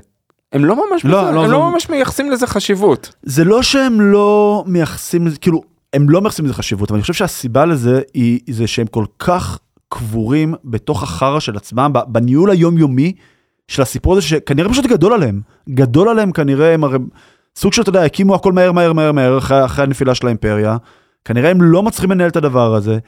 הם 0.53 0.65
לא 0.65 0.75
ממש, 0.77 1.05
לא, 1.05 1.19
מזוע- 1.21 1.31
לא, 1.33 1.41
הם 1.41 1.47
זה- 1.47 1.53
לא 1.53 1.71
ממש 1.71 1.91
מייחסים 1.91 2.31
לזה 2.31 2.47
חשיבות. 2.47 3.15
זה 3.23 3.45
לא 3.45 3.63
שהם 3.63 4.01
לא 4.01 4.65
מייחסים 4.67 5.27
לזה, 5.27 5.39
כאילו, 5.39 5.63
הם 5.93 6.11
לא 6.11 6.21
מייחסים 6.21 6.45
לזה 6.45 6.55
חשיבות, 6.55 6.91
אבל 6.91 6.97
אני 6.97 7.03
חושב 7.03 7.15
שהסיבה 7.15 7.65
לזה 7.67 8.01
היא 8.15 8.41
זה 8.51 8.67
שהם 8.67 8.87
כל 8.87 9.05
כך 9.19 9.59
קבורים 9.89 10.55
בתוך 10.65 11.03
החרא 11.03 11.41
של 11.41 11.57
עצמם, 11.57 11.93
בניהול 12.09 12.51
היומיומי 12.51 13.13
של 13.69 13.83
הסיפור 13.83 14.13
הזה, 14.13 14.23
שכנראה 14.23 14.69
פשוט 14.69 14.87
גדול 14.87 15.13
עליהם. 15.13 15.41
גדול 15.69 16.09
עליהם 16.09 16.33
כנראה, 16.33 16.75
הם 16.75 16.85
הרי 16.85 16.99
סוג 17.57 17.73
של, 17.73 17.83
אתה 17.83 17.89
יודע, 17.89 18.05
הקימו 18.05 18.35
הכל 18.35 18.53
מהר 18.53 18.73
מהר 18.73 18.93
מהר 18.93 19.13
מהר 19.13 19.39
אחרי, 19.39 19.65
אחרי 19.65 19.85
הנפילה 19.85 20.15
של 20.15 20.27
האימפריה. 20.27 20.77
כנראה 21.25 21.51
הם 21.51 21.63
לא 21.63 21.83
מצליחים 21.83 22.11
לנהל 22.11 22.29
את 22.29 22.37
הדבר 22.37 22.75
הזה. 22.75 22.99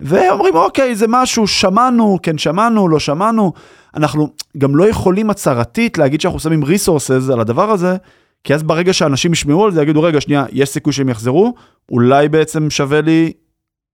ואומרים, 0.00 0.54
אוקיי, 0.54 0.94
זה 0.94 1.06
משהו, 1.08 1.46
שמענו, 1.46 2.18
כן 2.22 2.38
שמענו, 2.38 2.88
לא 2.88 2.98
שמענו. 2.98 3.52
אנחנו 3.96 4.32
גם 4.58 4.76
לא 4.76 4.88
יכולים 4.88 5.30
הצהרתית 5.30 5.98
להגיד 5.98 6.20
שאנחנו 6.20 6.40
שמים 6.40 6.64
ריסורסס 6.64 7.30
על 7.32 7.40
הדבר 7.40 7.70
הזה, 7.70 7.96
כי 8.44 8.54
אז 8.54 8.62
ברגע 8.62 8.92
שאנשים 8.92 9.32
ישמעו 9.32 9.64
על 9.64 9.72
זה, 9.72 9.82
יגידו, 9.82 10.02
רגע, 10.02 10.20
שנייה, 10.20 10.44
יש 10.52 10.68
סיכוי 10.68 10.92
שהם 10.92 11.08
יחזרו, 11.08 11.54
אולי 11.90 12.28
בעצם 12.28 12.70
שווה 12.70 13.00
לי 13.00 13.32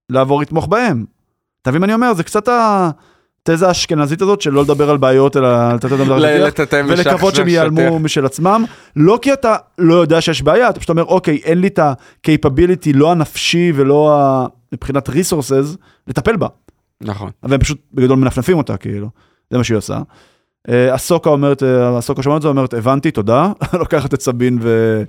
לעבור 0.09 0.41
לתמוך 0.41 0.67
בהם. 0.67 1.05
אתה 1.61 1.71
מבין 1.71 1.81
מה 1.81 1.85
אני 1.85 1.93
אומר? 1.93 2.13
זה 2.13 2.23
קצת 2.23 2.47
ה... 2.47 2.89
התזה 3.49 3.67
האשכנזית 3.67 4.21
הזאת 4.21 4.41
של 4.41 4.49
לא 4.51 4.61
לדבר 4.61 4.89
על 4.89 4.97
בעיות 4.97 5.37
אלא 5.37 5.73
לתת 5.73 5.91
אותם 5.91 6.09
ל- 6.11 6.45
לטאטא 6.47 6.81
משך- 6.83 7.05
ולקוות 7.05 7.35
שהם. 7.35 7.47
ייעלמו 7.47 7.99
משל 7.99 8.25
עצמם 8.25 8.65
לא 8.95 9.19
כי 9.21 9.33
אתה 9.33 9.55
לא 9.77 9.95
יודע 9.95 10.21
שיש 10.21 10.41
בעיה 10.41 10.69
אתה 10.69 10.79
פשוט 10.79 10.89
אומר 10.89 11.03
אוקיי 11.03 11.39
אין 11.43 11.59
לי 11.61 11.67
את 11.67 11.79
ה-capability 11.79 12.89
לא 12.93 13.11
הנפשי 13.11 13.71
ולא 13.75 14.15
ה... 14.19 14.45
מבחינת 14.73 15.09
resources 15.09 15.77
לטפל 16.07 16.35
בה 16.35 16.47
נכון. 17.01 17.29
והם 17.43 17.59
פשוט 17.59 17.77
בגדול 17.93 18.17
מנפנפים 18.17 18.57
אותה 18.57 18.77
כאילו 18.77 19.09
זה 19.51 19.57
מה 19.57 19.63
שהיא 19.63 19.77
עושה. 19.77 19.99
אה, 20.69 20.93
הסוקה 20.93 21.29
אומרת 21.29 21.63
אה, 21.63 21.97
הסוקה 21.97 22.23
שומעת 22.23 22.37
את 22.37 22.41
זה 22.41 22.47
אומרת 22.47 22.73
הבנתי 22.73 23.11
תודה 23.11 23.51
לוקחת 23.79 24.13
את 24.13 24.21
סבין 24.21 24.57
ו... 24.61 25.03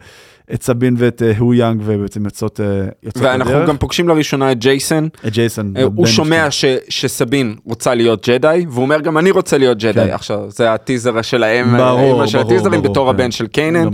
את 0.55 0.63
סבין 0.63 0.95
ואת 0.99 1.23
אה, 1.23 1.33
הו 1.39 1.55
יאנג 1.55 1.81
ובעצם 1.85 2.25
יוצאות 2.25 2.61
אה, 2.61 2.67
יוצאות 3.03 3.25
ואנחנו 3.25 3.53
לדרך. 3.55 3.69
גם 3.69 3.77
פוגשים 3.77 4.09
לראשונה 4.09 4.53
את 4.53 4.59
ג'ייסון, 4.59 5.09
את 5.27 5.33
ג'ייסון. 5.33 5.73
אה, 5.77 5.83
הוא 5.97 6.07
שומע 6.07 6.51
ש- 6.51 6.65
שסבין 6.89 7.57
רוצה 7.65 7.95
להיות 7.95 8.29
ג'די, 8.29 8.67
והוא 8.71 8.83
אומר 8.83 9.01
גם 9.01 9.19
אני 9.19 9.31
רוצה 9.31 9.59
להיות 9.59 9.79
ג'די. 9.79 9.93
כן. 9.93 10.11
עכשיו, 10.11 10.51
זה 10.51 10.73
הטיזר 10.73 11.23
שלהם, 11.23 11.77
ברור, 11.77 12.15
האמא 12.17 12.27
של 12.27 12.39
ברור, 12.39 12.53
הטיזרים 12.53 12.81
ברור, 12.81 12.93
בתור 12.93 13.05
כן. 13.07 13.15
הבן 13.15 13.31
של 13.31 13.47
קיינן, 13.47 13.85
גם 13.85 13.91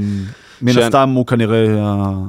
מן 0.65 0.73
ש- 0.73 0.77
הסתם 0.77 1.11
הוא 1.15 1.27
כנראה, 1.27 1.65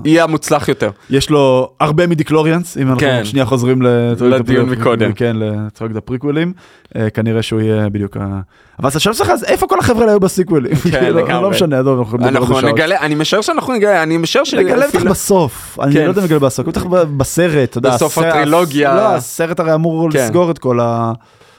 יהיה 0.06 0.24
המוצלח 0.24 0.68
יותר. 0.70 0.90
יש 1.10 1.30
לו 1.30 1.70
הרבה 1.80 2.08
מדיקלוריאנס, 2.08 2.78
אם 2.78 2.88
אנחנו 2.88 3.00
כן. 3.00 3.22
שנייה 3.26 3.46
חוזרים 3.46 3.82
לדיון 3.82 4.70
מקודם. 4.70 5.14
כן, 5.14 5.36
לטרק 5.40 5.92
הפריקווילים, 5.96 6.54
אה, 6.96 7.10
כנראה 7.10 7.42
שהוא 7.42 7.62
יהיה 7.62 7.90
בדיוק 7.90 8.18
ה... 8.18 8.40
אבל 8.80 8.88
אז 8.88 8.96
השאלה 8.96 9.14
שלך, 9.16 9.30
אז 9.30 9.44
איפה 9.44 9.68
כל 9.68 9.80
החבר'ה 9.80 10.06
היו 10.10 10.20
בסיקווילים? 10.20 10.76
כן, 10.76 10.90
כאילו, 11.00 11.18
לגמרי. 11.20 11.44
לא 11.44 11.50
משנה, 11.50 11.80
עזוב, 11.80 12.00
אנחנו 12.00 12.18
אנחנו 12.28 12.56
בשעות. 12.56 12.64
נגלה, 12.74 13.00
אני 13.00 13.16
משער 13.16 13.42
שאנחנו 13.42 13.74
נגלה, 13.74 14.04
אני 14.04 14.18
משער 14.18 14.44
ש... 14.44 14.54
נגלה 14.54 14.88
בטח 14.88 15.04
בסוף, 15.04 15.80
אני 15.82 15.94
כן. 15.94 16.04
לא 16.04 16.10
יודע 16.10 16.22
אם 16.22 16.26
נגלה 16.26 16.40
בסוף, 16.40 16.68
בטח 16.68 16.84
ב- 16.84 16.96
בסרט, 17.18 17.70
אתה 17.70 17.78
יודע, 17.78 17.90
בסוף 17.96 18.18
הטרילוגיה. 18.18 18.96
לא, 18.96 19.02
הסרט 19.02 19.60
הרי 19.60 19.74
אמור 19.74 20.12
כן. 20.12 20.20
לסגור 20.20 20.52
את 20.52 20.58
כל 20.60 20.80
ה... 20.80 21.12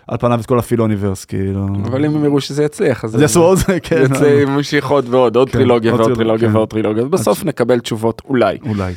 על 0.09 0.19
פניו 0.19 0.41
את 0.41 0.47
כל 0.47 0.59
הפילוניברס, 0.59 1.25
כאילו. 1.25 1.67
אבל 1.85 2.05
אם 2.05 2.17
הם 2.17 2.25
יראו 2.25 2.41
שזה 2.41 2.65
יצליח, 2.65 3.05
אז 3.05 3.15
אז 3.15 3.21
יעשו 3.21 3.43
עוד 3.43 3.59
זה, 3.59 3.81
כן. 3.83 4.05
ימשיך 4.43 4.87
עוד 4.87 5.07
ועוד, 5.09 5.37
עוד 5.37 5.49
כן, 5.49 5.53
טרילוגיה 5.53 5.93
עוד 5.93 6.01
ועוד 6.01 6.15
טרילוגיה, 6.15 6.49
כן. 6.49 6.57
ועוד 6.57 6.69
טרילוגיה, 6.69 7.05
ובסוף 7.05 7.45
נקבל 7.45 7.81
תשובות 7.81 8.23
אולי. 8.29 8.59
אולי. 8.63 8.95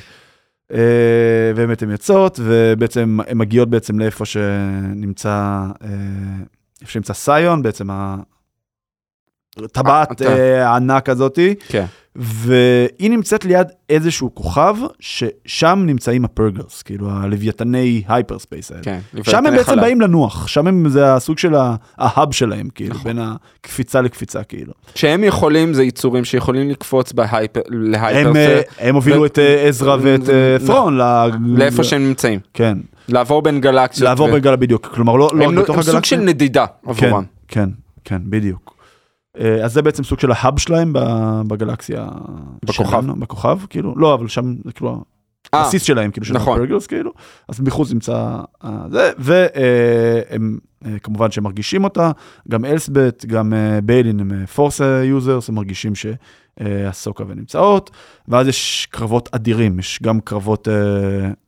אה, 0.74 1.52
באמת 1.56 1.82
הן 1.82 1.92
יוצאות, 1.92 2.40
ובעצם 2.44 3.20
הן 3.28 3.38
מגיעות 3.38 3.70
בעצם 3.70 4.00
לאיפה 4.00 4.26
שנמצא, 4.26 5.30
אה, 5.84 5.90
איפה 6.82 6.92
שנמצא 6.92 7.14
סיון, 7.14 7.62
בעצם 7.62 7.88
הטבעת 9.58 10.22
אה, 10.22 10.28
אה, 10.28 10.70
הענק 10.70 11.10
הזאתי, 11.10 11.56
כן. 11.68 11.86
והיא 12.16 13.10
נמצאת 13.12 13.46
ליד 13.46 13.68
איזשהו 13.90 14.36
כוכב, 14.36 14.76
ששם 15.00 15.84
נמצאים 15.86 16.26
ה 16.26 16.31
Purrgils, 16.31 16.82
כאילו 16.82 17.10
הלוויתני 17.12 18.04
hyperspace 18.08 18.72
האלה. 18.72 18.84
כן. 18.84 19.00
שם 19.24 19.46
הם 19.46 19.54
בעצם 19.54 19.64
חלל. 19.64 19.80
באים 19.82 20.02
לנוח, 20.02 20.48
שם 20.48 20.68
הם, 20.68 20.90
זה 20.90 21.14
הסוג 21.14 21.38
של 21.38 21.54
ההאב 21.98 22.32
שלהם, 22.32 22.68
כאילו, 22.76 22.90
נכון. 22.96 23.04
בין 23.04 23.20
הקפיצה 23.20 24.02
לקפיצה, 24.02 24.44
כאילו. 24.44 24.74
שהם 24.96 25.24
יכולים, 25.24 25.74
זה 25.74 25.84
יצורים 25.84 26.26
שיכולים 26.26 26.70
לקפוץ 26.70 27.12
בהייפר, 27.14 27.62
הם, 27.94 28.36
אה, 28.36 28.62
הם 28.80 28.96
הובילו 28.96 29.22
ו- 29.22 29.26
את 29.26 29.40
אה, 29.40 29.68
עזרא 29.68 29.98
ואת 30.02 30.30
אה, 30.30 30.56
נכון. 30.64 30.68
ת'רון, 30.68 30.98
ל- 30.98 31.28
לאיפה 31.58 31.84
שהם 31.84 32.08
נמצאים. 32.08 32.40
כן, 32.54 32.78
לעבור 33.10 33.42
בין 33.42 33.62
גלקסיות. 33.62 34.04
לעבור 34.10 34.28
ו- 34.30 34.34
בגלל 34.34 34.56
בדיוק, 34.56 34.86
כלומר 34.86 35.16
לא 35.16 35.30
לא 35.34 35.46
רק 35.50 35.54
בתוך 35.56 35.76
הם 35.76 35.82
סוג 35.82 35.92
הגלקסיה. 35.96 36.18
של 36.18 36.24
נדידה 36.24 36.66
כן, 36.66 36.90
עבורם. 36.90 37.24
כן, 37.48 37.70
כן, 38.06 38.22
בדיוק. 38.26 38.79
אה, 39.38 39.66
אז 39.66 39.74
זה 39.74 39.82
בעצם 39.82 40.04
סוג 40.04 40.20
של 40.20 40.32
ההאב 40.32 40.60
שלהם 40.60 40.94
בגלקסיה. 41.48 42.08
בכוכב. 42.66 42.90
שלנו, 42.90 43.16
בכוכב, 43.16 43.60
כאילו, 43.70 43.94
לא, 43.98 44.14
אבל 44.14 44.28
שם 44.28 44.56
זה 44.66 44.72
כאילו 44.72 45.04
אה, 45.54 45.62
הבסיס 45.62 45.84
שלהם, 45.84 46.12
כאילו, 46.12 46.26
של 46.26 46.34
נכון. 46.34 46.58
הפרגלס, 46.58 46.88
כאילו, 46.88 47.12
אז 47.48 47.60
מחוץ 47.60 47.92
נמצא 47.92 48.38
אה, 48.64 48.86
זה, 48.92 49.12
והם 49.18 50.60
כמובן 51.04 51.32
שהם 51.32 51.44
מרגישים 51.44 51.84
אותה, 51.84 52.12
גם 52.50 52.66
אלסבט, 52.66 53.26
גם 53.26 53.54
ביילין 53.84 54.20
הם 54.20 54.46
Force 54.46 54.82
users, 55.04 55.50
הם 55.50 55.56
מרגישים 55.56 55.94
שהסוקה 56.64 57.24
ונמצאות, 57.28 57.92
ואז 58.28 58.48
יש 58.48 58.88
קרבות 58.92 59.30
אדירים, 59.32 59.80
יש 59.80 60.00
גם 60.04 60.20
קרבות 60.20 60.68
אה, 60.68 60.74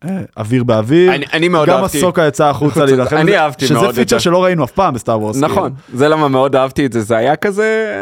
אה, 0.10 0.22
אוויר 0.38 0.64
באוויר, 0.64 1.16
אני- 1.16 1.26
אני 1.34 1.48
מאוד 1.48 1.68
גם 1.70 1.78
אהבתי. 1.80 1.98
הסוקה 1.98 2.28
יצאה 2.28 2.50
החוצה 2.50 2.86
להילחם, 2.86 3.16
אני 3.18 3.38
אהבתי 3.38 3.66
מאוד 3.74 3.82
שזה 3.84 3.90
את 3.90 3.96
פיצ'ר 3.96 4.18
זה. 4.18 4.24
שלא 4.24 4.44
ראינו 4.44 4.64
אף 4.64 4.72
פעם 4.72 4.94
בסטאר 4.94 5.20
וורס. 5.22 5.38
נכון, 5.38 5.74
זה 5.94 6.08
למה 6.08 6.28
מאוד 6.28 6.56
אהבתי 6.56 6.86
את 6.86 6.94
זה, 6.94 7.02
זה 7.02 7.18
היה 7.18 7.36
כזה 7.36 7.94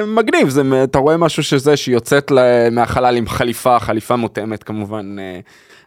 אה, 0.00 0.06
מגניב, 0.06 0.48
זה, 0.48 0.62
אתה 0.84 0.98
רואה 0.98 1.16
משהו 1.16 1.42
שזה 1.42 1.76
שיוצאת 1.76 2.30
ל- 2.30 2.68
מהחלל 2.70 3.16
עם 3.16 3.28
חליפה, 3.28 3.78
חליפה 3.78 4.16
מותאמת 4.16 4.62
כמובן. 4.62 5.16
אה, 5.18 5.40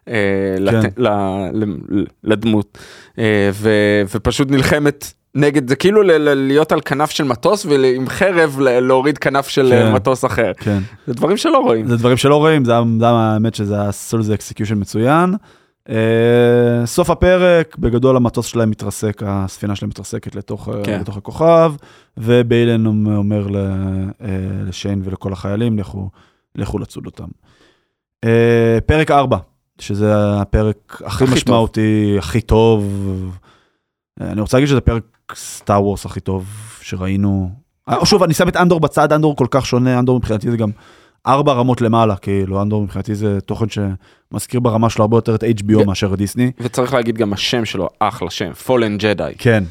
אה, 0.07 0.13
לת- 0.59 0.99
ל- 0.99 1.07
ל- 1.53 2.05
לדמות 2.23 2.77
אה, 3.19 3.49
ו- 3.53 3.69
ופשוט 4.15 4.51
נלחמת 4.51 5.13
נגד 5.35 5.69
זה 5.69 5.75
כאילו 5.75 6.03
ל- 6.03 6.11
ל- 6.11 6.47
להיות 6.47 6.71
על 6.71 6.81
כנף 6.81 7.09
של 7.09 7.23
מטוס 7.23 7.65
ועם 7.65 8.09
חרב 8.09 8.59
ל- 8.59 8.79
להוריד 8.79 9.17
כנף 9.17 9.47
של 9.47 9.67
כן. 9.69 9.85
אה, 9.85 9.93
מטוס 9.93 10.25
אחר 10.25 10.51
כן. 10.57 10.79
זה 11.07 11.13
דברים 11.13 11.37
שלא 11.37 11.57
רואים 11.57 11.87
זה 11.87 11.97
דברים 11.97 12.17
שלא 12.17 12.35
רואים, 12.35 12.65
זה, 12.65 12.73
האמת 13.03 13.55
שזה 13.55 13.87
עשו 13.87 14.17
לזה 14.17 14.33
execution 14.33 14.79
מצוין. 14.79 15.35
אה, 15.87 15.91
סוף 16.85 17.09
הפרק, 17.09 17.77
בגדול 17.77 18.15
המטוס 18.15 18.45
שלהם 18.45 18.69
מתרסק, 18.69 19.23
הספינה 19.25 19.75
שלהם 19.75 19.89
מתרסקת 19.89 20.35
לתוך, 20.35 20.69
כן. 20.69 20.83
כן. 20.83 20.99
לתוך 21.01 21.17
הכוכב, 21.17 21.73
וביילן 22.17 22.85
אומר 22.85 23.47
ל, 23.47 23.55
אה, 23.55 24.23
לשיין 24.67 25.01
ולכל 25.03 25.33
החיילים, 25.33 25.79
לכו, 25.79 26.09
לכו 26.55 26.79
לצוד 26.79 27.05
אותם. 27.05 27.27
Uh, 28.25 28.29
פרק 28.85 29.11
4, 29.11 29.37
שזה 29.79 30.39
הפרק 30.41 31.01
הכי 31.05 31.23
הכי 31.23 31.33
משמעותי, 31.33 32.15
הכי 32.17 32.41
טוב. 32.41 32.85
אני 34.21 34.41
רוצה 34.41 34.57
להגיד 34.57 34.69
שזה 34.69 34.81
פרק 34.81 35.03
סטאר 35.35 35.83
וורס 35.83 36.05
הכי 36.05 36.19
טוב 36.19 36.45
שראינו. 36.81 37.49
אה, 37.89 38.05
שוב, 38.05 38.23
אני 38.23 38.33
שם 38.33 38.47
את 38.47 38.55
אנדור 38.55 38.79
בצד, 38.79 39.13
אנדור 39.13 39.35
כל 39.35 39.47
כך 39.51 39.65
שונה, 39.65 39.99
אנדור 39.99 40.17
מבחינתי 40.17 40.51
זה 40.51 40.57
גם 40.57 40.69
ארבע 41.27 41.53
רמות 41.53 41.81
למעלה, 41.81 42.15
כאילו, 42.15 42.61
אנדור 42.61 42.83
מבחינתי 42.83 43.15
זה 43.15 43.41
תוכן 43.41 43.65
שמזכיר 43.69 44.59
ברמה 44.59 44.89
שלו 44.89 45.03
הרבה 45.03 45.17
יותר 45.17 45.35
את 45.35 45.43
HBO 45.43 45.83
מאשר 45.85 46.13
את 46.13 46.17
דיסני. 46.17 46.51
וצריך 46.59 46.93
להגיד 46.93 47.17
גם 47.17 47.33
השם 47.33 47.65
שלו 47.65 47.89
אחלה 47.99 48.29
שם 48.29 48.53
פולן 48.53 48.97
ג'די 48.97 49.31
כן, 49.37 49.63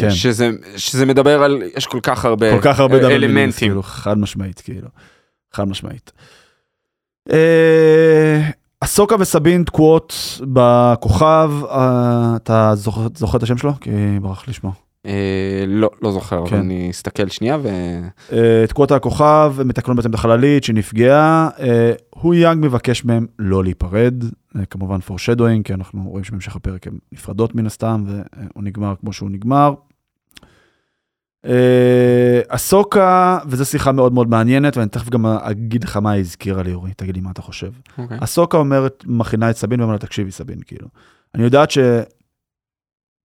כן. 0.00 0.10
שזה 0.10 0.50
שזה 0.76 1.06
מדבר 1.06 1.42
על 1.42 1.62
יש 1.76 1.86
כל 1.86 2.00
כך 2.02 2.24
הרבה 2.24 2.50
כל 2.50 2.60
כך 2.62 2.80
הרבה 2.80 3.02
אה, 3.02 3.14
אלמנטים 3.14 3.68
כאילו, 3.68 3.82
חד 3.82 4.18
משמעית, 4.18 4.60
כאילו, 4.60 4.88
חד 5.52 5.68
משמעית. 5.68 6.12
אסוקה 8.80 9.16
וסבין 9.18 9.64
תקועות 9.64 10.40
בכוכב, 10.52 11.50
אה, 11.70 12.32
אתה 12.36 12.72
זוכר 12.74 13.06
זוכר 13.14 13.38
את 13.38 13.42
השם 13.42 13.56
שלו? 13.56 13.72
כי 13.80 13.90
ברח 14.20 14.46
לי 14.46 14.52
שמו. 14.52 14.72
אה, 15.06 15.64
לא 15.66 15.90
לא 16.02 16.12
זוכר 16.12 16.38
אבל 16.38 16.48
כן. 16.48 16.56
אני 16.56 16.90
אסתכל 16.90 17.28
שנייה 17.28 17.58
ו... 17.62 17.68
אה, 18.32 18.64
תקועות 18.68 18.92
הכוכב, 18.92 19.54
מתקנות 19.64 19.96
בעצם 19.96 20.10
את 20.10 20.14
החללית 20.14 20.64
שנפגעה. 20.64 21.48
אה, 21.58 21.92
הוא 22.10 22.34
יאנג 22.34 22.66
מבקש 22.66 23.04
מהם 23.04 23.26
לא 23.38 23.64
להיפרד, 23.64 24.14
אה, 24.56 24.64
כמובן 24.64 25.00
פורשדוינג, 25.00 25.66
כי 25.66 25.74
אנחנו 25.74 26.10
רואים 26.10 26.24
שבהמשך 26.24 26.56
הפרק 26.56 26.86
הן 26.86 26.98
נפרדות 27.12 27.54
מן 27.54 27.66
הסתם, 27.66 28.04
והוא 28.06 28.64
נגמר 28.64 28.94
כמו 29.00 29.12
שהוא 29.12 29.30
נגמר. 29.30 29.74
אה, 31.46 32.40
אסוקה, 32.48 33.38
וזו 33.46 33.64
שיחה 33.64 33.92
מאוד 33.92 34.12
מאוד 34.12 34.28
מעניינת, 34.28 34.76
ואני 34.76 34.88
תכף 34.88 35.08
גם 35.08 35.26
אגיד 35.26 35.84
לך 35.84 35.96
מה 35.96 36.10
היא 36.10 36.20
הזכירה 36.20 36.62
לי, 36.62 36.74
אורי, 36.74 36.94
תגיד 36.94 37.14
לי 37.14 37.20
מה 37.20 37.30
אתה 37.30 37.42
חושב. 37.42 37.70
אוקיי. 37.98 38.18
אסוקה 38.20 38.56
אומרת, 38.56 39.04
מכינה 39.06 39.50
את 39.50 39.56
סבין 39.56 39.80
ואומרת, 39.80 40.00
תקשיבי 40.00 40.30
סבין, 40.30 40.58
כאילו. 40.66 40.88
אני 41.34 41.42
יודעת 41.42 41.68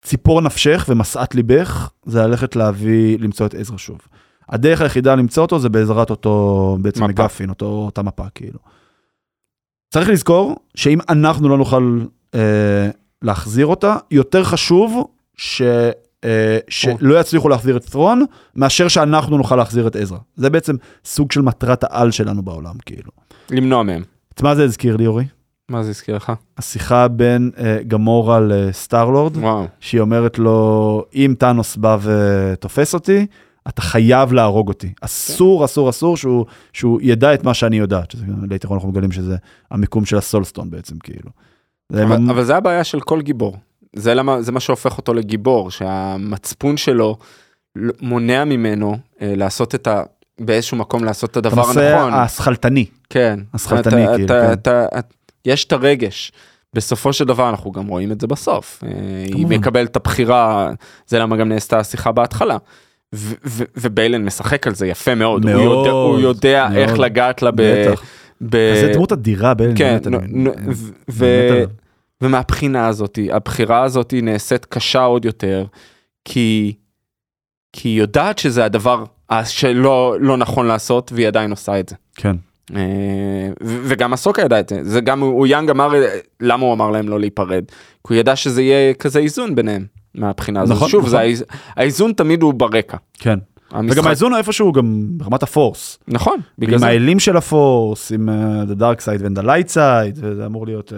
שציפור 0.05 0.41
נפשך 0.41 0.85
ומשאת 0.89 1.35
ליבך, 1.35 1.89
זה 2.05 2.27
ללכת 2.27 2.55
להביא, 2.55 3.19
למצוא 3.19 3.45
את 3.45 3.53
עזרא 3.53 3.77
שוב. 3.77 3.99
הדרך 4.49 4.81
היחידה 4.81 5.15
למצוא 5.15 5.43
אותו 5.43 5.59
זה 5.59 5.69
בעזרת 5.69 6.09
אותו, 6.09 6.77
בעצם. 6.81 7.03
מגפין, 7.03 7.49
אותו, 7.49 7.65
אותה 7.65 8.01
מפה, 8.01 8.23
כאילו. 8.35 8.59
צריך 9.93 10.09
לזכור 10.09 10.55
שאם 10.75 10.99
אנחנו 11.09 11.49
לא 11.49 11.57
נוכל 11.57 12.01
אה, 12.35 12.89
להחזיר 13.21 13.65
אותה, 13.65 13.97
יותר 14.11 14.43
חשוב 14.43 15.07
ש... 15.35 15.61
אה, 16.25 16.57
שלא 16.69 17.19
יצליחו 17.19 17.49
להחזיר 17.49 17.77
את 17.77 17.85
ת'רון, 17.85 18.25
מאשר 18.55 18.87
שאנחנו 18.87 19.37
נוכל 19.37 19.55
להחזיר 19.55 19.87
את 19.87 19.95
עזרא. 19.95 20.17
זה 20.35 20.49
בעצם 20.49 20.75
סוג 21.05 21.31
של 21.31 21.41
מטרת 21.41 21.83
העל 21.83 22.11
שלנו 22.11 22.41
בעולם, 22.43 22.73
כאילו. 22.85 23.11
למנוע 23.51 23.83
מהם. 23.83 24.03
את 24.33 24.41
מה 24.41 24.55
זה 24.55 24.63
הזכיר 24.63 24.97
לי, 24.97 25.07
אורי? 25.07 25.23
מה 25.69 25.83
זה 25.83 25.89
הזכיר 25.89 26.15
לך? 26.15 26.31
השיחה 26.57 27.07
בין 27.07 27.51
uh, 27.55 27.59
גמורה 27.87 28.39
לסטארלורד, 28.39 29.37
וואו. 29.37 29.65
שהיא 29.79 30.01
אומרת 30.01 30.39
לו, 30.39 31.05
אם 31.13 31.35
טאנוס 31.39 31.75
בא 31.77 31.97
ותופס 32.01 32.93
אותי, 32.93 33.25
אתה 33.67 33.81
חייב 33.81 34.33
להרוג 34.33 34.67
אותי. 34.67 34.93
אסור, 35.01 35.65
אסור, 35.65 35.89
אסור 35.89 36.17
שהוא, 36.17 36.45
שהוא 36.73 36.99
ידע 37.03 37.33
את 37.33 37.43
מה 37.43 37.53
שאני 37.53 37.77
יודעת. 37.77 38.15
ליתרון 38.49 38.77
אנחנו 38.77 38.89
מגלים 38.89 39.11
שזה 39.11 39.35
המיקום 39.71 40.05
של 40.05 40.17
הסולסטון 40.17 40.69
בעצם, 40.69 40.95
כאילו. 41.03 41.29
אבל, 41.93 42.05
ממ- 42.17 42.29
אבל 42.29 42.43
זה 42.43 42.55
הבעיה 42.55 42.83
של 42.83 42.99
כל 42.99 43.21
גיבור. 43.21 43.57
זה 43.95 44.13
למה 44.13 44.41
זה 44.41 44.51
מה 44.51 44.59
שהופך 44.59 44.97
אותו 44.97 45.13
לגיבור 45.13 45.71
שהמצפון 45.71 46.77
שלו 46.77 47.17
מונע 48.01 48.45
ממנו 48.45 48.97
אה, 49.21 49.33
לעשות 49.35 49.75
את 49.75 49.87
ה... 49.87 50.03
באיזשהו 50.39 50.77
מקום 50.77 51.03
לעשות 51.03 51.31
את 51.31 51.37
הדבר 51.37 51.61
הנכון. 51.69 52.13
השכלתני. 52.13 52.85
כן. 53.09 53.39
השכלתני, 53.53 54.03
אתה- 54.03 54.11
כאילו, 54.15 54.25
אתה- 54.25 54.41
כן. 54.47 54.53
אתה- 54.53 54.85
אתה- 54.99 55.07
יש 55.45 55.65
את 55.65 55.71
הרגש. 55.71 56.31
בסופו 56.73 57.13
של 57.13 57.25
דבר 57.25 57.49
אנחנו 57.49 57.71
גם 57.71 57.87
רואים 57.87 58.11
את 58.11 58.21
זה 58.21 58.27
בסוף. 58.27 58.83
אה, 58.83 58.89
היא. 59.27 59.45
מקבלת 59.47 59.91
את 59.91 59.95
הבחירה, 59.95 60.71
זה 61.07 61.19
למה 61.19 61.37
גם 61.37 61.49
נעשתה 61.49 61.79
השיחה 61.79 62.11
בהתחלה. 62.11 62.57
וביילן 63.77 64.25
משחק 64.25 64.67
על 64.67 64.75
זה 64.75 64.87
יפה 64.87 65.15
מאוד, 65.15 65.43
הוא 65.43 65.51
מאוד, 65.51 65.77
יודע, 65.77 65.91
הוא 65.91 66.19
יודע 66.19 66.67
מאוד. 66.71 66.77
איך 66.89 66.99
לגעת 66.99 67.41
לה 67.41 67.51
ב... 67.51 67.55
בטח. 67.61 68.01
ב- 68.41 68.73
כזה 68.77 68.91
דמות 68.93 69.11
אדירה 69.11 69.53
בין, 69.53 69.73
כן, 69.75 69.97
ו-. 71.09 71.63
ומהבחינה 72.21 72.87
הזאתי, 72.87 73.31
הבחירה 73.31 73.83
הזאתי 73.83 74.21
נעשית 74.21 74.65
קשה 74.65 75.03
עוד 75.03 75.25
יותר, 75.25 75.65
כי, 76.25 76.73
כי 77.73 77.89
היא 77.89 77.99
יודעת 77.99 78.39
שזה 78.39 78.65
הדבר 78.65 79.03
שלא 79.45 80.15
לא 80.19 80.37
נכון 80.37 80.65
לעשות, 80.67 81.11
והיא 81.15 81.27
עדיין 81.27 81.51
עושה 81.51 81.79
את 81.79 81.89
זה. 81.89 81.95
כן. 82.15 82.35
אה, 82.75 82.81
וגם 83.65 84.13
הסוקה 84.13 84.41
ידע 84.41 84.59
את 84.59 84.69
זה, 84.69 84.83
זה 84.83 85.01
גם, 85.01 85.19
הוא 85.19 85.47
יאנג 85.47 85.69
אמר, 85.69 85.91
למה 86.41 86.65
הוא 86.65 86.73
אמר 86.73 86.91
להם 86.91 87.09
לא 87.09 87.19
להיפרד? 87.19 87.63
כי 88.07 88.13
הוא 88.13 88.19
ידע 88.19 88.35
שזה 88.35 88.61
יהיה 88.61 88.93
כזה 88.93 89.19
איזון 89.19 89.55
ביניהם, 89.55 89.85
מהבחינה 90.15 90.61
הזאת. 90.61 90.75
נכון, 90.75 90.89
שוב, 90.89 90.99
נכון. 90.99 91.09
זה 91.11 91.19
האיז- 91.19 91.43
האיזון 91.75 92.13
תמיד 92.13 92.41
הוא 92.41 92.53
ברקע. 92.53 92.97
כן. 93.13 93.39
המשחק- 93.71 93.97
וגם 93.97 94.07
האיזון 94.07 94.31
הוא 94.31 94.37
איפשהו 94.37 94.71
גם 94.71 95.05
ברמת 95.09 95.43
הפורס. 95.43 95.99
נכון, 96.07 96.39
בגלל 96.57 96.73
עם 96.73 96.79
זה. 96.79 96.87
האלים 96.87 97.19
של 97.19 97.37
הפורס, 97.37 98.11
עם 98.11 98.29
uh, 98.29 98.71
the 98.71 98.79
dark 98.79 99.01
side 99.05 99.21
and 99.25 99.39
the 99.39 99.45
light 99.45 99.73
side, 99.73 100.15
וזה 100.21 100.45
אמור 100.45 100.65
להיות, 100.65 100.89
uh, 100.93 100.95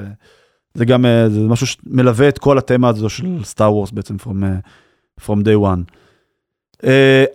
זה 0.74 0.86
גם, 0.86 1.06
uh, 1.06 1.30
זה 1.30 1.40
משהו 1.40 1.68
שמלווה 1.68 2.30
את 2.30 2.38
כל 2.40 2.58
התמה 2.58 2.90
הזו 2.90 3.10
של 3.10 3.26
סטאר 3.44 3.74
וורס 3.74 3.92
בעצם 3.92 4.16
from, 4.24 4.28
uh, 4.44 5.26
from 5.26 5.36
day 5.44 5.62
one. 5.66 5.94
Uh, 6.82 6.86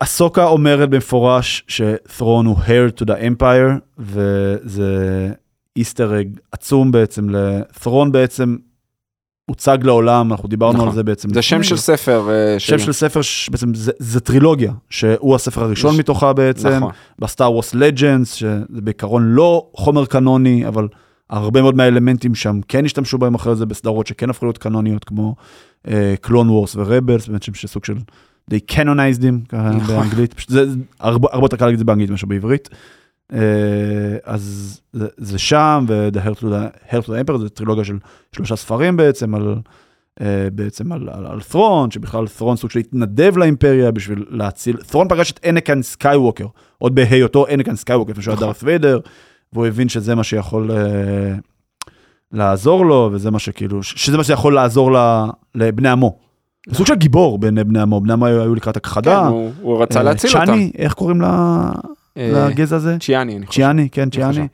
הסוקה 0.00 0.44
אומרת 0.44 0.90
במפורש 0.90 1.64
שת'רון 1.68 2.46
הוא 2.46 2.56
hair 2.56 3.00
to 3.00 3.04
the 3.04 3.14
empire, 3.20 3.78
וזה 3.98 5.30
איסטר 5.76 6.20
אג 6.20 6.28
עצום 6.52 6.90
בעצם 6.90 7.30
לת'רון 7.30 8.12
בעצם 8.12 8.56
הוצג 9.46 9.78
לעולם, 9.82 10.32
אנחנו 10.32 10.48
דיברנו 10.48 10.76
נכון. 10.76 10.88
על 10.88 10.94
זה 10.94 11.02
בעצם. 11.02 11.34
זה 11.34 11.42
שם. 11.42 11.62
של 11.62 11.76
ספר. 11.76 12.30
אה, 12.30 12.58
שם 12.58 12.78
של 12.78 12.92
ספר 12.92 13.22
שבעצם 13.22 13.74
זה, 13.74 13.92
זה 13.98 14.20
טרילוגיה, 14.20 14.72
שהוא 14.90 15.34
הספר 15.34 15.62
הראשון 15.64 15.94
יש- 15.94 15.98
מתוכה 16.00 16.32
בעצם. 16.32 16.68
נכון. 16.68 16.90
בסטאר 17.18 17.52
וורס 17.52 17.74
לג'נדס, 17.74 18.34
שזה 18.34 18.56
בעיקרון 18.68 19.22
לא 19.32 19.66
חומר 19.76 20.06
קנוני, 20.06 20.68
אבל 20.68 20.88
הרבה 21.30 21.62
מאוד 21.62 21.76
מהאלמנטים 21.76 22.34
שם 22.34 22.60
כן 22.68 22.84
השתמשו 22.84 23.18
בהם 23.18 23.34
אחרי 23.34 23.56
זה 23.56 23.66
בסדרות 23.66 24.06
שכן 24.06 24.30
הפכו 24.30 24.46
להיות 24.46 24.58
קנוניות, 24.58 25.04
כמו 25.04 25.34
קלון 26.20 26.48
וורס 26.48 26.76
ורבלס, 26.76 27.28
באמת 27.28 27.42
שסוג 27.42 27.84
של, 27.84 27.96
them, 29.18 29.48
ככה 29.48 29.70
נכון. 29.70 29.96
באנגלית, 29.96 30.34
פשוט 30.34 30.50
זה 30.50 30.64
הרבה 31.00 31.28
הרבה 31.32 31.44
יותר 31.44 31.56
קל 31.56 31.64
להגיד 31.64 31.74
את 31.74 31.78
זה 31.78 31.84
באנגלית 31.84 32.10
מאשר 32.10 32.26
בעברית. 32.26 32.68
אה, 33.32 33.38
אז 34.24 34.80
זה, 34.92 35.06
זה 35.16 35.38
שם, 35.38 35.84
ו-The 35.88 36.18
Heir 36.18 36.40
to 36.40 37.08
the, 37.08 37.08
Emperor 37.08 37.38
זה 37.38 37.48
טרילוגיה 37.48 37.84
של 37.84 37.98
שלושה 38.32 38.56
ספרים 38.56 38.96
בעצם, 38.96 39.34
על, 39.34 39.56
אה, 40.20 40.48
בעצם 40.52 40.92
על, 40.92 41.08
על, 41.12 41.26
על 41.26 41.40
ת'רון, 41.40 41.90
שבכלל 41.90 42.26
ת'רון 42.38 42.56
סוג 42.56 42.70
של 42.70 42.78
התנדב 42.78 43.36
לאימפריה 43.36 43.90
בשביל 43.90 44.24
להציל, 44.30 44.76
ת'רון 44.76 45.08
פגש 45.08 45.32
את 45.32 45.40
אנקן 45.48 45.82
סקייווקר, 45.82 46.46
עוד 46.78 46.94
בהיותו 46.94 47.46
אנקן 47.54 47.76
סקייווקר, 47.76 48.10
לפני 48.10 48.22
שהוא 48.22 48.32
היה 48.32 48.36
נכון. 48.36 48.46
דארת 48.46 48.62
ויידר, 48.62 49.00
והוא 49.52 49.66
הבין 49.66 49.88
שזה 49.88 50.14
מה 50.14 50.24
שיכול 50.24 50.70
אה, 50.70 51.34
לעזור 52.32 52.86
לו, 52.86 53.10
וזה 53.12 53.30
מה 53.30 53.38
שכאילו, 53.38 53.82
שזה 53.82 54.16
מה 54.16 54.24
שיכול 54.24 54.54
לעזור 54.54 54.92
ל- 54.92 55.24
לבני 55.54 55.88
עמו. 55.88 56.18
זה 56.68 56.74
סוג 56.74 56.86
של 56.86 56.94
גיבור 56.94 57.38
בין 57.38 57.54
בני 57.68 57.80
עמו, 57.80 58.00
בני 58.00 58.12
עמו 58.12 58.26
היו 58.26 58.54
לקראת 58.54 58.74
כן, 58.74 58.80
הכחדה. 58.80 59.26
הוא- 59.26 59.50
הוא 59.60 59.82
רצה 59.82 59.98
אה, 59.98 60.04
להציל 60.04 60.30
אותם. 60.30 60.46
צ'אני, 60.46 60.72
איך 60.78 60.92
קוראים 60.92 61.20
לה- 61.20 61.72
אה, 62.18 62.48
לגזע 62.48 62.76
הזה? 62.76 62.96
צ'יאני, 63.00 63.36
אני 63.36 63.46
חושב. 63.46 63.60
צ'יאני, 63.62 63.88
כן. 63.92 64.10
צ'יאני. 64.10 64.48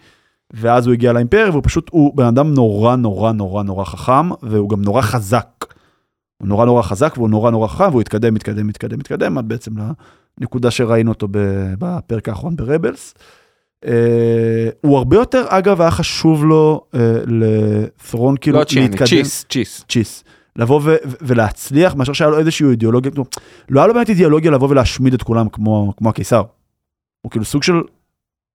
ואז 0.52 0.86
הוא 0.86 0.92
הגיע 0.92 1.12
לאימפריה, 1.12 1.50
והוא 1.50 1.62
פשוט, 1.64 1.88
הוא 1.92 2.16
בן 2.16 2.24
אדם 2.24 2.54
נורא 2.54 2.96
נורא 2.96 3.32
נורא 3.32 3.62
נורא 3.62 3.84
חכם, 3.84 4.30
והוא 4.42 4.70
גם 4.70 4.82
נורא 4.82 5.02
חזק. 5.02 5.48
הוא 6.38 6.48
נורא 6.48 6.66
נורא 6.66 6.82
חזק, 6.82 7.14
והוא 7.16 7.30
נורא 7.30 7.50
נורא 7.50 7.68
חכם, 7.68 7.88
והוא 7.90 8.00
התקדם, 8.00 8.36
התקדם, 8.36 8.68
התקדם, 8.68 9.00
התקדם, 9.00 9.38
עד 9.38 9.48
בעצם 9.48 9.70
לנקודה 10.40 10.70
שראינו 10.70 11.10
אותו 11.12 11.28
בפרק 11.30 12.28
האחרון 12.28 12.56
ברבלס. 12.56 13.14
אה, 13.86 13.92
הוא 14.80 14.98
הרבה 14.98 15.16
יותר, 15.16 15.44
אגב, 15.48 15.80
היה 15.80 15.90
חשוב 15.90 16.44
לו 16.44 16.80
אה, 16.94 17.00
לת'רון 17.26 18.36
כאילו 18.40 18.58
לא 18.58 18.64
צ'יאני, 18.64 18.88
להתקדם. 18.88 19.06
צ'יס, 19.06 19.44
צ'יס. 19.50 19.84
צ'יס. 19.88 20.24
לבוא 20.56 20.80
ו- 20.84 20.96
ו- 21.06 21.14
ולהצליח, 21.20 21.94
מאשר 21.94 22.12
שהיה 22.12 22.30
לו 22.30 22.38
איזושהי 22.38 22.66
אידיאולוגיה, 22.66 23.10
כאילו, 23.10 23.24
לא 23.68 23.80
היה 23.80 23.86
לו 23.86 23.94
באמת 23.94 24.08
אידיאולוגיה 24.08 24.50
לבוא 24.50 24.68
ולהשמיד 24.68 25.14
את 25.14 25.22
כולם 25.22 25.48
כמו, 25.48 25.92
כמו 25.96 26.08
הקיסר. 26.08 26.42
הוא 27.22 27.30
כאילו 27.30 27.44
סוג 27.44 27.62
של... 27.62 27.72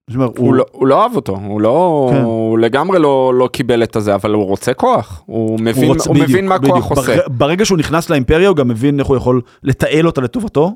זאת 0.09 0.15
אומרת, 0.15 0.37
הוא 0.37 0.53
לא- 0.53 0.65
הוא 0.71 0.87
לא 0.87 1.03
אהב 1.03 1.15
אותו, 1.15 1.37
הוא 1.45 1.61
לא, 1.61 2.09
כן. 2.13 2.21
הוא 2.21 2.59
לגמרי 2.59 2.99
לא 2.99 3.33
לא 3.35 3.49
קיבל 3.53 3.83
את 3.83 3.95
הזה, 3.95 4.15
אבל 4.15 4.33
הוא 4.33 4.45
רוצה 4.45 4.73
כוח. 4.73 5.23
הוא 5.25 5.59
מבין 5.59 5.87
רוצה- 5.89 6.09
הוא 6.09 6.15
בדיוק, 6.15 6.29
מבין 6.29 6.47
מה 6.47 6.57
בדיוק. 6.57 6.77
כוח 6.77 6.91
עושה. 6.97 7.15
בר- 7.15 7.27
ברגע 7.29 7.65
שהוא 7.65 7.77
נכנס 7.77 8.09
לאימפריה 8.09 8.47
הוא 8.49 8.55
גם 8.57 8.67
מבין 8.67 8.99
איך 8.99 9.07
הוא 9.07 9.17
יכול 9.17 9.41
לתעל 9.63 10.05
אותה 10.07 10.21
לטובתו, 10.21 10.75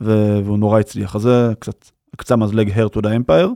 ו- 0.00 0.38
והוא 0.44 0.58
נורא 0.58 0.80
הצליח. 0.80 1.16
אז 1.16 1.22
זה 1.22 1.52
קצת 1.58 1.84
קצה 2.16 2.36
מזלג 2.36 2.72
to 2.96 3.00
the 3.00 3.08
empire. 3.08 3.48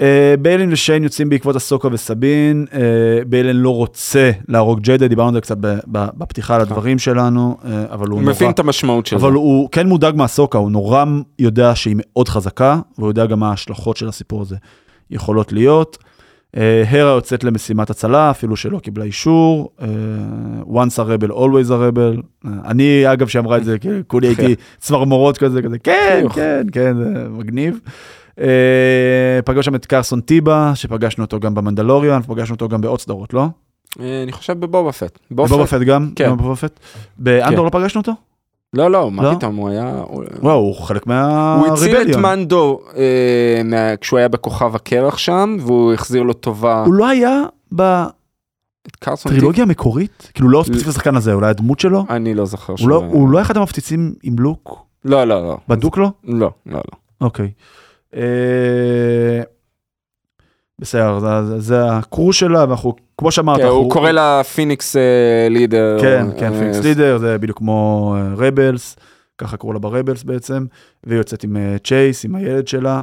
Uh, 0.00 0.02
ביילין 0.40 0.72
ושיין 0.72 1.04
יוצאים 1.04 1.28
בעקבות 1.28 1.56
הסוקה 1.56 1.88
וסבין, 1.92 2.66
uh, 2.70 2.74
ביילין 3.26 3.56
לא 3.56 3.76
רוצה 3.76 4.30
להרוג 4.48 4.80
ג'דה, 4.80 5.08
דיברנו 5.08 5.28
על 5.28 5.34
זה 5.34 5.40
קצת 5.40 5.56
ב- 5.60 5.78
ב- 5.92 6.08
בפתיחה 6.18 6.54
על 6.54 6.60
הדברים 6.60 6.98
שלנו, 6.98 7.56
uh, 7.62 7.66
אבל 7.92 8.06
הוא 8.08 8.14
הוא 8.14 8.22
נורא... 8.22 8.34
מבין 8.34 8.50
את 8.50 8.58
המשמעות 8.58 9.06
של 9.06 9.18
זה. 9.18 9.26
אבל 9.26 9.32
הוא 9.32 9.68
כן 9.72 9.86
מודאג 9.86 10.16
מהסוקה, 10.16 10.58
הוא 10.58 10.70
נורא 10.70 11.04
יודע 11.38 11.74
שהיא 11.74 11.96
מאוד 11.98 12.28
חזקה, 12.28 12.80
והוא 12.98 13.08
יודע 13.10 13.26
גם 13.26 13.40
מה 13.40 13.50
ההשלכות 13.50 13.96
של 13.96 14.08
הסיפור 14.08 14.42
הזה 14.42 14.56
יכולות 15.10 15.52
להיות. 15.52 15.98
אה, 16.56 16.84
הרה 16.88 17.10
יוצאת 17.10 17.44
למשימת 17.44 17.90
הצלה, 17.90 18.30
אפילו 18.30 18.56
שלא 18.56 18.78
קיבלה 18.78 19.04
אישור. 19.04 19.70
אה, 19.80 19.86
once 20.66 20.96
a 20.96 21.22
rebel, 21.22 21.30
always 21.30 21.68
a 21.68 21.94
rebel. 21.94 22.22
אה, 22.46 22.50
אני, 22.64 23.12
אגב, 23.12 23.28
שאמרה 23.28 23.56
את 23.56 23.64
זה, 23.64 23.78
כי 23.78 23.88
כולי 24.06 24.26
הייתי 24.26 24.54
צמרמורות 24.78 25.38
כזה, 25.38 25.62
כזה, 25.62 25.78
כן. 25.78 26.26
כן, 26.34 26.66
כן, 26.72 26.96
זה 26.96 27.28
מגניב. 27.28 27.80
פגש 29.44 29.64
שם 29.64 29.74
את 29.74 29.86
קרסון 29.86 30.20
טיבה, 30.20 30.72
שפגשנו 30.74 31.24
אותו 31.24 31.40
גם 31.40 31.54
במנדלוריון, 31.54 32.22
פגשנו 32.22 32.54
אותו 32.54 32.68
גם 32.68 32.80
בעוד 32.80 33.00
סדרות, 33.00 33.34
לא? 33.34 33.46
אני 33.98 34.32
חושב 34.32 34.60
בבובה 34.60 34.92
פט. 34.92 35.18
בבובה 35.30 35.66
פט 35.66 35.80
גם? 35.80 36.10
כן. 36.16 36.32
בבובה 36.32 36.56
פט? 36.56 36.80
באנדור 37.18 37.64
לא 37.64 37.70
פגשנו 37.70 38.00
אותו? 38.00 38.12
לא, 38.74 38.90
לא, 38.90 39.10
מה 39.10 39.22
לא? 39.22 39.34
פתאום, 39.34 39.56
הוא 39.56 39.68
היה... 39.68 39.90
הוא- 40.06 40.24
וואו, 40.42 40.56
הוא 40.58 40.74
חלק 40.74 41.06
הוא 41.06 41.12
הציל 41.12 41.88
את 41.90 41.92
מהריבליון. 41.92 42.22
מנדו 42.22 42.80
אה, 42.96 43.62
מה- 43.64 43.96
כשהוא 43.96 44.18
היה 44.18 44.28
בכוכב 44.28 44.74
הקרח 44.74 45.18
שם, 45.18 45.56
והוא 45.60 45.92
החזיר 45.92 46.22
לו 46.22 46.32
טובה. 46.32 46.84
הוא 46.84 46.94
לא 46.94 47.08
היה 47.08 47.42
טיב. 47.70 47.78
בטרילוגיה 49.26 49.62
המקורית? 49.62 50.30
כאילו 50.34 50.48
לא 50.48 50.62
ספציפית 50.66 50.88
השחקן 50.88 51.16
הזה, 51.16 51.32
אולי 51.32 51.50
הדמות 51.50 51.80
שלו? 51.80 52.04
אני 52.10 52.34
לא 52.34 52.44
זוכר 52.46 52.74
הוא 52.80 52.88
לא- 52.88 53.02
הוא 53.10 53.30
לא 53.30 53.38
היה 53.38 53.46
אחד 53.46 53.56
המפציצים 53.56 54.14
עם 54.22 54.36
לוק? 54.38 54.78
לא, 55.04 55.24
לא, 55.24 55.42
לא. 55.42 55.56
בדוק 55.68 55.98
לו? 55.98 56.10
לא, 56.24 56.50
לא, 56.66 56.74
לא. 56.76 56.98
אוקיי. 57.20 57.50
אה, 58.16 59.42
בסדר, 60.78 61.18
זה- 61.20 61.46
זה- 61.46 61.60
זה 61.60 61.96
ה 61.96 62.03
crew 62.03 62.32
שלה, 62.32 62.64
ואנחנו, 62.68 62.92
כמו 63.20 63.30
שאמרת, 63.30 63.60
כן, 63.60 63.66
הוא 63.66 63.90
קורא 63.90 64.10
לה 64.10 64.42
פיניקס 64.54 64.96
אה, 64.96 65.46
Leader. 65.50 65.96
כן, 66.00 66.26
כן, 66.38 66.52
אה, 66.52 66.58
Phoenix 66.58 66.78
Leader, 66.78 67.18
זה 67.18 67.38
בדיוק 67.38 67.58
כמו 67.58 68.14
רבלס, 68.36 68.96
ככה 69.38 69.56
קראו 69.56 69.72
לה 69.72 69.78
ברבלס 69.78 70.22
בעצם, 70.22 70.66
והיא 71.04 71.18
יוצאת 71.18 71.44
עם 71.44 71.56
אה, 71.56 71.76
צ'ייס, 71.84 72.24
עם 72.24 72.34
הילד 72.34 72.68
שלה. 72.68 73.00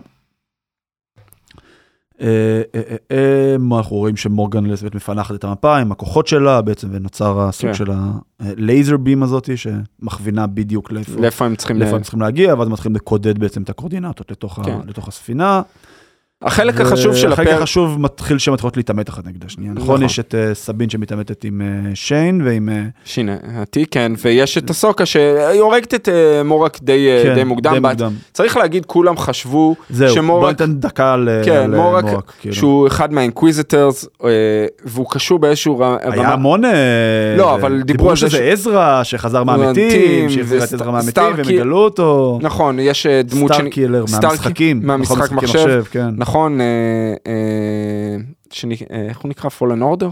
אה, 2.21 2.61
אה, 2.75 2.81
אה, 3.11 3.55
אה, 3.71 3.77
אנחנו 3.77 3.95
רואים 3.95 4.15
שמורגן 4.15 4.65
לסבית 4.65 4.95
מפענחת 4.95 5.35
את 5.35 5.43
המפה 5.43 5.77
עם 5.77 5.91
הכוחות 5.91 6.27
שלה 6.27 6.61
בעצם 6.61 6.87
ונוצר 6.91 7.41
הסוג 7.41 7.69
כן. 7.69 7.73
של 7.73 7.91
הלייזר 8.39 8.97
בים 8.97 9.23
הזאתי 9.23 9.57
שמכווינה 9.57 10.47
בדיוק 10.47 10.91
לאיפה 10.91 11.45
הם 11.45 11.55
צריכים... 12.01 12.21
להגיע 12.21 12.55
ואז 12.55 12.67
מתחילים 12.67 12.95
לקודד 12.95 13.39
בעצם 13.39 13.61
את 13.61 13.69
הקורדינטות 13.69 14.31
כן. 14.65 14.77
לתוך 14.87 15.07
הספינה. 15.07 15.61
החלק 16.41 16.81
החשוב 16.81 17.15
של 17.15 17.31
החלק 17.33 17.47
הפרק... 17.47 17.59
החשוב 17.61 18.01
מתחיל 18.01 18.37
שהן 18.37 18.53
מתחילות 18.53 18.77
להתעמת 18.77 19.09
אחת 19.09 19.25
נגד 19.27 19.45
השנייה 19.45 19.71
נכון 19.73 19.83
נכון. 19.87 20.03
יש 20.03 20.19
את 20.19 20.35
אה, 20.35 20.53
סבין 20.53 20.89
שמתעמתת 20.89 21.43
עם 21.43 21.61
אה, 21.61 21.95
שיין 21.95 22.41
ועם 22.45 22.69
אה, 22.69 22.83
שהנה, 23.05 23.35
אותי 23.59 23.85
כן, 23.91 24.11
ויש 24.21 24.57
את 24.57 24.69
הסוקה 24.69 25.05
שהיא 25.05 25.61
הורגת 25.61 25.93
את 25.93 26.09
מורק 26.45 26.79
די 26.81 27.07
כן, 27.23 27.47
מוקדם. 27.47 27.85
צריך 28.33 28.57
להגיד, 28.57 28.85
כולם 28.85 29.17
חשבו 29.17 29.75
זהו, 29.89 30.07
בוא 30.07 30.15
שמורק, 30.15 30.49
ניתן 30.49 30.73
דקה 30.73 31.15
כן, 31.45 31.51
על, 31.51 31.75
אה, 31.75 31.81
מורק, 31.81 32.03
מורק, 32.03 32.33
כאילו. 32.39 32.55
שהוא 32.55 32.87
אחד 32.87 33.13
מה 33.13 33.27
Inquisitors, 33.27 34.07
והוא 34.85 35.05
קשור 35.09 35.39
באיזשהו 35.39 35.83
היה. 35.83 36.29
המון, 36.33 36.61
לא, 37.37 37.55
אבל 37.55 37.71
דיברו 37.71 37.83
דיברו 37.85 38.09
על 38.09 38.15
שזה 38.15 38.29
זה 38.29 38.43
עזרא 38.43 39.03
שחזר 39.03 39.43
מהמתים, 39.43 40.29
שהחזיר 40.29 40.63
את 40.63 40.73
עזרא 40.73 40.91
מהמתים 40.91 41.23
והם 41.35 41.49
יגלו 41.49 41.77
אותו. 41.77 42.39
נכון, 42.41 42.79
יש 42.79 43.05
דמות 43.07 43.53
סטאר 43.53 43.67
קילר 43.69 44.07
סטארקי- 44.07 44.25
מהמשחקים, 44.27 44.81
מהמשחק 44.83 45.11
נכון, 45.15 45.37
משחקי 45.37 45.45
מחשב. 45.45 45.83
כן. 46.27 46.31
נכון, 46.31 46.61
אה, 46.61 46.65
אה, 47.27 48.17
אה, 48.91 49.05
איך 49.09 49.19
הוא 49.19 49.29
נקרא? 49.29 49.49
פולן 49.49 49.81
אורדר? 49.81 50.09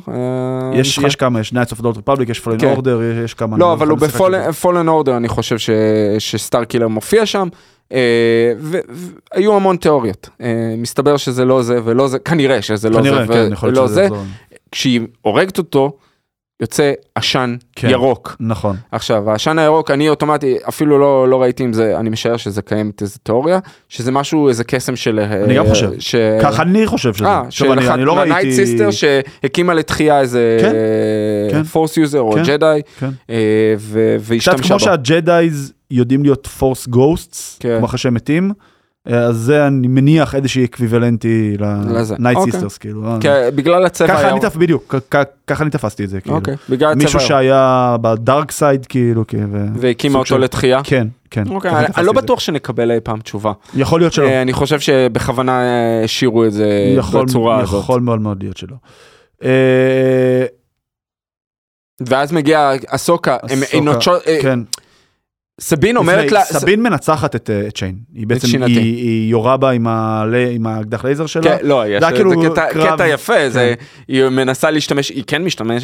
יש 0.73 0.97
יש 0.97 1.15
כמה, 1.15 1.39
יש 1.39 1.53
of 1.53 1.81
the 1.81 1.83
Old 1.83 1.97
Republic, 1.97 2.31
יש 2.31 2.39
פולן 2.39 2.59
כן. 2.59 2.71
אורדר, 2.71 3.01
יש 3.23 3.33
כמה. 3.33 3.57
לא, 3.57 3.73
אבל 3.73 3.87
הוא. 3.87 3.97
בפולן 4.49 4.87
אורדר, 4.87 5.17
אני 5.17 5.27
חושב 5.27 5.57
ש- 5.57 5.69
שסטארקילר 6.19 6.87
מופיע 6.87 7.25
שם. 7.25 7.47
והיו 8.59 9.55
המון 9.55 9.77
תיאוריות. 9.77 10.29
מסתבר 10.77 11.17
שזה 11.17 11.45
לא 11.45 11.61
זה 11.61 11.79
ולא 11.83 12.07
זה, 12.07 12.19
כנראה 12.19 12.61
שזה 12.61 12.89
לא 12.89 13.01
זה 13.01 13.33
כן, 13.33 13.47
ולא 13.61 13.87
שזה 13.87 13.93
זה. 13.93 14.07
כשהיא 14.71 15.01
הורגת 15.21 15.57
אותו, 15.57 15.97
יוצא 16.61 16.91
עשן 17.15 17.55
כן. 17.75 17.89
ירוק. 17.89 18.35
נכון. 18.39 18.75
עכשיו, 18.91 19.29
העשן 19.31 19.59
הירוק, 19.59 19.91
אני 19.91 20.09
אוטומטי, 20.09 20.57
אפילו 20.69 20.99
לא, 20.99 21.29
לא 21.29 21.41
ראיתי 21.41 21.65
אם 21.65 21.73
זה, 21.73 21.99
אני 21.99 22.09
משער 22.09 22.37
שזה 22.37 22.61
קיימת 22.61 23.01
איזה 23.01 23.17
תיאוריה, 23.23 23.59
שזה 23.89 24.11
משהו, 24.11 24.49
איזה 24.49 24.63
קסם 24.63 24.95
של... 24.95 25.19
אני 25.19 25.55
גם 25.55 25.65
אה, 25.65 25.69
חושב. 25.69 25.89
ש... 25.99 26.15
ככה 26.41 26.61
אני 26.63 26.85
חושב 26.87 27.13
שזה. 27.13 27.25
אה, 27.27 27.43
של 27.49 27.71
אני- 27.71 27.81
אחת 27.85 27.93
אני 27.93 28.05
לא 28.05 28.15
מה 28.15 28.21
Night 28.21 28.35
ראיתי... 28.37 28.55
Sister 28.65 28.89
שהקימה 28.91 29.73
לתחייה 29.73 30.19
איזה 30.19 30.57
כן, 30.61 30.71
כן. 31.51 31.63
Force 31.63 31.97
user 31.97 32.19
או 32.21 32.31
כן, 32.31 32.43
ג'די, 32.43 32.79
כן. 32.99 33.09
אה, 33.29 33.35
ו- 33.77 34.15
קצת 34.19 34.31
והשתמשה 34.31 34.63
כמו 34.67 34.75
בו. 34.77 34.79
שהג'דאיז 34.79 35.73
יודעים 35.91 36.23
להיות 36.23 36.47
Force 36.47 36.87
ghosts, 36.87 37.57
כן. 37.59 37.75
כמו 37.77 37.85
אחרי 37.85 37.97
שהם 37.99 38.13
מתים, 38.13 38.49
אה, 38.49 38.55
אז 39.05 39.35
זה 39.35 39.67
אני 39.67 39.87
מניח 39.87 40.35
איזושהי 40.35 40.65
אקוויוולנטי. 40.65 41.57
ל-Night 41.59 42.35
אוקיי. 42.35 42.59
Sisters, 42.59 42.77
כאילו. 42.79 43.07
אה. 43.07 43.17
כן, 43.21 43.49
בגלל 43.55 43.85
הצבע 43.85 44.07
ככה 44.07 44.19
אני 44.21 44.27
הירוק. 44.27 44.45
תפ... 44.45 44.55
בדיוק, 44.55 44.95
ככה 45.47 45.63
אני 45.63 45.71
תפסתי 45.71 46.03
את 46.03 46.09
זה, 46.09 46.21
כאילו. 46.21 46.35
אוקיי, 46.35 46.55
בגלל 46.69 46.91
הצבע 46.91 47.03
מישהו. 47.03 47.19
שהיה 47.19 47.95
ב 48.01 48.11
dark 48.11 48.51
side, 48.51 48.85
כאילו, 48.85 49.23
והקימה 49.75 50.19
אותו 50.19 50.37
לתחייה. 50.37 50.79
כן, 50.83 51.07
כן. 51.31 51.43
אוקיי, 51.49 51.71
אני- 51.71 52.05
לא. 52.05 52.11
בטוח 52.13 52.39
שנקבל 52.39 52.91
אי 52.91 52.99
פעם 53.03 53.19
תשובה. 53.19 53.51
יכול 53.75 53.99
להיות 53.99 54.13
שלא. 54.13 54.25
אה, 54.25 54.41
אני 54.41 54.53
חושב 54.53 54.79
שבכוונה 54.79 55.61
אה, 55.61 56.03
השאירו 56.03 56.45
את 56.45 56.51
זה 56.53 56.95
בצורה 57.23 57.59
הזאת. 57.61 57.83
יכול 57.83 58.01
מאוד 58.01 58.21
מאוד 58.21 58.43
להיות 58.43 58.57
שלא. 58.57 58.75
אה, 59.43 60.45
ואז 62.07 62.31
מגיעה 62.31 62.71
אסוקה, 62.87 63.37
הם- 63.49 63.59
אה, 64.27 64.41
כן. 64.41 64.59
סבין 65.61 65.97
אומרת 65.97 66.31
לה, 66.31 66.41
סבין 66.43 66.83
מנצחת 66.83 67.35
את 67.35 67.49
אה, 67.49 67.71
צ'יין. 67.71 67.95
היא 68.13 68.27
בעצם. 68.27 68.47
היא 68.65 68.77
היא 68.77 69.31
יורה 69.31 69.57
בה 69.57 69.69
עם 69.69 69.87
ה- 69.87 70.23
האקדח 70.65 71.05
לייזר 71.05 71.25
שלה. 71.25 71.43
כן, 71.43 71.57
לא, 71.61 71.83
זה 71.99 72.11
כאילו 72.15 72.31
קטע- 72.41 73.07
יפה, 73.07 73.49
זה- 73.49 73.73
היא 74.07 74.23
מנסה 74.29 74.71
להשתמש, 74.71 75.09
היא 75.09 75.23
כן 75.27 75.41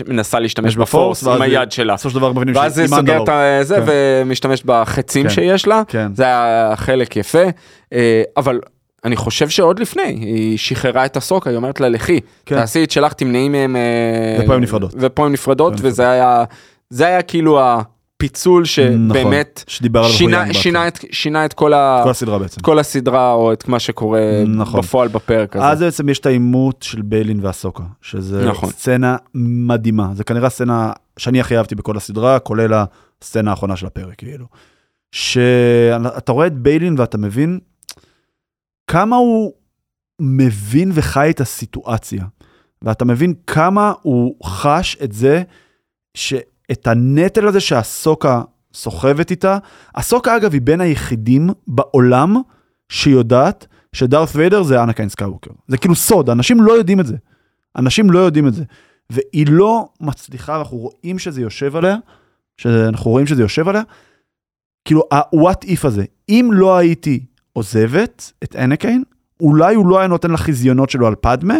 מנסה 0.08 0.40
להשתמש 0.40 0.76
בפורס 0.76 1.24
עם 1.24 1.30
ואז 1.32 1.42
היד 1.42 1.72
שלה. 1.72 1.94
בסופו 1.94 2.10
של 2.10 2.16
דבר 2.16 2.32
מבינים 2.34 2.56
ואז 2.56 2.76
שהיא 2.76 2.88
סוגר 2.88 3.00
מנדלור. 3.02 3.22
את 3.62 3.68
זה 3.68 3.76
כן. 3.76 3.82
ומשתמשת 4.26 4.66
בחצים 4.66 5.24
כן. 5.24 5.30
שיש 5.30 5.68
לה, 5.68 5.82
כן. 5.88 6.12
זה 6.16 6.24
היה 6.24 6.74
חלק 6.76 7.16
יפה, 7.16 7.44
אה, 7.94 8.24
אבל 8.38 8.60
אני 9.06 9.16
חושב 9.16 9.50
שעוד 9.50 9.80
לפני, 9.80 10.04
היא 10.04 10.58
שחררה 10.58 11.06
את 11.06 11.18
הסוקה, 11.18 11.50
היא 11.50 11.58
אומרת 11.58 11.80
לה 11.82 11.90
לכי, 11.90 12.20
כן. 12.46 12.56
תעשי 12.56 12.84
את 12.84 12.92
שלך, 12.92 13.14
תמנעי 13.14 13.50
מהם, 13.50 13.76
אה, 13.76 14.44
ופה 14.44 14.56
הן 14.56 14.62
נפרדות. 14.64 14.94
ופה 15.00 15.26
הן 15.26 15.32
נפרדות, 15.32 15.74
וזה 15.82 16.10
היה, 16.12 16.44
זה 16.90 17.06
היה 17.08 17.22
כאילו 17.22 17.60
שבאמת 18.66 19.54
נכון, 19.56 19.64
שדיבר 19.68 20.00
עליו 20.00 20.12
שינה- 20.12 20.54
שינה 20.54 20.88
את- 20.88 21.00
שינה 21.12 21.46
את 21.46 21.54
כל 21.54 21.74
ה- 21.74 22.02
כל 22.04 22.10
הסדרה 22.10 22.40
בעצם. 22.40 22.62
כל 22.62 22.80
הסדרה 22.80 23.34
או 23.34 23.54
את 23.54 23.68
מה 23.68 23.80
שקורה 23.80 24.22
נכון. 24.48 24.82
בפועל 24.82 25.08
בפרק 25.08 25.56
הזה. 25.56 25.66
אז 25.66 25.80
בעצם 25.80 26.10
יש 26.10 26.20
את 26.20 26.26
העימות 26.26 26.82
של 26.84 27.02
ביילין 27.02 27.40
והסוקה, 27.46 27.84
שזה 28.02 28.46
נכון. 28.50 28.70
סצנה 28.70 29.16
מדהימה. 29.36 30.10
זה 30.14 30.24
כנראה 30.24 30.48
הסצנה 30.48 30.92
שאני 31.18 31.40
הכי 31.40 31.58
אהבתי 31.58 31.76
בכל 31.76 31.98
הסדרה, 31.98 32.40
כולל 32.40 32.74
הסצנה 33.22 33.50
האחרונה 33.52 33.76
של 33.76 33.86
הפרק, 33.86 34.16
כאילו. 34.18 34.46
שאתה 35.12 36.32
רואה 36.32 36.48
את 36.48 36.54
ביילין 36.58 36.96
ואתה 36.98 37.18
מבין 37.18 37.60
כמה 38.88 39.16
הוא 39.16 39.52
מבין 40.22 40.92
וחי 40.94 41.30
את 41.30 41.42
הסיטואציה. 41.42 42.24
ואתה 42.82 43.06
מבין 43.06 43.34
כמה 43.48 43.94
הוא 44.02 44.36
חש 44.46 44.98
את 45.04 45.12
זה, 45.12 45.44
שאת 46.72 46.88
הנטל 46.88 47.48
הזה 47.48 47.60
שהסוקה 47.60 48.42
סוחבת 48.74 49.32
איתה. 49.32 49.58
הסוקה 49.96 50.38
אגב 50.38 50.54
היא 50.54 50.62
בין 50.62 50.82
היחידים 50.82 51.50
בעולם 51.68 52.36
שיודעת 52.90 53.68
שדארת 53.94 54.30
ויידר 54.36 54.64
זה 54.64 54.84
אנקיין 54.84 55.10
סקאווקר. 55.10 55.52
זה 55.68 55.78
כאילו 55.78 55.96
סוד, 55.96 56.30
אנשים 56.30 56.62
לא 56.62 56.72
יודעים 56.72 57.00
את 57.00 57.06
זה. 57.06 57.16
אנשים 57.76 58.12
לא 58.12 58.20
יודעים 58.20 58.48
את 58.48 58.54
זה. 58.54 58.64
והיא 59.10 59.48
לא 59.50 59.90
מצליחה, 60.02 60.60
אנחנו 60.60 60.78
רואים 60.78 61.20
שזה 61.20 61.42
יושב 61.42 61.76
עליה, 61.76 61.98
שאנחנו 62.58 63.12
רואים 63.12 63.28
שזה 63.28 63.42
יושב 63.42 63.68
עליה, 63.68 63.82
כאילו 64.86 65.04
ה-what 65.12 65.66
if 65.66 65.88
הזה, 65.88 66.06
אם 66.30 66.50
לא 66.54 66.78
הייתי 66.78 67.26
עוזבת 67.54 68.32
את 68.44 68.56
אנקין, 68.56 69.04
אולי 69.40 69.76
הוא 69.76 69.88
לא 69.88 70.00
היה 70.00 70.08
נותן 70.08 70.32
לחזיונות 70.32 70.90
שלו 70.90 71.08
על 71.08 71.16
פדמה, 71.16 71.56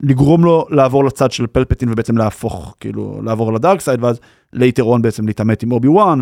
לגרום 0.00 0.44
לו 0.44 0.66
לעבור 0.70 1.04
לצד 1.04 1.32
של 1.32 1.46
פלפטין 1.46 1.88
ובעצם 1.92 2.18
להפוך, 2.18 2.74
כאילו, 2.80 3.20
לעבור 3.24 3.52
ל-dark 3.52 3.80
side, 3.80 4.04
ואז 4.04 4.20
לאט 4.52 4.77
לאט 4.77 5.02
בעצם 5.02 5.26
להתעמת 5.26 5.62
עם 5.62 5.72
אובי 5.72 5.88
וואן 5.88 6.20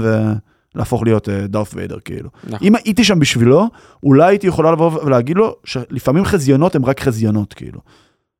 ולהפוך 0.74 1.02
להיות 1.02 1.28
דארת' 1.28 1.74
ויידר, 1.74 1.98
כאילו. 2.04 2.30
נכון. 2.44 2.66
אם 2.66 2.74
הייתי 2.74 3.04
שם 3.04 3.18
בשבילו, 3.18 3.66
אולי 4.02 4.26
הייתי 4.26 4.46
יכולה 4.46 4.72
לבוא 4.72 5.04
ולהגיד 5.04 5.36
לו 5.36 5.56
שלפעמים 5.64 6.24
חזיונות 6.24 6.74
הם 6.74 6.84
רק 6.84 7.00
חזיונות, 7.00 7.54
כאילו. 7.54 7.80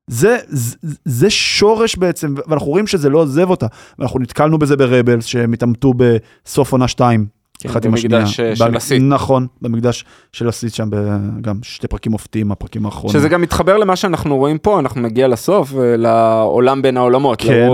זה, 0.08 0.36
זה, 0.48 0.76
זה 1.04 1.30
שורש 1.30 1.96
בעצם, 1.96 2.34
ואנחנו 2.48 2.66
רואים 2.66 2.86
שזה 2.86 3.10
לא 3.10 3.18
עוזב 3.18 3.50
אותה. 3.50 3.66
ואנחנו 3.98 4.20
נתקלנו 4.20 4.58
בזה 4.58 4.76
ברבלס, 4.76 5.24
שהם 5.24 5.52
התעמתו 5.52 5.92
בסוף 5.96 6.72
עונה 6.72 6.88
2. 6.88 7.37
כן, 7.58 7.68
אחת 7.68 7.84
עם 7.84 7.94
השנייה. 7.94 8.20
במקדש, 8.20 8.40
אה, 8.40 8.56
של 8.56 8.76
הסית. 8.76 9.02
נכון, 9.02 9.46
במקדש 9.62 10.04
של 10.32 10.48
הסית 10.48 10.74
שם, 10.74 10.88
גם 11.40 11.58
שתי 11.62 11.88
פרקים 11.88 12.12
מופתיים, 12.12 12.52
הפרקים 12.52 12.86
האחרונים. 12.86 13.18
שזה 13.18 13.28
גם 13.28 13.42
מתחבר 13.42 13.76
למה 13.76 13.96
שאנחנו 13.96 14.36
רואים 14.36 14.58
פה, 14.58 14.78
אנחנו 14.78 15.00
נגיע 15.00 15.28
לסוף, 15.28 15.74
אה, 15.74 15.96
לעולם 15.96 16.82
בין 16.82 16.96
העולמות, 16.96 17.40
כן. 17.40 17.68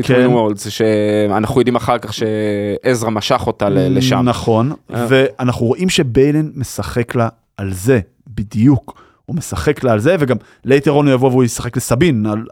Between 0.00 0.06
כן. 0.06 0.26
Worlds, 0.26 0.70
שאנחנו 0.70 1.60
יודעים 1.60 1.76
אחר 1.76 1.98
כך 1.98 2.14
שעזרא 2.14 3.10
משך 3.10 3.42
אותה 3.46 3.68
לשם. 3.68 4.20
נכון, 4.24 4.72
אה. 4.94 5.06
ואנחנו 5.08 5.66
רואים 5.66 5.88
שביילן 5.88 6.50
משחק 6.54 7.14
לה 7.14 7.28
על 7.56 7.72
זה, 7.72 8.00
בדיוק. 8.26 9.00
הוא 9.26 9.36
משחק 9.36 9.84
לה 9.84 9.92
על 9.92 9.98
זה, 9.98 10.16
וגם 10.18 10.36
ליתרון 10.64 11.06
הוא 11.06 11.14
יבוא 11.14 11.30
והוא 11.30 11.44
ישחק 11.44 11.76
לסבין, 11.76 12.26
על, 12.26 12.44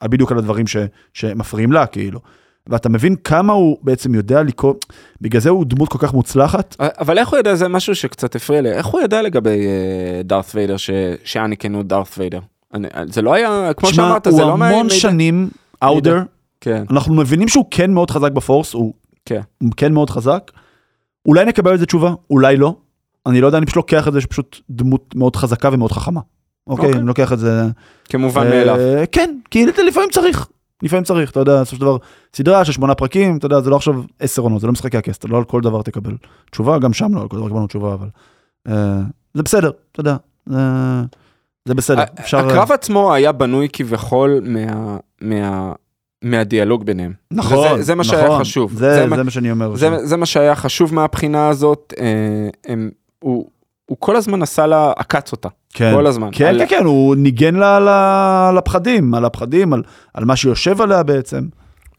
על 0.00 0.08
בדיוק 0.08 0.32
על 0.32 0.38
הדברים 0.38 0.66
ש, 0.66 0.76
שמפריעים 1.14 1.72
לה, 1.72 1.86
כאילו. 1.86 2.20
ואתה 2.66 2.88
מבין 2.88 3.16
כמה 3.24 3.52
הוא 3.52 3.76
בעצם 3.82 4.14
יודע 4.14 4.42
לקרוא, 4.42 4.74
בגלל 5.20 5.40
זה 5.40 5.50
הוא 5.50 5.64
דמות 5.64 5.88
כל 5.88 5.98
כך 5.98 6.14
מוצלחת. 6.14 6.76
אבל 6.80 7.18
איך 7.18 7.28
הוא 7.28 7.36
יודע, 7.38 7.54
זה 7.54 7.68
משהו 7.68 7.94
שקצת 7.94 8.36
הפריע 8.36 8.60
לי, 8.60 8.72
איך 8.72 8.86
הוא 8.86 9.00
ידע 9.00 9.22
לגבי 9.22 9.66
אה, 9.66 10.22
דארת 10.24 10.44
ויידר, 10.54 10.76
ש- 10.76 10.90
שאניקן 11.24 11.74
הוא 11.74 11.82
דארת 11.82 12.08
ויידר? 12.18 12.40
אני- 12.74 12.88
זה 13.06 13.22
לא 13.22 13.34
היה, 13.34 13.70
כמו 13.76 13.90
תשמע, 13.90 14.04
שאמרת, 14.04 14.26
זה 14.30 14.42
הוא 14.42 14.50
לא 14.50 14.58
מה- 14.58 14.68
המון 14.68 14.86
מידע- 14.86 14.94
שנים 14.94 15.48
אאודר, 15.84 16.18
כן, 16.60 16.84
אנחנו 16.90 17.14
מבינים 17.14 17.48
שהוא 17.48 17.64
כן 17.70 17.90
מאוד 17.90 18.10
חזק 18.10 18.32
בפורס, 18.32 18.72
הוא 18.72 18.92
כן. 19.24 19.40
הוא 19.62 19.70
כן 19.76 19.92
מאוד 19.92 20.10
חזק. 20.10 20.50
אולי 21.26 21.44
נקבל 21.44 21.70
על 21.70 21.78
זה 21.78 21.86
תשובה, 21.86 22.14
אולי 22.30 22.56
לא. 22.56 22.74
אני 23.26 23.40
לא 23.40 23.46
יודע, 23.46 23.58
אני 23.58 23.66
פשוט 23.66 23.76
לוקח 23.76 24.08
את 24.08 24.12
זה 24.12 24.20
שפשוט 24.20 24.60
דמות 24.70 25.14
מאוד 25.14 25.36
חזקה 25.36 25.68
ומאוד 25.72 25.92
חכמה. 25.92 26.20
אוקיי, 26.66 26.86
אוקיי. 26.86 27.00
אני 27.00 27.08
לוקח 27.08 27.32
את 27.32 27.38
זה... 27.38 27.62
כמובן 28.08 28.42
אה, 28.46 28.50
מאליו. 28.50 28.76
כן, 29.12 29.36
כי 29.50 29.66
לפעמים 29.66 30.08
צריך. 30.12 30.48
לפעמים 30.82 31.04
צריך, 31.04 31.30
אתה 31.30 31.40
יודע, 31.40 31.60
בסופו 31.60 31.76
של 31.76 31.80
דבר, 31.80 31.96
סדרה 32.36 32.64
של 32.64 32.72
שמונה 32.72 32.94
פרקים, 32.94 33.36
אתה 33.36 33.46
יודע, 33.46 33.60
זה 33.60 33.70
לא 33.70 33.76
עכשיו 33.76 33.94
עשר 34.20 34.42
עונות, 34.42 34.60
זה 34.60 34.66
לא 34.66 34.72
משחקי 34.72 34.96
הכס, 34.96 35.16
אתה 35.18 35.28
לא 35.28 35.38
על 35.38 35.44
כל 35.44 35.60
דבר 35.60 35.82
תקבל 35.82 36.16
תשובה, 36.50 36.78
גם 36.78 36.92
שם 36.92 37.14
לא 37.14 37.20
על 37.22 37.28
כל 37.28 37.36
דבר 37.36 37.46
קיבלנו 37.48 37.66
תשובה, 37.66 37.94
אבל... 37.94 38.08
אה, 38.68 39.00
זה 39.34 39.42
בסדר, 39.42 39.70
אתה 39.92 40.00
יודע, 40.00 40.16
אה, 40.52 41.02
זה 41.64 41.74
בסדר, 41.74 42.02
אפשר... 42.20 42.38
הקרב 42.38 42.72
עצמו 42.72 43.14
היה 43.14 43.32
בנוי 43.32 43.68
כביכול 43.72 44.40
מה- 44.44 44.96
מה- 45.20 45.72
מהדיאלוג 46.22 46.84
ביניהם. 46.84 47.12
נכון, 47.30 47.72
וזה- 47.72 47.82
זה 47.82 47.94
מה 47.94 48.04
שהיה 48.04 48.24
נכון, 48.24 48.40
חשוב. 48.40 48.72
זה, 48.72 48.94
זה 48.94 49.06
מה- 49.06 49.16
זה 49.16 49.22
מה 49.22 49.30
שאני 49.30 49.50
אומר. 49.50 49.76
זה, 49.76 50.06
זה 50.06 50.16
מה 50.16 50.26
שהיה 50.26 50.54
חשוב 50.54 50.94
מהבחינה 50.94 51.48
הזאת, 51.48 51.94
אה, 52.00 52.48
הם, 52.72 52.90
הוא, 53.18 53.48
הוא 53.86 53.96
כל 54.00 54.16
הזמן 54.16 54.42
עשה 54.42 54.66
לה, 54.66 54.92
עקץ 54.96 55.32
אותה, 55.32 55.48
כן. 55.74 55.92
כל 55.94 56.06
הזמן. 56.06 56.28
כן, 56.32 56.46
על- 56.46 56.58
כן, 56.58 56.66
כן, 56.68 56.84
הוא 56.84 57.16
ניגן 57.16 57.54
לה 57.54 57.76
על 57.76 57.88
ה- 57.88 58.48
על 58.48 58.58
הפחדים, 58.58 59.14
על 59.14 59.24
על, 59.72 59.82
על 60.14 60.24
מה 60.24 60.36
שיושב 60.36 60.80
עליה 60.80 61.02
בעצם. 61.02 61.44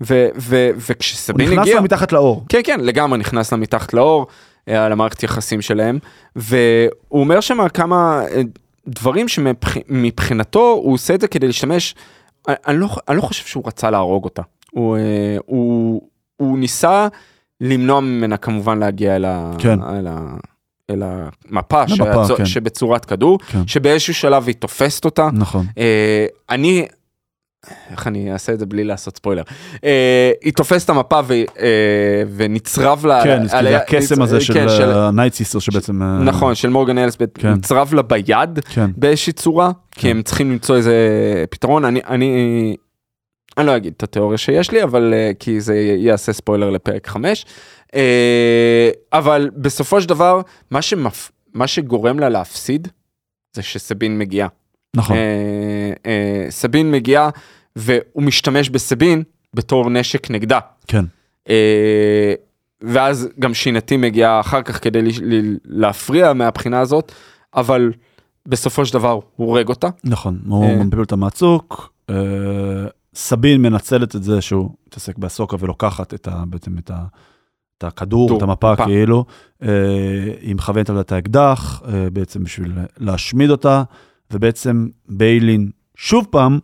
ו, 0.03 0.27
ו, 0.37 0.69
הוא 0.73 0.81
וכשסבין 0.89 1.47
נכנס 1.47 1.59
הגיע, 1.59 1.75
לה 1.75 1.81
מתחת 1.81 2.11
לאור. 2.11 2.45
כן 2.49 2.61
כן 2.63 2.79
לגמרי 2.79 3.17
נכנס 3.19 3.51
לה 3.51 3.57
מתחת 3.57 3.93
לאור, 3.93 4.27
אה, 4.69 4.85
על 4.85 4.91
המערכת 4.91 5.23
יחסים 5.23 5.61
שלהם, 5.61 5.99
והוא 6.35 6.91
אומר 7.11 7.39
שם 7.39 7.67
כמה 7.73 8.21
אה, 8.31 8.41
דברים 8.87 9.27
שמבחינתו 9.27 10.59
הוא 10.83 10.93
עושה 10.93 11.13
את 11.15 11.21
זה 11.21 11.27
כדי 11.27 11.47
להשתמש, 11.47 11.95
אני, 12.47 12.55
אני, 12.67 12.77
לא, 12.77 12.87
אני 13.09 13.17
לא 13.17 13.21
חושב 13.21 13.45
שהוא 13.45 13.63
רצה 13.67 13.89
להרוג 13.89 14.23
אותה, 14.23 14.41
הוא, 14.71 14.97
אה, 14.97 15.01
הוא, 15.45 16.01
הוא 16.37 16.57
ניסה 16.57 17.07
למנוע 17.61 17.99
ממנה 17.99 18.37
כמובן 18.37 18.79
להגיע 18.79 19.15
אל, 19.15 19.25
ה, 19.25 19.51
כן. 19.57 19.79
אל, 19.83 20.07
ה, 20.07 20.19
אל 20.91 21.03
המפה, 21.03 21.81
למפה, 21.81 22.25
שהצ... 22.27 22.37
כן. 22.37 22.45
שבצורת 22.45 23.05
כדור, 23.05 23.39
כן. 23.39 23.67
שבאיזשהו 23.67 24.13
שלב 24.13 24.47
היא 24.47 24.55
תופסת 24.55 25.05
אותה. 25.05 25.29
נכון. 25.33 25.65
אה, 25.77 26.25
אני, 26.49 26.85
איך 27.91 28.07
אני 28.07 28.33
אעשה 28.33 28.53
את 28.53 28.59
זה 28.59 28.65
בלי 28.65 28.83
לעשות 28.83 29.17
ספוילר, 29.17 29.43
אה, 29.83 30.31
היא 30.41 30.53
תופסת 30.53 30.85
את 30.85 30.89
המפה 30.89 31.19
ו, 31.27 31.33
אה, 31.33 31.43
ונצרב 32.35 33.05
לה, 33.05 33.23
כן, 33.23 33.47
זה 33.47 33.57
עליה- 33.57 33.77
הקסם 33.77 34.21
הזה 34.21 34.41
של 34.41 34.53
כן, 34.53 34.65
Nightsister 35.13 35.59
שבעצם... 35.59 36.01
אה, 36.03 36.07
נכון, 36.19 36.55
של 36.55 36.69
מורגן 36.69 36.97
אלסבט, 36.97 37.29
כן. 37.41 37.53
נצרב 37.53 37.93
לה 37.93 38.01
ביד 38.01 38.59
כן. 38.69 38.89
באיזושהי 38.97 39.33
צורה, 39.33 39.71
כי 39.91 40.01
כן. 40.01 40.09
הם 40.09 40.21
צריכים 40.21 40.51
למצוא 40.51 40.75
איזה 40.75 40.95
פתרון, 41.49 41.85
אני, 41.85 41.99
אני, 42.07 42.75
אני 43.57 43.67
לא 43.67 43.77
אגיד 43.77 43.93
את 43.97 44.03
התיאוריה 44.03 44.37
שיש 44.37 44.71
לי, 44.71 44.83
אבל 44.83 45.13
אה, 45.13 45.31
כי 45.39 45.61
זה 45.61 45.75
יעשה 45.97 46.33
ספוילר 46.33 46.69
לפרק 46.69 47.07
5, 47.07 47.45
אבל 49.13 49.49
בסופו 49.55 50.01
של 50.01 50.09
דבר, 50.09 50.41
מה, 50.71 50.81
שמפ... 50.81 51.31
מה 51.53 51.67
שגורם 51.67 52.19
לה 52.19 52.29
להפסיד, 52.29 52.87
זה 53.53 53.61
שסבין 53.61 54.17
מגיעה. 54.17 54.47
נכון. 54.95 55.15
אה, 55.15 55.93
אה, 56.05 56.45
סבין 56.49 56.91
מגיע 56.91 57.29
והוא 57.75 58.23
משתמש 58.23 58.69
בסבין 58.69 59.23
בתור 59.53 59.89
נשק 59.89 60.31
נגדה. 60.31 60.59
כן. 60.87 61.05
אה, 61.49 62.33
ואז 62.81 63.29
גם 63.39 63.53
שינתי 63.53 63.97
מגיעה 63.97 64.39
אחר 64.39 64.61
כך 64.61 64.83
כדי 64.83 64.99
להפריע 65.65 66.33
מהבחינה 66.33 66.79
הזאת, 66.79 67.11
אבל 67.55 67.91
בסופו 68.45 68.85
של 68.85 68.93
דבר 68.93 69.11
הוא 69.11 69.47
הורג 69.47 69.69
אותה. 69.69 69.87
נכון, 70.03 70.39
הוא 70.47 70.65
אה. 70.65 70.83
מפיל 70.83 70.99
אותה 70.99 71.15
מהצוק, 71.15 71.93
אה, 72.09 72.15
סבין 73.15 73.61
מנצלת 73.61 74.15
את 74.15 74.23
זה 74.23 74.41
שהוא 74.41 74.69
מתעסק 74.87 75.17
באסוקה 75.17 75.57
ולוקחת 75.59 76.13
את 76.13 76.27
ה, 76.27 76.43
בעצם 76.47 76.77
את, 76.77 76.91
ה, 76.91 77.03
את 77.77 77.83
הכדור, 77.83 78.27
טור, 78.27 78.37
את 78.37 78.43
המפה 78.43 78.73
מפה. 78.73 78.85
כאילו, 78.85 79.25
אה, 79.63 79.67
היא 80.41 80.55
מכוונת 80.55 80.89
עליה 80.89 81.01
את 81.01 81.11
האקדח, 81.11 81.81
אה, 81.87 82.09
בעצם 82.09 82.43
בשביל 82.43 82.73
להשמיד 82.97 83.49
אותה, 83.49 83.83
ובעצם 84.31 84.87
ביילין 85.09 85.69
שוב 85.95 86.27
פעם 86.29 86.59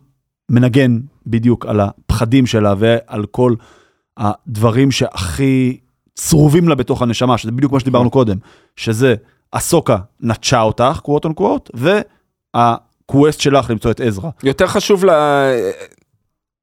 מנגן 0.50 0.98
בדיוק 1.26 1.66
על 1.66 1.80
הפחדים 1.80 2.46
שלה 2.46 2.74
ועל 2.78 3.26
כל 3.26 3.54
הדברים 4.16 4.90
שהכי 4.90 5.80
צרובים 6.14 6.68
לה 6.68 6.74
בתוך 6.74 7.02
הנשמה, 7.02 7.38
שזה 7.38 7.52
בדיוק 7.52 7.72
מה 7.72 7.80
שדיברנו 7.80 8.10
קודם, 8.10 8.36
שזה 8.76 9.14
אסוקה 9.50 9.98
נטשה 10.20 10.60
אותך, 10.60 11.00
קוואט 11.02 11.24
און 11.24 11.32
קוואט, 11.32 11.70
והקווסט 12.54 13.40
שלך 13.40 13.70
למצוא 13.70 13.90
את 13.90 14.00
עזרא. 14.00 14.30
יותר 14.42 14.66
חשוב 14.66 15.04
לה, 15.04 15.50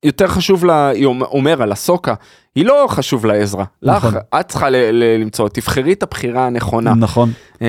יותר 0.06 0.28
חשוב 0.28 0.66
לה, 0.66 0.88
היא 0.90 1.06
אומר- 1.06 1.62
על 1.64 1.72
הסוקה, 1.72 2.14
היא 2.56 2.66
לא 2.66 2.86
חשוב 2.90 3.26
לעזרה. 3.26 3.66
לך, 3.82 3.96
נכון. 4.06 4.14
את 4.40 4.48
צריכה 4.48 4.70
ל- 4.70 4.76
ל- 4.92 5.22
למצוא, 5.22 5.50
תבחרי 5.50 5.94
את 5.94 6.04
הבחירה 6.04 6.46
הנכונה. 6.48 6.94
נכון. 6.94 7.32
אה, 7.62 7.68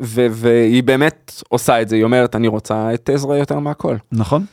ו- 0.00 0.26
והיא 0.30 0.82
באמת 0.82 1.42
עושה 1.48 1.82
את 1.82 1.88
זה, 1.88 1.96
היא 1.96 2.04
אומרת, 2.04 2.36
אני 2.36 2.48
רוצה 2.48 2.94
את 2.94 3.10
עזרא 3.14 3.36
יותר 3.36 3.58
מהכל. 3.58 3.96
נכון. 4.12 4.44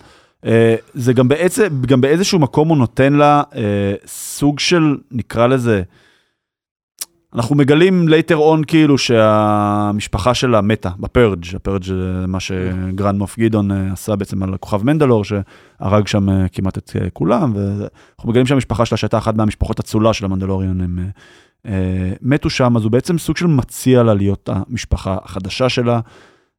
אה, 0.46 0.76
זה 0.94 1.14
גם 1.14 1.28
בעצם, 1.28 1.68
גם 1.86 2.02
באיזשהו 2.02 2.40
מקום 2.40 2.68
הוא 2.70 2.78
נותן 2.78 3.14
לה 3.14 3.44
אה, 3.56 3.62
סוג 4.08 4.60
של, 4.60 4.98
נקרא 5.12 5.48
לזה, 5.48 5.82
אנחנו 7.36 7.56
מגלים 7.56 8.08
later 8.08 8.36
on 8.36 8.66
כאילו 8.68 8.98
שהמשפחה 8.98 10.34
שלה 10.34 10.62
מתה 10.62 10.90
בפרג', 11.00 11.46
הפרג' 11.56 11.84
זה 11.84 12.26
מה 12.28 12.40
שגרנד 12.40 13.20
מוף 13.20 13.40
גדעון 13.40 13.72
אה, 13.72 13.94
עשה 13.94 14.16
בעצם 14.16 14.44
על 14.44 14.58
כוכב 14.58 14.84
מנדלור 14.84 15.24
שהרג 15.24 16.08
שם 16.08 16.30
אה, 16.30 16.48
כמעט 16.52 16.78
את 16.78 16.92
אה, 17.02 17.10
כולם 17.10 17.54
ואנחנו 17.56 18.30
מגלים 18.30 18.46
שהמשפחה 18.46 18.86
שלה 18.86 18.98
שהייתה 18.98 19.18
אחת 19.18 19.36
מהמשפחות 19.36 19.80
אצולה 19.80 20.14
של 20.14 20.26
המנדלוריון 20.26 20.82
הם 20.82 21.00
אה, 21.66 22.12
מתו 22.22 22.50
שם 22.50 22.78
אז 22.78 22.84
הוא 22.84 22.92
בעצם 22.92 23.18
סוג 23.18 23.38
של 23.38 23.48
מציע 23.48 24.04
לה 24.04 24.14
להיות 24.14 24.50
המשפחה 24.50 25.18
החדשה 25.24 25.70
שלה, 25.70 26.00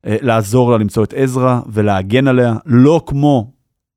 אה, 0.06 0.16
לעזור 0.20 0.70
לה 0.70 0.78
למצוא 0.78 1.04
את 1.04 1.14
עזרא 1.16 1.60
ולהגן 1.66 2.28
עליה 2.28 2.54
לא 2.66 3.02
כמו 3.06 3.52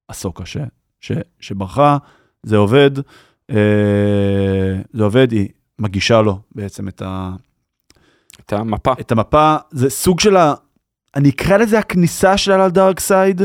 אסוקה 0.07 0.45
ש, 0.45 0.57
ש, 0.99 1.11
שברחה 1.39 1.97
זה 2.43 2.57
עובד 2.57 2.91
אה, 3.49 3.55
זה 4.93 5.03
עובד 5.03 5.31
היא 5.31 5.47
מגישה 5.79 6.21
לו 6.21 6.39
בעצם 6.55 6.87
את, 6.87 7.01
ה, 7.05 7.29
את 8.39 8.53
המפה. 8.53 8.93
את 8.99 9.11
המפה, 9.11 9.55
זה 9.71 9.89
סוג 9.89 10.19
של 10.19 10.37
ה... 10.37 10.53
אני 11.15 11.29
אקרא 11.29 11.57
לזה 11.57 11.79
הכניסה 11.79 12.37
שלה 12.37 12.67
לדארק 12.67 12.99
סייד. 12.99 13.41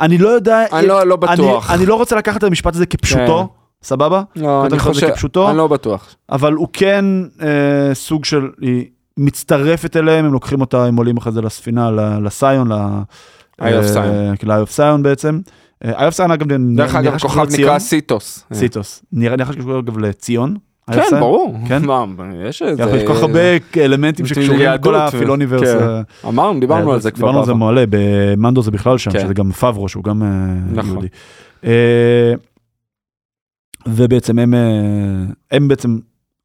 אני 0.00 0.18
לא 0.18 0.28
יודע... 0.28 0.64
אני 0.72 0.86
לא- 0.86 1.04
לא 1.04 1.16
בטוח. 1.16 1.70
אני, 1.70 1.78
אני 1.78 1.86
לא 1.86 1.94
רוצה 1.94 2.16
לקחת 2.16 2.36
את 2.36 2.42
המשפט 2.42 2.74
הזה 2.74 2.86
כפשוטו, 2.86 3.48
סבבה? 3.82 4.22
לא, 4.36 4.66
אני 4.66 4.78
חושב, 4.78 5.10
כפשוטו? 5.10 5.48
אני 5.48 5.56
לא 5.56 5.68
בטוח. 5.68 6.16
אבל 6.30 6.52
הוא 6.52 6.68
כן 6.72 7.04
אה, 7.42 7.94
סוג 7.94 8.24
של... 8.24 8.50
היא 8.60 8.86
מצטרפת 9.16 9.96
אליהם, 9.96 10.24
הם 10.24 10.32
לוקחים 10.32 10.60
אותה, 10.60 10.84
הם 10.84 10.96
עולים 10.96 11.16
אחרי 11.16 11.32
זה 11.32 11.42
לספינה, 11.42 11.90
לציון, 12.20 12.72
ל... 12.72 12.74
ל-Eye 13.60 14.44
of 14.44 14.76
Sion 14.76 15.02
בעצם. 15.02 15.40
Eye 15.84 15.88
of 15.88 16.16
Sion 16.16 16.34
אגב, 16.34 16.46
דרך 16.76 16.94
אגב, 16.94 17.12
שקשור 17.12 17.30
קשור 17.30 17.42
לציון. 17.42 17.68
נקרא 17.68 17.78
סיאטוס. 17.78 18.44
סיאטוס. 18.52 19.02
נראה 19.12 19.36
נראה 19.36 19.52
שקשור 19.52 19.78
אגב 19.78 19.98
לציון. 19.98 20.56
כן. 20.94 21.20
ברור. 21.20 21.58
כן? 21.68 21.84
מה, 21.84 22.04
יש 22.48 22.62
איזה... 22.62 22.82
יש 22.82 23.02
כל 23.06 23.14
כך 23.14 23.22
הרבה 23.22 23.40
אלמנטים 23.76 24.26
שקשורים 24.26 24.60
לכל 24.60 24.88
ו- 24.88 24.96
ה-Filoniverse. 24.96 25.68
כן. 25.68 25.78
אה, 25.78 26.02
אמרנו, 26.28 26.60
דיברנו 26.60 26.88
אה, 26.90 26.94
על 26.94 27.00
זה 27.00 27.10
כבר. 27.10 27.20
דיברנו 27.20 27.38
על 27.38 27.46
זה. 27.46 27.54
מעולה, 27.54 27.84
במנדו 27.90 28.62
זה 28.62 28.70
בכלל 28.70 28.98
שם, 28.98 29.10
כן. 29.10 29.20
שזה 29.20 29.34
גם 29.34 29.52
פברו, 29.52 29.88
שהוא 29.88 30.04
גם 30.04 30.22
אה, 30.22 30.28
נכון. 30.72 30.90
יהודי. 30.90 31.08
אה, 31.64 32.34
ובעצם 33.88 34.38
הם, 34.38 34.54
אה, 34.54 34.60
הם 35.50 35.68
בעצם 35.68 35.98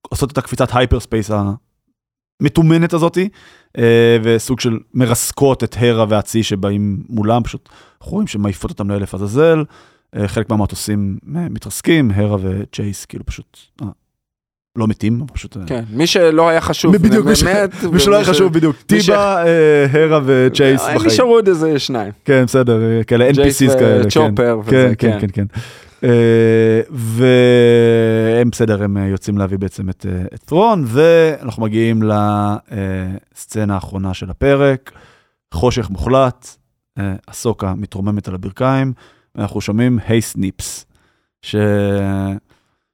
עושות 0.09 0.31
את 0.31 0.37
הקפיצת 0.37 0.67
hyperspace 0.73 1.31
המטומנת 2.41 2.93
הזאתי, 2.93 3.29
אה, 3.77 4.17
וסוג 4.23 4.59
של 4.59 4.79
מרסקות 4.93 5.63
את 5.63 5.75
הרה 5.79 6.05
והצי 6.09 6.43
שבאים 6.43 7.03
מולם, 7.09 7.43
פשוט 7.43 7.69
אנחנו 8.01 8.11
רואים 8.11 8.27
שמעיפות 8.27 8.71
אותם 8.71 8.89
לאלף 8.89 9.13
עזאזל, 9.13 9.63
אה, 10.15 10.27
חלק 10.27 10.49
מהמטוסים 10.49 11.17
אה, 11.35 11.49
מתרסקים, 11.49 12.11
הרה 12.11 12.37
וצ'ייס 12.41 13.05
כאילו 13.05 13.25
פשוט 13.25 13.57
אה, 13.81 13.87
לא 14.75 14.87
מתים, 14.87 15.25
פשוט... 15.33 15.57
אה, 15.57 15.61
כן, 15.67 15.83
מי 15.89 16.07
שלא 16.07 16.49
היה 16.49 16.61
חשוב, 16.61 16.97
בדיוק, 16.97 17.25
מי 17.25 17.35
ש- 17.35 17.43
באמת, 17.43 17.83
מי 17.93 17.99
שלא 17.99 18.15
היה 18.15 18.25
ש- 18.25 18.29
חשוב 18.29 18.53
בדיוק, 18.53 18.75
ש- 18.79 18.83
טיבה, 18.83 19.43
אה, 19.45 19.85
הרה 20.03 20.19
וצ'ייס 20.25 20.81
בחיים. 20.81 21.05
נשארו 21.07 21.29
עוד 21.35 21.47
איזה 21.47 21.79
שניים. 21.79 22.11
כן, 22.25 22.43
בסדר, 22.45 22.81
אה, 22.97 23.03
כאלה 23.03 23.29
NPCs 23.29 23.73
כאלה. 23.79 24.01
כן. 24.03 24.07
וצ'ופר 24.07 24.59
כן, 24.65 24.75
וזה, 24.87 24.93
כן, 24.97 25.19
כן. 25.21 25.27
כן, 25.33 25.45
כן. 26.01 26.07
והם 26.91 28.49
בסדר, 28.49 28.83
הם 28.83 28.97
יוצאים 28.97 29.37
להביא 29.37 29.57
בעצם 29.57 29.89
את 29.89 30.05
ת'רון, 30.45 30.83
ואנחנו 30.87 31.63
מגיעים 31.63 32.03
לסצנה 32.03 33.73
האחרונה 33.75 34.13
של 34.13 34.29
הפרק, 34.29 34.91
חושך 35.53 35.89
מוחלט, 35.89 36.47
אסוקה 37.27 37.73
מתרוממת 37.77 38.27
על 38.27 38.35
הברכיים, 38.35 38.93
ואנחנו 39.35 39.61
שומעים 39.61 39.99
Hey 40.07 40.21
Snips, 40.21 40.85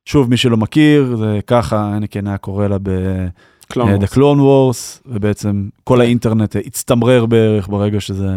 ששוב, 0.08 0.30
מי 0.30 0.38
שלא 0.38 0.58
מכיר, 0.58 1.16
זה 1.16 1.40
ככה, 1.48 1.98
אנקין 1.98 2.28
היה 2.28 2.38
קורא 2.38 2.68
לה 2.68 2.78
ב... 2.84 2.90
Clone 3.69 3.90
אה, 3.90 3.96
Wars. 3.95 4.10
The 4.10 4.16
Clone 4.16 4.40
Wars, 4.40 5.02
ובעצם 5.06 5.68
כל 5.84 6.02
האינטרנט 6.02 6.56
הצטמרר 6.66 7.26
בערך 7.26 7.68
ברגע 7.68 8.00
שזה, 8.00 8.30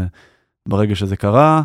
ברגע 0.68 0.94
שזה 0.94 1.16
קרה. 1.16 1.62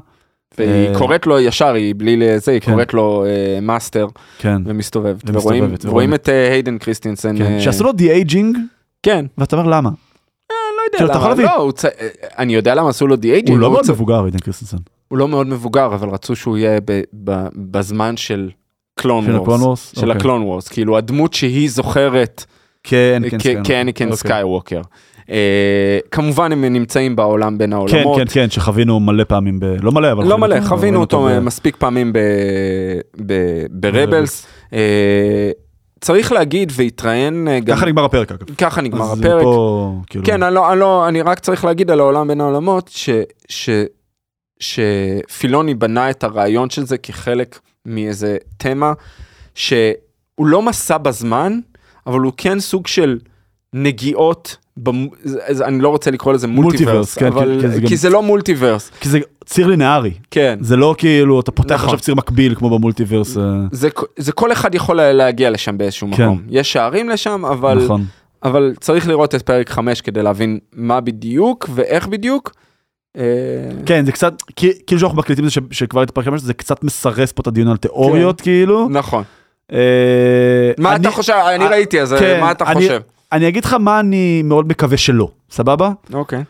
והיא 0.57 0.69
אה, 0.89 0.97
קוראת 0.97 1.27
לו 1.27 1.39
ישר, 1.39 1.73
היא 1.73 1.95
בלי 1.97 2.17
לזה, 2.17 2.51
היא 2.51 2.61
כן. 2.61 2.71
קוראת 2.71 2.93
לו 2.93 3.25
אה, 3.25 3.59
Master 3.61 4.07
כן, 4.37 4.61
ומסתובבת. 4.65 5.15
ומסתובבת, 5.29 5.43
ורואים- 5.45 5.63
ורואים 5.63 5.77
ורואים 5.89 6.13
את 6.13 6.27
היידן 6.27 6.77
קריסטנסן. 6.77 7.37
כן. 7.37 7.43
אה, 7.43 7.61
שעשו 7.61 7.83
לו 7.83 7.91
de-aging, 7.91 8.57
כן, 9.03 9.25
ואתה 9.37 9.55
אומר 9.55 9.69
למה? 9.69 9.89
לא 10.49 10.55
יודע 10.99 11.13
כאילו, 11.13 11.43
למה. 11.43 11.43
לא, 11.65 11.71
צ- 11.75 11.85
אני 12.37 12.55
יודע 12.55 12.75
למה 12.75 12.89
עשו 12.89 13.07
לו 13.07 13.15
de-aging. 13.15 13.49
הוא 13.57 13.59
לא 13.61 13.71
מאוד 13.71 13.85
מבוגר, 13.89 14.23
היידן 14.25 14.39
קריסטנסן. 14.39 14.79
הוא 15.07 15.17
לא 15.17 15.27
מאוד 15.27 15.47
מבוגר, 15.47 15.85
אבל 15.85 16.09
רצו 16.09 16.35
שהוא 16.35 16.57
יהיה 16.57 16.79
ב- 16.85 17.01
ב- 17.23 17.47
בזמן 17.55 18.17
של 18.17 18.49
Clone 18.95 19.35
Wars. 19.35 19.61
Wars? 19.61 19.91
של 19.95 20.01
אוקיי. 20.01 20.17
ה-Clone 20.17 20.41
Wars, 20.41 20.67
כאילו 20.67 20.97
הדמות 20.97 21.33
שהיא 21.33 21.69
זוכרת 21.69 22.45
כן, 22.83 23.21
כן, 23.39 23.63
כאנקין 23.63 24.15
סקייווקר. 24.15 24.81
אה, 25.29 25.99
כמובן 26.11 26.51
הם 26.51 26.65
נמצאים 26.65 27.15
בעולם 27.15 27.57
בין 27.57 27.69
כן, 27.69 27.73
העולמות. 27.73 28.17
כן, 28.17 28.25
כן, 28.33 28.49
שחווינו 28.49 28.99
מלא 28.99 29.23
פעמים, 29.23 29.59
ב... 29.59 29.65
לא 29.81 29.91
מלא, 29.91 30.11
אבל... 30.11 30.25
לא 30.27 30.37
מלא, 30.37 30.61
חווינו 30.61 30.99
אותו 30.99 31.27
ב- 31.29 31.39
מספיק 31.39 31.75
פעמים 31.75 32.13
ב- 32.13 32.19
ב- 33.25 33.65
ברבלס. 33.69 34.47
אה, 34.73 35.51
צריך 36.01 36.31
להגיד 36.31 36.71
והתראיין 36.75 37.47
אה, 37.47 37.59
גם, 37.59 37.77
ככה 37.77 37.85
נגמר 37.85 38.05
הפרק, 38.05 38.31
אגב. 38.31 38.55
ככה 38.57 38.81
נגמר 38.81 39.11
הפרק. 39.11 39.43
פה, 39.43 39.93
כאילו... 40.07 40.25
כן, 40.25 40.43
אני 40.43 40.55
לא, 40.55 40.71
אני 40.71 40.79
לא, 40.79 41.07
אני 41.07 41.21
רק 41.21 41.39
צריך 41.39 41.65
להגיד 41.65 41.91
על 41.91 41.99
העולם 41.99 42.27
בין 42.27 42.41
העולמות, 42.41 42.89
ש, 42.93 43.09
ש, 43.49 43.69
שפילוני 44.59 45.73
בנה 45.73 46.09
את 46.09 46.23
הרעיון 46.23 46.69
של 46.69 46.85
זה 46.85 46.97
כחלק 46.97 47.59
מאיזה 47.85 48.37
תמה, 48.57 48.93
שהוא 49.55 49.93
לא 50.39 50.61
מסע 50.61 50.97
בזמן, 50.97 51.59
אבל 52.07 52.19
הוא 52.19 52.33
כן 52.37 52.59
סוג 52.59 52.87
של 52.87 53.19
נגיעות, 53.73 54.57
במ... 54.77 55.07
אני 55.65 55.79
לא 55.79 55.89
רוצה 55.89 56.11
לקרוא 56.11 56.33
לזה 56.33 56.47
מולטיברס, 56.47 56.85
מולטיברס, 56.85 57.17
כן, 57.17 57.25
אבל... 57.25 57.57
כן, 57.61 57.67
זה 57.71 57.81
גם- 57.81 57.87
כי 57.87 57.97
זה 57.97 58.09
לא 58.09 58.23
מולטיברס, 58.23 58.91
כי 58.99 59.09
זה 59.09 59.19
ציר 59.45 59.67
לינארי. 59.67 60.13
כן. 60.31 60.57
זה 60.61 60.75
לא 60.75 60.95
כאילו, 60.97 61.39
אתה 61.39 61.51
פותח 61.51 61.75
נכון. 61.75 61.85
עכשיו 61.85 61.99
ציר 61.99 62.15
מקביל 62.15 62.55
כמו 62.55 62.69
במולטיברס. 62.77 63.37
אה, 63.37 63.43
זה, 63.71 63.89
זה 64.17 64.31
כל 64.31 64.51
אחד 64.51 64.75
יכול 64.75 65.01
להגיע 65.01 65.49
לשם 65.49 65.77
באיזשהו 65.77 66.07
כן. 66.15 66.23
מקום. 66.23 66.41
יש 66.49 66.73
שערים 66.73 67.09
לשם, 67.09 67.45
אבל, 67.45 67.83
נכון. 67.83 68.05
אבל 68.43 68.73
צריך 68.79 69.07
לראות 69.07 69.35
את 69.35 69.41
פרק 69.41 69.69
5 69.69 70.01
כדי 70.01 70.23
להבין 70.23 70.59
מה 70.73 71.01
בדיוק 71.01 71.69
ואיך 71.73 72.07
בדיוק. 72.07 72.51
אה, 73.17 73.23
כן, 73.85 74.05
זה 74.05 74.11
קצת, 74.11 74.33
כאילו 74.87 74.99
שאנחנו 74.99 75.17
מקליטים 75.17 75.45
זה 75.45 75.51
שכבר 75.71 76.03
את 76.03 76.11
פרק 76.11 76.25
5, 76.25 76.41
זה 76.41 76.53
קצת 76.53 76.83
מסרס 76.83 77.31
פה 77.31 77.41
את 77.41 77.47
הדיון 77.47 77.67
על 77.67 77.77
תיאוריות, 77.77 78.41
כאילו. 78.41 78.89
נכון. 78.89 79.23
אה, 79.71 80.71
מה 80.77 80.95
אתה 80.95 81.11
חושב? 81.11 81.33
אני 81.33 81.63
אה, 81.63 81.69
ראיתי, 81.69 82.01
אז 82.01 82.15
כן, 82.19 82.41
מה 82.41 82.51
אתה 82.51 82.65
חושב? 82.65 83.01
אני 83.31 83.47
אגיד 83.47 83.65
לך 83.65 83.73
מה 83.73 83.99
אני 83.99 84.41
מאוד 84.43 84.67
מקווה 84.67 84.97
שלא, 84.97 85.29
סבבה? 85.49 85.91
אוקיי. 86.13 86.43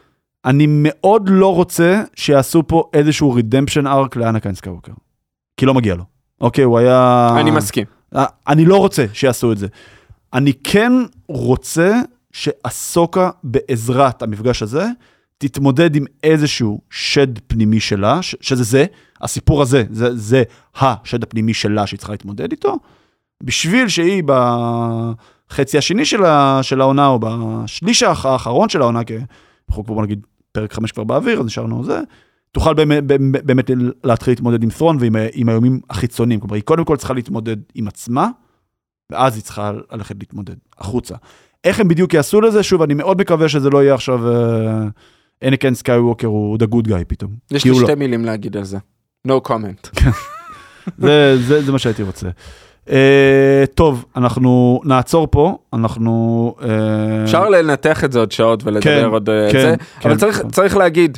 אני 0.45 0.65
מאוד 0.69 1.29
לא 1.29 1.55
רוצה 1.55 2.01
שיעשו 2.15 2.63
פה 2.67 2.89
איזשהו 2.93 3.33
רידמפשן 3.33 3.87
ארק 3.87 4.15
לאנקיין 4.15 4.55
סקאווקר. 4.55 4.91
כי 5.57 5.65
לא 5.65 5.73
מגיע 5.73 5.95
לו. 5.95 6.03
אוקיי, 6.41 6.63
הוא 6.63 6.77
היה... 6.77 7.29
אני 7.39 7.51
מסכים. 7.51 7.85
אני 8.47 8.65
לא 8.65 8.77
רוצה 8.77 9.05
שיעשו 9.13 9.51
את 9.51 9.57
זה. 9.57 9.67
אני 10.33 10.53
כן 10.63 10.93
רוצה 11.27 12.01
שאסוקה 12.31 13.29
בעזרת 13.43 14.21
המפגש 14.21 14.63
הזה, 14.63 14.85
תתמודד 15.37 15.95
עם 15.95 16.05
איזשהו 16.23 16.81
שד 16.89 17.39
פנימי 17.47 17.79
שלה, 17.79 18.21
ש- 18.21 18.35
שזה 18.41 18.63
זה, 18.63 18.85
הסיפור 19.21 19.61
הזה, 19.61 19.83
זה, 19.91 20.15
זה 20.17 20.43
השד 20.75 21.23
הפנימי 21.23 21.53
שלה 21.53 21.87
שהיא 21.87 21.97
צריכה 21.97 22.13
להתמודד 22.13 22.51
איתו, 22.51 22.77
בשביל 23.43 23.87
שהיא 23.87 24.23
בחצי 25.49 25.77
השני 25.77 26.05
של, 26.05 26.23
ה, 26.25 26.59
של 26.61 26.81
העונה, 26.81 27.07
או 27.07 27.19
בשליש 27.19 28.03
האח- 28.03 28.25
האחרון 28.25 28.69
של 28.69 28.81
העונה, 28.81 29.03
כי 29.03 29.17
אנחנו 29.69 29.83
כבר 29.85 30.01
נגיד 30.01 30.25
פרק 30.51 30.73
5 30.73 30.91
כבר 30.91 31.03
באוויר, 31.03 31.39
אז 31.39 31.45
נשארנו 31.45 31.83
זה, 31.83 31.99
תוכל 32.51 32.73
באמת, 32.73 33.03
באמת, 33.45 33.71
להתחיל 34.03 34.31
להתמודד 34.31 34.63
עם 34.63 34.69
ת'רון 34.69 34.97
ועם 34.99 35.15
עם 35.33 35.49
האיומים 35.49 35.79
החיצוניים. 35.89 36.39
כלומר, 36.39 36.55
היא 36.55 36.63
קודם 36.63 36.85
כל 36.85 36.97
צריכה 36.97 37.13
להתמודד 37.13 37.57
עם 37.75 37.87
עצמה, 37.87 38.29
ואז 39.11 39.35
היא 39.35 39.43
צריכה 39.43 39.71
ללכת 39.91 40.15
להתמודד 40.19 40.55
החוצה. 40.77 41.15
איך 41.63 41.79
הם 41.79 41.87
בדיוק 41.87 42.13
יעשו 42.13 42.41
לזה? 42.41 42.63
שוב, 42.63 42.81
אני 42.81 42.93
מאוד 42.93 43.21
מקווה 43.21 43.49
שזה 43.49 43.69
לא 43.69 43.83
יהיה 43.83 43.93
עכשיו 43.93 44.27
אה, 44.31 44.85
אנקין 45.43 45.73
סקייווקר 45.73 46.27
הוא 46.27 46.57
the 46.57 46.75
good 46.75 46.87
guy 46.87 47.03
פתאום. 47.07 47.31
יש 47.51 47.65
לי 47.65 47.71
הוא 47.71 47.79
שתי 47.79 47.91
לא. 47.91 47.95
מילים 47.95 48.25
להגיד 48.25 48.57
על 48.57 48.63
זה. 48.63 48.77
no 49.27 49.31
comment. 49.47 49.99
זה, 50.97 51.37
זה, 51.41 51.61
זה 51.61 51.71
מה 51.71 51.79
שהייתי 51.79 52.03
רוצה. 52.03 52.27
אה, 52.89 53.63
טוב, 53.73 54.05
אנחנו 54.15 54.81
נעצור 54.85 55.27
פה, 55.31 55.57
אנחנו... 55.73 56.55
אה, 56.61 57.23
אפשר 57.23 57.49
לנתח 57.49 58.03
את 58.03 58.11
זה 58.11 58.19
עוד 58.19 58.31
שעות 58.31 58.63
ולדבר 58.63 58.81
כן, 59.01 59.05
עוד 59.05 59.29
אה, 59.29 59.49
כן, 59.51 59.59
זה, 59.61 59.75
כן, 59.99 60.09
אבל 60.09 60.17
צריך- 60.19 60.41
כן. 60.41 60.49
צריך 60.49 60.77
להגיד, 60.77 61.17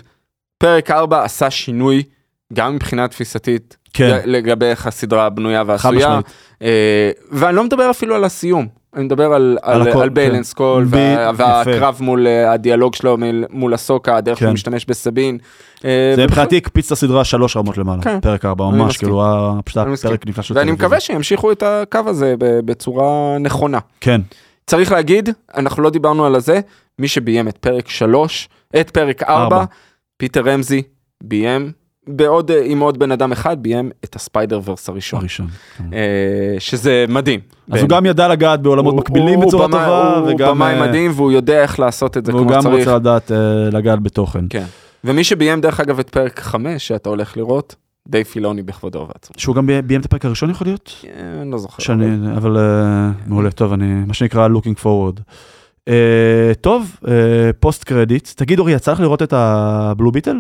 פרק 0.58 0.92
4 0.92 1.24
עשה 1.24 1.50
שינוי, 1.50 2.04
גם 2.54 2.76
מבחינה 2.76 3.08
תפיסתית, 3.08 3.78
כן, 3.94 4.20
לגבי 4.26 4.66
איך 4.66 4.88
הסדרה 4.88 5.30
בנויה 5.30 5.64
ועשויה. 5.68 6.20
אה, 6.62 7.12
ואני 7.32 7.56
לא 7.56 7.64
מדבר 7.64 7.92
אפילו 7.92 8.16
על 8.16 8.24
הסיום, 8.24 8.68
אני 8.98 9.06
מדבר 9.06 9.34
על, 9.34 9.58
על 9.62 9.82
על, 9.82 9.88
הכל, 9.88 10.02
על 10.02 10.10
ביילנס 10.10 10.54
קול, 10.54 10.86
ב- 10.86 10.96
וה. 10.96 11.32
והקרב 11.66 11.98
מול 12.00 12.28
אה, 12.28 12.52
הדיאלוג 12.52 12.96
שלו 12.96 13.18
מול- 13.18 13.46
מול 13.50 13.74
הסוקה, 13.74 14.18
הדרך 14.18 14.40
כן. 14.40 14.46
שהוא 14.46 14.54
משתמש 14.54 14.86
בסבין. 14.86 15.38
אה, 15.86 16.14
זה 16.16 16.24
מבחינתי 16.24 16.58
הקפיץ 16.58 16.86
את 16.86 16.92
הסדרה 16.92 17.24
שלוש 17.26 17.58
רמות 17.58 17.78
למעלה, 17.78 18.02
כן. 18.02 18.20
פרק 18.20 18.46
ארבע, 18.46 18.66
ממש. 18.66 18.98
כאילו, 18.98 19.24
היה 19.26 19.52
פשוט 19.66 19.78
אני 19.78 19.92
מסכים. 19.92 20.12
פרק 20.12 20.28
נפלא 20.28 20.44
של 20.44 20.54
ואני. 20.58 20.72
מקווה 20.72 21.00
שימשיכו 21.00 21.52
את 21.52 21.64
הקו 21.64 22.00
הזה 22.06 22.36
בצורה 22.40 23.38
נכונה. 23.40 23.80
כן, 24.02 24.22
צריך 24.68 24.92
להגיד, 24.92 25.30
אנחנו 25.58 25.84
לא 25.84 25.90
דיברנו 25.90 26.26
על 26.26 26.36
הזה, 26.36 26.60
מי 27.00 27.08
שביים 27.08 27.48
את 27.48 27.58
פרק 27.58 27.90
3, 27.90 28.50
את 28.80 28.90
פרק 28.90 29.24
4, 29.24 29.34
ארבע. 29.44 29.66
פיטר 30.18 30.42
רמזי, 30.50 30.82
ביים, 31.24 31.72
בעוד, 32.08 32.52
אה, 32.52 32.62
עם 32.66 32.80
עוד 32.80 33.00
בן 33.00 33.12
אדם 33.12 33.32
אחד, 33.32 33.64
ביים 33.64 33.92
את 34.06 34.16
הספיידר 34.16 34.60
ורס 34.66 34.90
הראשון, 34.90 35.20
הראשון. 35.20 35.48
כן. 35.78 35.84
אה, 35.94 36.56
שזה 36.60 37.06
מדהים. 37.10 37.40
אז 37.72 37.82
הוא 37.82 37.90
גם 37.90 38.06
ידע 38.06 38.28
לגעת 38.28 38.62
בעולמות 38.62 38.94
הוא- 38.94 39.00
מקבילים 39.02 39.40
הוא- 39.40 39.46
בצורה 39.48 39.66
הוא 39.66 39.72
במאי- 39.72 39.86
טובה, 39.86 40.18
הוא 40.18 40.34
וגם... 40.34 40.50
במאי 40.56 40.74
אה, 40.74 40.88
מדהים 40.88 41.12
והוא 41.16 41.32
יודע 41.32 41.62
איך 41.62 41.80
לעשות 41.80 42.18
את 42.18 42.26
זה 42.26 42.32
והוא 42.32 42.42
כמו 42.46 42.52
גם 42.56 42.62
צריך. 42.62 42.78
רוצה 42.88 42.96
לדעת 42.96 43.32
לגעת 43.72 44.02
בתוכן. 44.04 44.46
כן. 44.50 44.64
ומי 45.04 45.24
שביים 45.24 45.62
דרך 45.62 45.80
אגב 45.80 46.00
את 46.00 46.10
פרק 46.10 46.40
5 46.40 46.88
שאתה 46.88 47.10
הולך 47.10 47.38
לראות, 47.38 47.76
די 48.08 48.24
פילוני 48.24 48.62
בכבודו 48.64 49.00
ובעצמו. 49.00 49.34
שהוא 49.38 49.56
גם 49.56 49.70
ביים 49.86 50.02
את 50.02 50.06
הפרק 50.06 50.26
הראשון 50.26 50.50
יכול 50.50 50.68
להיות? 50.68 51.06
אני 51.42 51.52
לא 51.52 51.58
זוכר. 51.58 51.84
שאני, 51.84 52.06
אבל 52.38 52.58
מעולה, 53.28 53.52
טוב, 53.52 53.74
אני, 53.74 53.86
מה 54.08 54.14
שנקרא 54.14 54.48
looking 54.48 54.84
forward. 54.84 55.22
טוב, 56.62 56.96
פוסט 57.60 57.84
קרדיט. 57.84 58.30
תגיד 58.36 58.60
אורי, 58.60 58.72
יצא 58.74 58.92
לך 58.92 59.00
לראות 59.00 59.22
את 59.24 59.34
הבלו 59.34 60.12
ביטל? 60.12 60.38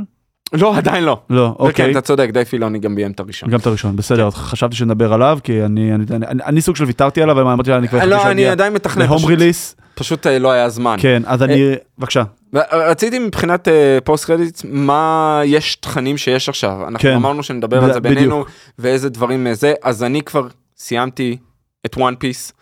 לא, 0.53 0.77
עדיין 0.77 1.03
לא. 1.03 1.21
לא, 1.29 1.55
אוקיי. 1.59 1.91
אתה 1.91 2.01
צודק, 2.01 2.29
די 2.33 2.45
פילוני 2.45 2.79
גם 2.79 2.95
ביים 2.95 3.11
את 3.11 3.19
הראשון. 3.19 3.49
גם 3.49 3.59
את 3.59 3.67
הראשון, 3.67 3.95
בסדר, 3.95 4.27
אז 4.27 4.35
חשבתי 4.35 4.75
שנדבר 4.75 5.13
עליו, 5.13 5.39
כי 5.43 5.63
אני, 5.63 5.95
אני, 5.95 6.05
אני, 6.11 6.43
אני, 6.45 6.61
סוג 6.61 6.75
של 6.75 6.83
ויתרתי 6.83 7.21
עליו, 7.21 7.41
אבל 7.41 7.51
אמרתי 7.51 7.69
לה, 7.69 7.77
אני 7.77 7.87
כבר 7.87 8.05
לא, 8.05 8.31
אני 8.31 8.47
עדיין 8.47 8.73
מתכנן, 8.73 9.05
להום 9.05 9.25
ריליס. 9.25 9.75
פשוט 9.95 10.27
אה, 10.27 10.39
לא 10.39 10.51
היה 10.51 10.69
זמן. 10.69 10.97
כן, 10.99 11.23
אז 11.25 11.43
אני, 11.43 11.75
בבקשה. 11.97 12.23
רציתי 12.71 13.19
מבחינת 13.19 13.67
post 14.03 14.25
credit, 14.25 14.61
מה 14.65 15.41
יש 15.45 15.75
תכנים 15.75 16.17
שיש 16.17 16.49
עכשיו. 16.49 16.87
אנחנו 16.87 17.09
כן. 17.09 17.15
אמרנו 17.15 17.43
שנדבר 17.43 17.83
על 17.83 17.93
זה 17.93 17.99
בינינו, 17.99 18.45
ואיזה 18.79 19.09
דברים 19.09 19.47
אה, 19.47 19.53
זה, 19.53 19.73
אז 19.83 20.03
אני 20.03 20.21
כבר 20.21 20.47
סיימתי 20.77 21.37
את 21.85 21.97
וואן 21.97 22.15
פיס, 22.15 22.53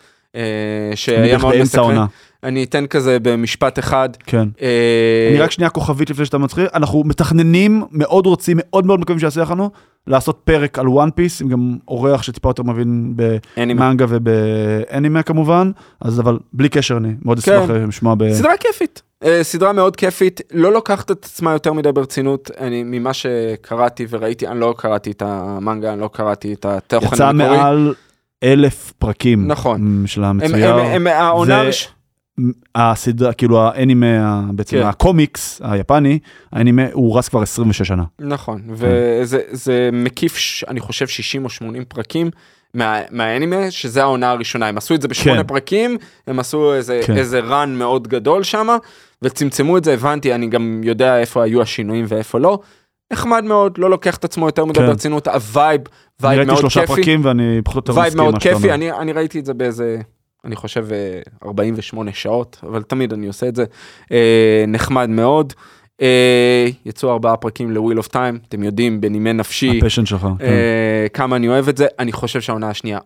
שהיה 0.94 1.38
מאוד 1.38 1.54
מסקרן. 1.60 2.06
אני 2.46 2.64
אתן 2.64 2.86
כזה 2.86 3.18
במשפט 3.22 3.78
אחד. 3.78 4.08
כן. 4.26 4.48
אה, 4.62 5.28
אני 5.30 5.40
רק 5.40 5.50
שנייה 5.50 5.70
כוכבית 5.70 6.10
לפני 6.10 6.24
שאתה 6.24 6.38
מתחיל, 6.38 6.66
אנחנו 6.74 7.02
מתכננים, 7.04 7.82
מאוד 7.92 8.26
רוצים, 8.26 8.56
מאוד 8.60 8.86
מאוד 8.86 9.00
מקווים 9.00 9.18
שיעשה 9.18 9.44
לנו, 9.50 9.70
לעשות 10.06 10.40
פרק 10.44 10.78
על 10.78 10.88
וואן 10.88 11.10
פיס, 11.10 11.42
עם 11.42 11.48
גם 11.48 11.76
אורח 11.88 12.22
שטיפה 12.22 12.48
יותר 12.48 12.62
מבין. 12.62 13.14
במנגה 13.56 14.06
ובאנימה 14.08 15.22
כמובן, 15.22 15.70
אז 16.00 16.20
אבל 16.20 16.38
בלי 16.52 16.68
קשר 16.68 16.96
אני 16.96 17.14
מאוד 17.24 17.40
כן. 17.40 17.52
אשמח 17.52 17.70
לשמוע 17.88 18.14
ב... 18.18 18.32
סדרה 18.32 18.56
כיפית. 18.60 19.02
אה, 19.24 19.44
סדרה 19.44 19.72
מאוד 19.72 19.96
כיפית, 19.96 20.40
לא 20.52 20.72
לוקחת 20.72 21.10
את 21.10 21.24
עצמה 21.24 21.52
יותר 21.52 21.72
מדי 21.72 21.92
ברצינות, 21.92 22.50
אני 22.60 22.82
ממה 22.82 23.12
שקראתי 23.12 24.06
וראיתי, 24.10 24.46
אני 24.46 24.60
לא 24.60 24.74
קראתי 24.78 25.10
את 25.10 25.22
המנגה, 25.26 25.92
אני 25.92 26.00
לא 26.00 26.10
קראתי 26.12 26.52
את 26.54 26.64
התוכן 26.64 27.14
יצא 27.14 27.26
המקורי. 27.28 27.56
מעל 27.56 27.94
אלף 28.42 28.92
פרקים. 28.98 29.46
נכון. 29.48 30.02
של 30.06 30.24
המצויר. 30.24 30.74
העונה 31.08 31.64
זה- 31.64 31.95
הסדרה, 32.74 33.32
כאילו 33.32 33.60
האנימה, 33.60 34.40
בעצם 34.54 34.76
כן. 34.76 34.86
הקומיקס 34.86 35.60
היפני, 35.64 36.18
האנימה 36.52 36.82
הוא 36.92 37.18
רץ 37.18 37.28
כבר 37.28 37.42
26 37.42 37.88
שנה. 37.88 38.04
נכון, 38.20 38.62
כן. 38.66 38.72
וזה 38.76 39.40
זה 39.50 39.90
מקיף, 39.92 40.36
אני 40.68 40.80
חושב 40.80 41.06
60 41.06 41.44
או 41.44 41.50
80 41.50 41.84
פרקים 41.88 42.30
מה- 42.74 43.00
מהאנימה, 43.10 43.70
שזה 43.70 44.02
העונה 44.02 44.30
הראשונה, 44.30 44.66
הם 44.68 44.76
עשו 44.76 44.94
את 44.94 45.02
זה 45.02 45.08
בשמונה 45.08 45.40
כן. 45.42 45.46
פרקים, 45.48 45.96
הם 46.26 46.38
עשו 46.38 46.74
איזה, 46.74 47.00
כן. 47.06 47.16
איזה 47.16 47.40
run 47.40 47.66
מאוד 47.68 48.08
גדול 48.08 48.42
שם, 48.42 48.68
וצמצמו 49.22 49.78
את 49.78 49.84
זה, 49.84 49.92
הבנתי, 49.94 50.34
אני 50.34 50.46
גם 50.46 50.80
יודע 50.84 51.18
איפה 51.18 51.42
היו 51.42 51.62
השינויים 51.62 52.04
ואיפה 52.08 52.38
לא. 52.38 52.58
נחמד 53.12 53.44
מאוד, 53.44 53.78
לא 53.78 53.90
לוקח 53.90 54.16
את 54.16 54.24
עצמו 54.24 54.46
יותר 54.46 54.64
מדי 54.64 54.80
כן. 54.80 54.86
ברצינות, 54.86 55.28
ה-vibe, 55.28 55.80
vibe 56.20 56.38
ראיתי 56.38 56.46
מאוד 56.46 56.58
שלושה 56.58 56.80
כיפי, 56.80 56.94
פרקים 56.94 57.24
ואני 57.24 57.60
פחות 57.64 57.88
או 57.88 57.92
יותר 57.92 58.00
vibe 58.00 58.06
מסכים 58.06 58.22
מאוד 58.22 58.34
מה 58.34 58.40
שאתה 58.40 58.54
כיפי, 58.54 58.64
אומר. 58.64 58.74
אני, 58.74 58.92
אני 58.92 59.12
ראיתי 59.12 59.38
את 59.38 59.44
זה 59.46 59.54
באיזה, 59.54 59.98
אני 60.44 60.56
חושב 60.56 60.86
אה, 60.92 61.20
48 61.44 62.12
שעות, 62.12 62.60
אבל 62.62 62.82
תמיד 62.82 63.12
אני 63.12 63.26
עושה 63.26 63.48
את 63.48 63.56
זה, 63.56 63.64
אה, 64.12 64.64
נחמד 64.68 65.08
מאוד. 65.10 65.52
אה, 66.02 66.66
יצאו 66.86 67.12
ארבעה 67.12 67.36
פרקים 67.36 67.70
לוויל 67.70 67.98
אוף 67.98 68.08
טיים, 68.08 68.38
אתם 68.48 68.62
יודעים, 68.62 69.00
בנימי 69.00 69.32
נפשי, 69.32 69.78
ה-passion 69.78 70.06
שלך. 70.06 70.22
כן. 70.38 70.44
אה, 70.44 71.06
כמה 71.12 71.36
אני 71.36 71.48
אוהב 71.48 71.68
את 71.68 71.76
זה, 71.76 71.86
אני 71.98 72.12
חושב 72.12 72.40
שהעונה 72.40 72.68
השנייה 72.68 72.98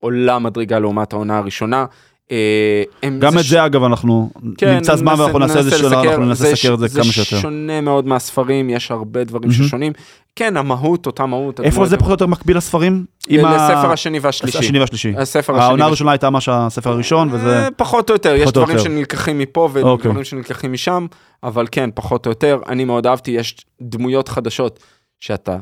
עולה 0.00 0.38
מדרגה 0.38 0.78
לעומת 0.78 1.12
העונה 1.12 1.38
הראשונה. 1.38 1.86
אה, 2.32 2.82
גם 3.18 3.38
את 3.38 3.44
זה 3.44 3.66
אגב 3.66 3.82
אנחנו 3.84 4.30
כן, 4.58 4.74
נמצא 4.74 4.96
זמן 4.96 5.12
ננסה- 5.12 5.22
ואנחנו 5.22 5.38
נעשה 5.38 5.58
איזה 5.58 5.70
ננסה 5.70 5.78
שלב, 5.88 5.92
לסקר. 5.92 6.10
אנחנו 6.10 6.24
ננסה 6.24 6.44
זה 6.44 6.52
לסקר 6.52 6.74
את 6.74 6.78
זה 6.78 6.88
כמה 6.88 7.04
שיותר. 7.04 7.36
זה 7.36 7.42
שונה 7.42 7.80
מאוד 7.80 8.06
מהספרים, 8.06 8.70
יש 8.70 8.90
הרבה 8.90 9.24
דברים. 9.24 9.52
ששונים. 9.52 9.92
כן, 10.36 10.56
המהות, 10.56 11.06
אותה 11.06 11.26
מהות. 11.26 11.60
איפה 11.60 11.86
זה 11.86 11.96
פחות 11.96 12.08
או 12.08 12.14
יותר 12.14 12.26
מקביל 12.26 12.56
לספרים? 12.56 13.04
ה- 13.30 13.32
לספר 13.32 13.92
השני 13.92 14.18
והשלישי. 14.18 14.58
השני 14.58 14.78
והשלישי. 14.80 15.12
הספר 15.16 15.52
השני. 15.54 15.64
העונה 15.64 15.84
הראשונה 15.84 16.10
הייתה 16.10 16.30
מה 16.30 16.40
שהספר 16.40 16.90
הראשון 16.90 17.28
וזה... 17.32 17.62
אה, 17.64 17.68
פחות 17.76 18.10
או 18.10 18.14
יותר, 18.14 18.34
יש 18.34 18.50
דברים. 18.52 18.78
שנלקחים 18.78 19.38
מפה 19.38 19.68
אוקיי. 19.82 19.82
ודברים 20.08 20.24
שנלקחים 20.24 20.72
משם, 20.72 21.06
אבל 21.42 21.66
כן, 21.70 21.90
פחות 21.94 22.26
או 22.26 22.30
יותר, 22.30 22.58
אני 22.68 22.84
מאוד 22.84 23.06
אהבתי, 23.06 23.30
יש 23.30 23.56
דמויות 23.82 24.28
חדשות 24.28 24.80
שאתה 25.20 25.56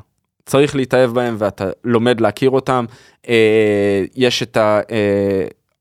צריך 0.47 0.77
להתאהב 0.77 1.11
בהם 1.11 1.35
ואתה 1.39 1.65
לומד 1.85 2.21
להכיר 2.21 2.51
אותם. 2.51 2.85
אה, 3.29 3.35
יש 4.17 4.43
את 4.43 4.57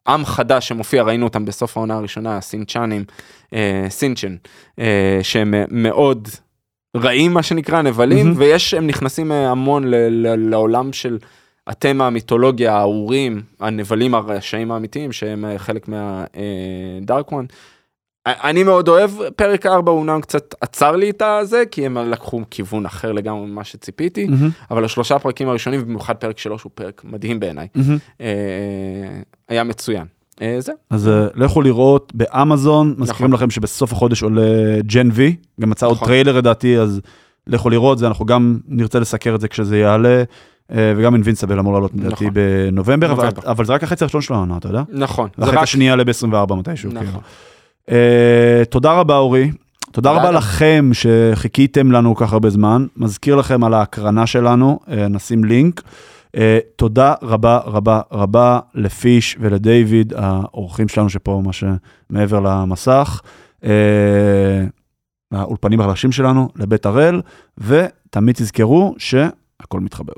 העם 0.05 0.25
חדש 0.25 0.67
שמופיע, 0.67 1.03
ראינו 1.03 1.25
אותם 1.25 1.45
בסוף 1.45 1.77
העונה 1.77 1.95
הראשונה, 1.95 2.37
הסינצ'אנים, 2.37 3.03
אה, 3.53 3.85
סינצ'ן, 3.89 4.35
אה, 4.79 5.19
שהם 5.21 5.53
אה, 5.53 5.63
מאוד 5.71 6.27
רעים, 6.97 7.33
מה 7.33 7.43
שנקרא, 7.43 7.81
נבלים, 7.81 8.25
מהמם. 8.27 8.39
ויש, 8.39 8.73
הם 8.73 8.87
נכנסים 8.87 9.31
אה, 9.31 9.51
המון 9.51 9.83
ל- 9.87 9.95
ל- 10.09 10.49
לעולם 10.49 10.93
של... 10.93 11.17
התמה, 11.67 12.07
המיתולוגיה, 12.07 12.77
האורים, 12.77 13.41
הנבלים 13.59 14.15
הרשעים 14.15 14.71
האמיתיים, 14.71 15.11
שהם 15.11 15.45
אה, 15.45 15.57
חלק 15.59 15.87
מהדארק 15.87 17.31
וואן. 17.31 17.45
אני 18.25 18.63
מאוד 18.63 18.87
אוהב, 18.87 19.11
פרק 19.35 19.65
4 19.65 19.91
הוא 19.91 19.99
אומנם 19.99 20.21
קצת 20.21 20.55
עצר 20.61 20.95
לי 20.95 21.09
את 21.09 21.21
הזה, 21.21 21.63
כי 21.71 21.85
הם 21.85 21.97
לקחו 21.97 22.41
כיוון 22.51 22.85
אחר 22.85 23.11
לגמרי 23.11 23.45
ממה 23.45 23.63
שציפיתי, 23.63 24.25
מהמם, 24.27 24.49
אבל 24.71 24.85
השלושה 24.85 25.19
פרקים 25.19 25.49
הראשונים, 25.49 25.81
במיוחד 25.81 26.15
פרק 26.15 26.37
3 26.37 26.63
הוא 26.63 26.71
פרק 26.75 27.01
מדהים 27.05 27.39
בעיניי. 27.39 27.67
מהמם. 27.75 27.97
אה, 28.21 28.27
היה 29.49 29.63
מצוין. 29.63 30.05
אה, 30.41 30.55
זה. 30.59 30.71
אז 30.89 31.07
אה, 31.07 31.27
לכו 31.35 31.61
לראות 31.61 32.11
באמזון, 32.15 32.95
מזכירים 32.97 33.31
נכון. 33.31 33.43
לכם 33.43 33.49
שבסוף 33.49 33.91
החודש 33.91 34.23
עולה 34.23 34.41
Gen 34.85 35.09
V, 35.13 35.35
גם 35.61 35.71
יצא 35.71 35.85
עוד 35.85 35.95
נכון. 35.95 36.07
טריילר 36.07 36.37
לדעתי, 36.37 36.77
אז 36.77 37.01
לכו 37.47 37.69
לראות 37.69 37.97
זה, 37.97 38.07
אנחנו 38.07 38.25
גם 38.25 38.57
נרצה 38.67 38.99
לסקר 38.99 39.35
את 39.35 39.41
זה 39.41 39.47
כשזה 39.47 39.77
יעלה, 39.77 40.23
אה, 40.71 40.93
וגם 40.97 41.13
Invincible 41.13 41.59
אמור 41.59 41.73
לעלות 41.73 41.91
לדעתי 41.95 42.13
נכון. 42.13 42.27
בנובמבר, 42.33 43.11
אבל- 43.45 43.65
זה 43.65 43.73
רק 43.73 43.83
החצי 43.83 44.03
הראשון 44.03 44.21
של 44.21 44.33
העונה, 44.33 44.57
אתה 44.57 44.67
יודע? 44.67 44.83
נכון. 44.89 45.29
והחצי 45.37 45.55
רק... 45.55 45.63
השני 45.63 45.87
יעלה 45.87 46.03
ב-24 46.03 46.53
מתישהו. 46.55 46.91
נכון. 46.93 47.21
אה, 47.91 48.63
תודה 48.69 48.91
רבה 48.91 49.17
אורי. 49.17 49.51
תודה 49.91 50.11
רבה. 50.11 50.31
לכם 50.31 50.89
שחיכיתם 50.93 51.91
לנו 51.91 52.15
כל 52.15 52.25
כך 52.25 52.33
הרבה 52.33 52.49
זמן. 52.49 52.85
מזכיר 52.97 53.35
לכם 53.35 53.63
על 53.63 53.73
ההקרנה 53.73 54.27
שלנו, 54.27 54.79
אה, 54.91 55.07
נשים 55.07 55.43
לינק. 55.43 55.81
אה, 56.35 56.59
תודה 56.75 57.13
רבה 57.21 57.59
רבה 57.65 58.01
רבה 58.11 58.59
לפיש 58.75 59.37
ולדיוויד, 59.39 60.13
האורחים 60.15 60.87
שלנו 60.87 61.09
שפה 61.09 61.41
ממש 61.43 61.63
מעבר 62.09 62.39
למסך. 62.39 63.21
אה, 63.63 64.65
האולפנים 65.31 65.81
החדשים 65.81 66.11
שלנו, 66.11 66.49
לבית 66.55 66.85
הראל, 66.85 67.21
ותמיד 67.57 68.35
תזכרו 68.35 68.95
שהכל 68.97 69.79
מתחבר. 69.79 70.13